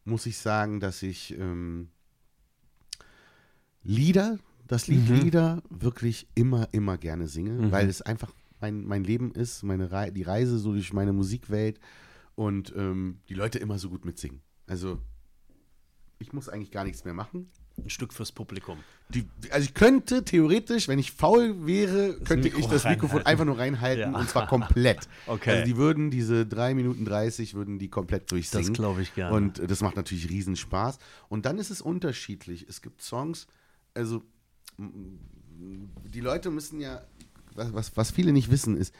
muss 0.05 0.26
ich 0.26 0.39
sagen, 0.39 0.80
dass 0.80 1.03
ich 1.03 1.36
ähm, 1.39 1.91
Lieder, 3.82 4.39
das 4.68 4.86
Lied 4.86 5.08
Lieder 5.08 5.62
wirklich 5.70 6.28
immer, 6.34 6.68
immer 6.72 6.96
gerne 6.98 7.26
singe, 7.26 7.72
weil 7.72 7.88
es 7.88 8.02
einfach 8.02 8.32
mein, 8.60 8.84
mein 8.84 9.04
Leben 9.04 9.32
ist, 9.32 9.62
meine 9.62 9.90
Rei 9.90 10.10
die 10.10 10.22
Reise 10.22 10.58
so 10.58 10.72
durch 10.72 10.92
meine 10.92 11.12
Musikwelt 11.12 11.78
und 12.34 12.72
ähm, 12.76 13.20
die 13.28 13.34
Leute 13.34 13.58
immer 13.58 13.78
so 13.78 13.88
gut 13.88 14.04
mitsingen. 14.04 14.40
Also 14.66 15.00
ich 16.18 16.32
muss 16.32 16.48
eigentlich 16.48 16.70
gar 16.70 16.84
nichts 16.84 17.04
mehr 17.04 17.14
machen. 17.14 17.48
Ein 17.80 17.90
Stück 17.90 18.12
fürs 18.12 18.32
Publikum. 18.32 18.76
Die, 19.08 19.24
also 19.52 19.64
ich 19.64 19.72
könnte 19.72 20.24
theoretisch, 20.24 20.88
wenn 20.88 20.98
ich 20.98 21.12
faul 21.12 21.64
wäre, 21.64 22.14
könnte 22.24 22.48
Mikro 22.48 22.58
ich 22.58 22.66
das 22.66 22.84
Mikrofon 22.84 23.18
reinhalten. 23.18 23.26
einfach 23.26 23.44
nur 23.44 23.58
reinhalten 23.58 24.12
Ja. 24.12 24.18
und 24.18 24.28
zwar 24.28 24.48
komplett. 24.48 25.08
Okay. 25.28 25.50
Also 25.50 25.64
die 25.64 25.76
würden 25.76 26.10
diese 26.10 26.44
3 26.44 26.74
Minuten 26.74 27.04
30 27.04 27.54
würden 27.54 27.78
die 27.78 27.88
komplett 27.88 28.30
durchsingen. 28.32 28.66
Das 28.66 28.72
glaube 28.74 29.02
ich 29.02 29.14
gerne. 29.14 29.34
Und 29.36 29.62
das 29.70 29.80
macht 29.80 29.94
natürlich 29.94 30.28
riesen 30.28 30.56
Spaß. 30.56 30.98
Und 31.28 31.46
dann 31.46 31.58
ist 31.58 31.70
es 31.70 31.80
unterschiedlich. 31.80 32.66
Es 32.68 32.82
gibt 32.82 33.00
Songs, 33.00 33.46
also 33.94 34.24
die 34.79 36.20
Leute 36.20 36.51
müssen 36.51 36.81
ja, 36.81 37.03
was, 37.55 37.97
was, 37.97 38.11
viele 38.11 38.33
nicht 38.33 38.51
wissen, 38.51 38.76
ist, 38.76 38.95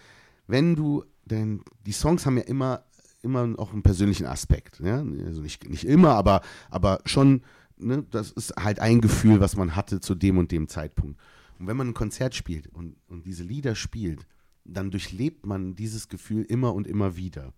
wenn 0.47 0.75
du, 0.75 1.05
denn 1.25 1.63
die 1.87 1.93
Songs 1.93 2.27
haben 2.27 2.37
ja 2.37 2.45
immer, 2.45 2.85
immer 3.23 3.55
auch 3.59 3.73
einen 3.73 3.83
persönlichen 3.83 4.27
Aspekt. 4.27 4.81
Ja? 4.81 5.05
Also 5.25 5.41
nicht, 5.41 5.69
nicht 5.69 5.85
immer, 5.85 6.15
aber, 6.15 6.43
aber 6.71 7.01
schon, 7.05 7.43
ne, 7.77 8.05
das 8.11 8.33
ist 8.33 8.55
halt 8.57 8.81
ein 8.81 9.01
Gefühl, 9.01 9.41
was 9.41 9.57
man 9.57 9.77
hatte 9.77 10.01
zu 10.01 10.15
dem 10.15 10.39
und 10.39 10.51
dem 10.51 10.69
Zeitpunkt. 10.69 11.21
Und 11.59 11.67
wenn 11.67 11.77
man 11.77 11.89
ein 11.89 11.95
Konzert 11.95 12.35
spielt 12.35 12.69
und, 12.69 12.97
und 13.09 13.27
diese 13.27 13.45
Lieder 13.45 13.75
spielt, 13.75 14.27
dann 14.65 14.91
durchlebt 14.91 15.47
man 15.47 15.75
dieses 15.75 16.09
Gefühl 16.09 16.45
immer 16.45 16.75
und 16.75 16.87
immer 16.87 17.17
wieder. 17.17 17.53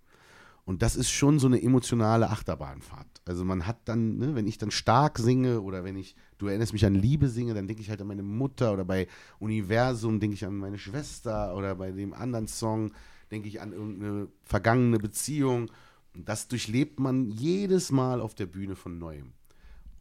Und 0.64 0.82
das 0.82 0.96
ist 0.96 1.11
schon 1.11 1.38
so 1.38 1.46
eine 1.46 1.62
emotionale 1.62 2.30
Achterbahnfahrt. 2.30 3.22
Also 3.26 3.44
man 3.44 3.66
hat 3.66 3.78
dann, 3.86 4.18
ne, 4.18 4.34
wenn 4.34 4.46
ich 4.46 4.58
dann 4.58 4.70
stark 4.70 5.18
singe 5.18 5.61
oder 5.62 5.84
wenn 5.84 5.96
ich, 5.96 6.14
du 6.38 6.46
erinnerst 6.46 6.72
mich 6.72 6.86
an 6.86 6.94
Liebe 6.94 7.28
singe, 7.28 7.54
dann 7.54 7.66
denke 7.66 7.82
ich 7.82 7.90
halt 7.90 8.00
an 8.00 8.06
meine 8.06 8.22
Mutter 8.22 8.72
oder 8.72 8.84
bei 8.84 9.08
Universum 9.38 10.20
denke 10.20 10.34
ich 10.34 10.44
an 10.44 10.56
meine 10.56 10.78
Schwester 10.78 11.56
oder 11.56 11.74
bei 11.74 11.90
dem 11.92 12.12
anderen 12.12 12.46
Song 12.46 12.92
denke 13.30 13.48
ich 13.48 13.61
an 13.61 13.72
irgendeine 13.72 14.28
vergangene 14.44 14.98
Beziehung. 14.98 15.70
Das 16.14 16.48
durchlebt 16.48 16.98
man 17.00 17.30
jedes 17.30 17.92
Mal 17.92 18.20
auf 18.20 18.34
der 18.34 18.46
Bühne 18.46 18.76
von 18.76 18.98
neuem. 18.98 19.32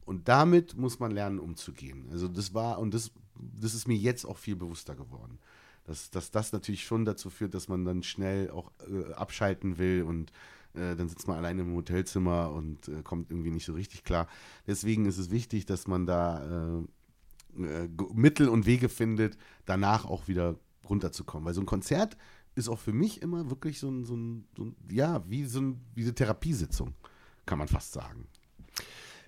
Und 0.05 0.27
damit 0.27 0.75
muss 0.75 0.99
man 0.99 1.11
lernen, 1.11 1.39
umzugehen. 1.39 2.07
Also 2.11 2.27
das 2.27 2.53
war, 2.53 2.79
und 2.79 2.93
das, 2.93 3.11
das 3.35 3.75
ist 3.75 3.87
mir 3.87 3.97
jetzt 3.97 4.25
auch 4.25 4.37
viel 4.37 4.55
bewusster 4.55 4.95
geworden. 4.95 5.37
Dass, 5.89 6.11
dass 6.11 6.29
das 6.29 6.53
natürlich 6.53 6.85
schon 6.85 7.03
dazu 7.03 7.31
führt, 7.31 7.55
dass 7.55 7.67
man 7.67 7.83
dann 7.83 8.03
schnell 8.03 8.51
auch 8.51 8.71
äh, 8.87 9.11
abschalten 9.13 9.79
will 9.79 10.03
und 10.03 10.31
äh, 10.75 10.95
dann 10.95 11.09
sitzt 11.09 11.27
man 11.27 11.37
alleine 11.37 11.63
im 11.63 11.73
Hotelzimmer 11.73 12.51
und 12.51 12.87
äh, 12.87 13.01
kommt 13.01 13.31
irgendwie 13.31 13.49
nicht 13.49 13.65
so 13.65 13.73
richtig 13.73 14.03
klar. 14.03 14.27
Deswegen 14.67 15.07
ist 15.07 15.17
es 15.17 15.31
wichtig, 15.31 15.65
dass 15.65 15.87
man 15.87 16.05
da 16.05 16.77
äh, 17.57 17.63
äh, 17.63 17.89
Mittel 18.13 18.49
und 18.49 18.67
Wege 18.67 18.87
findet, 18.87 19.35
danach 19.65 20.05
auch 20.05 20.27
wieder 20.27 20.59
runterzukommen. 20.87 21.47
Weil 21.47 21.55
so 21.55 21.61
ein 21.61 21.65
Konzert 21.65 22.17
ist 22.53 22.69
auch 22.69 22.77
für 22.77 22.93
mich 22.93 23.23
immer 23.23 23.49
wirklich 23.49 23.79
so 23.79 23.89
ein, 23.89 24.05
so 24.05 24.15
ein, 24.15 24.47
so 24.55 24.65
ein 24.65 24.75
ja, 24.91 25.27
wie 25.27 25.45
so 25.45 25.59
ein, 25.59 25.81
wie 25.95 26.03
eine 26.03 26.13
Therapiesitzung, 26.13 26.93
kann 27.47 27.57
man 27.57 27.67
fast 27.67 27.93
sagen. 27.93 28.27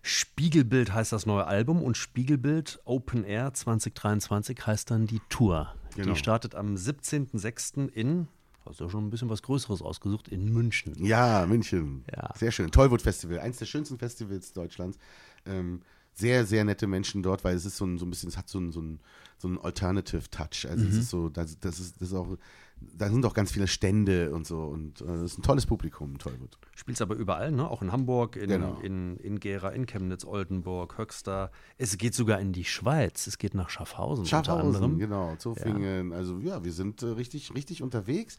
Spiegelbild 0.02 0.93
heißt 0.93 1.12
das 1.12 1.26
neue 1.26 1.45
Album 1.45 1.82
und 1.82 1.95
Spiegelbild 1.95 2.80
Open 2.86 3.24
Air 3.24 3.54
2023 3.54 4.66
heißt 4.66 4.91
dann 4.91 5.06
die 5.06 5.22
Tour. 5.30 5.74
Genau. 5.95 6.14
Die 6.14 6.20
startet 6.20 6.56
am 6.56 6.76
17.06. 6.76 7.89
in, 7.89 8.28
hast 8.66 8.80
du 8.80 8.86
ja 8.86 8.89
schon 8.89 9.06
ein 9.06 9.10
bisschen 9.10 9.30
was 9.30 9.41
Größeres 9.43 9.82
ausgesucht, 9.82 10.28
in 10.30 10.52
München. 10.52 10.93
Ja, 11.04 11.45
München. 11.45 12.04
Ja. 12.16 12.30
Sehr 12.36 12.52
schön. 12.52 12.72
Tollwood 12.72 13.02
Festival, 13.02 13.39
eins 13.39 13.58
der 13.58 13.66
schönsten 13.66 13.97
Festivals 13.99 14.54
Deutschlands. 14.54 14.97
Ähm, 15.45 15.82
sehr, 16.14 16.45
sehr 16.45 16.64
nette 16.66 16.88
Menschen 16.88 17.24
dort, 17.24 17.43
weil 17.43 17.55
es 17.55 17.66
ist 17.66 17.78
so 17.78 17.86
ein, 17.86 17.97
so 17.97 18.05
ein 18.05 18.09
bisschen, 18.09 18.30
es 18.30 18.38
hat 18.38 18.49
so 18.49 18.59
ein, 18.59 18.72
so 18.72 18.82
ein, 18.82 18.99
so 19.38 19.47
ein 19.47 19.57
Alternative 19.59 20.30
Touch. 20.30 20.68
Also 20.70 20.86
es 20.86 20.95
ist 20.95 21.09
so, 21.09 21.30
das, 21.30 21.57
das, 21.59 21.80
ist, 21.80 21.99
das 22.01 22.09
ist 22.09 22.14
auch, 22.14 22.38
da 22.80 23.09
sind 23.09 23.26
auch 23.26 23.34
ganz 23.34 23.51
viele 23.51 23.68
Stände 23.68 24.34
und 24.34 24.45
so 24.45 24.64
und 24.64 25.01
äh, 25.01 25.05
es 25.16 25.34
ist 25.34 25.39
ein 25.39 25.43
tolles 25.43 25.66
Publikum, 25.66 26.18
Tollwood. 26.18 26.57
Spielst 26.76 27.01
aber 27.01 27.16
überall, 27.16 27.51
ne? 27.51 27.68
auch 27.70 27.82
in 27.82 27.91
Hamburg, 27.91 28.36
in, 28.36 28.49
Genau. 28.49 28.78
in, 28.82 29.18
in 29.18 29.39
Gera, 29.39 29.70
in 29.70 29.86
Chemnitz, 29.86 30.26
Oldenburg, 30.26 30.97
Höxter. 30.97 31.51
Es 31.78 31.97
geht 31.97 32.14
sogar 32.14 32.39
in 32.39 32.53
die 32.53 32.66
Schweiz. 32.66 33.26
Es 33.28 33.38
geht 33.38 33.53
nach 33.55 33.70
Schaffhausen, 33.70 34.24
unter 34.24 34.30
Schaffhausen, 34.30 34.76
anderem. 34.76 34.99
genau, 34.99 35.36
Zofingen. 35.38 36.12
Also 36.14 36.39
ja, 36.39 36.64
wir 36.64 36.74
sind 36.74 37.01
äh, 37.03 37.07
richtig, 37.07 37.53
richtig 37.55 37.82
unterwegs. 37.82 38.38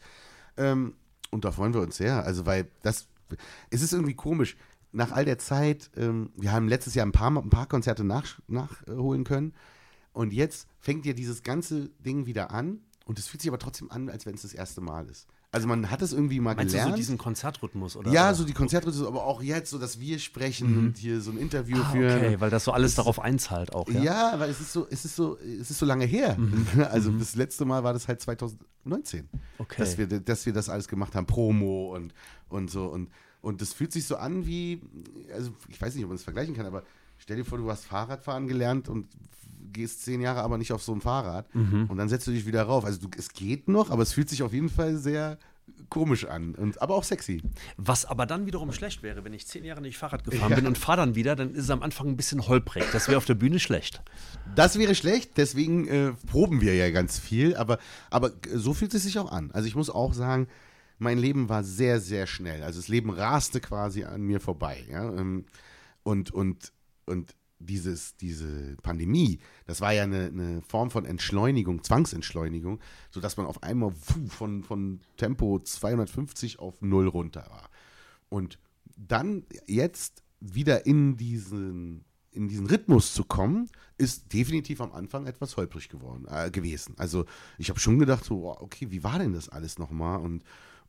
Ähm, 0.57 0.93
und 1.31 1.43
da 1.45 1.51
freuen 1.51 1.73
wir 1.73 1.81
uns 1.81 1.97
sehr. 1.97 2.23
Also, 2.23 2.45
weil 2.45 2.67
das, 2.83 3.07
es 3.71 3.81
ist 3.81 3.91
irgendwie 3.93 4.13
komisch. 4.13 4.55
Nach 4.93 5.11
all 5.11 5.25
der 5.25 5.39
Zeit, 5.39 5.89
ähm, 5.97 6.29
wir 6.37 6.51
haben 6.51 6.67
letztes 6.67 6.93
Jahr 6.95 7.05
ein 7.05 7.11
paar, 7.11 7.29
ein 7.31 7.49
paar 7.49 7.67
Konzerte 7.67 8.03
nach, 8.03 8.39
nachholen 8.47 9.23
können. 9.23 9.53
Und 10.13 10.31
jetzt 10.33 10.67
fängt 10.79 11.05
ja 11.05 11.13
dieses 11.13 11.43
ganze 11.43 11.89
Ding 11.99 12.25
wieder 12.27 12.51
an. 12.51 12.79
Und 13.05 13.19
es 13.19 13.27
fühlt 13.27 13.41
sich 13.41 13.49
aber 13.49 13.59
trotzdem 13.59 13.91
an, 13.91 14.07
als 14.09 14.25
wenn 14.25 14.35
es 14.35 14.43
das 14.43 14.53
erste 14.53 14.79
Mal 14.79 15.09
ist. 15.09 15.27
Also 15.51 15.67
man 15.67 15.91
hat 15.91 16.01
es 16.01 16.13
irgendwie 16.13 16.39
mal 16.39 16.55
Meinst 16.55 16.73
du 16.73 16.77
gelernt. 16.77 16.93
so 16.93 16.97
diesen 16.97 17.17
Konzertrhythmus? 17.17 17.95
Oder? 17.95 18.11
ja, 18.11 18.33
so 18.33 18.43
die 18.43 18.53
Konzertrhythmus, 18.53 19.05
aber 19.05 19.25
auch 19.25 19.43
jetzt, 19.43 19.69
so 19.69 19.77
dass 19.77 19.99
wir 19.99 20.17
sprechen 20.19 20.77
und 20.79 20.97
hier 20.97 21.21
so 21.21 21.29
ein 21.29 21.37
Interview 21.37 21.77
ah, 21.79 21.91
führen. 21.91 22.17
okay, 22.17 22.39
weil 22.39 22.49
das 22.49 22.63
so 22.63 22.71
alles 22.71 22.95
darauf 22.95 23.19
einzahlt 23.19 23.73
auch. 23.73 23.87
Ja. 23.89 24.01
Ja, 24.01 24.39
weil 24.39 24.49
es 24.49 24.61
ist 24.61 24.73
so, 24.73 24.87
es 24.89 25.05
ist 25.05 25.15
so, 25.15 25.37
es 25.37 25.69
ist 25.69 25.77
so 25.79 25.85
lange 25.85 26.05
her. 26.05 26.37
Also 26.89 27.11
das 27.11 27.35
letzte 27.35 27.65
Mal 27.65 27.83
war 27.83 27.93
das 27.93 28.07
halt 28.07 28.21
2019, 28.21 29.29
Okay. 29.59 29.75
dass 29.77 29.97
wir, 29.97 30.07
dass 30.07 30.45
wir 30.45 30.53
das 30.53 30.69
alles 30.69 30.87
gemacht 30.87 31.13
haben, 31.13 31.27
Promo 31.27 31.93
und 31.95 32.13
und 32.49 32.71
so 32.71 32.85
und 32.85 33.09
und 33.43 33.61
das 33.61 33.73
fühlt 33.73 33.91
sich 33.91 34.05
so 34.05 34.15
an 34.15 34.47
wie, 34.47 34.81
also 35.33 35.51
ich 35.67 35.79
weiß 35.79 35.93
nicht, 35.93 36.03
ob 36.05 36.09
man 36.09 36.15
es 36.15 36.23
vergleichen 36.23 36.55
kann, 36.55 36.65
aber 36.65 36.83
stell 37.17 37.35
dir 37.35 37.43
vor, 37.43 37.57
du 37.57 37.69
hast 37.69 37.85
Fahrradfahren 37.85 38.47
gelernt 38.47 38.87
und 38.87 39.07
gehst 39.73 40.03
zehn 40.03 40.21
Jahre 40.21 40.41
aber 40.41 40.57
nicht 40.57 40.71
auf 40.71 40.81
so 40.81 40.93
ein 40.93 41.01
Fahrrad 41.01 41.47
und 41.53 41.97
dann 41.97 42.07
setzt 42.07 42.25
du 42.25 42.31
dich 42.31 42.45
wieder 42.45 42.63
rauf. 42.63 42.85
Also 42.85 43.01
du, 43.01 43.09
es 43.17 43.33
geht 43.33 43.67
noch, 43.67 43.89
aber 43.89 44.01
es 44.03 44.13
fühlt 44.13 44.29
sich 44.29 44.43
auf 44.43 44.53
jeden 44.53 44.69
Fall 44.69 44.95
sehr 44.97 45.37
komisch 45.89 46.25
an 46.25 46.55
und 46.55 46.81
aber 46.81 46.95
auch 46.95 47.03
sexy. 47.03 47.41
Was 47.77 48.05
aber 48.05 48.25
dann 48.25 48.45
wiederum 48.45 48.71
schlecht 48.71 49.03
wäre, 49.03 49.23
wenn 49.23 49.33
ich 49.33 49.45
zehn 49.45 49.65
Jahre 49.65 49.81
nicht 49.81 49.97
Fahrrad 49.97 50.23
gefahren 50.29 50.55
bin 50.55 50.67
und 50.67 50.77
fahre 50.77 50.97
dann 50.97 51.15
wieder, 51.15 51.35
dann 51.35 51.53
ist 51.53 51.65
es 51.65 51.69
am 51.69 51.83
Anfang 51.83 52.07
ein 52.07 52.17
bisschen 52.17 52.47
holprig. 52.47 52.85
Das 52.93 53.07
wäre 53.07 53.17
auf 53.17 53.25
der 53.25 53.35
Bühne 53.35 53.59
schlecht. 53.59 54.01
Das 54.55 54.77
wäre 54.79 54.95
schlecht, 54.95 55.31
deswegen 55.37 55.87
äh, 55.87 56.13
proben 56.27 56.61
wir 56.61 56.75
ja 56.75 56.89
ganz 56.91 57.19
viel, 57.19 57.55
aber, 57.55 57.77
aber 58.09 58.31
so 58.53 58.73
fühlt 58.73 58.93
es 58.93 59.03
sich 59.03 59.19
auch 59.19 59.31
an. 59.31 59.51
Also 59.51 59.67
ich 59.67 59.75
muss 59.75 59.89
auch 59.89 60.13
sagen, 60.13 60.47
mein 60.97 61.17
Leben 61.17 61.49
war 61.49 61.63
sehr, 61.63 61.99
sehr 61.99 62.27
schnell. 62.27 62.63
Also 62.63 62.79
das 62.79 62.87
Leben 62.87 63.09
raste 63.09 63.59
quasi 63.59 64.03
an 64.03 64.21
mir 64.21 64.39
vorbei. 64.39 64.85
Ja? 64.89 65.13
ähm, 65.13 65.45
Und, 66.03 66.31
und, 66.31 66.73
und 67.05 67.35
dieses, 67.59 68.17
diese 68.17 68.75
Pandemie, 68.81 69.39
das 69.65 69.81
war 69.81 69.93
ja 69.93 70.03
eine, 70.03 70.25
eine 70.25 70.61
Form 70.61 70.91
von 70.91 71.05
Entschleunigung, 71.05 71.83
Zwangsentschleunigung, 71.83 72.79
sodass 73.09 73.37
man 73.37 73.45
auf 73.45 73.63
einmal 73.63 73.91
von, 74.27 74.63
von 74.63 74.99
Tempo 75.17 75.59
250 75.59 76.59
auf 76.59 76.81
null 76.81 77.07
runter 77.07 77.45
war. 77.49 77.69
Und 78.29 78.59
dann 78.97 79.45
jetzt 79.65 80.23
wieder 80.39 80.85
in 80.85 81.15
diesen, 81.15 82.03
in 82.31 82.47
diesen 82.49 82.67
Rhythmus 82.67 83.13
zu 83.13 83.23
kommen, 83.23 83.69
ist 83.97 84.33
definitiv 84.33 84.81
am 84.81 84.91
Anfang 84.91 85.25
etwas 85.25 85.55
holprig 85.55 85.87
geworden, 85.87 86.25
äh, 86.29 86.51
gewesen. 86.51 86.95
Also 86.97 87.25
ich 87.57 87.69
habe 87.69 87.79
schon 87.79 87.99
gedacht, 87.99 88.25
so, 88.25 88.49
okay, 88.59 88.91
wie 88.91 89.03
war 89.03 89.19
denn 89.19 89.33
das 89.33 89.49
alles 89.49 89.79
nochmal? 89.79 90.19
Und, 90.19 90.43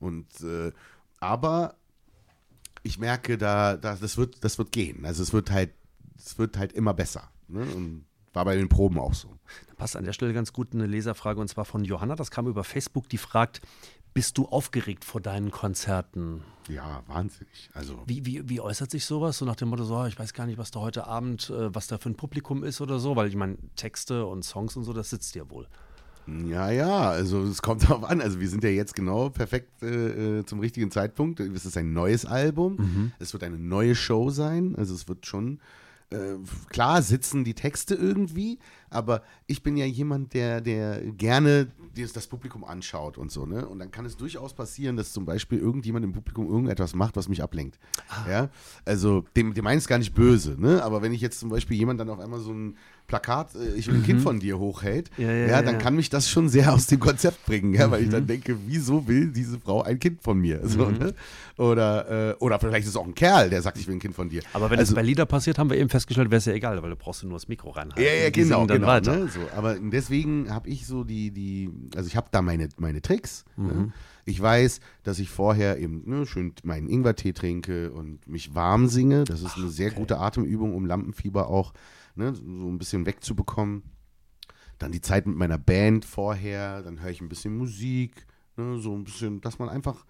und 0.05 0.27
äh, 0.43 0.73
aber 1.21 1.77
ich 2.83 2.99
merke, 2.99 3.39
da, 3.39 3.77
da, 3.77 3.97
das, 3.97 4.17
wird, 4.17 4.45
das 4.45 4.59
wird 4.59 4.71
gehen. 4.71 5.05
Also 5.05 5.23
es 5.23 5.33
wird 5.33 5.51
halt, 5.51 5.71
es 6.17 6.39
wird 6.39 6.57
halt 6.59 6.73
immer 6.73 6.95
besser. 6.95 7.31
Ne? 7.49 7.63
Und 7.63 8.05
war 8.35 8.45
bei 8.45 8.57
den 8.57 8.69
Proben 8.69 8.99
auch 8.99 9.15
so. 9.15 9.29
Da 9.69 9.75
passt 9.75 9.97
an 9.97 10.05
der 10.05 10.13
Stelle 10.13 10.35
ganz 10.35 10.53
gut 10.53 10.75
eine 10.75 10.87
Leserfrage 10.87 11.41
und 11.41 11.49
zwar 11.49 11.65
von 11.65 11.85
Johanna. 11.85 12.17
Das 12.17 12.31
kam 12.31 12.47
über 12.47 12.65
Facebook. 12.65 13.09
Die 13.09 13.17
fragt: 13.17 13.63
Bist 14.13 14.37
du 14.37 14.47
aufgeregt 14.47 15.05
vor 15.05 15.21
deinen 15.21 15.51
Konzerten? 15.51 16.43
Ja, 16.69 17.03
wahnsinnig. 17.07 17.71
Also 17.75 18.03
Wie, 18.07 18.27
wie, 18.27 18.49
wie 18.49 18.61
äußert 18.61 18.91
sich 18.91 19.05
sowas? 19.05 19.39
So 19.39 19.45
nach 19.45 19.57
dem 19.57 19.69
Motto, 19.69 19.85
so, 19.85 20.05
ich 20.07 20.19
weiß 20.19 20.33
gar 20.33 20.47
nicht, 20.47 20.59
was 20.59 20.71
da 20.71 20.81
heute 20.81 21.07
Abend, 21.07 21.51
äh, 21.51 21.75
was 21.75 21.87
da 21.87 21.99
für 21.99 22.11
ein 22.11 22.17
Publikum 22.17 22.65
ist 22.65 22.81
oder 22.81 22.99
so, 22.99 23.17
weil 23.17 23.29
ich 23.29 23.37
meine, 23.37 23.57
Texte 23.77 24.27
und 24.27 24.45
Songs 24.45 24.77
und 24.77 24.85
so, 24.85 24.93
das 24.93 25.11
sitzt 25.11 25.35
ja 25.35 25.49
wohl. 25.51 25.69
Ja, 26.27 26.71
ja, 26.71 27.11
also 27.11 27.43
es 27.43 27.63
kommt 27.63 27.83
darauf 27.89 28.05
an. 28.05 28.21
Also 28.21 28.41
wir 28.41 28.49
sind 28.49 28.65
ja 28.65 28.71
jetzt 28.71 28.95
genau 28.95 29.31
perfekt 29.31 29.83
äh, 29.83 30.39
äh, 30.39 30.47
zum 30.47 30.61
richtigen 30.61 30.91
Zeitpunkt. 30.91 31.41
Es 31.41 31.67
ist 31.67 31.77
ein 31.77 31.93
neues 31.93 32.25
Album. 32.25 33.13
Es 33.19 33.33
wird 33.33 33.43
eine 33.45 33.59
neue 33.59 33.95
Show 33.95 34.31
sein. 34.31 34.75
Also 34.77 34.95
es 34.95 35.09
wird 35.09 35.27
schon, 35.27 35.61
äh, 36.11 36.37
klar 36.69 37.03
sitzen 37.03 37.45
die 37.45 37.55
Texte 37.55 37.95
irgendwie, 37.95 38.59
aber 38.91 39.23
ich 39.47 39.63
bin 39.63 39.77
ja 39.77 39.85
jemand, 39.85 40.35
der, 40.35 40.61
der 40.61 41.01
gerne 41.01 41.69
das, 41.95 42.27
Publikum 42.27 42.65
anschaut 42.65 43.19
und 43.19 43.33
so, 43.33 43.47
ne? 43.47 43.67
Und 43.67 43.79
dann 43.79 43.91
kann 43.91 44.05
es 44.05 44.17
durchaus 44.17 44.55
passieren, 44.55 44.97
dass 44.97 45.13
zum 45.13 45.25
Beispiel 45.25 45.59
irgendjemand 45.59 46.05
im 46.05 46.13
Publikum 46.13 46.47
irgendetwas 46.49 46.95
macht, 46.95 47.17
was 47.17 47.29
mich 47.29 47.43
ablenkt. 47.43 47.79
Ja, 48.29 48.51
also 48.85 49.25
dem, 49.37 49.55
dem 49.55 49.65
meint 49.65 49.81
es 49.81 49.89
gar 49.89 49.99
nicht 49.99 50.15
böse, 50.15 50.57
ne? 50.61 50.83
Aber 50.83 51.03
wenn 51.03 51.13
ich 51.13 51.21
jetzt 51.21 51.41
zum 51.41 51.49
Beispiel 51.49 51.77
jemand 51.77 52.01
dann 52.01 52.11
auf 52.11 52.21
einmal 52.21 52.41
so 52.41 52.53
ein 52.53 52.77
Plakat, 53.07 53.55
äh, 53.55 53.75
ich 53.75 53.87
will 53.87 53.97
ein 53.97 54.03
Kind 54.03 54.23
von 54.23 54.41
dir 54.41 54.59
hochhält, 54.59 55.11
Ja, 55.19 55.31
ja, 55.31 55.47
ja, 55.47 55.63
dann 55.63 55.75
ja. 55.75 55.81
kann 55.81 55.95
mich 55.95 56.11
das 56.11 56.29
schon 56.29 56.49
sehr 56.49 56.73
aus 56.73 56.87
dem 56.87 57.01
Konzept 57.01 57.45
bringen, 57.47 57.75
ja, 57.75 57.91
weil 57.91 58.03
ich 58.03 58.09
dann 58.09 58.27
denke, 58.27 58.57
wieso 58.67 59.07
will 59.07 59.31
diese 59.31 59.59
Frau 59.61 59.83
ein 59.83 59.99
Kind 59.99 60.23
von 60.23 60.39
mir? 60.39 60.61
So, 60.67 60.91
ne? 60.91 61.15
Oder, 61.57 62.31
äh, 62.31 62.35
oder 62.39 62.59
vielleicht 62.59 62.85
ist 62.85 62.91
es 62.91 62.97
auch 62.97 63.07
ein 63.07 63.15
Kerl, 63.15 63.51
der 63.51 63.63
sagt, 63.63 63.79
ich 63.79 63.87
will 63.87 63.95
ein 63.95 64.01
Kind 64.01 64.15
von 64.15 64.29
dir. 64.29 64.43
Aber 64.53 64.71
wenn 64.71 64.79
also, 64.79 64.93
es 64.93 64.95
bei 64.95 65.03
Lieder 65.03 65.27
passiert, 65.27 65.59
haben 65.59 65.71
wir 65.71 65.77
eben 65.77 65.91
festgestellt, 65.91 66.31
wäre 66.31 66.39
es 66.39 66.47
ja 66.47 66.53
egal, 66.55 66.83
weil 66.83 66.91
du 66.91 66.97
brauchst 66.97 67.23
nur 67.25 67.35
das 67.35 67.47
Mikro 67.49 67.71
reinhalten. 67.71 68.03
ja, 68.03 68.25
ja, 68.25 68.31
genau, 68.31 68.67
genau. 68.67 68.87
weiter. 68.87 69.17
Ne? 69.17 69.29
So, 69.29 69.41
aber 69.55 69.77
deswegen 69.79 70.51
habe 70.51 70.69
ich 70.69 70.87
so 70.87 71.05
die, 71.05 71.31
die, 71.31 71.71
also 71.95 72.07
ich 72.07 72.17
habe 72.17 72.29
da 72.31 72.43
meine, 72.43 72.69
meine 72.79 73.03
Tricks. 73.03 73.45
Mhm. 73.57 73.67
Ne? 73.67 73.93
Ich 74.27 74.41
weiß, 74.41 74.81
dass 75.03 75.19
ich 75.19 75.29
vorher 75.29 75.79
eben 75.79 76.03
ne, 76.07 76.27
schön 76.27 76.55
meinen 76.63 76.89
Ingwertee 76.89 77.33
trinke 77.33 77.93
und 77.93 78.27
mich 78.27 78.55
warm 78.55 78.89
singe. 78.89 79.25
Das 79.25 79.43
ist 79.43 79.59
eine 79.59 79.69
sehr 79.69 79.91
gute 79.91 80.19
Atemübung, 80.19 80.75
um 80.75 80.87
Lampenfieber 80.87 81.49
auch 81.49 81.75
ne, 82.15 82.35
so 82.35 82.43
ein 82.69 82.79
bisschen 82.79 83.07
wegzubekommen. 83.07 83.83
Dann 84.79 84.93
die 84.93 85.01
Zeit 85.01 85.27
mit 85.27 85.37
meiner 85.37 85.59
Band 85.59 86.05
vorher, 86.05 86.83
dann 86.83 87.01
höre 87.01 87.11
ich 87.11 87.21
ein 87.21 87.29
bisschen 87.29 87.57
Musik, 87.57 88.27
ne, 88.57 88.79
so 88.79 88.95
ein 88.95 89.05
bisschen, 89.05 89.41
dass 89.41 89.59
man 89.59 89.69
einfach 89.69 90.05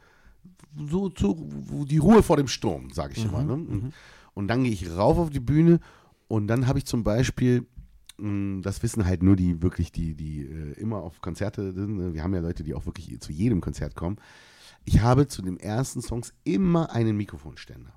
so 0.88 1.08
zu, 1.08 1.48
die 1.88 1.98
Ruhe 1.98 2.22
vor 2.22 2.36
dem 2.36 2.48
Sturm, 2.48 2.90
sage 2.90 3.14
ich 3.16 3.24
immer. 3.24 3.42
Ne? 3.42 3.52
Und, 3.54 3.92
und 4.34 4.48
dann 4.48 4.64
gehe 4.64 4.72
ich 4.72 4.90
rauf 4.90 5.18
auf 5.18 5.30
die 5.30 5.40
Bühne 5.40 5.80
und 6.28 6.46
dann 6.48 6.66
habe 6.66 6.78
ich 6.78 6.86
zum 6.86 7.04
Beispiel, 7.04 7.66
mh, 8.18 8.62
das 8.62 8.82
wissen 8.82 9.04
halt 9.06 9.22
nur 9.22 9.36
die 9.36 9.62
wirklich, 9.62 9.92
die, 9.92 10.14
die 10.14 10.42
äh, 10.42 10.72
immer 10.72 10.98
auf 11.02 11.20
Konzerte 11.20 11.72
sind. 11.72 11.96
ne? 11.96 12.14
Wir 12.14 12.22
haben 12.22 12.34
ja 12.34 12.40
Leute, 12.40 12.64
die 12.64 12.74
auch 12.74 12.86
wirklich 12.86 13.18
zu 13.20 13.32
jedem 13.32 13.60
Konzert 13.60 13.94
kommen. 13.94 14.16
Ich 14.84 15.00
habe 15.00 15.28
zu 15.28 15.40
den 15.40 15.58
ersten 15.58 16.02
Songs 16.02 16.34
immer 16.44 16.90
einen 16.90 17.16
Mikrofonständer. 17.16 17.92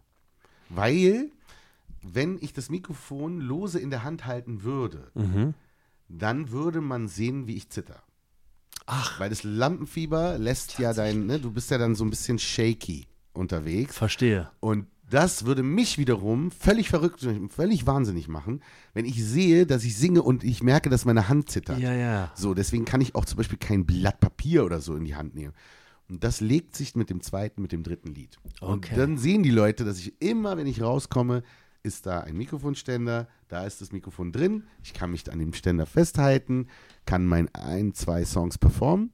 Weil, 0.70 1.32
wenn 2.01 2.37
ich 2.41 2.53
das 2.53 2.69
Mikrofon 2.69 3.39
lose 3.41 3.79
in 3.79 3.89
der 3.89 4.03
Hand 4.03 4.25
halten 4.25 4.63
würde, 4.63 5.11
dann 6.09 6.51
würde 6.51 6.81
man 6.81 7.07
sehen, 7.07 7.47
wie 7.47 7.55
ich 7.55 7.69
zitter. 7.69 8.01
Ach. 8.85 9.19
Weil 9.19 9.29
das 9.29 9.43
Lampenfieber 9.43 10.37
lässt 10.37 10.79
ja 10.79 10.93
dein, 10.93 11.25
ne, 11.25 11.39
du 11.39 11.51
bist 11.51 11.69
ja 11.71 11.77
dann 11.77 11.95
so 11.95 12.05
ein 12.05 12.09
bisschen 12.09 12.39
shaky 12.39 13.05
unterwegs. 13.33 13.97
Verstehe. 13.97 14.49
Und 14.61 14.87
das 15.09 15.45
würde 15.45 15.63
mich 15.63 15.97
wiederum 15.97 16.51
völlig 16.51 16.89
verrückt, 16.89 17.25
völlig 17.49 17.85
wahnsinnig 17.85 18.27
machen, 18.27 18.61
wenn 18.93 19.05
ich 19.05 19.23
sehe, 19.23 19.65
dass 19.65 19.83
ich 19.83 19.95
singe 19.97 20.21
und 20.21 20.43
ich 20.43 20.63
merke, 20.63 20.89
dass 20.89 21.05
meine 21.05 21.27
Hand 21.29 21.49
zittert. 21.49 21.79
Ja, 21.79 21.93
ja. 21.93 22.31
So, 22.35 22.53
deswegen 22.53 22.85
kann 22.85 23.01
ich 23.01 23.15
auch 23.15 23.25
zum 23.25 23.37
Beispiel 23.37 23.57
kein 23.57 23.85
Blatt 23.85 24.19
Papier 24.19 24.65
oder 24.65 24.79
so 24.81 24.95
in 24.95 25.05
die 25.05 25.15
Hand 25.15 25.35
nehmen. 25.35 25.53
Und 26.09 26.23
das 26.23 26.39
legt 26.39 26.75
sich 26.75 26.95
mit 26.95 27.09
dem 27.09 27.21
zweiten, 27.21 27.61
mit 27.61 27.73
dem 27.73 27.83
dritten 27.83 28.13
Lied. 28.13 28.37
Und 28.61 28.85
Okay. 28.85 28.95
dann 28.95 29.17
sehen 29.17 29.43
die 29.43 29.51
Leute, 29.51 29.83
dass 29.83 29.99
ich 29.99 30.13
immer, 30.21 30.55
wenn 30.55 30.67
ich 30.67 30.81
rauskomme, 30.81 31.43
ist 31.88 32.05
da 32.05 32.19
ein 32.21 32.38
Mikrofonständer, 32.38 33.27
da 33.47 33.65
ist 33.65 33.81
das 33.81 33.91
Mikrofon 33.91 34.31
drin, 34.31 34.63
ich 34.83 34.93
kann 34.93 35.11
mich 35.11 35.31
an 35.31 35.39
dem 35.39 35.53
Ständer 35.53 35.85
festhalten, 35.85 36.67
kann 37.05 37.25
mein 37.25 37.53
ein, 37.55 37.93
zwei 37.93 38.25
Songs 38.25 38.57
performen, 38.57 39.11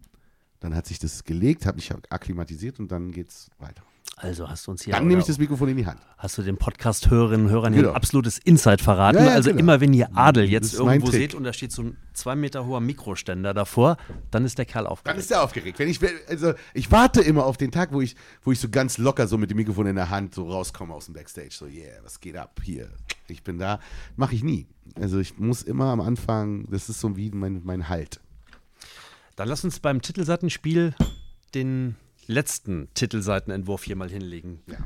dann 0.59 0.75
hat 0.75 0.87
sich 0.87 0.99
das 0.99 1.23
gelegt, 1.23 1.65
habe 1.65 1.75
mich 1.75 1.91
akklimatisiert 1.91 2.79
und 2.79 2.91
dann 2.91 3.11
geht's 3.11 3.49
weiter. 3.59 3.83
Also 4.15 4.47
hast 4.47 4.67
du 4.67 4.71
uns 4.71 4.83
hier 4.83 4.93
Dann 4.93 5.07
nehme 5.07 5.21
ich 5.21 5.27
das 5.27 5.39
Mikrofon 5.39 5.69
in 5.69 5.77
die 5.77 5.85
Hand. 5.87 5.99
hast 6.19 6.37
du 6.37 6.43
den 6.43 6.55
Podcast-Hörerinnen 6.55 7.47
und 7.47 7.51
Hörern 7.51 7.73
hier 7.73 7.81
Genau. 7.81 7.93
ein 7.93 7.97
absolutes 7.97 8.37
Insight 8.37 8.79
verraten. 8.79 9.17
Ja, 9.17 9.25
ja, 9.25 9.31
also 9.31 9.49
genau. 9.49 9.59
immer 9.59 9.81
wenn 9.81 9.91
ihr 9.91 10.15
Adel 10.15 10.45
jetzt 10.45 10.75
irgendwo 10.75 11.09
seht 11.09 11.33
und 11.33 11.43
da 11.43 11.51
steht 11.51 11.71
so 11.71 11.81
ein 11.81 11.97
zwei 12.13 12.35
Meter 12.35 12.65
hoher 12.65 12.79
Mikroständer 12.79 13.53
davor, 13.55 13.97
dann 14.29 14.45
ist 14.45 14.57
der 14.59 14.65
Kerl 14.65 14.83
Dann 14.83 14.91
aufgeregt. 14.93 15.19
ist 15.19 15.31
er 15.31 15.43
aufgeregt. 15.43 15.79
Wenn 15.79 15.89
ich, 15.89 15.99
also 16.29 16.53
ich 16.75 16.91
warte 16.91 17.21
immer 17.21 17.43
auf 17.45 17.57
den 17.57 17.71
Tag, 17.71 17.91
wo 17.91 18.01
ich, 18.01 18.15
wo 18.43 18.51
ich 18.51 18.59
so 18.59 18.69
ganz 18.69 18.99
locker 18.99 19.27
so 19.27 19.37
mit 19.39 19.49
dem 19.49 19.57
Mikrofon 19.57 19.87
in 19.87 19.95
der 19.95 20.09
Hand 20.11 20.35
so 20.35 20.47
rauskomme 20.47 20.93
aus 20.93 21.05
dem 21.05 21.15
Backstage. 21.15 21.49
So, 21.51 21.65
yeah, 21.65 21.97
was 22.03 22.19
geht 22.19 22.37
ab 22.37 22.61
hier? 22.63 22.89
Ich 23.27 23.43
bin 23.43 23.57
da. 23.57 23.79
Mache 24.15 24.35
ich 24.35 24.43
nie. 24.43 24.67
Also 24.95 25.17
ich 25.19 25.39
muss 25.39 25.63
immer 25.63 25.85
am 25.85 26.01
Anfang, 26.01 26.67
das 26.69 26.87
ist 26.87 26.99
so 26.99 27.17
wie 27.17 27.31
mein, 27.31 27.61
mein 27.63 27.89
Halt. 27.89 28.19
Dann 29.35 29.47
lass 29.47 29.63
uns 29.63 29.79
beim 29.79 30.01
Titelseitenspiel 30.01 30.93
den 31.55 31.95
letzten 32.27 32.87
Titelseitenentwurf 32.93 33.83
hier 33.83 33.95
mal 33.95 34.09
hinlegen. 34.09 34.61
Ja. 34.67 34.77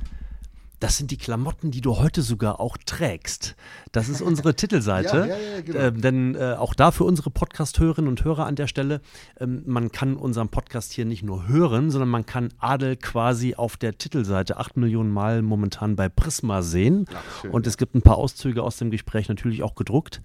Das 0.79 0.95
sind 0.95 1.09
die 1.09 1.17
Klamotten, 1.17 1.71
die 1.71 1.81
du 1.81 1.97
heute 1.97 2.21
sogar 2.21 2.59
auch 2.59 2.77
trägst. 2.77 3.55
Das 3.91 4.09
ist 4.09 4.21
unsere 4.21 4.55
Titelseite. 4.55 5.17
Ja, 5.17 5.25
ja, 5.25 5.37
ja, 5.37 5.61
genau. 5.61 5.79
ähm, 5.79 6.01
denn 6.01 6.35
äh, 6.35 6.53
auch 6.53 6.75
da 6.75 6.91
für 6.91 7.03
unsere 7.03 7.31
Podcast-Hörerinnen 7.31 8.07
und 8.07 8.23
Hörer 8.23 8.45
an 8.45 8.55
der 8.55 8.67
Stelle, 8.67 9.01
ähm, 9.39 9.63
man 9.65 9.91
kann 9.91 10.15
unseren 10.15 10.49
Podcast 10.49 10.93
hier 10.93 11.05
nicht 11.05 11.23
nur 11.23 11.47
hören, 11.47 11.89
sondern 11.89 12.09
man 12.09 12.27
kann 12.27 12.49
Adel 12.59 12.95
quasi 12.95 13.55
auf 13.55 13.75
der 13.77 13.97
Titelseite 13.97 14.57
acht 14.57 14.77
Millionen 14.77 15.09
Mal 15.09 15.41
momentan 15.41 15.95
bei 15.95 16.09
Prisma 16.09 16.61
sehen. 16.61 17.07
schön, 17.41 17.49
und 17.49 17.65
es 17.65 17.77
gibt 17.77 17.95
ein 17.95 18.03
paar 18.03 18.17
Auszüge 18.17 18.61
aus 18.61 18.77
dem 18.77 18.91
Gespräch 18.91 19.29
natürlich 19.29 19.63
auch 19.63 19.73
gedruckt. 19.73 20.21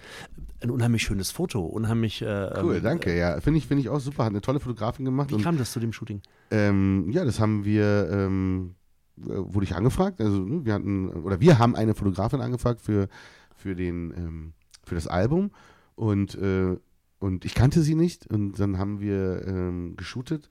Ein 0.62 0.70
unheimlich 0.70 1.02
schönes 1.02 1.30
Foto, 1.30 1.64
unheimlich. 1.64 2.22
Äh, 2.22 2.50
Cool, 2.62 2.76
ähm, 2.76 2.82
danke. 2.82 3.16
Ja, 3.16 3.40
finde 3.40 3.58
ich, 3.58 3.66
finde 3.66 3.82
ich 3.82 3.88
auch 3.88 4.00
super. 4.00 4.24
Hat 4.24 4.30
eine 4.30 4.40
tolle 4.40 4.60
Fotografin 4.60 5.04
gemacht. 5.04 5.30
Wie 5.30 5.34
und, 5.34 5.42
kam 5.42 5.58
das 5.58 5.72
zu 5.72 5.80
dem 5.80 5.92
Shooting? 5.92 6.22
ähm, 6.50 7.10
ja, 7.10 7.24
das 7.24 7.40
haben 7.40 7.64
wir, 7.64 8.08
ähm, 8.12 8.74
äh, 9.18 9.30
wurde 9.36 9.64
ich 9.64 9.74
angefragt. 9.74 10.20
Also 10.20 10.38
ne, 10.38 10.64
wir 10.64 10.74
hatten, 10.74 11.08
oder 11.08 11.40
wir 11.40 11.58
haben 11.58 11.74
eine 11.74 11.94
Fotografin 11.94 12.40
angefragt 12.40 12.80
für, 12.80 13.08
für 13.56 13.74
den, 13.74 14.12
ähm, 14.16 14.52
für 14.84 14.94
das 14.94 15.06
Album 15.06 15.50
und, 15.94 16.34
äh, 16.36 16.76
und 17.18 17.44
ich 17.44 17.54
kannte 17.54 17.82
sie 17.82 17.94
nicht 17.94 18.26
und 18.26 18.58
dann 18.58 18.78
haben 18.78 19.00
wir 19.00 19.46
ähm, 19.46 19.94
geshootet 19.96 20.48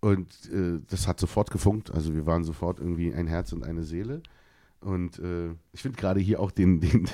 und 0.00 0.28
äh, 0.52 0.80
das 0.88 1.06
hat 1.06 1.20
sofort 1.20 1.50
gefunkt. 1.50 1.92
Also 1.92 2.14
wir 2.14 2.26
waren 2.26 2.44
sofort 2.44 2.80
irgendwie 2.80 3.12
ein 3.12 3.26
Herz 3.26 3.52
und 3.52 3.64
eine 3.64 3.84
Seele. 3.84 4.22
Und 4.80 5.18
äh, 5.18 5.50
ich 5.72 5.82
finde 5.82 5.98
gerade 5.98 6.20
hier 6.20 6.40
auch 6.40 6.50
den, 6.50 6.80
den, 6.80 7.06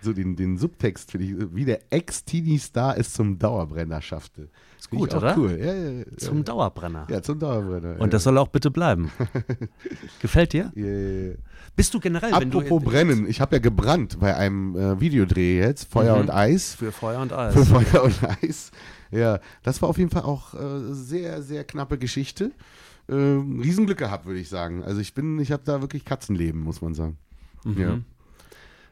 so 0.00 0.12
den, 0.14 0.34
den 0.36 0.56
Subtext, 0.56 1.10
finde 1.10 1.26
ich, 1.26 1.54
wie 1.54 1.64
der 1.66 1.80
Ex-Teenie-Star 1.92 2.96
es 2.96 3.12
zum 3.12 3.38
Dauerbrenner 3.38 4.00
schaffte. 4.00 4.48
Ist 4.78 4.90
gut, 4.90 5.14
oder? 5.14 5.36
Cool. 5.36 5.58
Ja, 5.60 5.74
ja, 5.74 5.90
ja. 5.90 6.04
Zum 6.16 6.42
Dauerbrenner. 6.44 7.06
Ja, 7.10 7.20
zum 7.22 7.38
Dauerbrenner. 7.38 8.00
Und 8.00 8.12
das 8.14 8.22
soll 8.24 8.38
auch 8.38 8.48
bitte 8.48 8.70
bleiben. 8.70 9.10
Gefällt 10.20 10.52
dir? 10.52 10.72
ja. 10.74 11.34
Bist 11.74 11.92
du 11.92 12.00
generell, 12.00 12.32
wenn 12.38 12.50
du 12.50 12.60
Apropos 12.60 12.82
brennen, 12.84 13.28
ich 13.28 13.42
habe 13.42 13.56
ja 13.56 13.60
gebrannt 13.60 14.18
bei 14.18 14.34
einem 14.34 14.74
äh, 14.76 14.98
Videodreh 14.98 15.58
jetzt, 15.58 15.92
Feuer 15.92 16.14
Mhm. 16.14 16.20
und 16.22 16.30
Eis. 16.30 16.74
für 16.74 16.90
Feuer 16.90 17.20
und 17.20 17.34
Eis? 17.34 17.52
Für 17.54 17.66
Feuer 17.66 18.02
und 18.04 18.18
Eis. 18.42 18.70
Ja, 19.10 19.40
das 19.62 19.82
war 19.82 19.90
auf 19.90 19.98
jeden 19.98 20.08
Fall 20.10 20.22
auch 20.22 20.54
äh, 20.54 20.92
sehr, 20.94 21.42
sehr 21.42 21.64
knappe 21.64 21.98
Geschichte. 21.98 22.52
Ähm, 23.08 23.60
Riesenglück 23.60 23.98
gehabt, 23.98 24.26
würde 24.26 24.40
ich 24.40 24.48
sagen. 24.48 24.82
Also 24.82 25.00
ich 25.00 25.14
bin, 25.14 25.38
ich 25.38 25.52
habe 25.52 25.62
da 25.64 25.80
wirklich 25.80 26.04
Katzenleben, 26.04 26.60
muss 26.60 26.80
man 26.82 26.94
sagen. 26.94 27.16
Mhm. 27.64 27.80
Ja. 27.80 27.98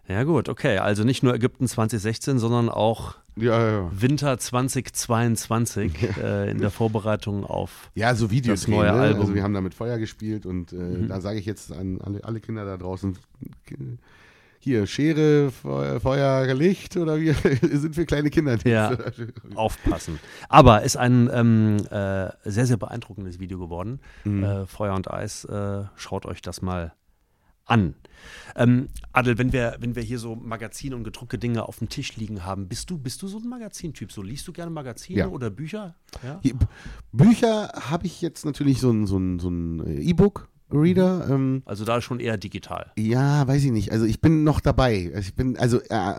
Ja 0.07 0.23
gut, 0.25 0.49
okay. 0.51 0.79
Also 0.79 1.03
nicht 1.03 1.23
nur 1.23 1.35
Ägypten 1.35 1.67
2016, 1.67 2.39
sondern 2.39 2.69
auch 2.69 3.15
Ja, 3.37 3.59
ja, 3.59 3.71
ja. 3.85 3.91
Winter 3.91 4.39
2022 4.39 5.93
äh, 6.23 6.51
in 6.51 6.59
der 6.59 6.71
Vorbereitung 6.71 7.45
auf. 7.45 7.91
Ja, 7.95 8.15
so 8.15 8.31
Videodreh. 8.31 8.53
Das 8.55 8.69
neue 8.69 8.93
ne? 8.93 8.93
Album. 8.93 9.21
Also 9.23 9.35
wir 9.35 9.43
haben 9.43 9.55
da 9.55 9.62
mit 9.62 9.73
Feuer 9.75 9.99
gespielt 9.99 10.45
und 10.47 10.73
äh, 10.73 10.77
Mhm. 10.77 11.09
da 11.09 11.21
sage 11.23 11.39
ich 11.39 11.47
jetzt 11.47 11.73
an 11.73 12.01
alle, 12.03 12.23
alle 12.23 12.41
Kinder 12.41 12.65
da 12.67 12.77
draußen, 12.77 13.17
hier, 14.65 14.87
Schere, 14.87 15.51
Feuer, 15.51 16.01
Feuer 16.01 16.55
Licht 16.55 16.97
oder 16.97 17.21
wir 17.21 17.35
sind 17.62 17.97
wir 17.97 18.07
kleine 18.07 18.31
Kinder. 18.31 18.59
Ja. 18.65 18.97
Aufpassen. 19.55 20.19
Aber 20.49 20.83
ist 20.83 20.97
ein 20.97 21.31
ähm, 21.33 21.77
äh, 21.91 22.31
sehr, 22.45 22.67
sehr 22.67 22.79
beeindruckendes 22.79 23.39
Video 23.39 23.59
geworden. 23.59 24.01
Mhm. 24.25 24.43
Äh, 24.43 24.67
Feuer 24.67 24.95
und 24.95 25.11
Eis. 25.11 25.45
Äh, 25.45 25.85
schaut 25.97 26.27
euch 26.27 26.43
das 26.43 26.62
mal 26.62 26.95
an. 27.67 27.95
Ähm, 28.57 28.89
Adel, 29.12 29.39
wenn 29.39 29.53
wir, 29.53 29.77
wenn 29.81 29.97
wir 29.97 30.03
hier 30.03 30.19
so 30.19 30.35
Magazine 30.35 30.97
und 30.97 31.05
gedruckte 31.05 31.39
Dinge 31.39 31.67
auf 31.67 31.79
dem 31.79 31.89
Tisch 31.89 32.17
liegen 32.17 32.45
haben, 32.45 32.69
bist 32.69 32.91
du, 32.91 32.99
bist 32.99 33.23
du 33.23 33.29
so 33.29 33.39
ein 33.39 33.49
Magazintyp? 33.49 34.12
So 34.12 34.23
liest 34.23 34.47
du 34.49 34.53
gerne 34.53 34.71
Magazine 34.71 35.21
Ja. 35.21 35.29
oder 35.29 35.51
Bücher? 35.51 35.95
Ja? 36.23 36.41
Bücher 37.12 37.69
habe 37.91 38.07
ich 38.07 38.21
jetzt 38.21 38.45
natürlich 38.45 38.81
so 38.81 38.91
ein, 38.91 39.07
so 39.07 39.19
ein, 39.19 39.39
so 39.39 39.49
ein 39.49 39.87
äh, 39.87 40.01
E-Book-Reader. 40.75 41.29
Ähm, 41.31 41.62
Also 41.64 41.85
da 41.85 42.01
schon 42.01 42.20
eher 42.20 42.37
digital. 42.37 42.93
ja, 42.99 43.47
weiß 43.47 43.64
ich 43.64 43.70
nicht. 43.70 43.93
Also 43.93 44.05
ich 44.05 44.20
bin 44.20 44.45
noch 44.45 44.61
dabei. 44.61 45.11
Also 45.14 45.29
Ich 45.29 45.35
bin, 45.35 45.57
also 45.57 45.81
äh, 45.81 46.14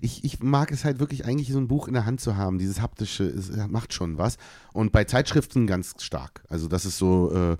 ich, 0.00 0.24
ich 0.24 0.40
mag 0.42 0.72
es 0.72 0.84
halt 0.84 0.98
wirklich 0.98 1.24
eigentlich 1.24 1.52
so 1.52 1.58
ein 1.58 1.68
Buch 1.68 1.88
in 1.88 1.94
der 1.94 2.06
Hand 2.06 2.20
zu 2.20 2.36
haben. 2.36 2.58
Dieses 2.58 2.80
haptische 2.80 3.24
es 3.24 3.50
äh, 3.50 3.68
macht 3.68 3.92
schon 3.92 4.18
was. 4.18 4.36
Und 4.72 4.92
bei 4.92 5.04
Zeitschriften 5.04 5.66
ganz 5.66 5.94
stark. 6.02 6.42
Also 6.48 6.68
das 6.68 6.84
ist 6.84 6.98
so, 6.98 7.32
äh, 7.32 7.56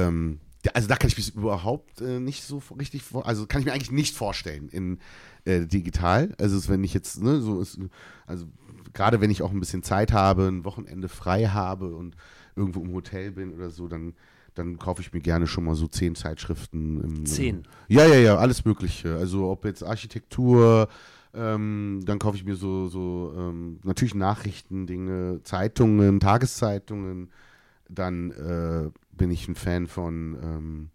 ähm, 0.00 0.40
also 0.74 0.88
da 0.88 0.96
kann 0.96 1.08
ich 1.08 1.16
mich 1.16 1.34
überhaupt 1.34 2.00
äh, 2.00 2.18
nicht 2.20 2.42
so 2.42 2.60
richtig 2.78 3.02
vor, 3.02 3.26
also 3.26 3.46
kann 3.46 3.60
ich 3.60 3.66
mir 3.66 3.72
eigentlich 3.72 3.92
nicht 3.92 4.14
vorstellen 4.16 4.68
in 4.68 4.98
äh, 5.44 5.66
digital. 5.66 6.34
Also 6.38 6.68
wenn 6.68 6.82
ich 6.84 6.92
jetzt, 6.94 7.22
ne, 7.22 7.40
so 7.40 7.60
ist, 7.60 7.78
also 8.26 8.46
gerade 8.92 9.20
wenn 9.20 9.30
ich 9.30 9.42
auch 9.42 9.52
ein 9.52 9.60
bisschen 9.60 9.82
Zeit 9.82 10.12
habe, 10.12 10.48
ein 10.48 10.64
Wochenende 10.64 11.08
frei 11.08 11.46
habe 11.46 11.94
und 11.94 12.16
irgendwo 12.56 12.80
im 12.80 12.92
Hotel 12.92 13.30
bin 13.30 13.52
oder 13.52 13.70
so, 13.70 13.86
dann 13.86 14.14
dann 14.58 14.78
kaufe 14.78 15.00
ich 15.00 15.12
mir 15.12 15.20
gerne 15.20 15.46
schon 15.46 15.64
mal 15.64 15.74
so 15.74 15.86
zehn 15.86 16.14
Zeitschriften. 16.14 17.00
Im, 17.00 17.26
Zehn? 17.26 17.62
Ja, 17.86 18.04
ja, 18.04 18.16
ja, 18.16 18.36
alles 18.36 18.64
Mögliche. 18.64 19.16
Also 19.16 19.48
ob 19.48 19.64
jetzt 19.64 19.84
Architektur, 19.84 20.88
ähm, 21.32 22.00
dann 22.04 22.18
kaufe 22.18 22.36
ich 22.36 22.44
mir 22.44 22.56
so, 22.56 22.88
so 22.88 23.32
ähm, 23.36 23.78
natürlich 23.84 24.14
Nachrichtendinge, 24.14 25.40
Zeitungen, 25.44 26.18
Tageszeitungen. 26.18 27.30
Dann 27.88 28.32
äh, 28.32 28.90
bin 29.12 29.30
ich 29.30 29.46
ein 29.48 29.54
Fan 29.54 29.86
von 29.86 30.36
ähm, 30.42 30.90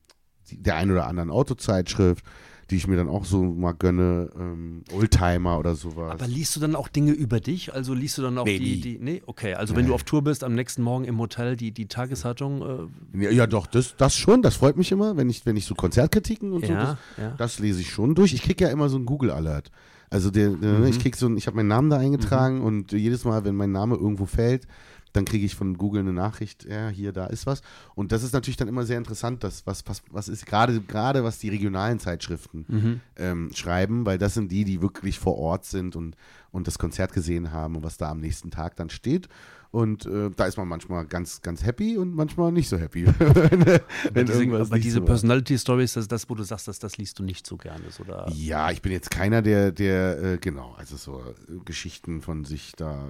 der 0.52 0.76
einen 0.76 0.92
oder 0.92 1.08
anderen 1.08 1.32
Autozeitschrift, 1.32 2.26
die 2.74 2.78
ich 2.78 2.88
mir 2.88 2.96
dann 2.98 3.08
auch 3.08 3.24
so 3.24 3.44
mal 3.44 3.74
gönne. 3.74 4.32
Ähm, 4.36 4.82
Oldtimer 4.92 5.60
oder 5.60 5.76
sowas. 5.76 6.12
Aber 6.12 6.28
liest 6.28 6.56
du 6.56 6.60
dann 6.60 6.76
auch 6.76 6.88
Dinge 6.88 7.12
über 7.12 7.40
dich? 7.40 7.72
Also 7.74 7.94
liest 7.94 8.18
du 8.18 8.24
dann 8.24 8.38
auch 8.40 8.46
Nee, 8.46 8.58
die, 8.58 8.66
nie. 8.76 8.82
die. 8.82 8.98
Nee, 9.00 9.22
okay. 9.28 9.54
Also 9.54 9.76
wenn 9.76 9.86
du 9.86 9.94
auf 9.94 10.04
Tour 10.04 10.24
bist, 10.24 10.44
am 10.44 10.56
nächsten 10.56 10.82
Morgen 10.82 11.06
im 11.06 11.20
Hotel 11.20 11.56
die, 11.56 11.72
die 11.72 11.86
Tageszeitung. 11.88 12.90
Äh, 13.14 13.24
Ja, 13.26 13.30
ja, 13.32 13.48
doch, 13.48 13.68
das, 13.68 13.96
das 13.96 14.16
schon, 14.18 14.42
das 14.42 14.56
freut 14.56 14.76
mich 14.76 14.92
immer, 14.92 15.16
wenn 15.16 15.30
ich, 15.30 15.46
wenn 15.46 15.56
ich 15.56 15.66
so 15.66 15.76
Konzertkritiken 15.76 16.52
und 16.52 16.66
so, 16.66 16.74
Ja, 16.74 16.84
das, 16.84 16.98
ja. 17.24 17.36
das 17.38 17.60
lese 17.60 17.82
ich 17.82 17.92
schon 17.92 18.16
durch. 18.16 18.34
Ich 18.34 18.42
kriege 18.42 18.64
ja 18.66 18.72
immer 18.72 18.90
so 18.90 18.98
einen 18.98 19.06
Google-Alert. 19.06 19.70
Also 20.10 20.32
der, 20.32 20.50
der, 20.50 20.80
Mhm. 20.80 20.86
ich 20.88 21.00
krieg 21.00 21.16
so 21.16 21.28
ein, 21.28 21.38
ich 21.38 21.46
habe 21.48 21.56
meinen 21.58 21.68
Namen 21.70 21.90
da 21.90 21.98
eingetragen 21.98 22.62
und 22.62 22.92
jedes 22.92 23.24
Mal, 23.26 23.46
wenn 23.46 23.56
mein 23.56 23.72
Name 23.72 23.96
irgendwo 23.96 24.26
fällt, 24.26 24.68
dann 25.14 25.26
kriege 25.26 25.46
ich 25.46 25.56
von 25.56 25.78
Google 25.78 26.02
eine 26.02 26.14
Nachricht, 26.14 26.66
ja, 26.66 26.90
hier, 26.90 27.14
da 27.14 27.28
ist 27.28 27.46
was. 27.46 27.62
Und 27.96 28.12
das 28.12 28.24
ist 28.24 28.34
natürlich 28.34 28.58
dann 28.58 28.68
immer 28.68 28.86
sehr 28.86 28.98
interessant, 28.98 29.44
dass 29.44 29.66
was, 29.66 29.88
was, 29.88 30.02
was 30.12 30.28
ist 30.28 30.46
gerade, 30.46 30.82
gerade 30.82 31.24
was 31.24 31.38
die 31.40 31.50
regionalen 31.50 32.00
Zeitschriften 32.00 32.66
Mhm. 32.68 33.02
ähm, 33.16 33.52
schreiben, 33.54 34.06
weil 34.06 34.18
das 34.18 34.34
sind 34.34 34.52
die, 34.52 34.66
die 34.66 34.82
wirklich 34.82 35.20
vor 35.20 35.38
Ort 35.38 35.66
sind 35.66 35.96
und, 35.96 36.16
und 36.52 36.68
das 36.68 36.80
Konzert 36.80 37.14
gesehen 37.14 37.52
haben 37.52 37.76
und 37.76 37.84
was 37.84 37.98
da 37.98 38.10
am 38.10 38.20
nächsten 38.20 38.52
Tag 38.52 38.76
dann 38.76 38.90
steht. 38.90 39.30
Und 39.74 40.06
äh, 40.06 40.30
da 40.30 40.46
ist 40.46 40.56
man 40.56 40.68
manchmal 40.68 41.04
ganz, 41.08 41.42
ganz 41.42 41.64
happy 41.66 41.98
und 41.98 42.14
manchmal 42.14 42.52
nicht 42.52 42.70
so 42.70 42.78
happy. 42.78 43.08
wenn, 43.20 43.66
wenn 44.14 44.26
diese, 44.28 44.44
aber 44.62 44.78
diese 44.78 45.00
so. 45.00 45.06
Personality 45.06 45.58
Stories, 45.58 45.94
das 45.94 46.04
ist 46.04 46.12
das, 46.12 46.30
wo 46.30 46.36
du 46.36 46.44
sagst, 46.44 46.68
dass 46.68 46.78
das 46.78 46.98
liest 46.98 47.18
du 47.18 47.24
nicht 47.24 47.48
so 47.48 47.58
gerne. 47.58 47.84
Oder? 48.00 48.30
Ja, 48.36 48.70
ich 48.70 48.84
bin 48.84 48.92
jetzt 48.92 49.10
keiner, 49.10 49.42
der, 49.42 49.72
der, 49.72 50.22
äh, 50.34 50.38
genau, 50.38 50.76
also 50.78 50.96
so 50.96 51.22
äh, 51.22 51.58
Geschichten 51.66 52.22
von 52.22 52.46
sich 52.46 52.74
da 52.78 53.04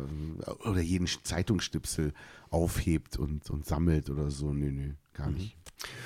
äh, 0.47 0.69
oder 0.69 0.79
jeden 0.79 1.05
Zeitungsstipsel 1.05 2.13
aufhebt 2.49 3.17
und, 3.17 3.49
und 3.49 3.65
sammelt 3.65 4.09
oder 4.09 4.31
so. 4.31 4.53
Nö, 4.53 4.71
nö, 4.71 4.93
gar 5.13 5.27
Mhm. 5.27 5.33
nicht. 5.35 5.57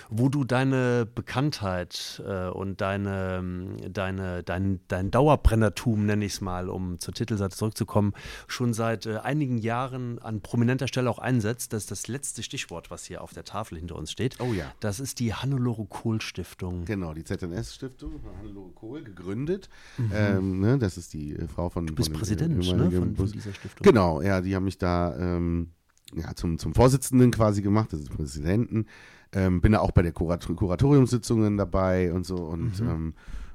Wo 0.09 0.29
du 0.29 0.43
deine 0.43 1.05
Bekanntheit 1.05 2.21
äh, 2.25 2.47
und 2.47 2.81
deine, 2.81 3.37
ähm, 3.39 3.77
deine, 3.91 4.43
dein, 4.43 4.79
dein 4.87 5.11
Dauerbrennertum, 5.11 6.05
nenne 6.05 6.25
ich 6.25 6.33
es 6.33 6.41
mal, 6.41 6.69
um 6.69 6.99
zur 6.99 7.13
Titelseite 7.13 7.55
zurückzukommen, 7.55 8.13
schon 8.47 8.73
seit 8.73 9.05
äh, 9.05 9.17
einigen 9.17 9.57
Jahren 9.57 10.19
an 10.19 10.41
prominenter 10.41 10.87
Stelle 10.87 11.09
auch 11.09 11.19
einsetzt. 11.19 11.73
Das 11.73 11.83
ist 11.83 11.91
das 11.91 12.07
letzte 12.07 12.43
Stichwort, 12.43 12.89
was 12.89 13.05
hier 13.05 13.21
auf 13.21 13.33
der 13.33 13.43
Tafel 13.43 13.77
hinter 13.77 13.95
uns 13.95 14.11
steht. 14.11 14.39
Oh 14.39 14.53
ja. 14.53 14.71
Das 14.79 14.99
ist 14.99 15.19
die 15.19 15.33
Hannelore 15.33 15.85
Kohl 15.85 16.21
Stiftung. 16.21 16.85
Genau, 16.85 17.13
die 17.13 17.23
ZNS-Stiftung 17.23 18.19
von 18.21 18.37
Hannelore 18.37 18.71
Kohl 18.71 19.03
gegründet. 19.03 19.69
Ähm, 20.13 20.59
ne, 20.59 20.77
das 20.77 20.97
ist 20.97 21.13
die 21.13 21.33
äh, 21.35 21.47
Frau 21.47 21.69
von. 21.69 21.83
Mhm. 21.83 21.87
Du 21.87 21.95
bist 21.95 22.09
von 22.09 22.13
dem, 22.13 22.15
äh, 22.15 22.19
Präsident 22.19 22.57
ne, 22.57 22.63
ehemaligen 22.63 22.99
von, 22.99 23.15
von 23.15 23.31
dieser 23.31 23.53
Stiftung. 23.53 23.83
Genau, 23.83 24.21
ja, 24.21 24.41
die 24.41 24.55
haben 24.55 24.65
mich 24.65 24.77
da 24.77 25.15
ähm, 25.17 25.71
ja, 26.15 26.33
zum, 26.35 26.57
zum 26.57 26.73
Vorsitzenden 26.73 27.31
quasi 27.31 27.61
gemacht, 27.61 27.93
also 27.93 28.05
Präsidenten. 28.05 28.85
Ähm, 29.33 29.61
bin 29.61 29.73
da 29.73 29.79
auch 29.79 29.91
bei 29.91 30.01
der 30.01 30.11
Kurat 30.13 30.47
Kuratoriumssitzungen 30.47 31.57
dabei 31.57 32.13
und 32.13 32.25
so. 32.25 32.35
Und 32.37 32.79
Mhm. 32.81 32.89
ähm, 32.89 33.13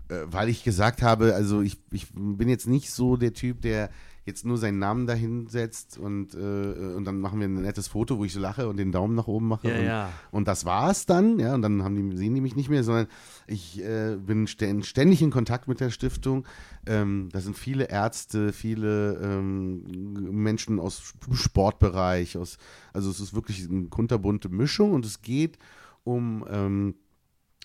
äh, 0.08 0.14
weil 0.26 0.48
ich 0.48 0.64
gesagt 0.64 1.02
habe, 1.02 1.34
also 1.34 1.60
ich, 1.62 1.78
ich 1.90 2.08
bin 2.14 2.48
jetzt 2.48 2.66
nicht 2.66 2.90
so 2.90 3.16
der 3.16 3.32
Typ, 3.32 3.62
der 3.62 3.90
jetzt 4.24 4.44
nur 4.44 4.56
seinen 4.56 4.78
Namen 4.78 5.06
dahin 5.06 5.48
setzt 5.48 5.98
und, 5.98 6.34
äh, 6.34 6.38
und 6.38 7.04
dann 7.04 7.18
machen 7.20 7.40
wir 7.40 7.48
ein 7.48 7.54
nettes 7.54 7.88
Foto, 7.88 8.18
wo 8.18 8.24
ich 8.24 8.32
so 8.32 8.38
lache 8.38 8.68
und 8.68 8.76
den 8.76 8.92
Daumen 8.92 9.16
nach 9.16 9.26
oben 9.26 9.48
mache. 9.48 9.68
Ja, 9.68 9.78
und, 9.78 9.84
ja. 9.84 10.12
und 10.30 10.46
das 10.48 10.64
war's 10.64 11.06
dann, 11.06 11.40
ja, 11.40 11.54
und 11.54 11.62
dann 11.62 11.82
haben 11.82 11.96
die, 11.96 12.16
sehen 12.16 12.34
die 12.34 12.40
mich 12.40 12.54
nicht 12.54 12.68
mehr, 12.70 12.84
sondern 12.84 13.08
ich 13.48 13.82
äh, 13.82 14.16
bin 14.16 14.46
stä- 14.46 14.84
ständig 14.84 15.22
in 15.22 15.30
Kontakt 15.30 15.66
mit 15.66 15.80
der 15.80 15.90
Stiftung. 15.90 16.46
Ähm, 16.86 17.30
da 17.32 17.40
sind 17.40 17.58
viele 17.58 17.88
Ärzte, 17.90 18.52
viele 18.52 19.18
ähm, 19.22 19.82
Menschen 20.30 20.78
aus 20.78 20.98
Sp- 21.02 21.34
Sportbereich, 21.34 22.36
aus, 22.38 22.58
also 22.92 23.10
es 23.10 23.18
ist 23.18 23.34
wirklich 23.34 23.68
eine 23.68 23.88
kunterbunte 23.88 24.48
Mischung 24.48 24.92
und 24.92 25.04
es 25.04 25.22
geht 25.22 25.58
um 26.04 26.44
ähm, 26.48 26.94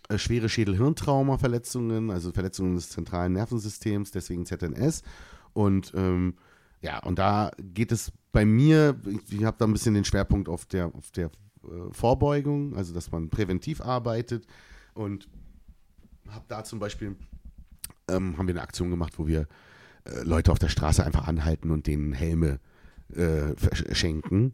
äh, 0.10 0.18
schwere 0.18 0.50
Schädel-Hirntrauma-Verletzungen, 0.50 2.10
also 2.12 2.32
Verletzungen 2.32 2.76
des 2.76 2.90
zentralen 2.90 3.34
Nervensystems, 3.34 4.12
deswegen 4.12 4.46
ZNS. 4.46 5.04
Und 5.54 5.92
ähm, 5.96 6.36
ja, 6.82 7.00
und 7.00 7.20
da 7.20 7.52
geht 7.74 7.92
es 7.92 8.12
bei 8.32 8.46
mir, 8.46 8.96
ich, 9.30 9.44
habe 9.44 9.58
da 9.58 9.66
ein 9.66 9.74
bisschen 9.74 9.94
den 9.94 10.06
Schwerpunkt 10.06 10.48
auf 10.48 10.66
der, 10.66 10.94
auf 10.94 11.12
der 11.12 11.26
äh, 11.64 11.92
Vorbeugung, 11.92 12.76
also 12.76 12.94
dass 12.94 13.12
man 13.12 13.30
präventiv 13.30 13.82
arbeitet 13.82 14.46
und 14.94 15.28
habe 16.30 16.46
da 16.48 16.64
zum 16.64 16.80
Beispiel, 16.80 17.16
ähm, 18.10 18.38
haben 18.38 18.48
wir 18.48 18.54
eine 18.54 18.62
Aktion 18.62 18.90
gemacht, 18.90 19.18
wo 19.18 19.28
wir 19.28 19.48
äh, 20.04 20.24
Leute 20.24 20.52
auf 20.52 20.60
der 20.60 20.70
Straße 20.70 21.04
einfach 21.04 21.28
anhalten 21.28 21.72
und 21.72 21.88
denen 21.88 22.14
Helme 22.14 22.60
äh, 23.14 23.54
schenken. 23.94 24.54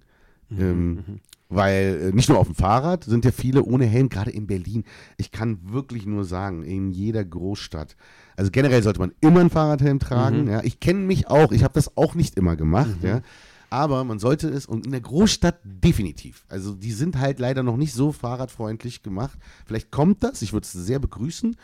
ähm, 0.51 1.19
Weil 1.53 2.09
äh, 2.09 2.15
nicht 2.15 2.29
nur 2.29 2.39
auf 2.39 2.47
dem 2.47 2.55
Fahrrad 2.55 3.03
sind 3.03 3.25
ja 3.25 3.31
viele 3.31 3.63
ohne 3.63 3.85
Helm, 3.85 4.09
gerade 4.09 4.31
in 4.31 4.47
Berlin. 4.47 4.83
Ich 5.17 5.31
kann 5.31 5.59
wirklich 5.63 6.05
nur 6.05 6.25
sagen, 6.25 6.63
in 6.63 6.91
jeder 6.91 7.23
Großstadt. 7.23 7.95
Also 8.35 8.51
generell 8.51 8.81
sollte 8.81 8.99
man 8.99 9.13
immer 9.21 9.41
einen 9.41 9.49
Fahrradhelm 9.49 9.99
tragen. 9.99 10.49
Ja. 10.49 10.63
Ich 10.63 10.79
kenne 10.79 10.99
mich 10.99 11.27
auch, 11.27 11.51
ich 11.51 11.63
habe 11.63 11.73
das 11.73 11.97
auch 11.97 12.15
nicht 12.15 12.37
immer 12.37 12.55
gemacht. 12.55 12.97
Ja. 13.01 13.21
Aber 13.69 14.03
man 14.03 14.19
sollte 14.19 14.49
es, 14.49 14.67
und 14.67 14.85
in 14.85 14.91
der 14.91 15.01
Großstadt 15.01 15.59
definitiv. 15.63 16.45
Also 16.47 16.75
die 16.75 16.91
sind 16.91 17.19
halt 17.19 17.39
leider 17.39 17.63
noch 17.63 17.77
nicht 17.77 17.93
so 17.93 18.11
fahrradfreundlich 18.11 19.01
gemacht. 19.01 19.37
Vielleicht 19.65 19.89
kommt 19.89 20.23
das, 20.23 20.43
ich 20.43 20.53
würde 20.53 20.65
es 20.65 20.71
sehr 20.71 20.99
begrüßen. 20.99 21.55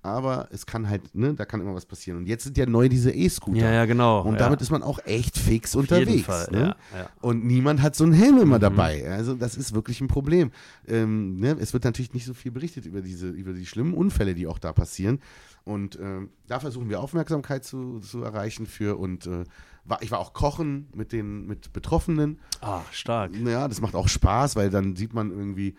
Aber 0.00 0.48
es 0.52 0.64
kann 0.64 0.88
halt, 0.88 1.14
ne, 1.14 1.34
da 1.34 1.44
kann 1.44 1.60
immer 1.60 1.74
was 1.74 1.84
passieren. 1.84 2.18
Und 2.18 2.26
jetzt 2.26 2.44
sind 2.44 2.56
ja 2.56 2.66
neu 2.66 2.88
diese 2.88 3.10
E-Scooter. 3.10 3.58
Ja, 3.60 3.72
ja, 3.72 3.84
genau, 3.84 4.20
Und 4.22 4.34
ja. 4.34 4.38
damit 4.38 4.60
ist 4.60 4.70
man 4.70 4.82
auch 4.82 5.00
echt 5.04 5.36
fix 5.36 5.74
Auf 5.74 5.90
jeden 5.90 5.94
unterwegs. 5.94 6.26
Fall, 6.26 6.48
ne? 6.52 6.76
ja, 6.92 6.98
ja. 6.98 7.10
Und 7.20 7.44
niemand 7.44 7.82
hat 7.82 7.96
so 7.96 8.04
einen 8.04 8.12
Helm 8.12 8.38
immer 8.38 8.58
dabei. 8.60 9.10
Also 9.10 9.34
das 9.34 9.56
ist 9.56 9.74
wirklich 9.74 10.00
ein 10.00 10.06
Problem. 10.06 10.52
Ähm, 10.86 11.40
ne? 11.40 11.56
Es 11.58 11.72
wird 11.72 11.84
natürlich 11.84 12.14
nicht 12.14 12.26
so 12.26 12.34
viel 12.34 12.52
berichtet 12.52 12.86
über 12.86 13.00
diese, 13.02 13.28
über 13.28 13.52
die 13.52 13.66
schlimmen 13.66 13.92
Unfälle, 13.92 14.34
die 14.34 14.46
auch 14.46 14.58
da 14.58 14.72
passieren. 14.72 15.20
Und 15.64 15.98
ähm, 16.00 16.30
da 16.46 16.60
versuchen 16.60 16.88
wir 16.88 17.00
Aufmerksamkeit 17.00 17.64
zu, 17.64 17.98
zu 17.98 18.22
erreichen 18.22 18.66
für 18.66 18.98
und 18.98 19.26
äh, 19.26 19.44
war, 19.84 20.02
ich 20.02 20.10
war 20.10 20.18
auch 20.18 20.32
kochen 20.32 20.88
mit 20.94 21.12
den 21.12 21.46
mit 21.46 21.72
Betroffenen. 21.72 22.38
Ah, 22.60 22.82
stark. 22.92 23.38
Naja, 23.38 23.68
das 23.68 23.80
macht 23.80 23.94
auch 23.94 24.08
Spaß, 24.08 24.56
weil 24.56 24.70
dann 24.70 24.96
sieht 24.96 25.12
man 25.12 25.30
irgendwie, 25.30 25.76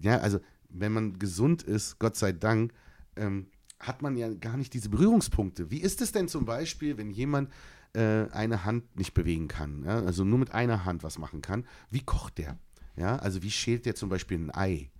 ja, 0.00 0.18
also 0.18 0.40
wenn 0.68 0.92
man 0.92 1.18
gesund 1.18 1.62
ist, 1.62 1.98
Gott 1.98 2.16
sei 2.16 2.32
Dank, 2.32 2.72
ähm, 3.16 3.46
hat 3.80 4.02
man 4.02 4.16
ja 4.16 4.32
gar 4.32 4.56
nicht 4.56 4.74
diese 4.74 4.90
Berührungspunkte. 4.90 5.70
Wie 5.70 5.80
ist 5.80 6.00
es 6.02 6.12
denn 6.12 6.28
zum 6.28 6.44
Beispiel, 6.44 6.98
wenn 6.98 7.10
jemand 7.10 7.50
äh, 7.94 8.26
eine 8.30 8.64
Hand 8.64 8.96
nicht 8.96 9.14
bewegen 9.14 9.48
kann, 9.48 9.84
ja? 9.84 10.00
also 10.02 10.22
nur 10.22 10.38
mit 10.38 10.52
einer 10.52 10.84
Hand 10.84 11.02
was 11.02 11.18
machen 11.18 11.40
kann? 11.40 11.66
Wie 11.90 12.02
kocht 12.02 12.38
der? 12.38 12.58
Ja, 12.96 13.16
also 13.16 13.42
wie 13.42 13.50
schält 13.50 13.86
der 13.86 13.94
zum 13.94 14.10
Beispiel 14.10 14.38
ein 14.38 14.54
Ei? 14.54 14.90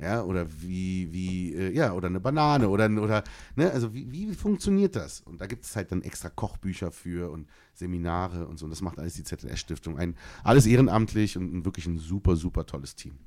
Ja, 0.00 0.22
oder 0.22 0.46
wie, 0.62 1.12
wie, 1.12 1.54
äh, 1.54 1.72
ja, 1.72 1.92
oder 1.92 2.06
eine 2.06 2.20
Banane 2.20 2.68
oder, 2.68 2.88
oder 2.88 3.24
ne, 3.56 3.72
also 3.72 3.92
wie, 3.92 4.12
wie 4.12 4.32
funktioniert 4.32 4.94
das? 4.94 5.22
Und 5.22 5.40
da 5.40 5.46
gibt 5.46 5.64
es 5.64 5.74
halt 5.74 5.90
dann 5.90 6.02
extra 6.02 6.28
Kochbücher 6.28 6.92
für 6.92 7.32
und 7.32 7.48
Seminare 7.74 8.46
und 8.46 8.60
so. 8.60 8.66
Und 8.66 8.70
das 8.70 8.80
macht 8.80 9.00
alles 9.00 9.14
die 9.14 9.24
ZLS-Stiftung. 9.24 9.98
Alles 10.44 10.66
ehrenamtlich 10.66 11.36
und 11.36 11.64
wirklich 11.64 11.86
ein 11.86 11.98
super, 11.98 12.36
super 12.36 12.64
tolles 12.64 12.94
Team. 12.94 13.18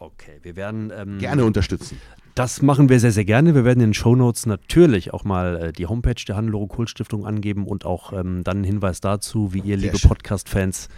Okay, 0.00 0.38
wir 0.42 0.56
werden 0.56 0.90
ähm, 0.96 1.18
Gerne 1.18 1.44
unterstützen. 1.44 2.00
Das 2.34 2.62
machen 2.62 2.88
wir 2.88 2.98
sehr, 3.00 3.12
sehr 3.12 3.26
gerne. 3.26 3.54
Wir 3.54 3.66
werden 3.66 3.80
in 3.80 3.90
den 3.90 3.94
Shownotes 3.94 4.46
natürlich 4.46 5.12
auch 5.12 5.24
mal 5.24 5.56
äh, 5.62 5.72
die 5.72 5.84
Homepage 5.86 6.24
der 6.26 6.36
Hannelore 6.36 6.68
Kohl 6.68 6.88
Stiftung 6.88 7.26
angeben 7.26 7.66
und 7.66 7.84
auch 7.84 8.14
ähm, 8.14 8.42
dann 8.42 8.58
einen 8.58 8.64
Hinweis 8.64 9.02
dazu, 9.02 9.52
wie 9.52 9.60
ihr, 9.60 9.76
liebe 9.76 9.98
schön. 9.98 10.08
Podcast-Fans, 10.08 10.88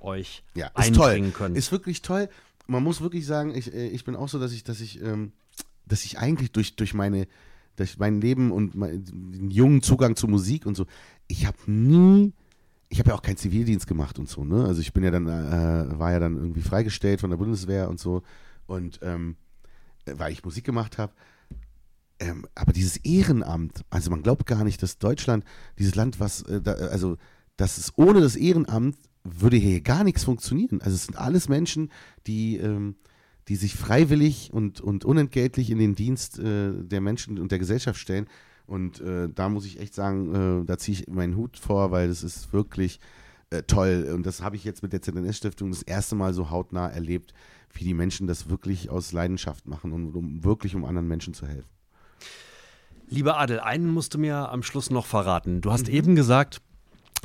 euch 0.00 0.44
Ja, 0.54 0.68
ist 0.78 0.94
toll. 0.94 1.06
einbringen 1.06 1.32
könnt. 1.32 1.56
Ist 1.56 1.72
wirklich 1.72 2.02
toll. 2.02 2.28
Man 2.68 2.84
muss 2.84 3.00
wirklich 3.00 3.26
sagen, 3.26 3.52
ich, 3.56 3.74
äh, 3.74 3.88
ich 3.88 4.04
bin 4.04 4.14
auch 4.14 4.28
so, 4.28 4.38
dass 4.38 4.52
ich, 4.52 4.62
dass 4.62 4.80
ich, 4.80 5.02
ähm, 5.02 5.32
dass 5.84 6.04
ich 6.04 6.20
eigentlich 6.20 6.52
durch, 6.52 6.76
durch 6.76 6.94
meine, 6.94 7.26
durch 7.74 7.98
mein 7.98 8.20
Leben 8.20 8.52
und 8.52 8.76
mein, 8.76 9.04
den 9.04 9.50
jungen 9.50 9.82
Zugang 9.82 10.14
zu 10.14 10.28
Musik 10.28 10.64
und 10.64 10.76
so, 10.76 10.86
ich 11.26 11.44
habe 11.46 11.58
nie, 11.66 12.32
ich 12.88 13.00
habe 13.00 13.08
ja 13.08 13.16
auch 13.16 13.22
keinen 13.22 13.36
Zivildienst 13.36 13.88
gemacht 13.88 14.20
und 14.20 14.28
so, 14.28 14.44
ne? 14.44 14.64
Also 14.64 14.80
ich 14.80 14.92
bin 14.92 15.02
ja 15.02 15.10
dann, 15.10 15.26
äh, 15.26 15.98
war 15.98 16.12
ja 16.12 16.20
dann 16.20 16.36
irgendwie 16.36 16.62
freigestellt 16.62 17.20
von 17.20 17.30
der 17.30 17.36
Bundeswehr 17.36 17.88
und 17.88 17.98
so 17.98 18.22
und 18.66 19.00
ähm, 19.02 19.36
äh, 20.06 20.14
weil 20.16 20.32
ich 20.32 20.44
Musik 20.44 20.64
gemacht 20.64 20.98
habe. 20.98 21.12
Ähm, 22.20 22.46
aber 22.54 22.72
dieses 22.72 22.96
Ehrenamt, 22.98 23.84
also 23.90 24.10
man 24.10 24.22
glaubt 24.22 24.46
gar 24.46 24.64
nicht, 24.64 24.82
dass 24.82 24.98
Deutschland, 24.98 25.44
dieses 25.78 25.94
Land, 25.94 26.20
was, 26.20 26.42
äh, 26.42 26.60
da, 26.60 26.74
äh, 26.74 26.88
also, 26.88 27.16
dass 27.56 27.78
es 27.78 27.92
ohne 27.96 28.20
das 28.20 28.36
Ehrenamt 28.36 28.96
würde 29.24 29.56
hier 29.56 29.80
gar 29.80 30.04
nichts 30.04 30.24
funktionieren. 30.24 30.80
Also 30.80 30.94
es 30.94 31.06
sind 31.06 31.16
alles 31.16 31.48
Menschen, 31.48 31.90
die, 32.26 32.56
ähm, 32.58 32.96
die 33.48 33.56
sich 33.56 33.74
freiwillig 33.74 34.50
und, 34.52 34.80
und 34.80 35.04
unentgeltlich 35.04 35.70
in 35.70 35.78
den 35.78 35.94
Dienst 35.94 36.38
äh, 36.38 36.72
der 36.72 37.00
Menschen 37.00 37.38
und 37.38 37.50
der 37.50 37.58
Gesellschaft 37.58 37.98
stellen. 37.98 38.26
Und 38.66 39.00
äh, 39.00 39.28
da 39.28 39.48
muss 39.48 39.66
ich 39.66 39.80
echt 39.80 39.94
sagen, 39.94 40.62
äh, 40.62 40.64
da 40.66 40.78
ziehe 40.78 40.98
ich 40.98 41.08
meinen 41.08 41.36
Hut 41.36 41.58
vor, 41.58 41.90
weil 41.90 42.08
das 42.08 42.22
ist 42.22 42.52
wirklich 42.52 43.00
äh, 43.50 43.62
toll. 43.62 44.10
Und 44.14 44.24
das 44.24 44.40
habe 44.42 44.56
ich 44.56 44.64
jetzt 44.64 44.82
mit 44.82 44.92
der 44.92 45.02
ZNS-Stiftung 45.02 45.70
das 45.70 45.82
erste 45.82 46.14
Mal 46.14 46.32
so 46.32 46.50
hautnah 46.50 46.88
erlebt, 46.88 47.34
wie 47.74 47.84
die 47.84 47.94
Menschen 47.94 48.26
das 48.26 48.48
wirklich 48.48 48.90
aus 48.90 49.12
Leidenschaft 49.12 49.66
machen 49.66 49.92
und 49.92 50.14
um 50.14 50.44
wirklich 50.44 50.74
um 50.74 50.84
anderen 50.84 51.08
Menschen 51.08 51.34
zu 51.34 51.46
helfen. 51.46 51.68
Lieber 53.08 53.38
Adel, 53.38 53.60
einen 53.60 53.90
musst 53.90 54.14
du 54.14 54.18
mir 54.18 54.50
am 54.50 54.62
Schluss 54.62 54.90
noch 54.90 55.06
verraten. 55.06 55.60
Du 55.60 55.68
Mhm. 55.68 55.72
hast 55.72 55.88
eben 55.88 56.14
gesagt, 56.16 56.60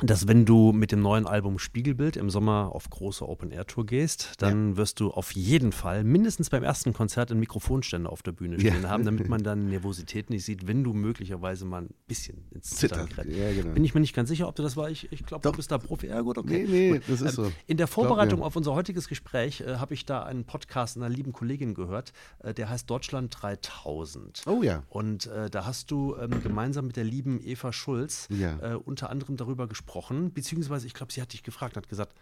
dass 0.02 0.26
wenn 0.28 0.44
du 0.44 0.72
mit 0.72 0.92
dem 0.92 1.02
neuen 1.02 1.26
Album 1.26 1.58
Spiegelbild 1.58 2.16
im 2.16 2.30
Sommer 2.30 2.70
auf 2.72 2.88
große 2.90 3.28
Open-Air-Tour 3.28 3.86
gehst, 3.86 4.34
dann 4.38 4.76
wirst 4.76 5.00
du 5.00 5.10
auf 5.10 5.32
jeden 5.32 5.72
Fall 5.72 6.04
mindestens 6.04 6.50
beim 6.50 6.62
ersten 6.62 6.92
Konzert 6.92 7.30
einen 7.30 7.40
Mikrofonständer 7.40 8.10
auf 8.10 8.22
der 8.22 8.32
Bühne 8.32 8.58
stehen 8.58 8.82
Ja. 8.82 8.88
haben, 8.88 9.04
damit 9.04 9.28
man 9.28 9.42
dann 9.42 9.66
Nervosität 9.70 10.30
nicht 10.30 10.44
sieht, 10.44 10.66
wenn 10.66 10.84
du 10.84 10.92
möglicherweise 10.92 11.64
mal 11.64 11.82
ein 11.82 11.94
bisschen 12.08 12.44
ins 12.50 12.70
Zittern 12.70 13.08
Zittert, 13.08 13.26
gerät. 13.26 13.36
ja, 13.56 13.62
genau. 13.62 13.74
Bin 13.74 13.84
ich 13.84 13.94
mir 13.94 14.00
nicht 14.00 14.14
ganz 14.14 14.28
sicher, 14.28 14.48
ob 14.48 14.54
du 14.56 14.62
das 14.62 14.76
war. 14.76 14.88
Ich, 14.90 15.10
ich 15.12 15.24
glaube, 15.26 15.48
du 15.48 15.56
bist 15.56 15.70
da 15.70 15.78
Profi. 15.78 16.06
Ja, 16.06 16.20
gut, 16.22 16.38
okay. 16.38 16.64
Nee, 16.68 16.90
nee, 16.90 16.98
Gut. 16.98 17.02
das 17.08 17.20
ist 17.20 17.34
so. 17.34 17.44
In 17.66 17.76
der 17.76 17.86
Glaub 17.86 17.90
Vorbereitung 17.90 18.40
mir. 18.40 18.46
auf 18.46 18.56
unser 18.56 18.74
heutiges 18.74 19.08
Gespräch 19.08 19.60
äh, 19.60 19.76
habe 19.76 19.94
ich 19.94 20.06
da 20.06 20.22
einen 20.22 20.44
Podcast 20.44 20.96
einer 20.96 21.08
lieben 21.08 21.32
Kollegin 21.32 21.74
gehört, 21.74 22.12
äh, 22.40 22.54
der 22.54 22.68
heißt 22.70 22.88
Deutschland 22.88 23.36
3000. 23.40 24.42
Oh 24.46 24.62
ja. 24.62 24.82
Und 24.88 25.26
äh, 25.26 25.50
da 25.50 25.66
hast 25.66 25.90
du 25.90 26.16
ähm, 26.16 26.42
gemeinsam 26.42 26.86
mit 26.86 26.96
der 26.96 27.04
lieben 27.04 27.40
Eva 27.42 27.72
Schulz 27.72 28.28
Ja. 28.30 28.58
äh, 28.60 28.74
unter 28.76 29.10
anderem 29.10 29.36
darüber 29.36 29.66
gesprochen, 29.66 29.89
beziehungsweise 30.32 30.86
ich 30.86 30.94
glaube, 30.94 31.12
sie 31.12 31.22
hat 31.22 31.32
dich 31.32 31.42
gefragt, 31.42 31.76
hat 31.76 31.88
gesagt, 31.88 32.14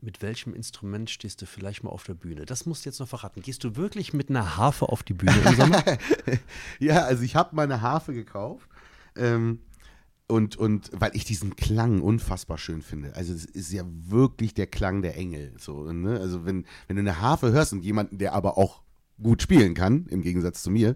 mit 0.00 0.22
welchem 0.22 0.54
Instrument 0.54 1.10
stehst 1.10 1.42
du 1.42 1.46
vielleicht 1.46 1.82
mal 1.82 1.90
auf 1.90 2.04
der 2.04 2.14
Bühne? 2.14 2.46
Das 2.46 2.66
musst 2.66 2.84
du 2.84 2.90
jetzt 2.90 3.00
noch 3.00 3.08
verraten. 3.08 3.42
Gehst 3.42 3.64
du 3.64 3.76
wirklich 3.76 4.12
mit 4.12 4.30
einer 4.30 4.56
Harfe 4.56 4.88
auf 4.88 5.02
die 5.02 5.14
Bühne 5.14 5.36
im 5.44 5.56
Sommer? 5.56 5.82
Ja, 6.78 7.04
also 7.04 7.24
ich 7.24 7.34
habe 7.34 7.56
meine 7.56 7.80
Harfe 7.80 8.12
gekauft. 8.12 8.68
Ähm, 9.16 9.60
und, 10.28 10.56
und 10.56 10.90
weil 10.92 11.16
ich 11.16 11.24
diesen 11.24 11.56
Klang 11.56 12.00
unfassbar 12.00 12.58
schön 12.58 12.82
finde. 12.82 13.16
Also 13.16 13.32
es 13.32 13.46
ist 13.46 13.72
ja 13.72 13.82
wirklich 13.86 14.54
der 14.54 14.66
Klang 14.66 15.02
der 15.02 15.16
Engel. 15.16 15.54
So, 15.58 15.90
ne? 15.90 16.20
Also 16.20 16.44
wenn, 16.44 16.66
wenn 16.86 16.96
du 16.96 17.00
eine 17.00 17.20
Harfe 17.20 17.50
hörst 17.50 17.72
und 17.72 17.82
jemanden, 17.82 18.18
der 18.18 18.34
aber 18.34 18.58
auch 18.58 18.82
gut 19.20 19.42
spielen 19.42 19.74
kann, 19.74 20.06
im 20.06 20.22
Gegensatz 20.22 20.62
zu 20.62 20.70
mir, 20.70 20.94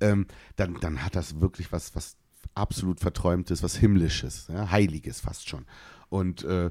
ähm, 0.00 0.26
dann, 0.56 0.78
dann 0.80 1.04
hat 1.04 1.14
das 1.14 1.40
wirklich 1.40 1.72
was, 1.72 1.94
was 1.94 2.16
absolut 2.54 3.00
Verträumtes, 3.00 3.62
was 3.62 3.76
Himmlisches, 3.76 4.48
ja? 4.48 4.70
Heiliges 4.70 5.20
fast 5.20 5.48
schon. 5.48 5.66
Und 6.08 6.44
äh, 6.44 6.70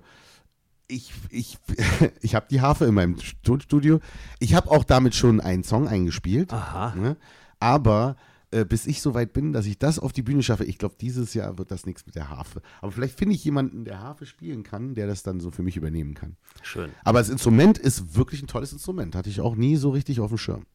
ich, 0.87 1.11
ich, 1.29 1.57
ich 2.21 2.35
habe 2.35 2.47
die 2.49 2.61
Harfe 2.61 2.85
in 2.85 2.93
meinem 2.93 3.15
Tonstudio. 3.43 3.99
Ich 4.39 4.53
habe 4.53 4.69
auch 4.69 4.83
damit 4.83 5.15
schon 5.15 5.39
einen 5.39 5.63
Song 5.63 5.87
eingespielt. 5.87 6.51
Ne? 6.95 7.17
Aber 7.59 8.17
äh, 8.51 8.65
bis 8.65 8.85
ich 8.85 9.01
so 9.01 9.13
weit 9.13 9.33
bin, 9.33 9.53
dass 9.53 9.65
ich 9.65 9.79
das 9.79 9.97
auf 9.97 10.11
die 10.11 10.21
Bühne 10.21 10.43
schaffe, 10.43 10.65
ich 10.65 10.77
glaube, 10.77 10.95
dieses 10.99 11.33
Jahr 11.33 11.57
wird 11.57 11.71
das 11.71 11.85
nichts 11.85 12.05
mit 12.05 12.15
der 12.15 12.29
Harfe. 12.29 12.61
Aber 12.81 12.91
vielleicht 12.91 13.17
finde 13.17 13.33
ich 13.35 13.43
jemanden, 13.45 13.85
der 13.85 13.99
Harfe 13.99 14.25
spielen 14.25 14.63
kann, 14.63 14.93
der 14.93 15.07
das 15.07 15.23
dann 15.23 15.39
so 15.39 15.51
für 15.51 15.63
mich 15.63 15.77
übernehmen 15.77 16.13
kann. 16.13 16.35
Schön. 16.61 16.91
Aber 17.03 17.19
das 17.19 17.29
Instrument 17.29 17.77
ist 17.77 18.15
wirklich 18.15 18.43
ein 18.43 18.47
tolles 18.47 18.73
Instrument. 18.73 19.15
Hatte 19.15 19.29
ich 19.29 19.39
auch 19.39 19.55
nie 19.55 19.77
so 19.77 19.91
richtig 19.91 20.19
auf 20.19 20.29
dem 20.29 20.37
Schirm. 20.37 20.65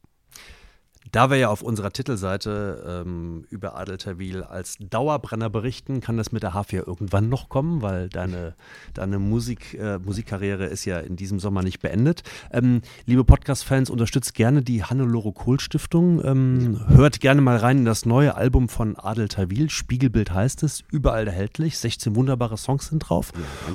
Da 1.16 1.30
wir 1.30 1.38
ja 1.38 1.48
auf 1.48 1.62
unserer 1.62 1.92
Titelseite 1.92 3.04
ähm, 3.06 3.46
über 3.48 3.74
Adelterwil 3.74 4.42
als 4.42 4.76
Dauerbrenner 4.78 5.48
berichten, 5.48 6.02
kann 6.02 6.18
das 6.18 6.30
mit 6.30 6.42
der 6.42 6.52
H4 6.52 6.86
irgendwann 6.86 7.30
noch 7.30 7.48
kommen, 7.48 7.80
weil 7.80 8.10
deine, 8.10 8.54
deine 8.92 9.18
Musik, 9.18 9.72
äh, 9.80 9.98
Musikkarriere 9.98 10.66
ist 10.66 10.84
ja 10.84 10.98
in 10.98 11.16
diesem 11.16 11.40
Sommer 11.40 11.62
nicht 11.62 11.80
beendet. 11.80 12.22
Ähm, 12.52 12.82
liebe 13.06 13.24
Podcast-Fans, 13.24 13.88
unterstützt 13.88 14.34
gerne 14.34 14.60
die 14.60 14.84
Hannelore 14.84 15.32
Kohl 15.32 15.58
Stiftung. 15.58 16.22
Ähm, 16.22 16.82
hört 16.86 17.20
gerne 17.20 17.40
mal 17.40 17.56
rein 17.56 17.78
in 17.78 17.84
das 17.86 18.04
neue 18.04 18.34
Album 18.34 18.68
von 18.68 18.94
Adel 18.96 19.28
Tawil. 19.28 19.70
Spiegelbild 19.70 20.34
heißt 20.34 20.64
es, 20.64 20.84
überall 20.92 21.26
erhältlich. 21.26 21.78
16 21.78 22.14
wunderbare 22.14 22.58
Songs 22.58 22.88
sind 22.88 22.98
drauf. 22.98 23.32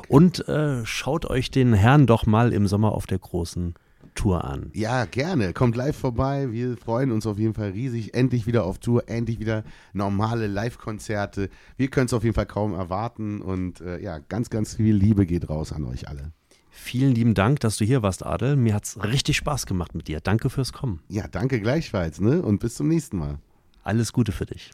Und 0.09 0.47
äh, 0.47 0.85
schaut 0.85 1.25
euch 1.25 1.49
den 1.49 1.73
Herrn 1.73 2.05
doch 2.05 2.27
mal 2.27 2.53
im 2.53 2.67
Sommer 2.67 2.91
auf 2.91 3.07
der 3.07 3.17
großen 3.17 3.73
Tour 4.15 4.43
an. 4.43 4.71
Ja, 4.73 5.05
gerne. 5.05 5.53
Kommt 5.53 5.75
live 5.75 5.95
vorbei. 5.95 6.51
Wir 6.51 6.77
freuen 6.77 7.11
uns 7.11 7.25
auf 7.25 7.39
jeden 7.39 7.53
Fall 7.53 7.71
riesig. 7.71 8.13
Endlich 8.13 8.47
wieder 8.47 8.65
auf 8.65 8.79
Tour, 8.79 9.07
endlich 9.07 9.39
wieder 9.39 9.63
normale 9.93 10.47
Live-Konzerte. 10.47 11.49
Wir 11.77 11.89
können 11.89 12.07
es 12.07 12.13
auf 12.13 12.23
jeden 12.23 12.35
Fall 12.35 12.45
kaum 12.45 12.73
erwarten. 12.73 13.41
Und 13.41 13.81
äh, 13.81 14.01
ja, 14.01 14.19
ganz, 14.19 14.49
ganz 14.49 14.75
viel 14.75 14.95
Liebe 14.95 15.25
geht 15.25 15.49
raus 15.49 15.71
an 15.71 15.85
euch 15.85 16.07
alle. 16.07 16.31
Vielen 16.69 17.13
lieben 17.13 17.33
Dank, 17.33 17.59
dass 17.59 17.77
du 17.77 17.85
hier 17.85 18.01
warst, 18.01 18.25
Adel. 18.25 18.55
Mir 18.55 18.73
hat 18.73 18.85
es 18.85 19.03
richtig 19.03 19.37
Spaß 19.37 19.65
gemacht 19.65 19.93
mit 19.93 20.07
dir. 20.07 20.21
Danke 20.21 20.49
fürs 20.49 20.73
Kommen. 20.73 21.01
Ja, 21.09 21.27
danke 21.27 21.59
gleichfalls. 21.59 22.21
Ne? 22.21 22.41
Und 22.41 22.59
bis 22.59 22.75
zum 22.75 22.87
nächsten 22.87 23.17
Mal. 23.17 23.39
Alles 23.83 24.13
Gute 24.13 24.31
für 24.31 24.45
dich. 24.45 24.71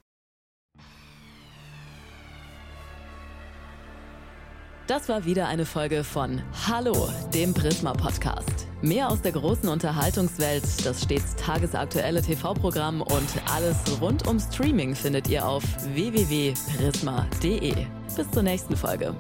Das 4.88 5.10
war 5.10 5.26
wieder 5.26 5.48
eine 5.50 5.66
Folge 5.66 6.06
von 6.06 6.42
Hallo, 6.66 7.10
dem 7.34 7.54
Prisma 7.54 7.92
Podcast. 7.92 8.68
Mehr 8.82 9.10
aus 9.10 9.22
der 9.22 9.34
großen 9.34 9.68
Unterhaltungswelt, 9.68 10.64
das 10.86 11.04
stets 11.04 11.36
tagesaktuelle 11.36 12.22
TV-Programm 12.22 13.02
und 13.02 13.28
alles 13.54 13.76
rund 14.00 14.26
um 14.30 14.40
Streaming 14.40 14.96
findet 14.96 15.28
ihr 15.28 15.46
auf 15.46 15.64
www.prisma.de. 15.94 17.74
Bis 18.16 18.32
zur 18.32 18.44
nächsten 18.44 18.78
Folge. 18.78 19.14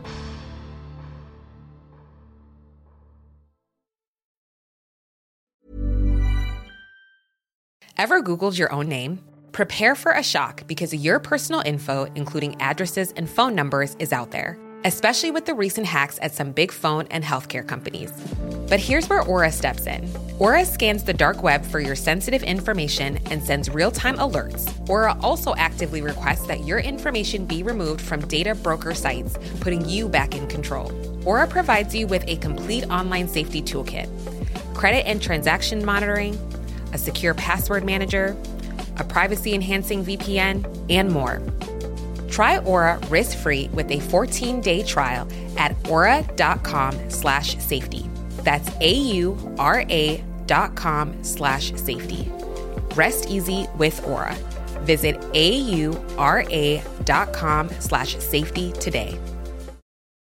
Ever 7.98 8.22
Googled 8.22 8.58
your 8.58 8.72
own 8.72 8.88
name? 8.88 9.20
Prepare 9.52 9.96
for 9.96 10.14
a 10.14 10.24
shock 10.24 10.66
because 10.68 10.94
your 10.94 11.20
personal 11.20 11.62
info, 11.66 12.06
including 12.16 12.56
addresses 12.62 13.12
and 13.18 13.28
phone 13.28 13.56
numbers, 13.56 13.96
is 14.00 14.14
out 14.14 14.30
there, 14.32 14.56
especially 14.86 15.32
with 15.32 15.46
the 15.46 15.54
recent 15.54 15.88
hacks 15.88 16.20
at 16.22 16.34
some 16.34 16.52
big 16.52 16.72
phone 16.72 17.08
and 17.12 17.24
healthcare 17.24 17.66
companies. 17.68 18.12
But 18.70 18.80
here's 18.80 19.08
where 19.08 19.22
Aura 19.22 19.52
steps 19.52 19.88
in. 19.88 20.10
Aura 20.40 20.66
scans 20.66 21.04
the 21.04 21.14
dark 21.14 21.42
web 21.42 21.66
for 21.66 21.80
your 21.80 21.96
sensitive 21.96 22.44
information 22.44 23.18
and 23.32 23.44
sends 23.44 23.70
real 23.70 23.92
time 23.92 24.18
alerts. 24.18 24.68
Aura 24.90 25.18
also 25.22 25.56
actively 25.56 26.02
requests 26.02 26.48
that 26.48 26.66
your 26.66 26.80
information 26.80 27.46
be 27.46 27.64
removed 27.64 28.02
from 28.02 28.28
data 28.28 28.54
broker 28.56 28.94
sites, 28.94 29.38
putting 29.62 29.88
you 29.88 30.08
back 30.08 30.36
in 30.36 30.48
control. 30.48 30.92
Aura 31.26 31.48
provides 31.48 31.96
you 31.96 32.08
with 32.08 32.24
a 32.28 32.36
complete 32.38 32.84
online 32.90 33.28
safety 33.28 33.62
toolkit 33.62 34.10
credit 34.74 35.08
and 35.08 35.20
transaction 35.20 35.84
monitoring, 35.84 36.38
a 36.94 37.00
secure 37.00 37.34
password 37.34 37.84
manager, 37.84 38.38
a 38.98 39.04
privacy 39.04 39.56
enhancing 39.56 40.06
VPN, 40.06 40.86
and 40.90 41.12
more. 41.12 41.42
Try 42.28 42.60
Aura 42.60 43.00
risk-free 43.10 43.70
with 43.74 43.90
a 43.92 43.98
14-day 43.98 44.84
trial 44.84 45.28
at 45.58 45.76
aura.com 45.90 47.10
slash 47.10 47.58
safety. 47.58 48.10
That's 48.44 48.70
A-U-R-A 48.80 50.24
dot 50.46 50.76
com 50.76 51.24
slash 51.24 51.74
safety. 51.76 52.32
Rest 52.96 53.30
easy 53.30 53.68
with 53.78 54.06
Aura. 54.08 54.36
Visit 54.82 55.24
A-U-R-A 55.34 56.84
dot 57.04 57.34
com 57.34 57.70
slash 57.80 58.18
safety 58.18 58.72
today. 58.74 59.20